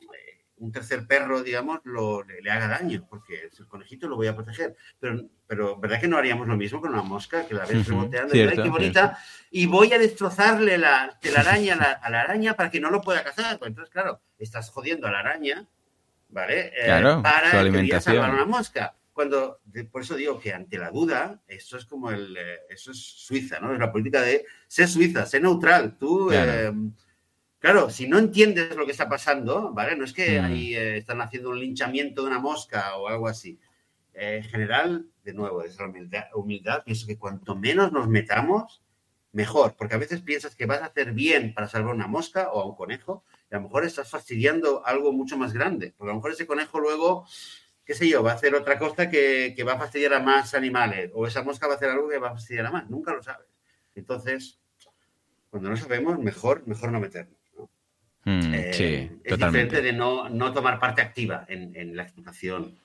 un 0.63 0.71
tercer 0.71 1.05
perro, 1.05 1.43
digamos, 1.43 1.81
lo, 1.83 2.23
le, 2.23 2.49
haga 2.49 2.67
daño, 2.67 3.05
porque 3.09 3.49
el 3.57 3.67
conejito 3.67 4.07
lo 4.07 4.15
voy 4.15 4.27
a 4.27 4.35
proteger. 4.35 4.75
Pero, 4.97 5.25
pero 5.45 5.77
¿verdad 5.77 5.99
que 5.99 6.07
no 6.07 6.17
haríamos 6.17 6.47
lo 6.47 6.55
mismo 6.55 6.79
con 6.79 6.93
una 6.93 7.03
mosca 7.03 7.45
que 7.45 7.53
la 7.53 7.65
ves 7.65 7.85
reboteando? 7.85 8.33
¡Ay, 8.33 8.55
qué 8.55 8.69
bonita! 8.69 9.17
Y 9.51 9.65
voy 9.65 9.91
a 9.91 9.99
destrozarle 9.99 10.77
la 10.77 11.17
telaraña 11.21 11.97
a 12.01 12.09
la, 12.09 12.21
araña 12.21 12.55
para 12.55 12.71
que 12.71 12.79
no 12.79 12.89
lo 12.89 13.01
pueda 13.01 13.23
cazar. 13.23 13.59
Pues 13.59 13.69
entonces, 13.69 13.91
claro, 13.91 14.21
estás 14.39 14.69
jodiendo 14.69 15.07
a 15.07 15.11
la 15.11 15.19
araña, 15.19 15.67
¿vale? 16.29 16.67
Eh, 16.67 16.85
claro, 16.85 17.21
para 17.21 17.51
su 17.51 17.57
alimentación. 17.57 18.15
salvar 18.15 18.33
una 18.33 18.45
mosca. 18.45 18.95
Cuando, 19.11 19.59
por 19.91 20.01
eso 20.01 20.15
digo 20.15 20.39
que 20.39 20.53
ante 20.53 20.77
la 20.77 20.89
duda, 20.89 21.41
eso 21.47 21.77
es 21.77 21.85
como 21.85 22.09
el, 22.09 22.35
eh, 22.35 22.61
eso 22.69 22.91
es 22.91 22.97
Suiza, 22.97 23.59
¿no? 23.59 23.73
Es 23.73 23.79
la 23.79 23.91
política 23.91 24.21
de 24.21 24.45
ser 24.67 24.87
Suiza, 24.87 25.25
ser 25.25 25.41
neutral. 25.41 25.97
Tú, 25.99 26.31
em, 26.31 26.93
Claro, 27.63 27.89
si 27.89 28.09
no 28.09 28.19
entiendes 28.19 28.75
lo 28.75 28.85
que 28.85 28.91
está 28.91 29.07
pasando, 29.07 29.71
¿vale? 29.71 29.95
No 29.95 30.03
es 30.03 30.11
que 30.11 30.41
mm. 30.41 30.43
ahí 30.43 30.75
eh, 30.75 30.97
están 30.97 31.21
haciendo 31.21 31.49
un 31.49 31.61
linchamiento 31.61 32.21
de 32.21 32.27
una 32.27 32.37
mosca 32.39 32.97
o 32.97 33.07
algo 33.07 33.25
así. 33.29 33.57
Eh, 34.13 34.41
en 34.43 34.43
general, 34.43 35.07
de 35.23 35.33
nuevo, 35.33 35.63
desde 35.63 35.81
la 35.81 35.87
humildad, 35.87 36.25
humildad, 36.35 36.83
pienso 36.83 37.07
que 37.07 37.17
cuanto 37.17 37.55
menos 37.55 37.93
nos 37.93 38.09
metamos, 38.09 38.83
mejor, 39.31 39.75
porque 39.77 39.95
a 39.95 39.97
veces 39.97 40.19
piensas 40.19 40.57
que 40.57 40.65
vas 40.65 40.81
a 40.81 40.87
hacer 40.87 41.13
bien 41.13 41.53
para 41.53 41.69
salvar 41.69 41.95
una 41.95 42.05
mosca 42.05 42.51
o 42.51 42.59
a 42.59 42.65
un 42.65 42.75
conejo, 42.75 43.23
y 43.49 43.55
a 43.55 43.59
lo 43.59 43.63
mejor 43.63 43.85
estás 43.85 44.09
fastidiando 44.09 44.85
algo 44.85 45.13
mucho 45.13 45.37
más 45.37 45.53
grande, 45.53 45.93
porque 45.97 46.09
a 46.09 46.13
lo 46.13 46.17
mejor 46.17 46.33
ese 46.33 46.45
conejo 46.45 46.81
luego, 46.81 47.25
qué 47.85 47.93
sé 47.93 48.09
yo, 48.09 48.23
va 48.23 48.31
a 48.31 48.35
hacer 48.35 48.55
otra 48.55 48.77
cosa 48.77 49.09
que, 49.09 49.53
que 49.55 49.63
va 49.63 49.75
a 49.75 49.79
fastidiar 49.79 50.15
a 50.15 50.19
más 50.19 50.53
animales, 50.53 51.11
o 51.13 51.27
esa 51.27 51.43
mosca 51.43 51.67
va 51.67 51.75
a 51.75 51.77
hacer 51.77 51.91
algo 51.91 52.09
que 52.09 52.17
va 52.17 52.31
a 52.31 52.33
fastidiar 52.33 52.65
a 52.65 52.71
más, 52.71 52.89
nunca 52.89 53.13
lo 53.13 53.23
sabes. 53.23 53.47
Entonces, 53.95 54.59
cuando 55.49 55.69
no 55.69 55.77
sabemos, 55.77 56.19
mejor, 56.19 56.67
mejor 56.67 56.91
no 56.91 56.99
meternos. 56.99 57.42
Mm, 58.25 58.53
eh, 58.53 58.73
sí, 58.73 59.09
es 59.23 59.37
diferente 59.37 59.81
de 59.81 59.93
no, 59.93 60.29
no, 60.29 60.53
tomar 60.53 60.79
parte 60.79 61.01
activa 61.01 61.45
en, 61.47 61.75
en 61.75 61.95
la 61.95 62.03
explotación. 62.03 62.77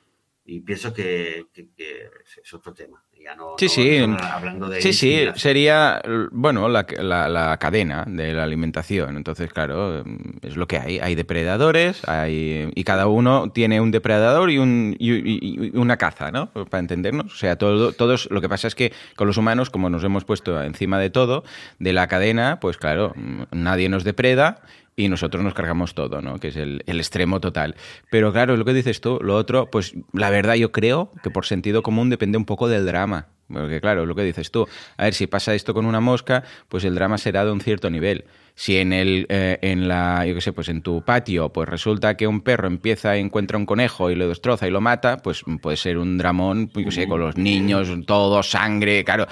Y 0.51 0.61
pienso 0.61 0.95
que, 0.95 1.45
que, 1.53 2.09
es 2.43 2.55
otro 2.55 2.73
tema. 2.73 3.03
Ya 3.23 3.35
no, 3.35 3.57
sí, 3.59 3.69
sí. 3.69 3.99
hablando 3.99 4.69
de 4.71 4.81
sí, 4.81 4.95
sí, 4.95 5.29
sería, 5.35 6.01
bueno, 6.31 6.71
la, 6.71 6.87
la, 7.01 7.29
la, 7.29 7.59
cadena 7.59 8.05
de 8.07 8.33
la 8.33 8.45
alimentación. 8.45 9.19
Entonces, 9.19 9.53
claro, 9.53 10.03
es 10.41 10.57
lo 10.57 10.67
que 10.67 10.79
hay. 10.79 11.01
Hay 11.01 11.15
depredadores 11.15 12.03
hay, 12.09 12.71
y 12.75 12.85
cada 12.85 13.09
uno 13.09 13.51
tiene 13.51 13.83
un 13.83 13.91
depredador 13.91 14.51
y, 14.51 14.57
un, 14.57 14.97
y, 14.99 15.77
una 15.77 15.99
caza, 15.99 16.31
¿no? 16.31 16.51
Para 16.51 16.79
entendernos. 16.79 17.35
O 17.35 17.37
sea, 17.37 17.57
todo, 17.57 17.93
todos, 17.93 18.31
lo 18.31 18.41
que 18.41 18.49
pasa 18.49 18.69
es 18.69 18.75
que 18.75 18.95
con 19.17 19.27
los 19.27 19.37
humanos, 19.37 19.69
como 19.69 19.91
nos 19.91 20.03
hemos 20.03 20.25
puesto 20.25 20.63
encima 20.63 20.99
de 20.99 21.11
todo, 21.11 21.45
de 21.79 21.93
la 21.93 22.07
cadena, 22.07 22.59
pues 22.59 22.79
claro, 22.79 23.13
nadie 23.51 23.91
nos 23.91 24.03
depreda 24.03 24.63
y 24.99 25.09
nosotros 25.09 25.45
nos 25.45 25.55
cargamos 25.55 25.95
todo, 25.95 26.21
¿no? 26.21 26.41
Que 26.41 26.49
es 26.49 26.57
el, 26.57 26.83
extremo 26.87 27.41
total. 27.41 27.77
Pero 28.11 28.33
claro, 28.33 28.57
lo 28.57 28.65
que 28.65 28.75
dices 28.75 29.01
tú, 29.01 29.21
lo 29.23 29.37
otro, 29.37 29.71
pues 29.71 29.95
la 30.13 30.29
verdad 30.29 30.57
yo 30.57 30.73
creo 30.73 31.13
que 31.23 31.31
por 31.31 31.47
sentido 31.47 31.85
común 31.85 32.11
depende 32.11 32.37
un 32.37 32.45
poco 32.45 32.69
del 32.69 32.85
drama. 32.85 33.29
Porque 33.47 33.81
claro, 33.81 34.07
lo 34.07 34.17
que 34.17 34.25
dices 34.25 34.51
tú, 34.51 34.67
a 34.97 35.05
ver, 35.05 35.15
si 35.15 35.29
pasa 35.29 35.55
esto 35.55 35.73
con 35.73 35.87
una 35.87 36.01
mosca, 36.01 36.43
pues 36.69 36.85
el 36.85 36.97
drama 36.97 37.17
será 37.17 37.45
de 37.45 37.53
un 37.53 37.61
cierto 37.61 37.91
nivel. 37.91 38.25
Si 38.61 38.77
en 38.77 38.93
el, 38.93 39.25
eh, 39.29 39.57
en 39.63 39.87
la, 39.87 40.27
yo 40.27 40.35
qué 40.35 40.41
sé, 40.41 40.53
pues 40.53 40.69
en 40.69 40.83
tu 40.83 41.03
patio, 41.03 41.53
pues 41.53 41.69
resulta 41.69 42.17
que 42.17 42.27
un 42.27 42.41
perro 42.41 42.67
empieza 42.67 43.17
y 43.17 43.21
encuentra 43.21 43.57
un 43.57 43.65
conejo 43.65 44.11
y 44.11 44.17
lo 44.17 44.29
destroza 44.29 44.67
y 44.67 44.73
lo 44.73 44.81
mata, 44.81 45.19
pues 45.19 45.45
puede 45.63 45.77
ser 45.77 45.97
un 45.97 46.19
dramón, 46.19 46.69
yo 46.75 46.91
sé, 46.91 47.07
con 47.07 47.21
los 47.21 47.37
niños, 47.37 47.89
todo, 48.05 48.43
sangre, 48.43 49.05
claro. 49.05 49.29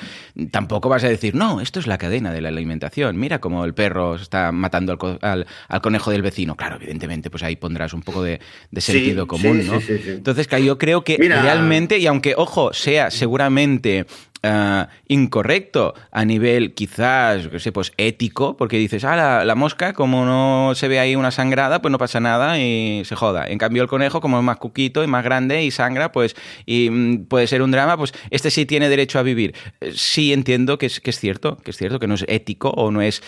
Tampoco 0.52 0.88
vas 0.88 1.02
a 1.02 1.08
decir, 1.08 1.34
no, 1.34 1.60
esto 1.60 1.80
es 1.80 1.88
la 1.88 1.98
cadena 1.98 2.32
de 2.32 2.40
la 2.40 2.50
alimentación. 2.50 3.16
Mira 3.16 3.40
cómo 3.40 3.64
el 3.64 3.74
perro 3.74 4.14
está 4.14 4.52
matando 4.52 4.96
al, 5.20 5.44
al, 5.66 5.80
conejo 5.82 6.12
del 6.12 6.22
vecino. 6.22 6.54
Claro, 6.54 6.76
evidentemente, 6.76 7.28
pues 7.28 7.42
ahí 7.42 7.56
pondrás 7.56 7.94
un 7.94 8.02
poco 8.02 8.22
de, 8.22 8.38
sentido 8.76 9.26
común, 9.26 9.66
¿no? 9.66 9.80
Entonces, 9.88 10.46
yo 10.64 10.78
creo 10.78 11.02
que 11.02 11.16
realmente, 11.16 11.98
y 11.98 12.06
aunque, 12.06 12.34
ojo, 12.36 12.72
sea 12.72 13.10
seguramente 13.10 14.06
eh, 14.46 14.86
incorrecto 15.08 15.94
a 16.12 16.24
nivel 16.24 16.74
quizás, 16.74 17.48
que 17.48 17.58
sé, 17.58 17.72
pues 17.72 17.92
ético, 17.96 18.56
porque 18.56 18.78
dices, 18.78 19.04
ah, 19.04 19.44
la, 19.44 19.54
mosca, 19.54 19.92
como 19.92 20.24
no 20.24 20.74
se 20.74 20.88
ve 20.88 21.00
ahí 21.00 21.16
una 21.16 21.30
sangrada, 21.30 21.82
pues 21.82 21.90
no 21.90 21.98
pasa 21.98 22.20
nada 22.20 22.60
y 22.60 23.02
se 23.04 23.16
joda. 23.16 23.46
En 23.46 23.58
cambio, 23.58 23.82
el 23.82 23.88
conejo, 23.88 24.20
como 24.20 24.38
es 24.38 24.44
más 24.44 24.58
cuquito 24.58 25.02
y 25.02 25.06
más 25.06 25.24
grande 25.24 25.64
y 25.64 25.70
sangra, 25.70 26.12
pues 26.12 26.36
y 26.64 26.90
mm, 26.90 27.24
puede 27.26 27.46
ser 27.46 27.62
un 27.62 27.70
drama, 27.70 27.96
pues 27.96 28.12
este 28.30 28.50
sí 28.50 28.66
tiene 28.66 28.88
derecho 28.88 29.18
a 29.18 29.22
vivir. 29.22 29.54
Eh, 29.80 29.92
sí 29.94 30.32
entiendo 30.32 30.78
que 30.78 30.86
es, 30.86 31.00
que 31.00 31.10
es 31.10 31.18
cierto, 31.18 31.56
que 31.56 31.72
es 31.72 31.76
cierto, 31.76 31.98
que 31.98 32.06
no 32.06 32.14
es 32.14 32.24
ético 32.28 32.70
o 32.70 32.90
no 32.90 33.02
es 33.02 33.22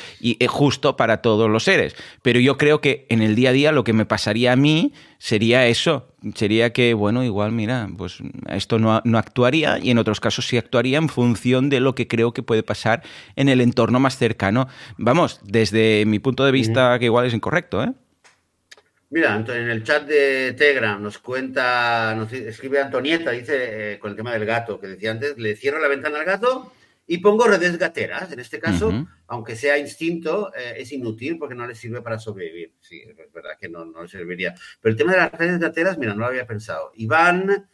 justo 0.48 0.96
para 0.96 1.20
todos 1.22 1.50
los 1.50 1.64
seres. 1.64 1.96
Pero 2.22 2.38
yo 2.38 2.56
creo 2.58 2.80
que 2.80 3.06
en 3.08 3.22
el 3.22 3.34
día 3.34 3.50
a 3.50 3.52
día 3.52 3.72
lo 3.72 3.84
que 3.84 3.92
me 3.92 4.06
pasaría 4.06 4.52
a 4.52 4.56
mí 4.56 4.92
sería 5.18 5.66
eso, 5.66 6.14
sería 6.34 6.72
que, 6.72 6.94
bueno, 6.94 7.24
igual, 7.24 7.52
mira, 7.52 7.88
pues 7.96 8.18
esto 8.48 8.78
no, 8.78 9.02
no, 9.04 9.18
actuaría 9.18 9.78
y 9.78 9.90
en 9.90 9.98
otros 9.98 10.20
casos 10.20 10.46
sí 10.46 10.56
actuaría 10.56 10.98
en 10.98 11.08
función 11.08 11.68
de 11.68 11.80
lo 11.80 11.94
que 11.94 12.08
creo 12.08 12.32
que 12.32 12.42
puede 12.42 12.62
pasar 12.62 13.02
en 13.36 13.48
el 13.48 13.60
entorno 13.60 14.00
más 14.00 14.16
cercano. 14.16 14.68
Vamos, 14.96 15.40
desde 15.44 16.04
mi 16.06 16.18
punto 16.18 16.44
de 16.44 16.52
vista, 16.52 16.98
que 16.98 17.06
igual 17.06 17.26
es 17.26 17.34
incorrecto, 17.34 17.82
¿eh? 17.82 17.92
Mira, 19.10 19.36
en 19.36 19.70
el 19.70 19.84
chat 19.84 20.06
de 20.06 20.52
Telegram 20.52 21.02
nos 21.02 21.18
cuenta, 21.18 22.14
nos 22.14 22.30
escribe 22.30 22.78
Antonieta, 22.78 23.30
dice, 23.30 23.94
eh, 23.94 23.98
con 23.98 24.10
el 24.10 24.16
tema 24.18 24.34
del 24.34 24.44
gato 24.44 24.78
que 24.78 24.86
decía 24.86 25.12
antes, 25.12 25.38
le 25.38 25.56
cierro 25.56 25.80
la 25.80 25.88
ventana 25.88 26.18
al 26.18 26.26
gato 26.26 26.72
y 27.10 27.18
pongo 27.18 27.48
redes 27.48 27.78
gateras. 27.78 28.30
En 28.30 28.38
este 28.38 28.60
caso, 28.60 28.92
aunque 29.26 29.56
sea 29.56 29.78
instinto, 29.78 30.52
eh, 30.54 30.74
es 30.76 30.92
inútil 30.92 31.38
porque 31.38 31.54
no 31.54 31.66
le 31.66 31.74
sirve 31.74 32.02
para 32.02 32.18
sobrevivir. 32.18 32.74
Sí, 32.80 33.00
es 33.00 33.32
verdad 33.32 33.52
que 33.58 33.68
no, 33.68 33.86
no 33.86 34.02
le 34.02 34.08
serviría. 34.08 34.54
Pero 34.80 34.92
el 34.92 34.98
tema 34.98 35.12
de 35.12 35.18
las 35.18 35.32
redes 35.32 35.58
gateras, 35.58 35.96
mira, 35.96 36.12
no 36.12 36.20
lo 36.20 36.26
había 36.26 36.46
pensado. 36.46 36.92
Iván 36.96 37.66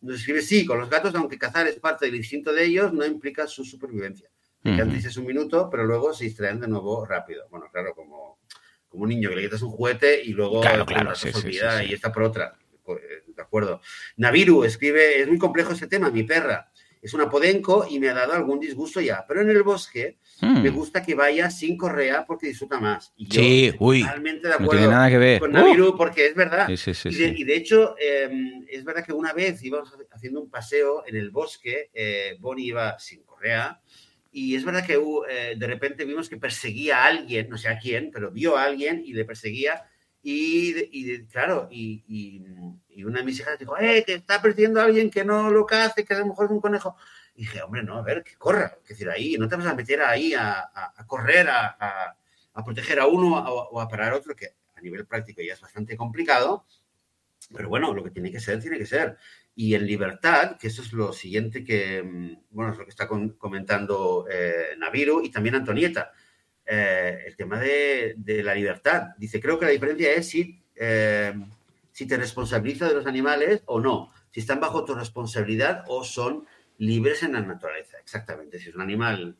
nos 0.00 0.16
escribe, 0.16 0.40
sí, 0.40 0.64
con 0.64 0.78
los 0.78 0.88
gatos, 0.88 1.14
aunque 1.14 1.38
cazar 1.38 1.66
es 1.66 1.78
parte 1.78 2.06
del 2.06 2.16
instinto 2.16 2.50
de 2.52 2.64
ellos, 2.64 2.92
no 2.94 3.04
implica 3.04 3.46
su 3.46 3.64
supervivencia. 3.64 4.30
Uh 4.64 4.70
antes 4.70 5.04
es 5.04 5.16
un 5.16 5.26
minuto, 5.26 5.68
pero 5.70 5.84
luego 5.84 6.12
se 6.12 6.24
distraen 6.24 6.58
de 6.58 6.66
nuevo 6.66 7.04
rápido. 7.04 7.46
Bueno, 7.50 7.66
claro, 7.70 7.94
como, 7.94 8.40
como 8.88 9.02
un 9.04 9.10
niño 9.10 9.28
que 9.28 9.36
le 9.36 9.42
quitas 9.42 9.62
un 9.62 9.70
juguete 9.70 10.22
y 10.24 10.32
luego 10.32 10.62
claro, 10.62 10.84
claro, 10.86 11.12
y 11.86 11.92
está 11.92 12.10
por 12.10 12.22
otra. 12.22 12.56
Eh, 12.86 13.24
de 13.26 13.42
acuerdo. 13.42 13.82
Naviru 14.16 14.64
escribe, 14.64 15.20
es 15.20 15.28
muy 15.28 15.36
complejo 15.36 15.72
ese 15.72 15.86
tema, 15.86 16.10
mi 16.10 16.22
perra 16.22 16.67
es 17.02 17.14
una 17.14 17.28
podenco 17.28 17.86
y 17.88 17.98
me 17.98 18.08
ha 18.08 18.14
dado 18.14 18.34
algún 18.34 18.60
disgusto 18.60 19.00
ya. 19.00 19.24
Pero 19.26 19.42
en 19.42 19.50
el 19.50 19.62
bosque 19.62 20.18
hmm. 20.40 20.62
me 20.62 20.70
gusta 20.70 21.02
que 21.02 21.14
vaya 21.14 21.50
sin 21.50 21.76
correa 21.76 22.24
porque 22.26 22.48
disfruta 22.48 22.80
más. 22.80 23.12
Y 23.16 23.26
yo 23.26 23.40
sí, 23.40 23.74
uy, 23.78 24.02
totalmente 24.02 24.48
de 24.48 24.54
acuerdo 24.54 24.72
no 24.72 24.78
tiene 24.78 24.94
nada 24.94 25.10
que 25.10 25.18
ver. 25.18 25.40
con 25.40 25.52
Naviru 25.52 25.96
porque 25.96 26.26
es 26.26 26.34
verdad. 26.34 26.68
Sí, 26.68 26.94
sí, 26.94 27.08
y, 27.08 27.44
de, 27.44 27.56
hecho, 27.56 27.94
em, 27.98 28.64
es 28.68 28.84
verdad 28.84 29.04
que 29.04 29.12
una 29.12 29.32
vez 29.32 29.62
íbamos 29.62 29.92
haciendo 30.10 30.40
un 30.40 30.50
paseo 30.50 31.04
en 31.06 31.16
el 31.16 31.30
bosque, 31.30 31.90
eh, 31.92 32.36
Bonnie 32.40 32.66
iba 32.66 32.98
sin 32.98 33.22
correa. 33.22 33.80
Y 34.30 34.54
es 34.54 34.64
verdad 34.64 34.86
que 34.86 34.98
uh, 34.98 35.24
eh, 35.28 35.54
de 35.56 35.66
repente 35.66 36.04
vimos 36.04 36.28
que 36.28 36.36
perseguía 36.36 36.98
a 36.98 37.06
alguien, 37.06 37.48
no 37.48 37.56
sé 37.56 37.68
a 37.68 37.78
quién, 37.78 38.10
pero 38.12 38.30
vio 38.30 38.56
a 38.56 38.64
alguien 38.64 39.02
y 39.04 39.14
le 39.14 39.24
perseguía 39.24 39.82
Y, 40.22 41.24
claro, 41.26 41.68
y, 41.70 42.44
una 43.04 43.20
de 43.20 43.24
mis 43.24 43.40
hijas 43.40 43.58
dijo, 43.58 43.78
eh, 43.78 44.02
que 44.04 44.14
está 44.14 44.42
perdiendo 44.42 44.80
a 44.80 44.84
alguien 44.84 45.10
que 45.10 45.24
no 45.24 45.50
lo 45.50 45.64
cace, 45.64 46.04
que 46.04 46.14
a 46.14 46.18
lo 46.18 46.26
mejor 46.26 46.46
es 46.46 46.50
un 46.50 46.60
conejo. 46.60 46.96
Y 47.34 47.42
dije, 47.42 47.62
hombre, 47.62 47.82
no, 47.82 47.96
a 47.96 48.02
ver, 48.02 48.24
que 48.24 48.34
corra. 48.36 48.78
Es 48.82 48.88
decir, 48.88 49.08
ahí 49.08 49.36
no 49.38 49.48
te 49.48 49.56
vas 49.56 49.66
a 49.66 49.74
meter 49.74 50.02
ahí 50.02 50.34
a, 50.34 50.68
correr, 51.06 51.48
a, 51.48 52.16
proteger 52.64 52.98
a 52.98 53.06
uno 53.06 53.38
o, 53.38 53.80
a 53.80 53.88
parar 53.88 54.12
a 54.12 54.16
otro, 54.16 54.34
que 54.34 54.54
a 54.74 54.80
nivel 54.80 55.06
práctico 55.06 55.40
ya 55.40 55.54
es 55.54 55.60
bastante 55.60 55.96
complicado. 55.96 56.66
Pero 57.54 57.68
bueno, 57.68 57.94
lo 57.94 58.02
que 58.02 58.10
tiene 58.10 58.32
que 58.32 58.40
ser, 58.40 58.60
tiene 58.60 58.78
que 58.78 58.86
ser. 58.86 59.16
Y 59.54 59.74
en 59.74 59.86
libertad, 59.86 60.56
que 60.58 60.66
eso 60.66 60.82
es 60.82 60.92
lo 60.92 61.12
siguiente 61.12 61.64
que, 61.64 62.02
mm, 62.02 62.42
bueno, 62.50 62.72
es 62.72 62.78
lo 62.78 62.84
que 62.84 62.90
está 62.90 63.08
comentando 63.08 64.26
eh, 64.30 64.74
Naviru 64.76 65.22
y 65.24 65.30
también 65.30 65.54
Antonieta, 65.54 66.12
eh, 66.68 67.24
el 67.26 67.36
tema 67.36 67.58
de, 67.58 68.14
la 68.44 68.54
libertad. 68.54 69.08
Dice, 69.16 69.40
creo 69.40 69.58
que 69.58 69.66
la 69.66 69.72
diferencia 69.72 70.12
es 70.12 70.28
si, 70.28 70.62
eh, 70.76 71.34
si 71.92 72.06
te 72.06 72.16
responsabiliza 72.16 72.88
de 72.88 72.94
los 72.94 73.06
animales 73.06 73.62
o 73.66 73.80
no, 73.80 74.12
si 74.30 74.40
están 74.40 74.60
bajo 74.60 74.84
tu 74.84 74.94
responsabilidad 74.94 75.84
o 75.88 76.04
son 76.04 76.46
libres 76.78 77.22
en 77.22 77.32
la 77.32 77.40
naturaleza. 77.40 77.98
Exactamente, 77.98 78.58
si 78.58 78.68
es 78.68 78.74
un 78.74 78.82
animal, 78.82 79.36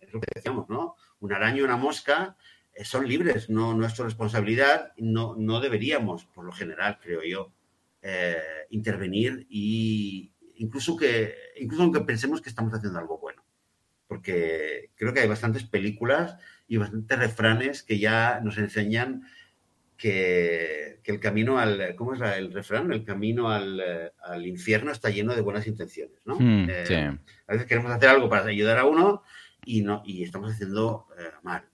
es 0.00 0.12
lo 0.12 0.20
que 0.20 0.28
decíamos, 0.34 0.68
¿no? 0.68 0.96
Un 1.20 1.32
araño, 1.32 1.64
una 1.64 1.76
mosca, 1.76 2.36
son 2.84 3.08
libres, 3.08 3.50
no 3.50 3.74
nuestra 3.74 4.04
responsabilidad, 4.04 4.92
no, 4.96 5.34
no 5.36 5.60
deberíamos, 5.60 6.26
por 6.26 6.44
lo 6.44 6.52
general, 6.52 6.98
creo 7.02 7.22
yo, 7.22 7.52
eh, 8.08 8.66
intervenir 8.70 9.48
y 9.50 10.32
incluso 10.58 10.96
que 10.96 11.34
incluso 11.56 11.82
aunque 11.82 12.02
pensemos 12.02 12.40
que 12.40 12.50
estamos 12.50 12.72
haciendo 12.72 13.00
algo 13.00 13.18
bueno 13.18 13.35
porque 14.06 14.90
creo 14.96 15.12
que 15.12 15.20
hay 15.20 15.28
bastantes 15.28 15.64
películas 15.64 16.36
y 16.68 16.76
bastantes 16.76 17.18
refranes 17.18 17.82
que 17.82 17.98
ya 17.98 18.40
nos 18.42 18.58
enseñan 18.58 19.22
que, 19.96 21.00
el 21.04 21.20
camino 21.20 21.58
al 21.58 21.94
¿cómo 21.94 22.14
es 22.14 22.20
el 22.20 22.52
refrán? 22.52 22.92
el 22.92 23.04
camino 23.04 23.50
al, 23.50 24.12
al, 24.24 24.46
infierno 24.46 24.90
está 24.90 25.08
lleno 25.08 25.34
de 25.34 25.40
buenas 25.40 25.68
intenciones 25.68 26.20
¿no? 26.24 26.36
Hmm, 26.36 26.66
eh, 26.68 27.16
a 27.46 27.52
veces 27.52 27.68
queremos 27.68 27.92
hacer 27.92 28.08
algo 28.08 28.28
para 28.28 28.44
ayudar 28.44 28.78
a 28.78 28.84
uno 28.84 29.22
y 29.64 29.82
no 29.82 30.02
y 30.04 30.24
estamos 30.24 30.52
haciendo 30.52 31.06
eh, 31.16 31.30
mal 31.44 31.64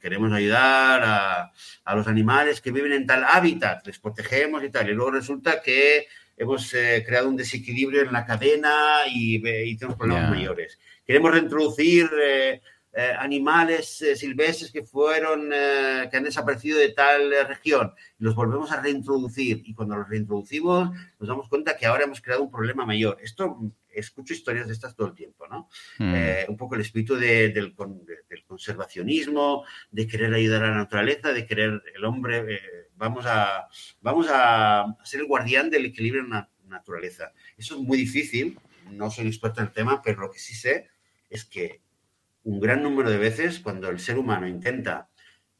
Queremos 0.00 0.32
ayudar 0.32 1.02
a, 1.04 1.94
los 1.94 2.06
animales 2.06 2.60
que 2.60 2.70
viven 2.70 2.92
en 2.92 3.06
tal 3.06 3.24
hábitat, 3.24 3.86
les 3.86 3.98
protegemos 3.98 4.62
y 4.62 4.70
tal, 4.70 4.88
y 4.88 4.94
luego 4.94 5.12
resulta 5.12 5.60
que 5.60 6.06
hemos 6.36 6.72
eh, 6.74 7.02
creado 7.06 7.28
un 7.28 7.36
desequilibrio 7.36 8.02
en 8.02 8.12
la 8.12 8.24
cadena 8.24 9.00
y, 9.08 9.40
tenemos 9.76 9.96
problemas 9.96 10.30
mayores. 10.30 10.78
Queremos 11.06 11.32
reintroducir 11.32 12.10
eh, 12.22 12.60
eh, 12.92 13.12
animales 13.18 14.04
silvestres 14.14 14.72
que 14.72 14.82
fueron, 14.82 15.50
que 15.50 16.16
han 16.16 16.24
desaparecido 16.24 16.78
de 16.78 16.90
tal 16.90 17.30
región, 17.46 17.92
los 18.18 18.34
volvemos 18.34 18.72
a 18.72 18.80
reintroducir 18.80 19.62
y 19.64 19.74
cuando 19.74 19.96
los 19.96 20.08
reintroducimos 20.08 20.90
nos 21.18 21.28
damos 21.28 21.48
cuenta 21.48 21.76
que 21.76 21.86
ahora 21.86 22.04
hemos 22.04 22.20
creado 22.20 22.42
un 22.42 22.50
problema 22.50 22.86
mayor. 22.86 23.18
Esto 23.22 23.58
escucho 23.96 24.34
historias 24.34 24.66
de 24.66 24.74
estas 24.74 24.94
todo 24.94 25.08
el 25.08 25.14
tiempo, 25.14 25.46
¿no? 25.48 25.68
Hmm. 25.98 26.14
Eh, 26.14 26.46
un 26.48 26.56
poco 26.56 26.74
el 26.74 26.82
espíritu 26.82 27.16
del, 27.16 27.74
conservacionismo, 28.46 29.64
de 29.90 30.06
querer 30.06 30.32
ayudar 30.34 30.64
a 30.64 30.70
la 30.70 30.76
naturaleza, 30.76 31.32
de 31.32 31.46
querer 31.46 31.82
el 31.94 32.04
hombre, 32.04 32.54
eh, 32.54 32.60
vamos, 32.96 33.24
a, 33.26 33.68
vamos 34.00 34.26
a 34.30 34.96
ser 35.04 35.20
el 35.20 35.26
guardián 35.26 35.70
del 35.70 35.86
equilibrio 35.86 36.22
en 36.22 36.30
la 36.30 36.50
naturaleza. 36.66 37.32
Eso 37.56 37.76
es 37.76 37.80
muy 37.80 37.98
difícil, 37.98 38.58
no 38.90 39.10
soy 39.10 39.26
experto 39.26 39.60
en 39.60 39.68
el 39.68 39.72
tema, 39.72 40.02
pero 40.02 40.20
lo 40.22 40.30
que 40.30 40.38
sí 40.38 40.54
sé 40.54 40.88
es 41.30 41.44
que 41.44 41.82
un 42.44 42.60
gran 42.60 42.82
número 42.82 43.10
de 43.10 43.18
veces 43.18 43.60
cuando 43.60 43.88
el 43.90 43.98
ser 43.98 44.18
humano 44.18 44.46
intenta 44.46 45.08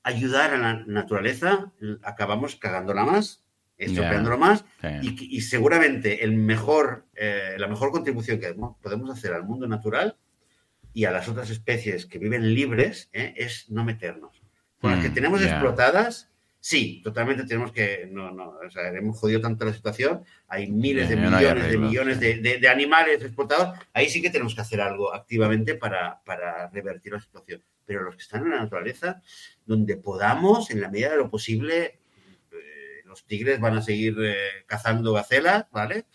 ayudar 0.03 0.55
a 0.55 0.59
la 0.59 0.85
naturaleza, 0.87 1.73
acabamos 2.03 2.57
cagándola 2.57 3.05
más 3.05 3.47
estropeándolo 3.79 4.39
más 4.39 4.65
y, 5.03 5.41
seguramente 5.43 6.25
el 6.25 6.33
mejor, 6.33 7.07
eh, 7.15 7.57
la 7.59 7.69
mejor 7.69 7.91
contribución 7.91 8.41
que 8.41 8.55
podemos 8.81 9.11
hacer 9.11 9.33
al 9.33 9.45
mundo 9.45 9.69
natural 9.69 10.17
y 10.95 11.05
a 11.05 11.11
las 11.11 11.29
otras 11.29 11.51
especies 11.51 12.07
que 12.07 12.19
viven 12.19 12.55
libres 12.55 13.11
eh, 13.13 13.35
es 13.37 13.71
no 13.71 13.85
meternos. 13.85 14.43
Con 14.81 14.93
las 14.93 15.01
que 15.01 15.11
mm, 15.11 15.15
tenemos 15.15 15.43
explotadas, 15.43 16.31
sí, 16.67 17.01
totalmente 17.05 17.45
tenemos 17.45 17.71
que, 17.71 18.09
no, 18.11 18.33
no, 18.33 18.59
o 18.67 18.71
sea, 18.71 18.89
hemos 18.89 19.17
jodido 19.21 19.41
tanto 19.41 19.65
la 19.65 19.73
situación, 19.73 20.25
hay 20.49 20.69
miles 20.69 21.09
de 21.09 21.15
millones 21.15 21.71
de 21.71 21.79
millones 21.79 22.19
de, 22.19 22.69
animales 22.69 23.23
explotados, 23.23 23.79
ahí 23.93 24.09
sí 24.09 24.21
que 24.21 24.31
tenemos 24.31 24.53
que 24.53 24.63
hacer 24.63 24.81
algo 24.81 25.15
activamente 25.15 25.77
para, 25.77 26.21
para 26.25 26.69
revertir 26.71 27.13
la 27.13 27.21
situación. 27.21 27.63
Pero 27.85 28.03
los 28.03 28.17
que 28.17 28.23
están 28.23 28.43
en 28.43 28.51
la 28.51 28.59
naturaleza, 28.59 29.23
donde 29.65 29.97
podamos, 29.97 30.73
en 30.73 30.81
la 30.81 30.89
medida 30.89 31.11
de 31.11 31.19
lo 31.19 31.31
posible, 31.31 32.01
los 33.05 33.25
tigres 33.27 33.61
van 33.61 33.77
a 33.77 33.83
seguir 33.83 34.17
eh, 34.21 34.65
cazando 34.67 35.13
gacelas, 35.13 35.67
¿vale? 35.71 36.07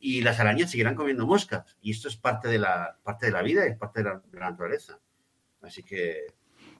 Y 0.00 0.22
las 0.22 0.40
arañas 0.40 0.70
seguirán 0.70 0.94
comiendo 0.94 1.26
moscas. 1.26 1.76
Y 1.82 1.90
esto 1.90 2.08
es 2.08 2.16
parte 2.16 2.48
de 2.48 2.58
la, 2.58 2.98
parte 3.02 3.26
de 3.26 3.32
la 3.32 3.42
vida 3.42 3.66
y 3.66 3.72
es 3.72 3.76
parte 3.76 4.02
de 4.02 4.08
la, 4.08 4.22
naturaleza. 4.32 4.98
Así 5.60 5.82
que... 5.82 6.37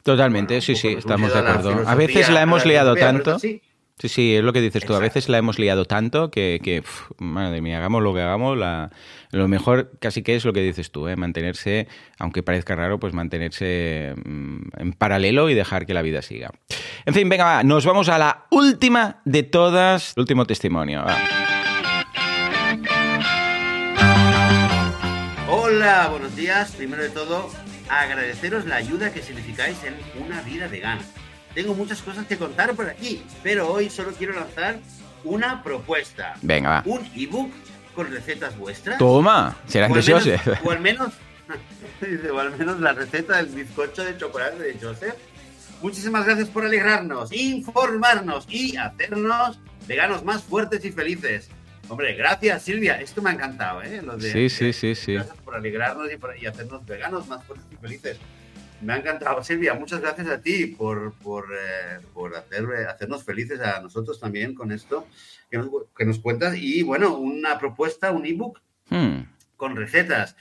Totalmente, 0.09 0.63
sí, 0.63 0.75
sí, 0.75 0.89
estamos 0.97 1.35
de 1.35 1.39
acuerdo. 1.39 1.83
A 1.87 1.95
veces 1.95 2.31
la 2.31 2.41
hemos 2.41 2.65
liado 2.65 2.95
tanto. 2.97 3.39
Sí, 3.39 3.61
Sí, 3.99 4.37
es 4.37 4.43
lo 4.43 4.55
que 4.55 4.63
dices 4.63 4.87
tú. 4.87 4.95
A 4.95 5.01
veces 5.01 5.29
la 5.29 5.37
hemos 5.37 5.59
liado 5.59 5.85
tanto 5.85 6.31
que, 6.31 6.61
que 6.63 6.83
madre 7.19 7.61
mía, 7.61 7.77
hagamos 7.77 8.03
lo 8.03 8.15
que 8.15 8.23
hagamos, 8.23 8.57
la, 8.57 8.91
lo 9.33 9.49
mejor 9.49 9.91
casi 9.99 10.23
que 10.23 10.35
es 10.35 10.47
lo 10.47 10.55
que 10.55 10.63
dices 10.63 10.93
tú, 10.93 11.09
¿eh? 11.09 11.17
mantenerse, 11.17 11.89
aunque 12.19 12.43
parezca 12.43 12.75
raro, 12.75 12.99
pues 12.99 13.13
mantenerse 13.13 14.15
mm, 14.25 14.59
en 14.79 14.93
paralelo 14.95 15.51
y 15.51 15.55
dejar 15.55 15.85
que 15.85 15.93
la 15.93 16.01
vida 16.01 16.23
siga. 16.23 16.53
En 17.05 17.13
fin, 17.13 17.29
venga, 17.29 17.63
nos 17.65 17.85
vamos 17.85 18.09
a 18.09 18.17
la 18.19 18.47
última 18.51 19.21
de 19.27 19.43
todas, 19.43 20.15
el 20.17 20.21
último 20.21 20.47
testimonio. 20.47 21.05
Hola, 25.51 26.09
buenos 26.09 26.35
días. 26.35 26.73
Primero 26.77 27.03
de 27.03 27.11
todo, 27.11 27.51
agradeceros 27.89 28.67
la 28.67 28.77
ayuda 28.77 29.13
que 29.13 29.23
significáis 29.23 29.79
en 29.85 29.95
una 30.25 30.43
vida 30.43 30.69
vegana 30.69 31.03
tengo 31.59 31.75
muchas 31.75 32.01
cosas 32.03 32.27
que 32.27 32.37
contar 32.37 32.75
por 32.75 32.89
aquí, 32.89 33.21
pero 33.43 33.73
hoy 33.73 33.91
solo 33.91 34.13
quiero 34.13 34.33
lanzar 34.35 34.79
una 35.25 35.63
propuesta. 35.63 36.35
Venga, 36.43 36.71
va. 36.71 36.83
Un 36.85 37.05
ebook 37.17 37.51
con 37.97 38.11
recetas 38.13 38.57
vuestras. 38.57 38.99
Toma, 38.99 39.57
serán 39.67 39.93
de 39.93 40.01
Joseph. 40.01 40.47
O 40.65 40.71
al 40.71 40.81
menos, 40.81 41.15
o 42.33 42.39
al 42.39 42.57
menos 42.57 42.81
la 42.81 42.93
receta 42.93 43.39
del 43.39 43.47
bizcocho 43.47 44.05
de 44.05 44.17
chocolate 44.17 44.63
de 44.63 44.79
Joseph. 44.81 45.15
Muchísimas 45.83 46.25
gracias 46.25 46.49
por 46.49 46.65
alegrarnos, 46.65 47.33
informarnos 47.33 48.47
y 48.49 48.77
hacernos 48.77 49.59
veganos 49.89 50.25
más 50.25 50.45
fuertes 50.45 50.85
y 50.85 50.93
felices. 50.93 51.51
Hombre, 51.89 52.15
gracias 52.15 52.63
Silvia, 52.63 53.01
esto 53.01 53.23
me 53.23 53.31
ha 53.31 53.33
encantado, 53.33 53.83
¿eh? 53.83 54.03
sí, 54.21 54.49
sí, 54.51 54.73
sí, 54.73 54.95
sí. 54.95 55.15
Gracias 55.15 55.37
por 55.39 55.55
alegrarnos 55.55 56.09
y, 56.11 56.43
y 56.43 56.47
hacernos 56.47 56.85
veganos 56.85 57.27
más 57.29 57.45
fuertes 57.45 57.67
y 57.73 57.77
felices. 57.77 58.19
Me 58.81 58.93
ha 58.93 58.97
encantado, 58.99 59.43
Silvia. 59.43 59.75
Muchas 59.75 60.01
gracias 60.01 60.29
a 60.29 60.41
ti 60.41 60.67
por, 60.67 61.13
por, 61.15 61.47
eh, 61.53 61.99
por 62.15 62.37
hacer, 62.37 62.65
hacernos 62.89 63.25
felices 63.25 63.61
a 63.61 63.81
nosotros 63.81 64.21
también 64.21 64.55
con 64.55 64.71
esto 64.71 65.07
que 65.51 65.59
nos, 65.59 65.69
que 65.97 66.05
nos 66.05 66.21
cuentas. 66.21 66.57
Y 66.57 66.83
bueno, 66.83 67.17
una 67.17 67.59
propuesta, 67.59 68.13
un 68.13 68.25
ebook 68.25 68.61
hmm. 68.91 69.21
con 69.57 69.75
recetas. 69.75 70.37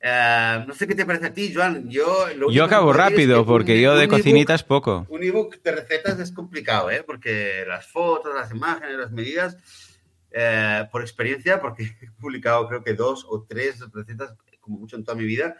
Eh, 0.00 0.64
no 0.66 0.74
sé 0.74 0.86
qué 0.86 0.94
te 0.94 1.06
parece 1.06 1.26
a 1.26 1.32
ti, 1.32 1.52
Joan. 1.54 1.88
Yo, 1.88 2.28
yo 2.50 2.64
acabo 2.64 2.92
rápido 2.92 3.46
porque 3.46 3.80
yo 3.80 3.96
de 3.96 4.08
cocinitas 4.08 4.64
poco. 4.64 5.06
Un 5.08 5.22
ebook 5.22 5.62
de 5.62 5.72
recetas 5.72 6.18
es 6.18 6.32
complicado, 6.32 6.90
¿eh? 6.90 7.04
porque 7.06 7.64
las 7.68 7.86
fotos, 7.86 8.34
las 8.34 8.50
imágenes, 8.50 8.96
las 8.96 9.12
medidas, 9.12 9.56
eh, 10.30 10.88
por 10.90 11.02
experiencia, 11.02 11.60
porque 11.60 11.84
he 12.02 12.10
publicado 12.20 12.68
creo 12.68 12.82
que 12.82 12.94
dos 12.94 13.26
o 13.28 13.44
tres 13.48 13.80
recetas 13.92 14.34
como 14.60 14.78
mucho 14.78 14.96
en 14.96 15.04
toda 15.04 15.16
mi 15.16 15.24
vida, 15.24 15.56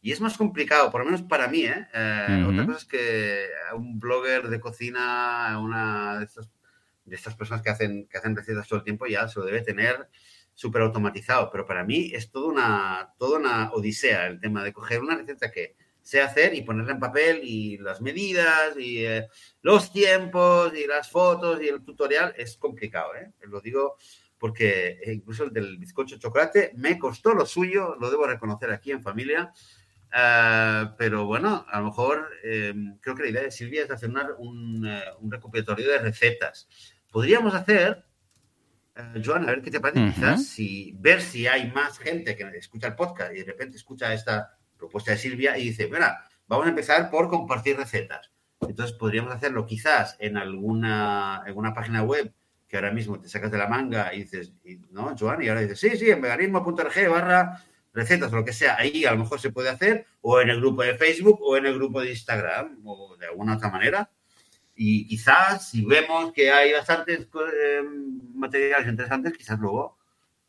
y 0.00 0.12
es 0.12 0.20
más 0.20 0.36
complicado, 0.36 0.90
por 0.90 1.00
lo 1.00 1.06
menos 1.06 1.22
para 1.22 1.48
mí, 1.48 1.64
¿eh? 1.64 1.86
eh 1.92 2.44
otra 2.48 2.66
cosa 2.66 2.78
es 2.78 2.84
que 2.84 3.46
un 3.74 3.98
blogger 3.98 4.48
de 4.48 4.60
cocina, 4.60 5.58
una 5.60 6.18
de 6.18 6.24
estas, 6.24 6.50
de 7.04 7.16
estas 7.16 7.34
personas 7.34 7.62
que 7.62 7.70
hacen, 7.70 8.06
que 8.08 8.18
hacen 8.18 8.36
recetas 8.36 8.68
todo 8.68 8.78
el 8.78 8.84
tiempo, 8.84 9.06
ya 9.06 9.26
se 9.26 9.40
lo 9.40 9.46
debe 9.46 9.62
tener 9.62 10.08
súper 10.54 10.82
automatizado. 10.82 11.50
Pero 11.50 11.66
para 11.66 11.84
mí 11.84 12.10
es 12.14 12.30
toda 12.30 12.48
una, 12.48 13.14
toda 13.18 13.38
una 13.40 13.72
odisea 13.72 14.28
el 14.28 14.40
tema 14.40 14.62
de 14.62 14.72
coger 14.72 15.00
una 15.00 15.16
receta 15.16 15.50
que 15.50 15.76
sé 16.08 16.22
hacer 16.22 16.54
y 16.54 16.62
ponerla 16.62 16.92
en 16.92 17.00
papel 17.00 17.40
y 17.42 17.76
las 17.78 18.00
medidas 18.00 18.76
y 18.78 19.04
eh, 19.04 19.28
los 19.62 19.92
tiempos 19.92 20.72
y 20.74 20.86
las 20.86 21.10
fotos 21.10 21.60
y 21.62 21.68
el 21.68 21.84
tutorial 21.84 22.34
es 22.36 22.56
complicado, 22.56 23.14
¿eh? 23.14 23.32
Lo 23.42 23.60
digo 23.60 23.96
porque 24.38 25.00
incluso 25.06 25.44
el 25.44 25.52
del 25.52 25.78
bizcocho 25.78 26.16
chocolate 26.16 26.72
me 26.76 26.98
costó 26.98 27.34
lo 27.34 27.44
suyo, 27.44 27.96
lo 28.00 28.10
debo 28.10 28.26
reconocer 28.26 28.70
aquí 28.70 28.92
en 28.92 29.02
familia, 29.02 29.52
Ah, 30.10 30.94
pero 30.96 31.26
bueno, 31.26 31.66
a 31.68 31.80
lo 31.80 31.86
mejor 31.86 32.30
eh, 32.42 32.74
creo 33.00 33.14
que 33.14 33.24
la 33.24 33.28
idea 33.28 33.42
de 33.42 33.50
Silvia 33.50 33.84
es 33.84 33.90
hacer 33.90 34.10
un, 34.38 34.86
eh, 34.86 35.02
un, 35.20 35.30
recopilatorio 35.30 35.90
de 35.90 35.98
recetas. 35.98 36.68
Podríamos 37.10 37.54
hacer, 37.54 38.04
uh, 38.96 39.20
Joan, 39.22 39.44
a 39.44 39.52
ver 39.52 39.62
qué 39.62 39.70
te 39.70 39.80
parece, 39.80 40.14
quizás, 40.14 40.46
si, 40.46 40.94
ver 40.98 41.20
si 41.20 41.46
hay 41.46 41.70
más 41.72 41.98
gente 41.98 42.36
que 42.36 42.44
escucha 42.56 42.88
el 42.88 42.94
podcast 42.94 43.34
y 43.34 43.38
de 43.38 43.44
repente 43.44 43.76
escucha 43.76 44.14
esta 44.14 44.57
propuesta 44.78 45.10
de 45.10 45.18
Silvia 45.18 45.58
y 45.58 45.64
dice, 45.64 45.88
mira, 45.88 46.24
vamos 46.46 46.66
a 46.66 46.70
empezar 46.70 47.10
por 47.10 47.28
compartir 47.28 47.76
recetas. 47.76 48.30
Entonces 48.60 48.96
podríamos 48.96 49.34
hacerlo 49.34 49.66
quizás 49.66 50.16
en 50.18 50.36
alguna, 50.36 51.42
en 51.46 51.56
una 51.56 51.74
página 51.74 52.02
web 52.02 52.32
que 52.66 52.76
ahora 52.76 52.92
mismo 52.92 53.18
te 53.18 53.28
sacas 53.28 53.50
de 53.50 53.58
la 53.58 53.66
manga 53.66 54.12
y 54.14 54.20
dices, 54.20 54.52
¿no, 54.90 55.14
Joan? 55.18 55.42
Y 55.42 55.48
ahora 55.48 55.62
dices, 55.62 55.80
sí, 55.80 55.96
sí, 55.96 56.10
en 56.10 56.20
veganismo.org 56.20 57.08
barra 57.10 57.62
recetas 57.94 58.32
o 58.32 58.36
lo 58.36 58.44
que 58.44 58.52
sea, 58.52 58.76
ahí 58.76 59.04
a 59.04 59.12
lo 59.12 59.18
mejor 59.18 59.40
se 59.40 59.50
puede 59.50 59.70
hacer, 59.70 60.06
o 60.20 60.40
en 60.40 60.50
el 60.50 60.60
grupo 60.60 60.82
de 60.82 60.94
Facebook 60.94 61.40
o 61.42 61.56
en 61.56 61.66
el 61.66 61.74
grupo 61.74 62.00
de 62.00 62.10
Instagram, 62.10 62.80
o 62.84 63.16
de 63.16 63.26
alguna 63.26 63.56
otra 63.56 63.70
manera. 63.70 64.10
Y 64.74 65.08
quizás 65.08 65.70
si 65.70 65.84
vemos 65.84 66.32
que 66.32 66.52
hay 66.52 66.72
bastantes 66.72 67.20
eh, 67.20 67.82
materiales 68.34 68.88
interesantes, 68.88 69.32
quizás 69.36 69.58
luego 69.58 69.98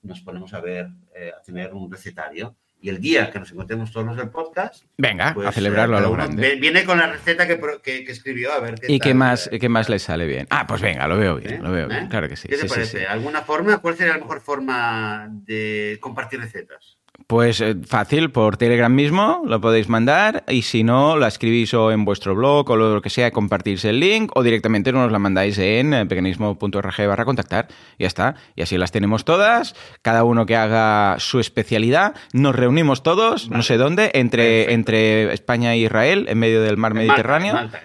nos 0.04 0.22
ponemos 0.22 0.54
a 0.54 0.62
ver, 0.62 0.88
eh, 1.16 1.32
a 1.36 1.42
tener 1.42 1.74
un 1.74 1.92
recetario 1.92 2.56
y 2.82 2.90
el 2.90 3.00
día 3.00 3.30
que 3.32 3.40
nos 3.40 3.52
encontremos 3.52 3.92
todos 3.92 4.06
los 4.06 4.18
del 4.18 4.30
podcast. 4.30 4.86
Venga, 4.98 5.34
pues, 5.34 5.48
a 5.48 5.52
celebrarlo 5.52 5.98
a 5.98 6.02
lo 6.02 6.12
grande. 6.12 6.56
Viene 6.56 6.86
con 6.86 6.98
la 6.98 7.08
receta 7.08 7.48
que, 7.48 7.60
que, 7.84 8.12
escribió, 8.12 8.54
a 8.54 8.60
ver 8.60 8.76
qué 8.76 8.92
¿Y 8.92 9.00
qué, 9.00 9.14
más, 9.14 9.50
qué 9.60 9.70
más 9.70 9.90
le 9.90 10.00
sale 10.00 10.26
bien? 10.26 10.48
Ah, 10.50 10.66
pues 10.68 10.82
venga, 10.82 11.08
lo 11.08 11.18
veo 11.18 11.36
bien, 11.36 11.56
¿Eh? 11.56 11.60
lo 11.62 11.72
veo 11.72 11.88
bien, 11.88 12.08
claro 12.08 12.30
que 12.30 12.36
sí. 12.36 12.48
¿Qué 12.48 12.58
te 12.58 12.68
parece? 12.68 13.06
¿Alguna 13.08 13.42
forma? 13.42 13.80
¿Cuál 13.80 13.96
sería 13.96 14.14
la 14.14 14.20
mejor 14.20 14.42
forma 14.42 15.28
de 15.30 15.98
compartir 16.00 16.40
recetas? 16.40 16.99
Pues 17.28 17.62
eh, 17.62 17.76
fácil, 17.86 18.32
por 18.32 18.58
Telegram 18.58 18.94
mismo 18.94 19.44
lo 19.46 19.62
podéis 19.62 19.88
mandar 19.88 20.44
y 20.48 20.64
si 20.64 20.84
no, 20.84 21.16
la 21.18 21.28
escribís 21.28 21.74
o 21.74 21.92
en 21.92 22.06
vuestro 22.06 22.36
blog 22.36 22.70
o 22.70 22.76
lo 22.76 23.02
que 23.02 23.10
sea, 23.10 23.32
compartís 23.32 23.86
el 23.86 24.00
link 24.00 24.32
o 24.36 24.44
directamente 24.44 24.92
nos 24.92 25.12
la 25.12 25.20
mandáis 25.20 25.58
en 25.60 25.94
eh, 25.94 26.04
veganismo.org 26.06 27.08
barra 27.08 27.26
contactar. 27.26 27.68
Ya 27.98 28.08
está. 28.08 28.36
Y 28.56 28.64
así 28.64 28.78
las 28.78 28.92
tenemos 28.92 29.26
todas, 29.26 29.76
cada 30.02 30.24
uno 30.24 30.46
que 30.46 30.56
haga 30.56 31.18
su 31.20 31.40
especialidad. 31.40 32.16
Nos 32.34 32.56
reunimos 32.56 33.04
todos, 33.04 33.50
no 33.50 33.62
sé 33.62 33.78
dónde, 33.78 34.12
entre, 34.16 34.74
entre 34.74 35.34
España 35.34 35.74
e 35.74 35.78
Israel, 35.80 36.26
en 36.30 36.40
medio 36.40 36.62
del 36.62 36.78
mar 36.78 36.94
Mediterráneo. 36.94 37.54
Malta, 37.54 37.82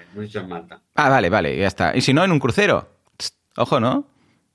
Malta. 0.48 0.80
Ah, 0.94 1.08
vale, 1.10 1.28
vale, 1.28 1.56
ya 1.56 1.66
está. 1.66 1.96
Y 1.96 2.00
si 2.00 2.14
no, 2.14 2.24
en 2.24 2.32
un 2.32 2.38
crucero. 2.38 2.88
Ojo, 3.56 3.78
¿no? 3.78 4.13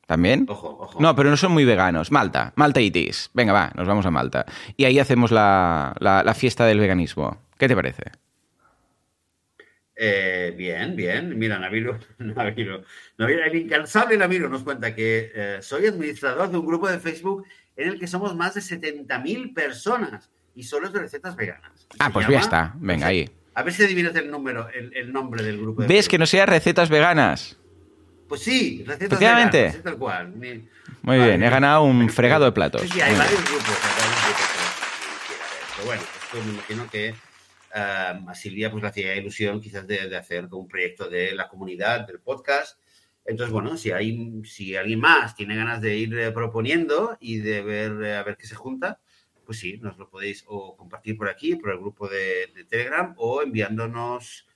¿También? 0.09 0.47
Ojo, 0.49 0.75
ojo. 0.79 0.99
No, 0.99 1.15
pero 1.15 1.29
no 1.29 1.37
son 1.37 1.51
muy 1.51 1.65
veganos. 1.65 2.11
Malta, 2.11 2.51
Malta 2.55 2.81
Itis. 2.81 3.29
Venga, 3.35 3.53
va, 3.53 3.71
nos 3.75 3.87
vamos 3.87 4.07
a 4.07 4.09
Malta. 4.09 4.43
Y 4.75 4.85
ahí 4.85 4.97
hacemos 4.97 5.29
la, 5.29 6.33
fiesta 6.35 6.65
del 6.65 6.79
veganismo. 6.79 7.37
¿Qué 7.59 7.67
te 7.67 7.75
parece? 7.75 8.05
Eh, 9.95 10.51
bien, 10.57 10.95
bien. 10.95 11.37
Mira, 11.37 11.59
Naviro, 11.59 11.99
Naviro, 12.17 12.81
Naviro, 13.19 13.43
el 13.45 13.55
incansable 13.55 14.17
Naviro 14.17 14.49
nos 14.49 14.63
cuenta 14.63 14.95
que 14.95 15.31
eh, 15.35 15.57
soy 15.61 15.85
administrador 15.85 16.49
de 16.49 16.57
un 16.57 16.65
grupo 16.65 16.89
de 16.89 16.97
Facebook 16.97 17.45
en 17.75 17.89
el 17.89 17.99
que 17.99 18.07
somos 18.07 18.35
más 18.35 18.55
de 18.55 18.61
70.000 18.61 19.53
personas 19.53 20.31
y 20.55 20.63
solo 20.63 20.87
es 20.87 20.93
de 20.93 21.01
recetas 21.01 21.35
veganas. 21.35 21.87
Ah, 21.99 22.09
pues 22.11 22.27
ya 22.27 22.39
está. 22.39 22.73
Venga, 22.77 23.05
ahí. 23.05 23.29
A 23.53 23.61
ver 23.61 23.73
si 23.73 23.83
adivinas 23.83 24.15
el 24.15 24.31
número, 24.31 24.69
el, 24.69 25.13
nombre 25.13 25.43
del 25.43 25.59
grupo. 25.59 25.83
¿Ves 25.87 26.09
que 26.09 26.17
no 26.17 26.25
sea 26.25 26.47
recetas 26.47 26.89
veganas? 26.89 27.58
Pues 28.29 28.41
sí, 28.41 28.83
recetas 28.85 29.07
Efectivamente. 29.07 29.81
tal 29.83 29.97
cual. 29.97 30.35
Muy 30.35 31.17
bien, 31.17 31.41
he 31.41 31.49
ganado 31.49 31.81
un 31.81 32.07
fregado 32.09 32.45
de 32.45 32.51
platos. 32.51 32.83
Sí, 32.83 32.89
sí, 32.89 33.01
hay 33.01 33.17
varios 33.17 33.43
grupos. 33.43 33.75
Pero 35.75 35.85
bueno, 35.87 36.01
esto 36.01 36.37
me 36.45 36.53
imagino 36.53 36.89
que 36.91 37.15
a 37.73 38.35
Silvia 38.35 38.69
pues 38.69 38.83
le 38.83 38.89
hacía 38.89 39.15
ilusión 39.15 39.59
quizás 39.59 39.87
de, 39.87 40.15
hacer 40.15 40.47
un 40.51 40.67
proyecto 40.67 41.09
de 41.09 41.33
la 41.33 41.47
comunidad, 41.47 42.05
del 42.05 42.19
podcast. 42.19 42.79
Entonces, 43.25 43.51
bueno, 43.51 43.77
si 43.77 43.91
hay, 43.91 44.41
si 44.45 44.75
alguien 44.75 44.99
más 44.99 45.35
tiene 45.35 45.55
ganas 45.55 45.81
de 45.81 45.97
ir 45.97 46.17
eh, 46.17 46.31
proponiendo 46.31 47.17
y 47.19 47.39
de 47.39 47.61
ver 47.63 48.03
eh, 48.03 48.15
a 48.15 48.23
ver 48.23 48.37
qué 48.37 48.47
se 48.47 48.55
junta, 48.55 48.99
pues 49.43 49.59
sí, 49.59 49.77
nos 49.81 49.97
lo 49.97 50.07
podéis 50.07 50.43
o 50.47 50.75
compartir 50.77 51.17
por 51.17 51.29
aquí, 51.29 51.55
por 51.55 51.71
el 51.71 51.79
grupo 51.79 52.07
de 52.07 52.47
Telegram, 52.69 53.13
o 53.17 53.41
enviándonos 53.41 54.48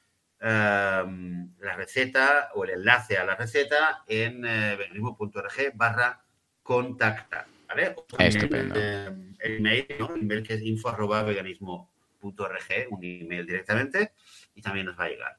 Em, 0.46 1.56
la 1.62 1.78
receta 1.78 2.50
o 2.54 2.66
el 2.66 2.72
enlace 2.72 3.16
a 3.18 3.24
la 3.24 3.34
receta 3.34 4.04
en 4.06 4.44
eh, 4.46 4.76
veganismo.org 4.76 5.72
barra 5.74 6.22
contactar. 6.62 7.46
¿vale? 7.70 7.96
Estupendo. 8.20 8.76
El, 8.76 9.58
email, 9.58 9.88
¿no? 9.98 10.14
el 10.14 10.22
email 10.24 10.44
que 10.44 10.56
es 10.56 10.62
info 10.62 10.90
arroba 10.90 11.24
veganismo.org, 11.24 12.88
un 12.90 13.04
email 13.06 13.46
directamente, 13.46 14.12
y 14.54 14.62
también 14.62 14.88
nos 14.88 15.00
va 15.00 15.06
a 15.06 15.10
llegar. 15.10 15.38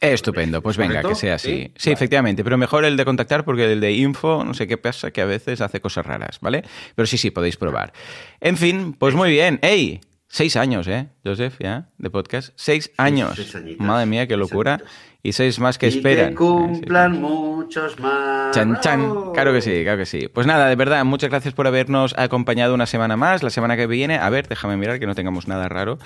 Estupendo, 0.00 0.62
pues 0.62 0.78
venga, 0.78 1.02
que 1.02 1.14
sea 1.14 1.34
así. 1.34 1.70
Sí, 1.76 1.90
efectivamente, 1.90 2.42
pero 2.42 2.56
mejor 2.56 2.86
el 2.86 2.96
de 2.96 3.04
contactar 3.04 3.44
porque 3.44 3.70
el 3.70 3.80
de 3.80 3.92
info, 3.92 4.42
no 4.42 4.54
sé 4.54 4.66
qué 4.66 4.78
pasa, 4.78 5.10
que 5.10 5.20
a 5.20 5.26
veces 5.26 5.60
hace 5.60 5.82
cosas 5.82 6.06
raras, 6.06 6.40
¿vale? 6.40 6.64
Pero 6.94 7.04
sí, 7.04 7.18
sí, 7.18 7.30
podéis 7.30 7.58
probar. 7.58 7.92
En 8.40 8.56
fin, 8.56 8.94
pues 8.94 9.14
muy 9.14 9.30
bien. 9.30 9.58
¡Ey! 9.60 10.00
Seis 10.34 10.56
años, 10.56 10.88
¿eh, 10.88 11.10
Joseph, 11.24 11.58
ya, 11.60 11.90
de 11.96 12.10
podcast? 12.10 12.54
Seis 12.56 12.90
años. 12.96 13.38
Madre 13.78 14.06
mía, 14.06 14.26
qué 14.26 14.36
locura 14.36 14.82
y 15.24 15.32
seis 15.32 15.58
más 15.58 15.78
que 15.78 15.86
esperan. 15.86 16.28
Que 16.28 16.34
cumplan 16.34 17.20
muchos 17.20 17.98
más. 17.98 18.54
Chan, 18.54 18.78
chan. 18.80 19.32
Claro 19.32 19.54
que 19.54 19.62
sí, 19.62 19.82
claro 19.82 19.96
que 19.96 20.04
sí. 20.04 20.28
Pues 20.28 20.46
nada, 20.46 20.68
de 20.68 20.76
verdad, 20.76 21.02
muchas 21.06 21.30
gracias 21.30 21.54
por 21.54 21.66
habernos 21.66 22.14
acompañado 22.18 22.74
una 22.74 22.84
semana 22.84 23.16
más. 23.16 23.42
La 23.42 23.48
semana 23.48 23.74
que 23.74 23.86
viene, 23.86 24.18
a 24.18 24.28
ver, 24.28 24.46
déjame 24.48 24.76
mirar 24.76 25.00
que 25.00 25.06
no 25.06 25.14
tengamos 25.14 25.48
nada 25.48 25.66
raro. 25.70 25.98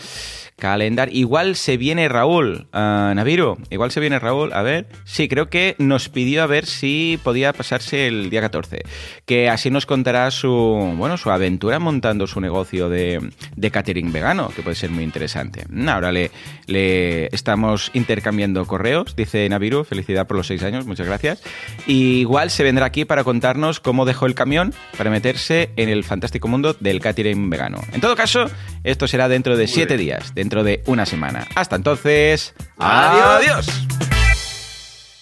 Calendar. 0.56 1.08
Igual 1.12 1.56
se 1.56 1.76
viene 1.76 2.08
Raúl, 2.08 2.68
uh, 2.72 3.14
Naviru. 3.14 3.58
Igual 3.70 3.90
se 3.90 3.98
viene 3.98 4.20
Raúl. 4.20 4.52
A 4.52 4.62
ver. 4.62 4.86
Sí, 5.04 5.28
creo 5.28 5.48
que 5.48 5.74
nos 5.78 6.08
pidió 6.08 6.44
a 6.44 6.46
ver 6.46 6.66
si 6.66 7.18
podía 7.24 7.52
pasarse 7.52 8.06
el 8.06 8.30
día 8.30 8.40
14. 8.40 8.82
Que 9.26 9.48
así 9.48 9.68
nos 9.70 9.84
contará 9.84 10.30
su, 10.30 10.94
bueno, 10.96 11.16
su 11.16 11.30
aventura 11.30 11.80
montando 11.80 12.28
su 12.28 12.40
negocio 12.40 12.88
de, 12.88 13.30
de 13.56 13.70
catering 13.72 14.12
vegano, 14.12 14.48
que 14.54 14.62
puede 14.62 14.76
ser 14.76 14.90
muy 14.90 15.02
interesante. 15.02 15.64
Ahora 15.88 16.12
le, 16.12 16.30
le 16.66 17.26
estamos 17.34 17.90
intercambiando 17.94 18.64
dice 19.16 19.48
Naviru, 19.48 19.84
felicidad 19.84 20.26
por 20.26 20.36
los 20.36 20.46
seis 20.46 20.62
años, 20.62 20.86
muchas 20.86 21.06
gracias. 21.06 21.42
Y 21.86 22.20
igual 22.20 22.50
se 22.50 22.62
vendrá 22.62 22.86
aquí 22.86 23.04
para 23.04 23.24
contarnos 23.24 23.80
cómo 23.80 24.04
dejó 24.04 24.26
el 24.26 24.34
camión 24.34 24.74
para 24.96 25.10
meterse 25.10 25.70
en 25.76 25.88
el 25.88 26.04
fantástico 26.04 26.48
mundo 26.48 26.76
del 26.78 27.00
catering 27.00 27.50
vegano. 27.50 27.80
En 27.92 28.00
todo 28.00 28.16
caso, 28.16 28.46
esto 28.84 29.06
será 29.06 29.28
dentro 29.28 29.56
de 29.56 29.66
siete 29.66 29.96
días, 29.96 30.34
dentro 30.34 30.64
de 30.64 30.82
una 30.86 31.06
semana. 31.06 31.46
Hasta 31.54 31.76
entonces, 31.76 32.54
adiós. 32.78 33.66